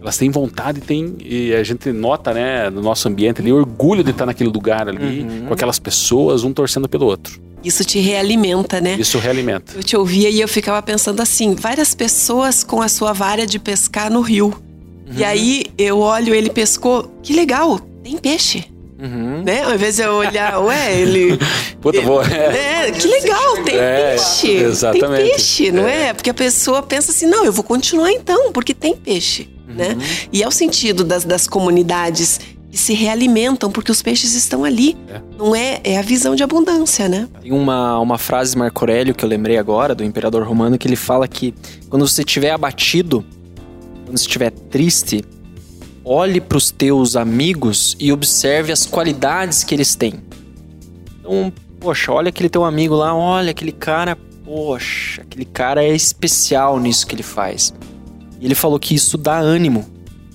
elas 0.00 0.18
têm 0.18 0.30
vontade 0.30 0.82
têm, 0.82 1.16
e 1.20 1.54
a 1.54 1.62
gente 1.62 1.90
nota, 1.90 2.34
né, 2.34 2.68
no 2.68 2.82
nosso 2.82 3.08
ambiente 3.08 3.40
ali, 3.40 3.50
orgulho 3.50 4.04
de 4.04 4.10
estar 4.10 4.26
naquele 4.26 4.50
lugar 4.50 4.86
ali, 4.86 5.22
uhum. 5.22 5.46
com 5.46 5.54
aquelas 5.54 5.78
pessoas, 5.78 6.44
um 6.44 6.52
torcendo 6.52 6.86
pelo 6.86 7.06
outro. 7.06 7.40
Isso 7.64 7.82
te 7.82 7.98
realimenta, 7.98 8.82
né? 8.82 8.96
Isso 8.98 9.18
realimenta. 9.18 9.72
Eu 9.74 9.82
te 9.82 9.96
ouvia 9.96 10.28
e 10.28 10.42
eu 10.42 10.46
ficava 10.46 10.82
pensando 10.82 11.22
assim: 11.22 11.54
várias 11.54 11.94
pessoas 11.94 12.62
com 12.62 12.82
a 12.82 12.88
sua 12.88 13.14
vara 13.14 13.46
de 13.46 13.58
pescar 13.58 14.12
no 14.12 14.20
rio. 14.20 14.54
Uhum. 15.06 15.14
E 15.16 15.24
aí 15.24 15.64
eu 15.76 15.98
olho, 15.98 16.34
ele 16.34 16.50
pescou, 16.50 17.10
que 17.22 17.32
legal, 17.32 17.78
tem 18.02 18.16
peixe. 18.16 18.64
Uhum. 18.98 19.42
Né? 19.42 19.62
Ao 19.62 19.74
invés 19.74 19.96
de 19.96 20.02
eu 20.02 20.12
olhar, 20.12 20.58
ué, 20.60 20.98
ele. 20.98 21.38
Puta, 21.80 21.98
ele, 21.98 22.06
boa. 22.06 22.24
É, 22.26 22.90
que 22.90 23.06
legal, 23.06 23.62
tem 23.64 23.76
é, 23.76 24.10
peixe. 24.10 24.50
Exatamente. 24.50 25.22
Tem 25.22 25.30
peixe, 25.30 25.72
não 25.72 25.86
é. 25.86 26.08
é? 26.08 26.12
Porque 26.14 26.30
a 26.30 26.34
pessoa 26.34 26.82
pensa 26.82 27.10
assim, 27.10 27.26
não, 27.26 27.44
eu 27.44 27.52
vou 27.52 27.64
continuar 27.64 28.10
então, 28.12 28.52
porque 28.52 28.72
tem 28.72 28.96
peixe. 28.96 29.48
Uhum. 29.68 29.74
Né? 29.74 29.98
E 30.32 30.42
é 30.42 30.48
o 30.48 30.50
sentido 30.50 31.04
das, 31.04 31.24
das 31.24 31.46
comunidades 31.46 32.40
que 32.70 32.78
se 32.78 32.92
realimentam 32.92 33.70
porque 33.70 33.92
os 33.92 34.02
peixes 34.02 34.34
estão 34.34 34.64
ali. 34.64 34.96
É. 35.08 35.20
Não 35.38 35.54
é, 35.54 35.80
é 35.84 35.98
a 35.98 36.02
visão 36.02 36.34
de 36.34 36.42
abundância, 36.42 37.08
né? 37.08 37.28
Tem 37.40 37.52
uma, 37.52 37.98
uma 38.00 38.18
frase 38.18 38.52
de 38.52 38.58
Marco 38.58 38.80
Aurélio 38.82 39.14
que 39.14 39.24
eu 39.24 39.28
lembrei 39.28 39.58
agora, 39.58 39.94
do 39.94 40.02
imperador 40.02 40.42
romano, 40.44 40.76
que 40.76 40.88
ele 40.88 40.96
fala 40.96 41.28
que 41.28 41.54
quando 41.88 42.06
você 42.06 42.22
estiver 42.22 42.50
abatido, 42.50 43.24
estiver 44.20 44.50
triste, 44.50 45.24
olhe 46.04 46.40
para 46.40 46.58
os 46.58 46.70
teus 46.70 47.16
amigos 47.16 47.96
e 47.98 48.12
observe 48.12 48.72
as 48.72 48.86
qualidades 48.86 49.64
que 49.64 49.74
eles 49.74 49.94
têm. 49.94 50.14
Então, 51.20 51.52
poxa, 51.80 52.12
olha 52.12 52.28
aquele 52.28 52.48
teu 52.48 52.64
amigo 52.64 52.94
lá, 52.94 53.14
olha 53.14 53.50
aquele 53.50 53.72
cara, 53.72 54.16
poxa, 54.44 55.22
aquele 55.22 55.44
cara 55.44 55.82
é 55.82 55.94
especial 55.94 56.78
nisso 56.78 57.06
que 57.06 57.14
ele 57.14 57.22
faz. 57.22 57.72
E 58.40 58.44
ele 58.44 58.54
falou 58.54 58.78
que 58.78 58.94
isso 58.94 59.16
dá 59.16 59.38
ânimo, 59.38 59.86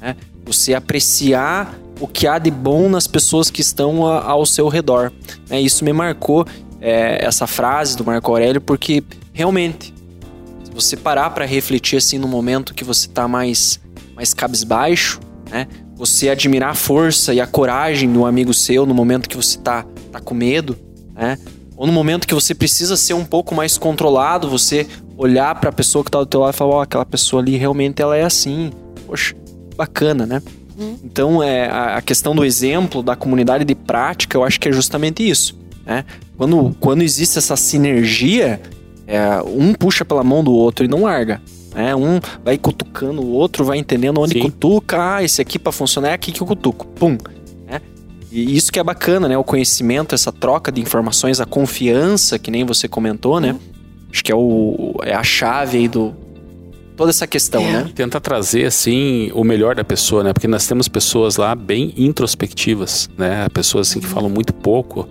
né? 0.01 0.15
Você 0.45 0.73
apreciar 0.73 1.77
o 1.99 2.07
que 2.07 2.25
há 2.25 2.39
de 2.39 2.49
bom 2.49 2.89
nas 2.89 3.05
pessoas 3.05 3.51
que 3.51 3.61
estão 3.61 4.05
ao 4.05 4.45
seu 4.45 4.67
redor. 4.67 5.11
É, 5.49 5.59
isso 5.59 5.83
me 5.83 5.93
marcou, 5.93 6.45
é, 6.81 7.23
essa 7.23 7.45
frase 7.45 7.97
do 7.97 8.05
Marco 8.05 8.31
Aurélio, 8.31 8.61
porque 8.61 9.03
realmente, 9.33 9.93
você 10.79 10.95
parar 10.97 11.29
para 11.31 11.45
refletir 11.45 11.97
assim 11.97 12.17
no 12.17 12.27
momento 12.27 12.73
que 12.73 12.83
você 12.83 13.07
está 13.07 13.27
mais, 13.27 13.79
mais 14.15 14.33
cabisbaixo, 14.33 15.19
né? 15.49 15.67
Você 15.95 16.29
admirar 16.29 16.71
a 16.71 16.75
força 16.75 17.33
e 17.33 17.41
a 17.41 17.47
coragem 17.47 18.11
do 18.11 18.25
amigo 18.25 18.53
seu 18.53 18.85
no 18.85 18.93
momento 18.93 19.27
que 19.27 19.35
você 19.35 19.57
está 19.57 19.85
tá 20.11 20.19
com 20.19 20.33
medo, 20.33 20.77
né? 21.13 21.37
Ou 21.75 21.87
no 21.87 21.93
momento 21.93 22.27
que 22.27 22.33
você 22.33 22.53
precisa 22.53 22.97
ser 22.97 23.13
um 23.13 23.23
pouco 23.23 23.55
mais 23.55 23.77
controlado, 23.77 24.49
você 24.49 24.85
olhar 25.17 25.55
para 25.55 25.69
a 25.69 25.73
pessoa 25.73 26.03
que 26.03 26.09
está 26.09 26.19
do 26.19 26.25
teu 26.25 26.41
lado 26.41 26.53
e 26.53 26.57
falar, 26.57 26.75
ó, 26.75 26.77
oh, 26.79 26.81
aquela 26.81 27.05
pessoa 27.05 27.41
ali 27.41 27.57
realmente 27.57 28.01
ela 28.01 28.17
é 28.17 28.23
assim. 28.23 28.71
Poxa, 29.05 29.35
bacana, 29.75 30.25
né? 30.25 30.41
Uhum. 30.77 30.97
Então, 31.03 31.43
é, 31.43 31.69
a 31.69 32.01
questão 32.01 32.33
do 32.33 32.45
exemplo, 32.45 33.03
da 33.03 33.15
comunidade 33.15 33.65
de 33.65 33.75
prática, 33.75 34.37
eu 34.37 34.43
acho 34.43 34.59
que 34.59 34.69
é 34.69 34.71
justamente 34.71 35.27
isso. 35.27 35.57
Né? 35.85 36.05
Quando, 36.37 36.75
quando 36.79 37.01
existe 37.01 37.37
essa 37.37 37.55
sinergia, 37.57 38.61
é, 39.09 39.41
um 39.41 39.73
puxa 39.73 40.05
pela 40.05 40.23
mão 40.23 40.43
do 40.43 40.53
outro 40.53 40.85
e 40.85 40.87
não 40.87 41.01
larga. 41.03 41.41
Né? 41.73 41.95
Um 41.95 42.19
vai 42.45 42.59
cutucando 42.59 43.21
o 43.21 43.31
outro, 43.31 43.65
vai 43.65 43.79
entendendo 43.79 44.21
onde 44.21 44.33
Sim. 44.33 44.41
cutuca. 44.41 45.15
Ah, 45.15 45.23
esse 45.23 45.41
aqui 45.41 45.57
para 45.57 45.71
funcionar 45.71 46.09
é 46.09 46.13
aqui 46.13 46.31
que 46.31 46.41
eu 46.41 46.45
cutuco. 46.45 46.85
Pum. 46.85 47.17
Né? 47.67 47.81
E 48.31 48.55
isso 48.55 48.71
que 48.71 48.79
é 48.79 48.83
bacana, 48.83 49.27
né? 49.27 49.35
O 49.35 49.43
conhecimento, 49.43 50.13
essa 50.13 50.31
troca 50.31 50.71
de 50.71 50.79
informações, 50.79 51.41
a 51.41 51.45
confiança, 51.45 52.37
que 52.37 52.51
nem 52.51 52.63
você 52.63 52.87
comentou, 52.87 53.39
né? 53.39 53.53
Uhum. 53.53 53.59
Acho 54.11 54.23
que 54.23 54.31
é, 54.31 54.35
o, 54.35 54.95
é 55.03 55.13
a 55.13 55.23
chave 55.23 55.79
aí 55.79 55.87
do, 55.87 56.13
toda 56.95 57.09
essa 57.09 57.25
questão, 57.25 57.61
é. 57.61 57.71
né? 57.71 57.91
Tenta 57.95 58.21
trazer, 58.21 58.65
assim, 58.65 59.31
o 59.33 59.43
melhor 59.43 59.73
da 59.73 59.83
pessoa, 59.83 60.23
né? 60.23 60.33
Porque 60.33 60.47
nós 60.47 60.67
temos 60.67 60.87
pessoas 60.87 61.37
lá 61.37 61.55
bem 61.55 61.93
introspectivas, 61.97 63.09
né? 63.17 63.47
Pessoas, 63.49 63.89
assim, 63.89 63.99
que 63.99 64.07
falam 64.07 64.29
muito 64.29 64.53
pouco. 64.53 65.07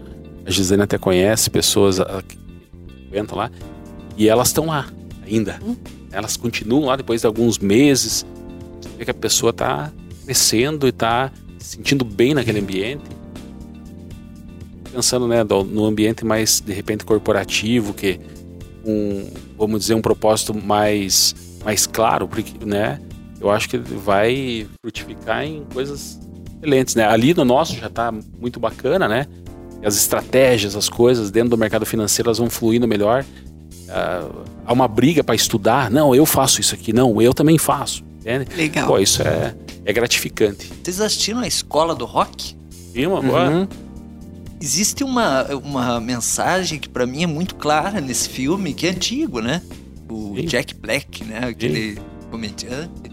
A 0.46 0.50
Gisele 0.50 0.82
até 0.82 0.98
conhece 0.98 1.50
pessoas 1.50 1.98
ah, 1.98 2.22
que 2.26 2.38
lá. 3.34 3.50
E 4.18 4.28
elas 4.28 4.48
estão 4.48 4.66
lá 4.66 4.86
ainda. 5.24 5.58
Hum. 5.64 5.76
Elas 6.12 6.36
continuam 6.36 6.86
lá 6.86 6.96
depois 6.96 7.20
de 7.20 7.26
alguns 7.26 7.58
meses. 7.58 8.26
Você 8.80 8.88
vê 8.98 9.04
que 9.04 9.10
a 9.10 9.14
pessoa 9.14 9.50
está 9.50 9.92
crescendo 10.24 10.86
e 10.86 10.90
está 10.90 11.30
se 11.58 11.76
sentindo 11.76 12.04
bem 12.04 12.34
naquele 12.34 12.58
ambiente. 12.58 13.04
Pensando, 14.92 15.28
né, 15.28 15.44
no 15.44 15.84
ambiente 15.84 16.24
mais, 16.24 16.60
de 16.60 16.72
repente, 16.72 17.04
corporativo, 17.04 17.94
que 17.94 18.18
um, 18.84 19.30
vamos 19.56 19.80
dizer, 19.80 19.94
um 19.94 20.02
propósito 20.02 20.52
mais 20.54 21.34
mais 21.64 21.86
claro, 21.86 22.26
porque, 22.26 22.64
né? 22.64 23.00
Eu 23.40 23.50
acho 23.50 23.68
que 23.68 23.78
vai 23.78 24.66
frutificar 24.80 25.44
em 25.44 25.64
coisas 25.72 26.18
excelentes, 26.56 26.94
né? 26.94 27.04
Ali 27.06 27.34
no 27.34 27.44
nosso 27.44 27.76
já 27.76 27.86
está 27.86 28.12
muito 28.12 28.58
bacana, 28.58 29.06
né? 29.06 29.26
As 29.84 29.96
estratégias, 29.96 30.74
as 30.74 30.88
coisas 30.88 31.30
dentro 31.30 31.50
do 31.50 31.58
mercado 31.58 31.86
financeiro 31.86 32.28
elas 32.28 32.38
vão 32.38 32.50
fluindo 32.50 32.88
melhor. 32.88 33.24
Uh, 33.88 34.44
há 34.66 34.72
uma 34.72 34.86
briga 34.86 35.24
para 35.24 35.34
estudar. 35.34 35.90
Não, 35.90 36.14
eu 36.14 36.26
faço 36.26 36.60
isso 36.60 36.74
aqui. 36.74 36.92
Não, 36.92 37.20
eu 37.20 37.32
também 37.32 37.58
faço. 37.58 38.04
Entende? 38.20 38.46
Legal. 38.54 38.86
Pô, 38.86 38.98
isso 38.98 39.22
é, 39.22 39.54
é 39.84 39.92
gratificante. 39.92 40.70
Vocês 40.82 41.00
assistiram 41.00 41.40
a 41.40 41.46
Escola 41.46 41.94
do 41.94 42.04
Rock? 42.04 42.56
Sim, 42.92 43.06
uma 43.06 43.22
boa. 43.22 43.48
Uhum. 43.48 43.68
Existe 44.60 45.04
uma, 45.04 45.44
uma 45.54 46.00
mensagem 46.00 46.78
que 46.78 46.88
para 46.88 47.06
mim 47.06 47.22
é 47.22 47.26
muito 47.26 47.54
clara 47.54 48.00
nesse 48.00 48.28
filme, 48.28 48.74
que 48.74 48.86
é 48.86 48.90
antigo, 48.90 49.40
né? 49.40 49.62
o 50.10 50.34
Sim. 50.36 50.46
Jack 50.46 50.74
Black, 50.74 51.24
né? 51.24 51.40
Aquele 51.44 51.94
Sim. 51.94 52.00
comediante. 52.30 53.07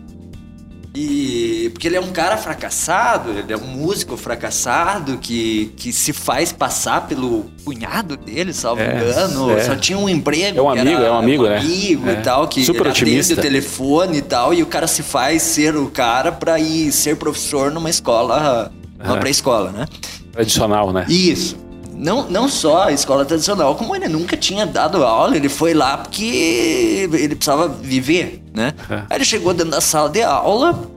E 0.95 1.69
porque 1.73 1.87
ele 1.87 1.97
é 1.97 2.01
um 2.01 2.11
cara 2.11 2.37
fracassado, 2.37 3.31
ele 3.31 3.51
é 3.51 3.57
um 3.57 3.67
músico 3.67 4.15
fracassado 4.15 5.17
que, 5.17 5.73
que 5.75 5.91
se 5.91 6.13
faz 6.13 6.51
passar 6.51 7.07
pelo 7.07 7.45
cunhado 7.65 8.15
dele, 8.15 8.53
salvo 8.53 8.81
é, 8.81 8.95
engano. 8.95 9.51
É. 9.51 9.63
Só 9.63 9.75
tinha 9.75 9.97
um 9.97 10.07
emprego. 10.07 10.57
É 10.57 10.61
um 10.61 10.69
amigo, 10.69 11.01
é 11.01 11.11
um 11.11 11.17
amigo, 11.17 11.43
um 11.43 11.49
né? 11.49 11.57
amigo 11.57 12.09
é. 12.09 12.13
e 12.13 12.15
tal, 12.17 12.47
que 12.47 12.63
Super 12.63 12.87
otimista. 12.87 13.33
o 13.33 13.37
telefone 13.37 14.19
e 14.19 14.21
tal, 14.21 14.53
e 14.53 14.63
o 14.63 14.65
cara 14.65 14.87
se 14.87 15.03
faz 15.03 15.41
ser 15.41 15.75
o 15.75 15.87
cara 15.89 16.31
para 16.31 16.57
ir 16.59 16.91
ser 16.91 17.17
professor 17.17 17.71
numa 17.71 17.89
escola, 17.89 18.71
numa 18.97 19.17
pré-escola, 19.17 19.71
né? 19.71 19.87
Tradicional, 20.31 20.93
né? 20.93 21.05
Isso 21.09 21.64
não, 21.95 22.29
não 22.29 22.49
só 22.49 22.83
a 22.83 22.91
escola 22.91 23.25
tradicional, 23.25 23.75
como 23.75 23.95
ele 23.95 24.07
nunca 24.07 24.35
tinha 24.35 24.65
dado 24.65 25.03
aula, 25.03 25.35
ele 25.35 25.49
foi 25.49 25.73
lá 25.73 25.97
porque 25.97 27.07
ele 27.11 27.35
precisava 27.35 27.67
viver, 27.67 28.43
né? 28.53 28.73
É. 28.89 28.95
Aí 29.09 29.17
ele 29.17 29.25
chegou 29.25 29.53
dentro 29.53 29.71
da 29.71 29.81
sala 29.81 30.09
de 30.09 30.21
aula, 30.21 30.91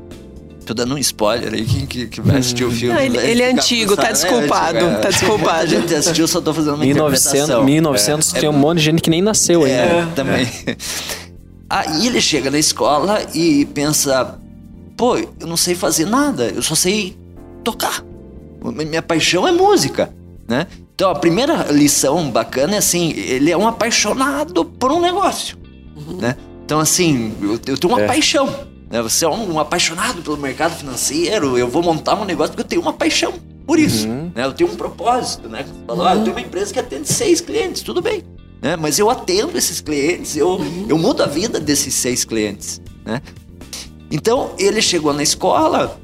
Tô 0.69 0.75
dando 0.75 0.97
um 0.97 0.99
spoiler 0.99 1.55
aí, 1.55 1.65
quem 1.65 1.87
que, 1.87 2.07
que 2.09 2.21
vai 2.21 2.37
assistir 2.37 2.63
o 2.63 2.71
filme. 2.71 2.95
Não, 2.95 3.01
ele, 3.01 3.17
ele 3.17 3.43
é 3.43 3.51
antigo, 3.53 3.97
tá 3.97 4.13
desculpado. 4.13 4.77
É, 4.77 4.97
tá 4.97 5.09
desculpado. 5.09 5.63
A 5.65 5.67
gente 5.67 5.95
assistiu, 5.95 6.29
só 6.29 6.43
tô 6.43 6.53
fazendo 6.53 6.75
uma 6.75 6.85
1900, 6.85 7.65
1900 7.65 8.35
é, 8.35 8.41
tem 8.41 8.51
um 8.51 8.53
monte 8.53 8.77
de 8.77 8.85
gente 8.85 9.01
que 9.01 9.09
nem 9.09 9.23
nasceu 9.23 9.65
ainda. 9.65 9.81
É, 9.81 10.07
também. 10.15 10.47
Aí 11.71 12.07
ele 12.07 12.21
chega 12.21 12.51
na 12.51 12.59
escola 12.59 13.19
e 13.33 13.65
pensa: 13.73 14.39
pô, 14.95 15.17
eu 15.17 15.47
não 15.47 15.57
sei 15.57 15.75
fazer 15.75 16.05
nada, 16.05 16.53
eu 16.55 16.61
só 16.61 16.75
sei 16.75 17.17
tocar. 17.65 18.05
Minha 18.63 19.01
paixão 19.01 19.49
é 19.49 19.53
música, 19.53 20.13
né? 20.47 20.67
Então 20.99 21.13
a 21.13 21.15
primeira 21.15 21.71
lição 21.71 22.29
bacana 22.29 22.75
é 22.75 22.79
assim, 22.79 23.13
ele 23.13 23.53
é 23.53 23.57
um 23.57 23.69
apaixonado 23.69 24.65
por 24.65 24.91
um 24.91 25.01
negócio, 25.01 25.57
uhum. 25.97 26.17
né? 26.17 26.37
Então 26.65 26.81
assim, 26.81 27.37
eu, 27.41 27.53
eu 27.53 27.79
tenho 27.79 27.93
uma 27.95 28.03
é. 28.03 28.07
paixão, 28.09 28.53
né? 28.91 29.01
Você 29.01 29.25
é 29.25 29.29
um, 29.29 29.53
um, 29.53 29.61
apaixonado 29.61 30.21
pelo 30.23 30.37
mercado 30.37 30.75
financeiro, 30.75 31.57
eu 31.57 31.69
vou 31.69 31.85
montar 31.85 32.17
um 32.21 32.25
negócio 32.25 32.51
porque 32.51 32.63
eu 32.63 32.69
tenho 32.69 32.83
uma 32.83 32.93
paixão 32.93 33.33
por 33.65 33.79
isso, 33.79 34.09
uhum. 34.09 34.33
né? 34.35 34.45
Eu 34.45 34.53
tenho 34.53 34.73
um 34.73 34.75
propósito, 34.75 35.49
né? 35.49 35.63
Você 35.63 35.87
falou, 35.87 36.03
uhum. 36.03 36.09
ah, 36.09 36.15
eu 36.17 36.23
tenho 36.25 36.35
uma 36.35 36.43
empresa 36.43 36.73
que 36.73 36.81
atende 36.81 37.07
seis 37.07 37.41
clientes, 37.41 37.83
tudo 37.83 38.03
bem, 38.03 38.25
né? 38.61 38.75
Mas 38.75 38.99
eu 38.99 39.09
atendo 39.09 39.57
esses 39.57 39.81
clientes, 39.81 40.37
eu, 40.37 40.49
uhum. 40.49 40.87
eu 40.89 40.99
mudo 40.99 41.23
a 41.23 41.27
vida 41.27 41.61
desses 41.61 41.95
seis 41.95 42.25
clientes, 42.25 42.83
né? 43.05 43.23
Então 44.11 44.51
ele 44.59 44.83
chegou 44.83 45.15
na 45.15 45.23
escola 45.23 45.97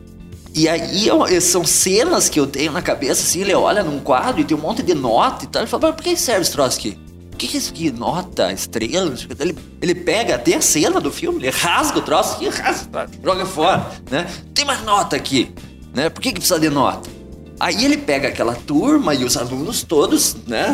e 0.55 0.69
aí 0.69 1.11
são 1.41 1.65
cenas 1.65 2.29
que 2.29 2.39
eu 2.39 2.47
tenho 2.47 2.71
na 2.71 2.81
cabeça, 2.81 3.23
assim, 3.23 3.41
ele 3.41 3.55
olha 3.55 3.83
num 3.83 3.99
quadro 3.99 4.41
e 4.41 4.45
tem 4.45 4.57
um 4.57 4.61
monte 4.61 4.83
de 4.83 4.95
nota 4.95 5.45
e 5.45 5.49
tal. 5.49 5.63
Ele 5.63 5.71
fala, 5.71 5.89
mas 5.89 5.97
por 5.97 6.05
que 6.05 6.17
serve 6.17 6.43
esse 6.43 6.53
troço 6.53 6.79
aqui? 6.79 6.97
O 7.33 7.37
que, 7.37 7.49
que 7.49 7.57
é 7.57 7.59
isso 7.59 7.73
aqui? 7.73 7.91
Nota, 7.91 8.53
estrela? 8.53 9.13
Ele, 9.41 9.59
ele 9.83 9.95
pega 9.97 10.37
até 10.37 10.55
a 10.55 10.61
cena 10.61 11.01
do 11.01 11.11
filme, 11.11 11.41
ele 11.41 11.51
rasga 11.51 11.99
o 11.99 12.03
troço 12.03 12.37
aqui, 12.37 12.49
rasga, 12.49 13.09
joga 13.21 13.45
fora, 13.45 13.91
né? 14.09 14.29
Tem 14.55 14.65
mais 14.65 14.83
nota 14.85 15.17
aqui, 15.17 15.53
né? 15.93 16.09
Por 16.09 16.21
que, 16.21 16.29
que 16.29 16.39
precisa 16.39 16.61
de 16.61 16.71
nota? 16.71 17.11
Aí 17.59 17.85
ele 17.85 17.97
pega 17.97 18.29
aquela 18.29 18.55
turma 18.55 19.13
e 19.15 19.25
os 19.25 19.37
alunos 19.37 19.83
todos, 19.83 20.37
né? 20.47 20.73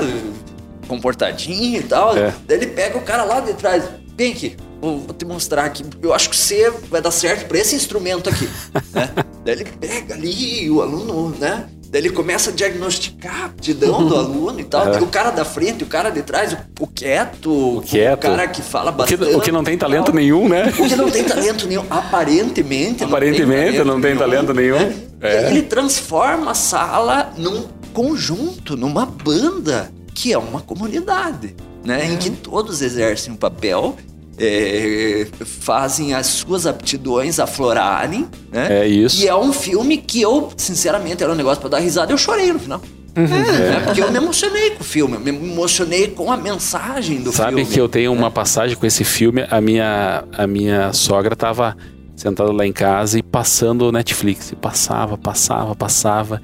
Comportadinho 0.87 1.81
e 1.81 1.85
tal. 1.85 2.15
É. 2.15 2.35
Daí 2.47 2.59
ele 2.59 2.67
pega 2.67 2.99
o 2.99 3.03
cara 3.03 3.25
lá 3.25 3.41
de 3.41 3.55
trás. 3.55 3.85
Vem 4.15 4.33
aqui, 4.33 4.57
vou, 4.81 4.99
vou 5.01 5.15
te 5.15 5.25
mostrar 5.25 5.65
aqui. 5.65 5.85
Eu 6.03 6.15
acho 6.15 6.31
que 6.31 6.37
você 6.37 6.71
vai 6.91 7.01
dar 7.01 7.11
certo 7.11 7.47
para 7.47 7.59
esse 7.59 7.75
instrumento 7.75 8.29
aqui. 8.29 8.49
né? 8.93 9.11
Daí 9.45 9.55
ele 9.55 9.65
pega 9.65 10.15
ali 10.15 10.71
o 10.71 10.81
aluno, 10.81 11.37
né? 11.39 11.69
Daí 11.91 12.03
ele 12.03 12.11
começa 12.11 12.51
a 12.51 12.53
diagnosticar 12.53 13.43
a 13.43 13.45
aptidão 13.47 14.07
do 14.07 14.15
aluno 14.17 14.61
e 14.61 14.65
tal. 14.65 14.89
É. 14.89 14.93
Tem 14.93 15.03
o 15.03 15.09
cara 15.09 15.31
da 15.31 15.45
frente, 15.45 15.83
o 15.83 15.87
cara 15.87 16.11
de 16.11 16.23
trás, 16.23 16.57
o, 16.79 16.87
quieto, 16.87 17.79
o 17.79 17.83
quieto, 17.83 18.19
o 18.19 18.23
cara 18.23 18.47
que 18.47 18.63
fala 18.63 18.93
bastante. 18.93 19.23
O 19.23 19.27
que, 19.27 19.35
o 19.37 19.41
que 19.41 19.53
não 19.53 19.65
tem 19.65 19.77
talento 19.77 20.13
nenhum, 20.13 20.49
né? 20.49 20.73
O 20.79 20.89
que 20.89 20.97
não 20.97 21.11
tem 21.11 21.25
talento 21.25 21.67
nenhum. 21.67 21.85
Aparentemente. 21.91 23.03
Aparentemente 23.05 23.83
não 23.83 24.01
tem 24.01 24.17
talento, 24.17 24.55
nenhum. 24.55 24.79
Né? 24.79 24.97
É. 25.21 25.51
Ele 25.51 25.63
transforma 25.63 26.53
a 26.53 26.55
sala 26.55 27.33
num 27.37 27.65
conjunto, 27.93 28.77
numa 28.77 29.05
banda 29.05 29.91
que 30.15 30.33
é 30.33 30.39
uma 30.39 30.61
comunidade, 30.61 31.57
né? 31.85 32.07
Em 32.07 32.17
que 32.17 32.31
todos 32.31 32.83
exercem 32.83 33.33
um 33.33 33.37
papel 33.37 33.97
é, 34.41 35.27
fazem 35.45 36.15
as 36.15 36.27
suas 36.27 36.67
aptidões 36.67 37.39
aflorarem, 37.39 38.27
né? 38.51 38.83
É 38.83 38.89
isso. 38.89 39.23
E 39.23 39.29
é 39.29 39.37
um 39.37 39.53
filme 39.53 39.99
que 39.99 40.23
eu, 40.23 40.51
sinceramente, 40.57 41.23
era 41.23 41.31
um 41.31 41.37
negócio 41.37 41.61
para 41.61 41.71
dar 41.71 41.79
risada, 41.79 42.11
eu 42.11 42.19
chorei 42.19 42.51
no 42.51 42.59
final. 42.59 42.81
Uhum. 43.17 43.25
É, 43.27 43.77
é. 43.77 43.81
Porque 43.81 44.03
eu 44.03 44.11
me 44.11 44.17
emocionei 44.17 44.71
com 44.71 44.81
o 44.81 44.85
filme, 44.85 45.15
eu 45.17 45.21
me 45.21 45.31
emocionei 45.31 46.09
com 46.09 46.33
a 46.33 46.37
mensagem 46.37 47.21
do 47.21 47.33
Sabe 47.33 47.51
filme. 47.51 47.65
Sabe 47.65 47.75
que 47.75 47.81
eu 47.81 47.89
tenho 47.89 48.13
uma 48.13 48.31
passagem 48.31 48.77
com 48.77 48.87
esse 48.87 49.05
filme, 49.05 49.47
a 49.51 49.61
minha, 49.61 50.25
a 50.33 50.47
minha 50.47 50.93
sogra 50.95 51.37
tava 51.37 51.77
sentada 52.17 52.53
lá 52.53 52.67
em 52.67 52.73
casa 52.73 53.19
e 53.19 53.23
passando 53.23 53.83
o 53.83 53.93
Netflix. 53.93 54.53
E 54.53 54.57
passava, 54.57 55.19
passava, 55.19 55.75
passava. 55.75 56.41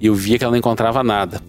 E 0.00 0.06
eu 0.06 0.14
via 0.14 0.38
que 0.38 0.44
ela 0.44 0.50
não 0.50 0.58
encontrava 0.58 1.02
nada. 1.02 1.40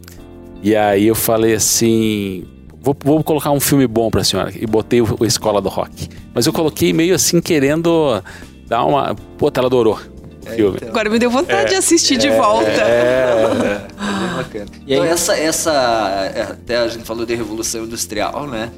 E 0.64 0.76
aí 0.76 1.08
eu 1.08 1.16
falei 1.16 1.56
assim: 1.56 2.46
vou, 2.82 2.96
vou 3.04 3.24
colocar 3.24 3.52
um 3.52 3.60
filme 3.60 3.88
bom 3.88 4.10
pra 4.10 4.24
senhora. 4.24 4.52
E 4.56 4.66
botei 4.66 5.02
o, 5.02 5.18
o 5.20 5.26
Escola 5.26 5.62
do 5.62 5.70
Rock. 5.70 6.10
Mas 6.34 6.46
eu 6.46 6.54
coloquei 6.54 6.94
meio 6.94 7.16
assim, 7.16 7.42
querendo 7.42 8.22
dar 8.68 8.86
uma. 8.86 9.16
Pô, 9.38 9.52
ela 9.54 9.68
adorou. 9.68 10.00
É, 10.46 10.56
então. 10.56 10.90
Agora 10.90 11.10
me 11.10 11.20
deu 11.20 11.30
vontade 11.30 11.62
é, 11.62 11.66
de 11.66 11.76
assistir 11.76 12.16
é, 12.16 12.18
de 12.18 12.30
volta. 12.30 12.70
É, 12.70 13.88
é, 13.88 14.36
bacana. 14.36 14.66
Então, 14.88 15.04
essa, 15.04 15.38
essa. 15.38 16.32
É, 16.34 16.42
até 16.44 16.78
a 16.78 16.88
gente 16.88 17.04
falou 17.04 17.26
de 17.26 17.36
Revolução 17.36 17.84
Industrial, 17.84 18.48
né? 18.48 18.72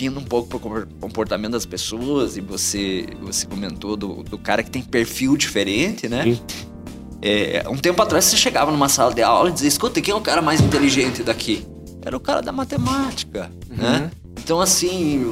Indo 0.00 0.20
um 0.20 0.24
pouco 0.24 0.48
pro 0.48 0.86
comportamento 1.00 1.52
das 1.52 1.66
pessoas, 1.66 2.36
e 2.36 2.40
você, 2.40 3.06
você 3.20 3.46
comentou 3.46 3.96
do, 3.96 4.22
do 4.22 4.38
cara 4.38 4.62
que 4.62 4.70
tem 4.70 4.82
perfil 4.82 5.36
diferente, 5.36 6.08
né? 6.08 6.24
Sim. 6.24 6.40
É, 7.20 7.64
um 7.68 7.76
tempo 7.76 8.00
atrás 8.00 8.26
você 8.26 8.36
chegava 8.36 8.70
numa 8.70 8.88
sala 8.88 9.12
de 9.12 9.22
aula 9.22 9.50
e 9.50 9.52
dizia: 9.52 9.68
escuta, 9.68 10.00
quem 10.00 10.12
é 10.12 10.16
o 10.16 10.20
cara 10.20 10.40
mais 10.40 10.60
inteligente 10.60 11.22
daqui? 11.22 11.66
Era 12.08 12.16
o 12.16 12.20
cara 12.20 12.40
da 12.40 12.50
matemática, 12.50 13.50
uhum. 13.70 13.76
né? 13.76 14.10
Então, 14.42 14.62
assim, 14.62 15.22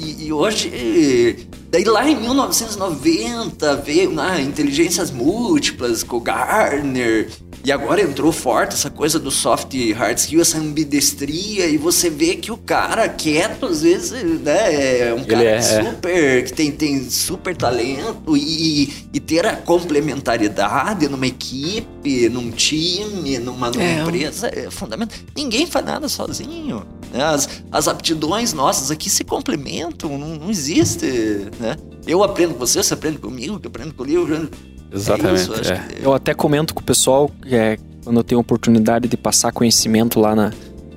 e, 0.00 0.24
e, 0.24 0.32
hoje. 0.32 1.46
Daí 1.74 1.82
lá 1.82 2.08
em 2.08 2.14
1990 2.14 3.76
veio 3.78 4.12
né, 4.12 4.40
inteligências 4.40 5.10
múltiplas 5.10 6.04
com 6.04 6.18
o 6.18 6.20
Gardner 6.20 7.28
e 7.64 7.72
agora 7.72 8.02
entrou 8.02 8.30
forte 8.30 8.74
essa 8.74 8.90
coisa 8.90 9.18
do 9.18 9.30
soft 9.30 9.74
hard 9.92 10.18
skill, 10.18 10.42
essa 10.42 10.58
ambidestria, 10.58 11.66
e 11.66 11.78
você 11.78 12.10
vê 12.10 12.36
que 12.36 12.52
o 12.52 12.58
cara 12.58 13.08
quieto, 13.08 13.64
às 13.64 13.80
vezes, 13.80 14.12
né, 14.42 15.08
é 15.08 15.14
um 15.14 15.24
cara 15.24 15.42
é, 15.42 15.54
é, 15.54 15.62
super, 15.62 16.44
que 16.44 16.52
tem, 16.52 16.70
tem 16.70 17.08
super 17.08 17.56
talento, 17.56 18.36
e, 18.36 19.08
e 19.14 19.18
ter 19.18 19.46
a 19.46 19.56
complementaridade 19.56 21.08
numa 21.08 21.26
equipe, 21.26 22.28
num 22.28 22.50
time, 22.50 23.38
numa, 23.38 23.70
numa 23.70 23.82
é. 23.82 24.00
empresa, 24.02 24.50
é 24.52 24.70
fundamental. 24.70 25.16
Ninguém 25.34 25.66
faz 25.66 25.86
nada 25.86 26.06
sozinho. 26.06 26.86
Né? 27.10 27.24
As, 27.24 27.48
as 27.72 27.88
aptidões 27.88 28.52
nossas 28.52 28.90
aqui 28.90 29.08
se 29.08 29.24
complementam, 29.24 30.18
não, 30.18 30.36
não 30.36 30.50
existe, 30.50 31.48
né? 31.64 31.76
Eu 32.06 32.22
aprendo 32.22 32.54
com 32.54 32.60
você, 32.60 32.82
você 32.82 32.94
aprende 32.94 33.18
comigo, 33.18 33.58
eu 33.62 33.68
aprendo 33.68 33.94
com 33.94 34.02
o 34.02 34.06
livro. 34.06 34.48
Exatamente. 34.92 35.28
É 35.28 35.34
isso, 35.34 35.72
é. 35.72 35.88
Eu 36.02 36.12
até 36.12 36.34
comento 36.34 36.74
com 36.74 36.80
o 36.80 36.84
pessoal, 36.84 37.30
é, 37.46 37.78
quando 38.04 38.18
eu 38.18 38.24
tenho 38.24 38.38
a 38.38 38.42
oportunidade 38.42 39.08
de 39.08 39.16
passar 39.16 39.50
conhecimento 39.52 40.20
lá, 40.20 40.36
na, 40.36 40.52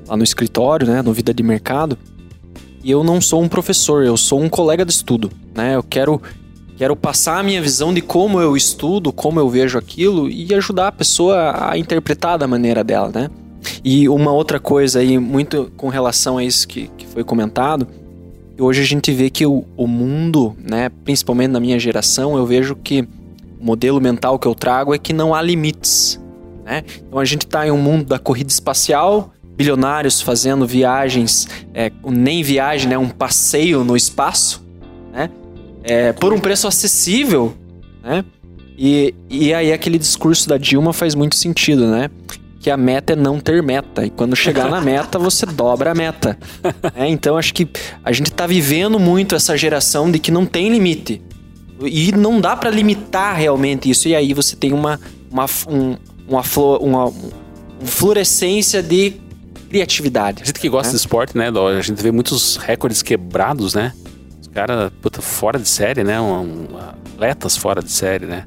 lá 0.08 0.18
no 0.18 0.24
escritório, 0.24 0.86
né, 0.86 1.02
no 1.02 1.14
Vida 1.14 1.34
de 1.34 1.42
Mercado, 1.42 1.98
e 2.84 2.92
eu 2.92 3.04
não 3.04 3.20
sou 3.20 3.42
um 3.42 3.48
professor, 3.48 4.04
eu 4.04 4.18
sou 4.18 4.42
um 4.42 4.50
colega 4.50 4.86
de 4.86 4.92
estudo, 4.92 5.32
né? 5.56 5.76
Eu 5.76 5.84
quero 5.84 6.22
quero 6.78 6.96
passar 6.96 7.40
a 7.40 7.44
minha 7.44 7.60
visão 7.60 7.92
de 7.92 8.02
como 8.02 8.40
eu 8.40 8.56
estudo, 8.56 9.12
como 9.12 9.40
eu 9.40 9.50
vejo 9.50 9.80
aquilo 9.80 10.30
e 10.30 10.54
ajudar 10.54 10.90
a 10.90 10.92
pessoa 10.92 11.72
a 11.72 11.78
interpretar 11.78 12.38
da 12.38 12.48
maneira 12.48 12.84
dela, 12.84 13.12
né? 13.14 13.30
E 13.84 14.08
uma 14.08 14.32
outra 14.32 14.60
coisa 14.60 15.00
aí, 15.00 15.18
muito 15.18 15.72
com 15.76 15.90
relação 15.90 16.38
a 16.38 16.44
isso 16.44 16.68
que, 16.68 16.88
que 16.96 17.08
foi 17.08 17.24
comentado, 17.24 17.88
hoje 18.60 18.82
a 18.82 18.86
gente 18.86 19.12
vê 19.12 19.30
que 19.30 19.46
o, 19.46 19.66
o 19.76 19.88
mundo, 19.88 20.56
né, 20.62 20.90
principalmente 21.04 21.52
na 21.52 21.60
minha 21.60 21.80
geração, 21.80 22.38
eu 22.38 22.46
vejo 22.46 22.76
que 22.76 23.08
o 23.60 23.66
modelo 23.66 24.00
mental 24.00 24.38
que 24.38 24.48
eu 24.48 24.56
trago 24.56 24.94
é 24.94 24.98
que 24.98 25.14
não 25.14 25.34
há 25.34 25.42
limites. 25.42 26.20
Né? 26.66 26.84
Então 27.08 27.20
a 27.20 27.26
gente 27.26 27.46
está 27.46 27.68
em 27.68 27.72
um 27.72 27.78
mundo 27.78 28.06
da 28.06 28.20
corrida 28.20 28.52
espacial, 28.52 29.34
bilionários 29.56 30.22
fazendo 30.22 30.68
viagens, 30.68 31.48
é, 31.74 31.92
nem 32.06 32.44
viagem, 32.44 32.90
né, 32.90 32.98
um 32.98 33.10
passeio 33.10 33.84
no 33.84 33.96
espaço, 33.98 34.64
né? 35.12 35.30
É, 35.84 36.12
por 36.14 36.34
um 36.34 36.40
preço 36.40 36.68
acessível, 36.68 37.54
né? 38.04 38.24
E, 38.78 39.16
e 39.30 39.54
aí 39.54 39.74
aquele 39.74 39.98
discurso 39.98 40.48
da 40.48 40.58
Dilma 40.58 40.94
faz 40.94 41.16
muito 41.16 41.36
sentido, 41.36 41.88
né? 41.88 42.12
Que 42.60 42.72
a 42.72 42.78
meta 42.78 43.14
é 43.14 43.16
não 43.16 43.40
ter 43.40 43.62
meta. 43.62 44.06
E 44.06 44.10
quando 44.10 44.36
chegar 44.36 44.70
na 44.70 44.82
meta, 44.82 45.20
você 45.20 45.46
dobra 45.46 45.92
a 45.92 45.96
meta. 45.96 46.38
É, 46.96 47.08
então 47.08 47.38
acho 47.38 47.54
que 47.54 47.68
a 48.04 48.12
gente 48.12 48.32
está 48.32 48.48
vivendo 48.48 49.00
muito 49.00 49.36
essa 49.36 49.56
geração 49.56 50.10
de 50.10 50.20
que 50.20 50.32
não 50.32 50.46
tem 50.46 50.70
limite. 50.70 51.22
E 51.82 52.12
não 52.12 52.42
dá 52.42 52.56
para 52.56 52.70
limitar 52.70 53.36
realmente 53.36 53.90
isso. 53.90 54.08
E 54.08 54.16
aí 54.16 54.34
você 54.34 54.56
tem 54.56 54.74
uma, 54.74 55.00
uma, 55.30 55.46
um, 55.70 55.96
uma, 56.28 56.44
flor, 56.44 56.82
uma, 56.82 57.06
uma 57.06 57.22
florescência 57.86 58.82
de 58.82 59.14
criatividade. 59.70 60.44
A 60.44 60.46
gente 60.46 60.60
que 60.60 60.70
gosta 60.70 60.88
né? 60.88 60.92
de 60.92 60.98
esporte, 60.98 61.38
né, 61.38 61.50
A 61.50 61.82
gente 61.82 62.02
vê 62.02 62.12
muitos 62.12 62.58
recordes 62.58 63.02
quebrados, 63.02 63.76
né? 63.76 63.94
Os 64.42 64.48
caras, 64.48 64.92
puta, 65.02 65.22
fora 65.22 65.60
de 65.60 65.68
série, 65.68 66.04
né? 66.04 66.20
Um, 66.20 66.42
um, 66.42 66.68
atletas 67.14 67.58
fora 67.58 67.82
de 67.82 67.92
série, 67.92 68.26
né? 68.26 68.46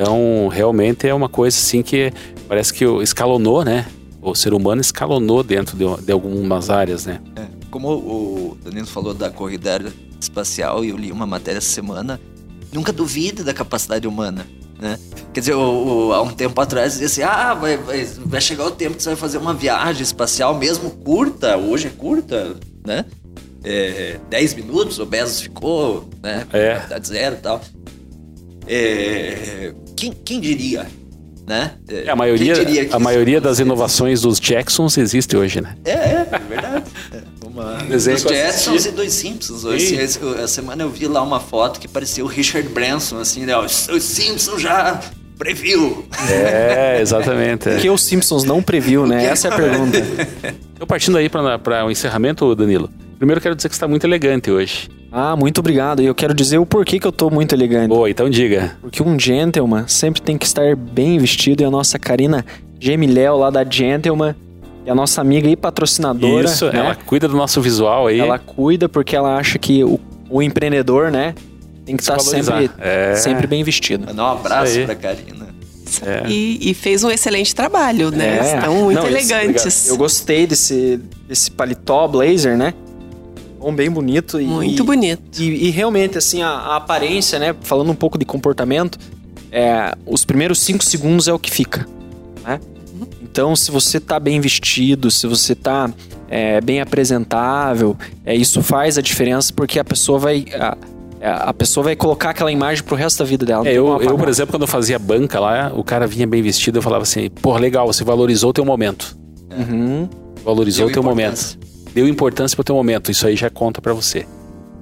Então, 0.00 0.46
realmente 0.46 1.08
é 1.08 1.12
uma 1.12 1.28
coisa 1.28 1.58
assim 1.58 1.82
que 1.82 2.12
parece 2.46 2.72
que 2.72 2.84
escalonou, 3.02 3.64
né? 3.64 3.84
O 4.22 4.32
ser 4.32 4.54
humano 4.54 4.80
escalonou 4.80 5.42
dentro 5.42 5.76
de, 5.76 6.04
de 6.04 6.12
algumas 6.12 6.70
áreas, 6.70 7.04
né? 7.04 7.20
É, 7.34 7.46
como 7.68 7.88
o 7.88 8.58
Danilo 8.62 8.86
falou 8.86 9.12
da 9.12 9.28
corrida 9.28 9.92
espacial, 10.20 10.84
e 10.84 10.90
eu 10.90 10.96
li 10.96 11.10
uma 11.10 11.26
matéria 11.26 11.58
essa 11.58 11.70
semana 11.70 12.20
nunca 12.72 12.92
duvide 12.92 13.42
da 13.42 13.52
capacidade 13.52 14.06
humana. 14.06 14.46
Né? 14.80 14.96
Quer 15.34 15.40
dizer, 15.40 15.54
o, 15.54 16.06
o, 16.10 16.12
há 16.12 16.22
um 16.22 16.30
tempo 16.30 16.60
atrás 16.60 16.92
dizia 16.92 17.06
assim: 17.06 17.22
ah, 17.22 17.54
vai, 17.54 17.76
vai, 17.76 18.04
vai, 18.04 18.40
chegar 18.40 18.66
o 18.66 18.70
tempo 18.70 18.96
que 18.96 19.02
você 19.02 19.08
vai 19.08 19.16
fazer 19.16 19.38
uma 19.38 19.52
viagem 19.52 20.02
espacial, 20.02 20.54
mesmo 20.54 20.90
curta, 20.90 21.56
hoje 21.56 21.88
é 21.88 21.90
curta, 21.90 22.54
né? 22.86 23.04
É, 23.64 24.20
10 24.30 24.54
minutos, 24.54 25.00
o 25.00 25.06
Bezos 25.06 25.40
ficou, 25.40 26.08
né? 26.22 26.46
É. 26.52 27.00
zero 27.02 27.34
e 27.34 27.38
tal. 27.40 27.60
É, 28.68 29.74
quem, 29.98 30.12
quem 30.12 30.40
diria? 30.40 30.86
Né? 31.46 31.72
É, 31.88 32.10
a 32.10 32.14
maioria, 32.14 32.54
a 32.92 32.98
maioria 32.98 33.40
das 33.40 33.58
inovações 33.58 34.20
dos 34.20 34.38
Jacksons 34.38 34.98
existe 34.98 35.34
hoje, 35.34 35.62
né? 35.62 35.76
É, 35.84 35.92
é, 35.92 36.28
é 36.30 36.38
verdade. 36.38 36.84
É. 37.12 37.38
Uma... 37.46 37.78
Dos 37.78 38.04
Jetsons 38.04 38.84
e 38.84 38.90
dos 38.92 39.12
Simpsons. 39.14 39.64
Esse, 39.64 39.96
esse, 39.96 40.18
a 40.40 40.46
semana 40.46 40.84
eu 40.84 40.90
vi 40.90 41.08
lá 41.08 41.22
uma 41.22 41.40
foto 41.40 41.80
que 41.80 41.88
parecia 41.88 42.22
o 42.22 42.28
Richard 42.28 42.68
Branson, 42.68 43.18
assim, 43.18 43.46
né? 43.46 43.56
Os, 43.56 43.88
os 43.88 44.04
Simpsons 44.04 44.60
já 44.60 45.00
previu. 45.38 46.06
É, 46.30 47.00
exatamente. 47.00 47.68
O 47.70 47.78
que 47.78 47.88
os 47.88 48.02
Simpsons 48.02 48.44
não 48.44 48.62
previu, 48.62 49.06
né? 49.06 49.24
Essa 49.24 49.48
é 49.48 49.52
a 49.52 49.56
pergunta. 49.56 49.98
Eu 50.78 50.86
partindo 50.86 51.16
aí 51.16 51.28
para 51.28 51.84
o 51.86 51.90
encerramento, 51.90 52.54
Danilo. 52.54 52.90
Primeiro 53.16 53.40
quero 53.40 53.56
dizer 53.56 53.68
que 53.68 53.74
você 53.74 53.78
está 53.78 53.88
muito 53.88 54.04
elegante 54.04 54.50
hoje. 54.50 54.88
Ah, 55.10 55.34
muito 55.36 55.58
obrigado. 55.58 56.02
E 56.02 56.06
eu 56.06 56.14
quero 56.14 56.34
dizer 56.34 56.58
o 56.58 56.66
porquê 56.66 56.98
que 56.98 57.06
eu 57.06 57.12
tô 57.12 57.30
muito 57.30 57.54
elegante. 57.54 57.88
Boa, 57.88 58.10
então 58.10 58.28
diga. 58.28 58.76
Porque 58.80 59.02
um 59.02 59.18
gentleman 59.18 59.86
sempre 59.88 60.20
tem 60.20 60.36
que 60.36 60.44
estar 60.44 60.76
bem 60.76 61.18
vestido 61.18 61.62
e 61.62 61.64
a 61.64 61.70
nossa 61.70 61.98
Karina 61.98 62.44
Gemiléu 62.78 63.38
lá 63.38 63.50
da 63.50 63.64
Gentleman 63.64 64.34
é 64.84 64.90
a 64.90 64.94
nossa 64.94 65.20
amiga 65.20 65.48
e 65.48 65.56
patrocinadora. 65.56 66.44
Isso, 66.44 66.66
né? 66.66 66.78
ela 66.78 66.94
cuida 66.94 67.26
do 67.26 67.36
nosso 67.36 67.60
visual 67.60 68.06
aí. 68.06 68.20
Ela 68.20 68.38
cuida 68.38 68.88
porque 68.88 69.16
ela 69.16 69.36
acha 69.36 69.58
que 69.58 69.82
o, 69.82 69.98
o 70.30 70.42
empreendedor, 70.42 71.10
né, 71.10 71.34
tem 71.84 71.96
que 71.96 72.02
estar 72.02 72.18
sempre, 72.20 72.70
é. 72.78 73.14
sempre 73.16 73.46
bem 73.46 73.62
vestido. 73.64 74.06
Mandar 74.06 74.24
um 74.24 74.38
abraço 74.38 74.80
pra 74.84 74.94
Karina. 74.94 75.48
É. 76.04 76.28
E, 76.28 76.70
e, 76.70 76.74
fez 76.74 77.02
um 77.02 77.10
excelente 77.10 77.54
trabalho, 77.54 78.10
né? 78.10 78.38
É. 78.38 78.56
Estão 78.56 78.74
muito 78.84 79.00
Não, 79.00 79.06
elegantes. 79.06 79.64
Isso, 79.64 79.88
eu 79.90 79.96
gostei 79.96 80.46
desse, 80.46 81.00
desse 81.26 81.50
paletó 81.50 82.06
blazer, 82.06 82.56
né? 82.58 82.74
Bem 83.74 83.90
bonito. 83.90 84.40
E, 84.40 84.44
muito 84.44 84.84
bonito. 84.84 85.40
E, 85.40 85.68
e, 85.68 85.70
realmente, 85.70 86.18
assim, 86.18 86.42
a, 86.42 86.48
a, 86.48 86.76
aparência, 86.76 87.38
né? 87.38 87.54
Falando 87.62 87.90
um 87.90 87.94
pouco 87.94 88.18
de 88.18 88.24
comportamento, 88.24 88.98
é, 89.50 89.94
os 90.06 90.24
primeiros 90.24 90.60
cinco 90.60 90.84
segundos 90.84 91.28
é 91.28 91.32
o 91.32 91.38
que 91.38 91.50
fica, 91.50 91.86
né? 92.44 92.60
Então, 93.22 93.54
se 93.54 93.70
você 93.70 93.98
está 93.98 94.18
bem 94.18 94.40
vestido, 94.40 95.10
se 95.10 95.26
você 95.26 95.52
está 95.52 95.90
é, 96.28 96.60
bem 96.60 96.80
apresentável, 96.80 97.96
é, 98.24 98.34
isso 98.34 98.62
faz 98.62 98.98
a 98.98 99.02
diferença 99.02 99.52
porque 99.52 99.78
a 99.78 99.84
pessoa 99.84 100.18
vai. 100.18 100.44
A, 100.52 100.76
a 101.20 101.54
pessoa 101.54 101.82
vai 101.82 101.96
colocar 101.96 102.30
aquela 102.30 102.50
imagem 102.52 102.84
pro 102.84 102.94
resto 102.94 103.18
da 103.18 103.24
vida 103.24 103.44
dela. 103.44 103.68
É, 103.68 103.72
eu, 103.72 104.00
eu, 104.00 104.16
por 104.16 104.28
exemplo, 104.28 104.52
quando 104.52 104.62
eu 104.62 104.68
fazia 104.68 104.98
banca 105.00 105.40
lá, 105.40 105.72
o 105.74 105.82
cara 105.82 106.06
vinha 106.06 106.26
bem 106.26 106.40
vestido, 106.40 106.78
eu 106.78 106.82
falava 106.82 107.02
assim, 107.02 107.28
pô, 107.28 107.56
legal, 107.56 107.86
você 107.88 108.04
valorizou 108.04 108.50
o 108.50 108.52
teu 108.52 108.64
momento. 108.64 109.16
Uhum. 109.50 110.08
Valorizou 110.44 110.86
o 110.86 110.92
teu 110.92 111.02
momento. 111.02 111.58
Deu 111.94 112.08
importância 112.08 112.54
pro 112.54 112.64
teu 112.64 112.74
momento. 112.74 113.10
Isso 113.10 113.26
aí 113.26 113.36
já 113.36 113.50
conta 113.50 113.80
para 113.80 113.92
você. 113.92 114.26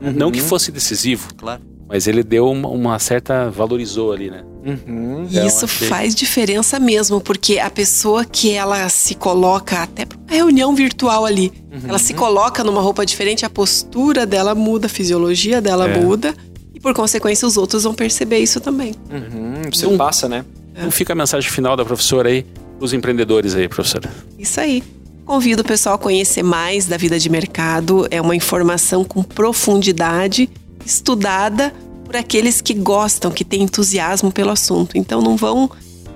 Uhum. 0.01 0.13
Não 0.13 0.31
que 0.31 0.41
fosse 0.41 0.71
decisivo, 0.71 1.29
claro. 1.37 1.63
mas 1.89 2.07
ele 2.07 2.23
deu 2.23 2.51
uma, 2.51 2.69
uma 2.69 2.99
certa. 2.99 3.51
valorizou 3.51 4.13
ali, 4.13 4.31
né? 4.31 4.45
Uhum. 4.67 5.27
Então, 5.31 5.47
Isso 5.47 5.65
achei... 5.65 5.89
faz 5.89 6.15
diferença 6.15 6.81
mesmo, 6.81 7.21
porque 7.21 7.59
a 7.59 7.71
pessoa 7.71 8.25
que 8.25 8.53
ela 8.53 8.89
se 8.89 9.15
coloca 9.15 9.83
até 9.83 10.05
para 10.05 10.19
uma 10.19 10.27
reunião 10.29 10.75
virtual 10.75 11.25
ali, 11.25 11.53
uhum. 11.73 11.89
ela 11.89 11.99
se 11.99 12.13
coloca 12.13 12.65
numa 12.65 12.81
roupa 12.81 13.07
diferente, 13.07 13.47
a 13.47 13.51
postura 13.51 14.27
dela 14.27 14.55
muda, 14.55 14.87
a 14.87 14.89
fisiologia 14.89 15.61
dela 15.61 15.89
é. 15.89 15.99
muda, 15.99 16.35
e 16.75 16.81
por 16.81 16.93
consequência 16.93 17.47
os 17.47 17.57
outros 17.57 17.85
vão 17.85 17.95
perceber 17.95 18.39
isso 18.41 18.61
também. 18.61 18.93
Uhum. 19.09 19.71
Você 19.73 19.87
então, 19.87 19.97
passa, 19.97 20.29
né? 20.29 20.45
Então 20.77 20.91
fica 20.91 21.13
a 21.13 21.17
mensagem 21.17 21.49
final 21.49 21.77
da 21.77 21.85
professora 21.85 22.29
aí, 22.29 22.45
os 22.81 22.93
empreendedores 22.93 23.55
aí, 23.55 23.69
professora. 23.69 24.11
Isso 24.37 24.61
aí. 24.61 24.83
Convido 25.27 25.63
o 25.63 25.65
pessoal 25.65 25.97
a 25.97 25.99
conhecer 25.99 26.45
mais 26.45 26.87
da 26.87 26.97
vida 26.97 27.19
de 27.19 27.29
mercado. 27.29 28.07
É 28.13 28.21
uma 28.21 28.37
informação 28.37 29.03
com 29.03 29.25
profundidade, 29.25 30.49
estudada 30.85 31.75
por 32.05 32.15
aqueles 32.17 32.61
que 32.61 32.73
gostam, 32.73 33.33
que 33.33 33.45
têm 33.45 33.63
entusiasmo 33.65 34.31
pelo 34.31 34.53
assunto. 34.53 34.97
Então 34.97 35.21
não 35.21 35.37
vão 35.37 35.69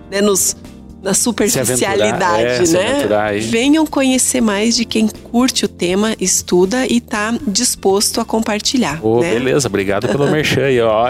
né, 0.08 0.20
nos, 0.20 0.56
na 1.02 1.12
superficialidade, 1.12 2.68
se 2.68 2.76
é, 2.76 3.08
né? 3.08 3.38
Venham 3.40 3.84
conhecer 3.84 4.40
mais 4.40 4.76
de 4.76 4.84
quem 4.84 5.08
curte 5.08 5.64
o 5.64 5.68
tema, 5.68 6.14
estuda 6.20 6.86
e 6.86 6.98
está 6.98 7.36
disposto 7.48 8.20
a 8.20 8.24
compartilhar. 8.24 9.00
Oh, 9.02 9.20
né? 9.20 9.34
Beleza, 9.34 9.66
obrigado 9.66 10.06
pelo 10.06 10.30
merchan 10.30 10.66
aí, 10.66 10.80
ó. 10.80 11.06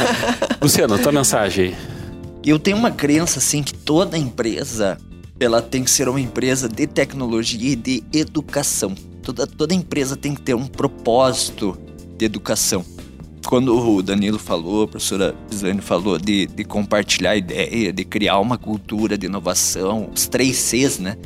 Luciano, 0.62 0.98
tua 0.98 1.12
mensagem 1.12 1.66
aí. 1.66 1.76
Eu 2.46 2.58
tenho 2.58 2.76
uma 2.76 2.90
crença 2.90 3.38
assim 3.38 3.62
que 3.62 3.74
toda 3.74 4.16
empresa 4.16 4.98
ela 5.38 5.60
tem 5.60 5.82
que 5.82 5.90
ser 5.90 6.08
uma 6.08 6.20
empresa 6.20 6.68
de 6.68 6.86
tecnologia 6.86 7.72
e 7.72 7.76
de 7.76 8.04
educação. 8.12 8.94
Toda, 9.22 9.46
toda 9.46 9.74
empresa 9.74 10.16
tem 10.16 10.34
que 10.34 10.40
ter 10.40 10.54
um 10.54 10.66
propósito 10.66 11.76
de 12.16 12.24
educação. 12.24 12.84
Quando 13.46 13.76
o 13.76 14.02
Danilo 14.02 14.38
falou, 14.38 14.84
a 14.84 14.88
professora 14.88 15.34
Pisani 15.48 15.80
falou 15.80 16.18
de, 16.18 16.46
de 16.46 16.64
compartilhar 16.64 17.36
ideia, 17.36 17.92
de 17.92 18.04
criar 18.04 18.38
uma 18.38 18.56
cultura 18.56 19.18
de 19.18 19.26
inovação, 19.26 20.10
os 20.14 20.26
três 20.26 20.56
Cs, 20.56 20.98
né? 20.98 21.16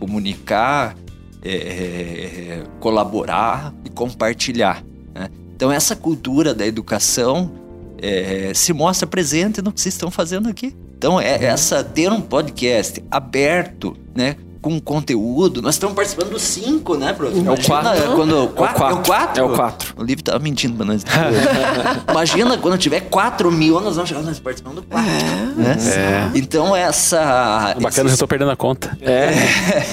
Comunicar, 0.00 0.96
é, 1.42 2.64
colaborar 2.80 3.72
e 3.84 3.90
compartilhar. 3.90 4.84
Né? 5.14 5.28
Então, 5.54 5.70
essa 5.70 5.94
cultura 5.94 6.54
da 6.54 6.66
educação 6.66 7.52
é, 8.00 8.52
se 8.54 8.72
mostra 8.72 9.06
presente 9.06 9.62
no 9.62 9.72
que 9.72 9.80
vocês 9.80 9.94
estão 9.94 10.10
fazendo 10.10 10.48
aqui. 10.48 10.74
Então, 10.98 11.20
é, 11.20 11.36
uhum. 11.36 11.44
essa 11.44 11.84
ter 11.84 12.10
um 12.10 12.20
podcast 12.20 13.00
aberto, 13.08 13.96
né? 14.16 14.34
Com 14.60 14.80
conteúdo. 14.80 15.62
Nós 15.62 15.76
estamos 15.76 15.94
participando 15.94 16.30
dos 16.30 16.42
cinco, 16.42 16.96
né, 16.96 17.12
Bruno? 17.12 17.36
É 17.48 17.52
o 17.52 17.64
quatro. 17.64 18.16
Quando, 18.16 18.34
é 18.34 18.40
o 18.40 18.48
quatro. 18.48 18.84
É 18.84 18.92
o 18.92 19.02
quatro? 19.02 19.40
É 19.40 19.46
o 19.46 19.54
quatro. 19.54 19.94
O 19.96 20.02
livro 20.02 20.24
tava 20.24 20.40
mentindo 20.40 20.76
pra 20.76 20.84
nós. 20.84 21.04
Imagina 22.10 22.58
quando 22.58 22.76
tiver 22.76 23.02
quatro 23.02 23.52
mil, 23.52 23.80
nós 23.80 23.94
vamos 23.94 24.08
chegar, 24.08 24.22
nós 24.22 24.40
participando 24.40 24.74
do 24.74 24.82
quatro. 24.82 25.08
É. 25.08 25.62
Né? 25.62 25.76
É. 26.34 26.36
Então, 26.36 26.74
essa. 26.74 27.74
É 27.76 27.80
bacana, 27.80 28.08
esse... 28.08 28.16
eu 28.16 28.18
tô 28.18 28.26
perdendo 28.26 28.50
a 28.50 28.56
conta. 28.56 28.98
É. 29.00 29.30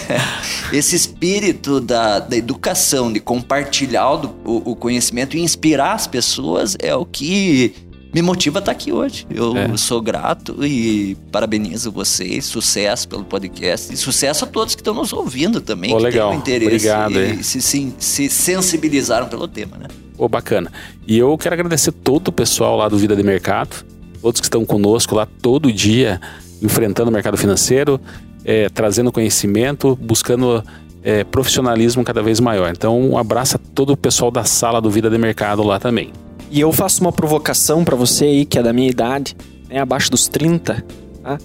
esse 0.75 0.95
espírito 0.95 1.79
da, 1.79 2.17
da 2.17 2.35
educação, 2.35 3.13
de 3.13 3.19
compartilhar 3.19 4.11
o, 4.15 4.35
o 4.43 4.75
conhecimento 4.75 5.37
e 5.37 5.41
inspirar 5.41 5.93
as 5.93 6.07
pessoas 6.07 6.75
é 6.81 6.95
o 6.95 7.05
que 7.05 7.84
me 8.15 8.21
motiva 8.21 8.59
a 8.59 8.61
estar 8.61 8.71
aqui 8.71 8.93
hoje. 8.93 9.27
Eu 9.29 9.57
é. 9.57 9.75
sou 9.75 10.01
grato 10.01 10.65
e 10.65 11.17
parabenizo 11.33 11.91
vocês. 11.91 12.45
Sucesso 12.45 13.09
pelo 13.09 13.25
podcast 13.25 13.93
e 13.93 13.97
sucesso 13.97 14.45
a 14.45 14.47
todos 14.47 14.73
que 14.73 14.79
estão 14.79 14.93
nos 14.93 15.11
ouvindo 15.11 15.59
também. 15.59 15.91
Pô, 15.91 15.97
que 15.97 16.03
legal. 16.03 16.29
Têm 16.29 16.37
um 16.37 16.39
interesse 16.39 16.89
Obrigado. 16.89 17.19
E 17.19 17.43
se, 17.43 17.61
se, 17.61 17.93
se 17.99 18.29
sensibilizaram 18.29 19.27
pelo 19.27 19.49
tema, 19.49 19.75
né? 19.75 19.87
Pô, 20.15 20.29
bacana. 20.29 20.71
E 21.05 21.17
eu 21.17 21.37
quero 21.37 21.55
agradecer 21.55 21.91
todo 21.91 22.29
o 22.29 22.31
pessoal 22.31 22.77
lá 22.77 22.87
do 22.87 22.97
Vida 22.97 23.17
de 23.17 23.21
Mercado, 23.21 23.85
todos 24.21 24.39
que 24.39 24.45
estão 24.45 24.63
conosco 24.65 25.13
lá 25.13 25.27
todo 25.41 25.69
dia, 25.69 26.21
enfrentando 26.61 27.09
o 27.09 27.13
mercado 27.13 27.35
financeiro, 27.35 27.99
é, 28.45 28.69
trazendo 28.69 29.11
conhecimento, 29.11 29.93
buscando 29.93 30.63
é, 31.03 31.25
profissionalismo 31.25 32.01
cada 32.01 32.23
vez 32.23 32.39
maior. 32.39 32.71
Então, 32.71 32.97
um 32.97 33.17
abraço 33.17 33.57
a 33.57 33.59
todo 33.59 33.91
o 33.91 33.97
pessoal 33.97 34.31
da 34.31 34.45
sala 34.45 34.79
do 34.79 34.89
Vida 34.89 35.09
de 35.09 35.17
Mercado 35.17 35.63
lá 35.63 35.79
também. 35.79 36.13
E 36.55 36.61
eu 36.61 36.71
faço 36.71 37.01
uma 37.01 37.11
provocação 37.11 37.83
para 37.83 37.97
você 37.97 38.23
aí, 38.23 38.45
que 38.45 38.57
é 38.57 38.63
da 38.63 38.71
minha 38.71 38.89
idade, 38.89 39.35
né, 39.67 39.79
abaixo 39.79 40.09
dos 40.09 40.29
30, 40.29 40.85
tá? 41.21 41.37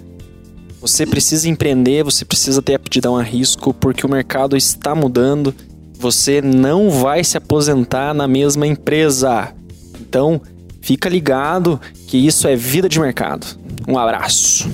Você 0.81 1.05
precisa 1.05 1.49
empreender, 1.49 2.05
você 2.05 2.25
precisa 2.25 2.63
ter 2.63 2.77
aptidão 2.77 3.17
a 3.17 3.23
risco, 3.23 3.75
porque 3.75 4.07
o 4.07 4.09
mercado 4.09 4.57
está 4.57 4.95
mudando. 4.95 5.53
Você 5.99 6.41
não 6.41 6.91
vai 6.91 7.25
se 7.25 7.37
aposentar 7.37 8.15
na 8.15 8.29
mesma 8.29 8.69
empresa. 8.69 9.53
Então, 10.01 10.41
fica 10.81 11.09
ligado 11.09 11.81
que 12.07 12.17
isso 12.17 12.47
é 12.47 12.55
vida 12.55 12.89
de 12.89 13.01
mercado. 13.01 13.45
Um 13.89 13.99
abraço. 13.99 14.71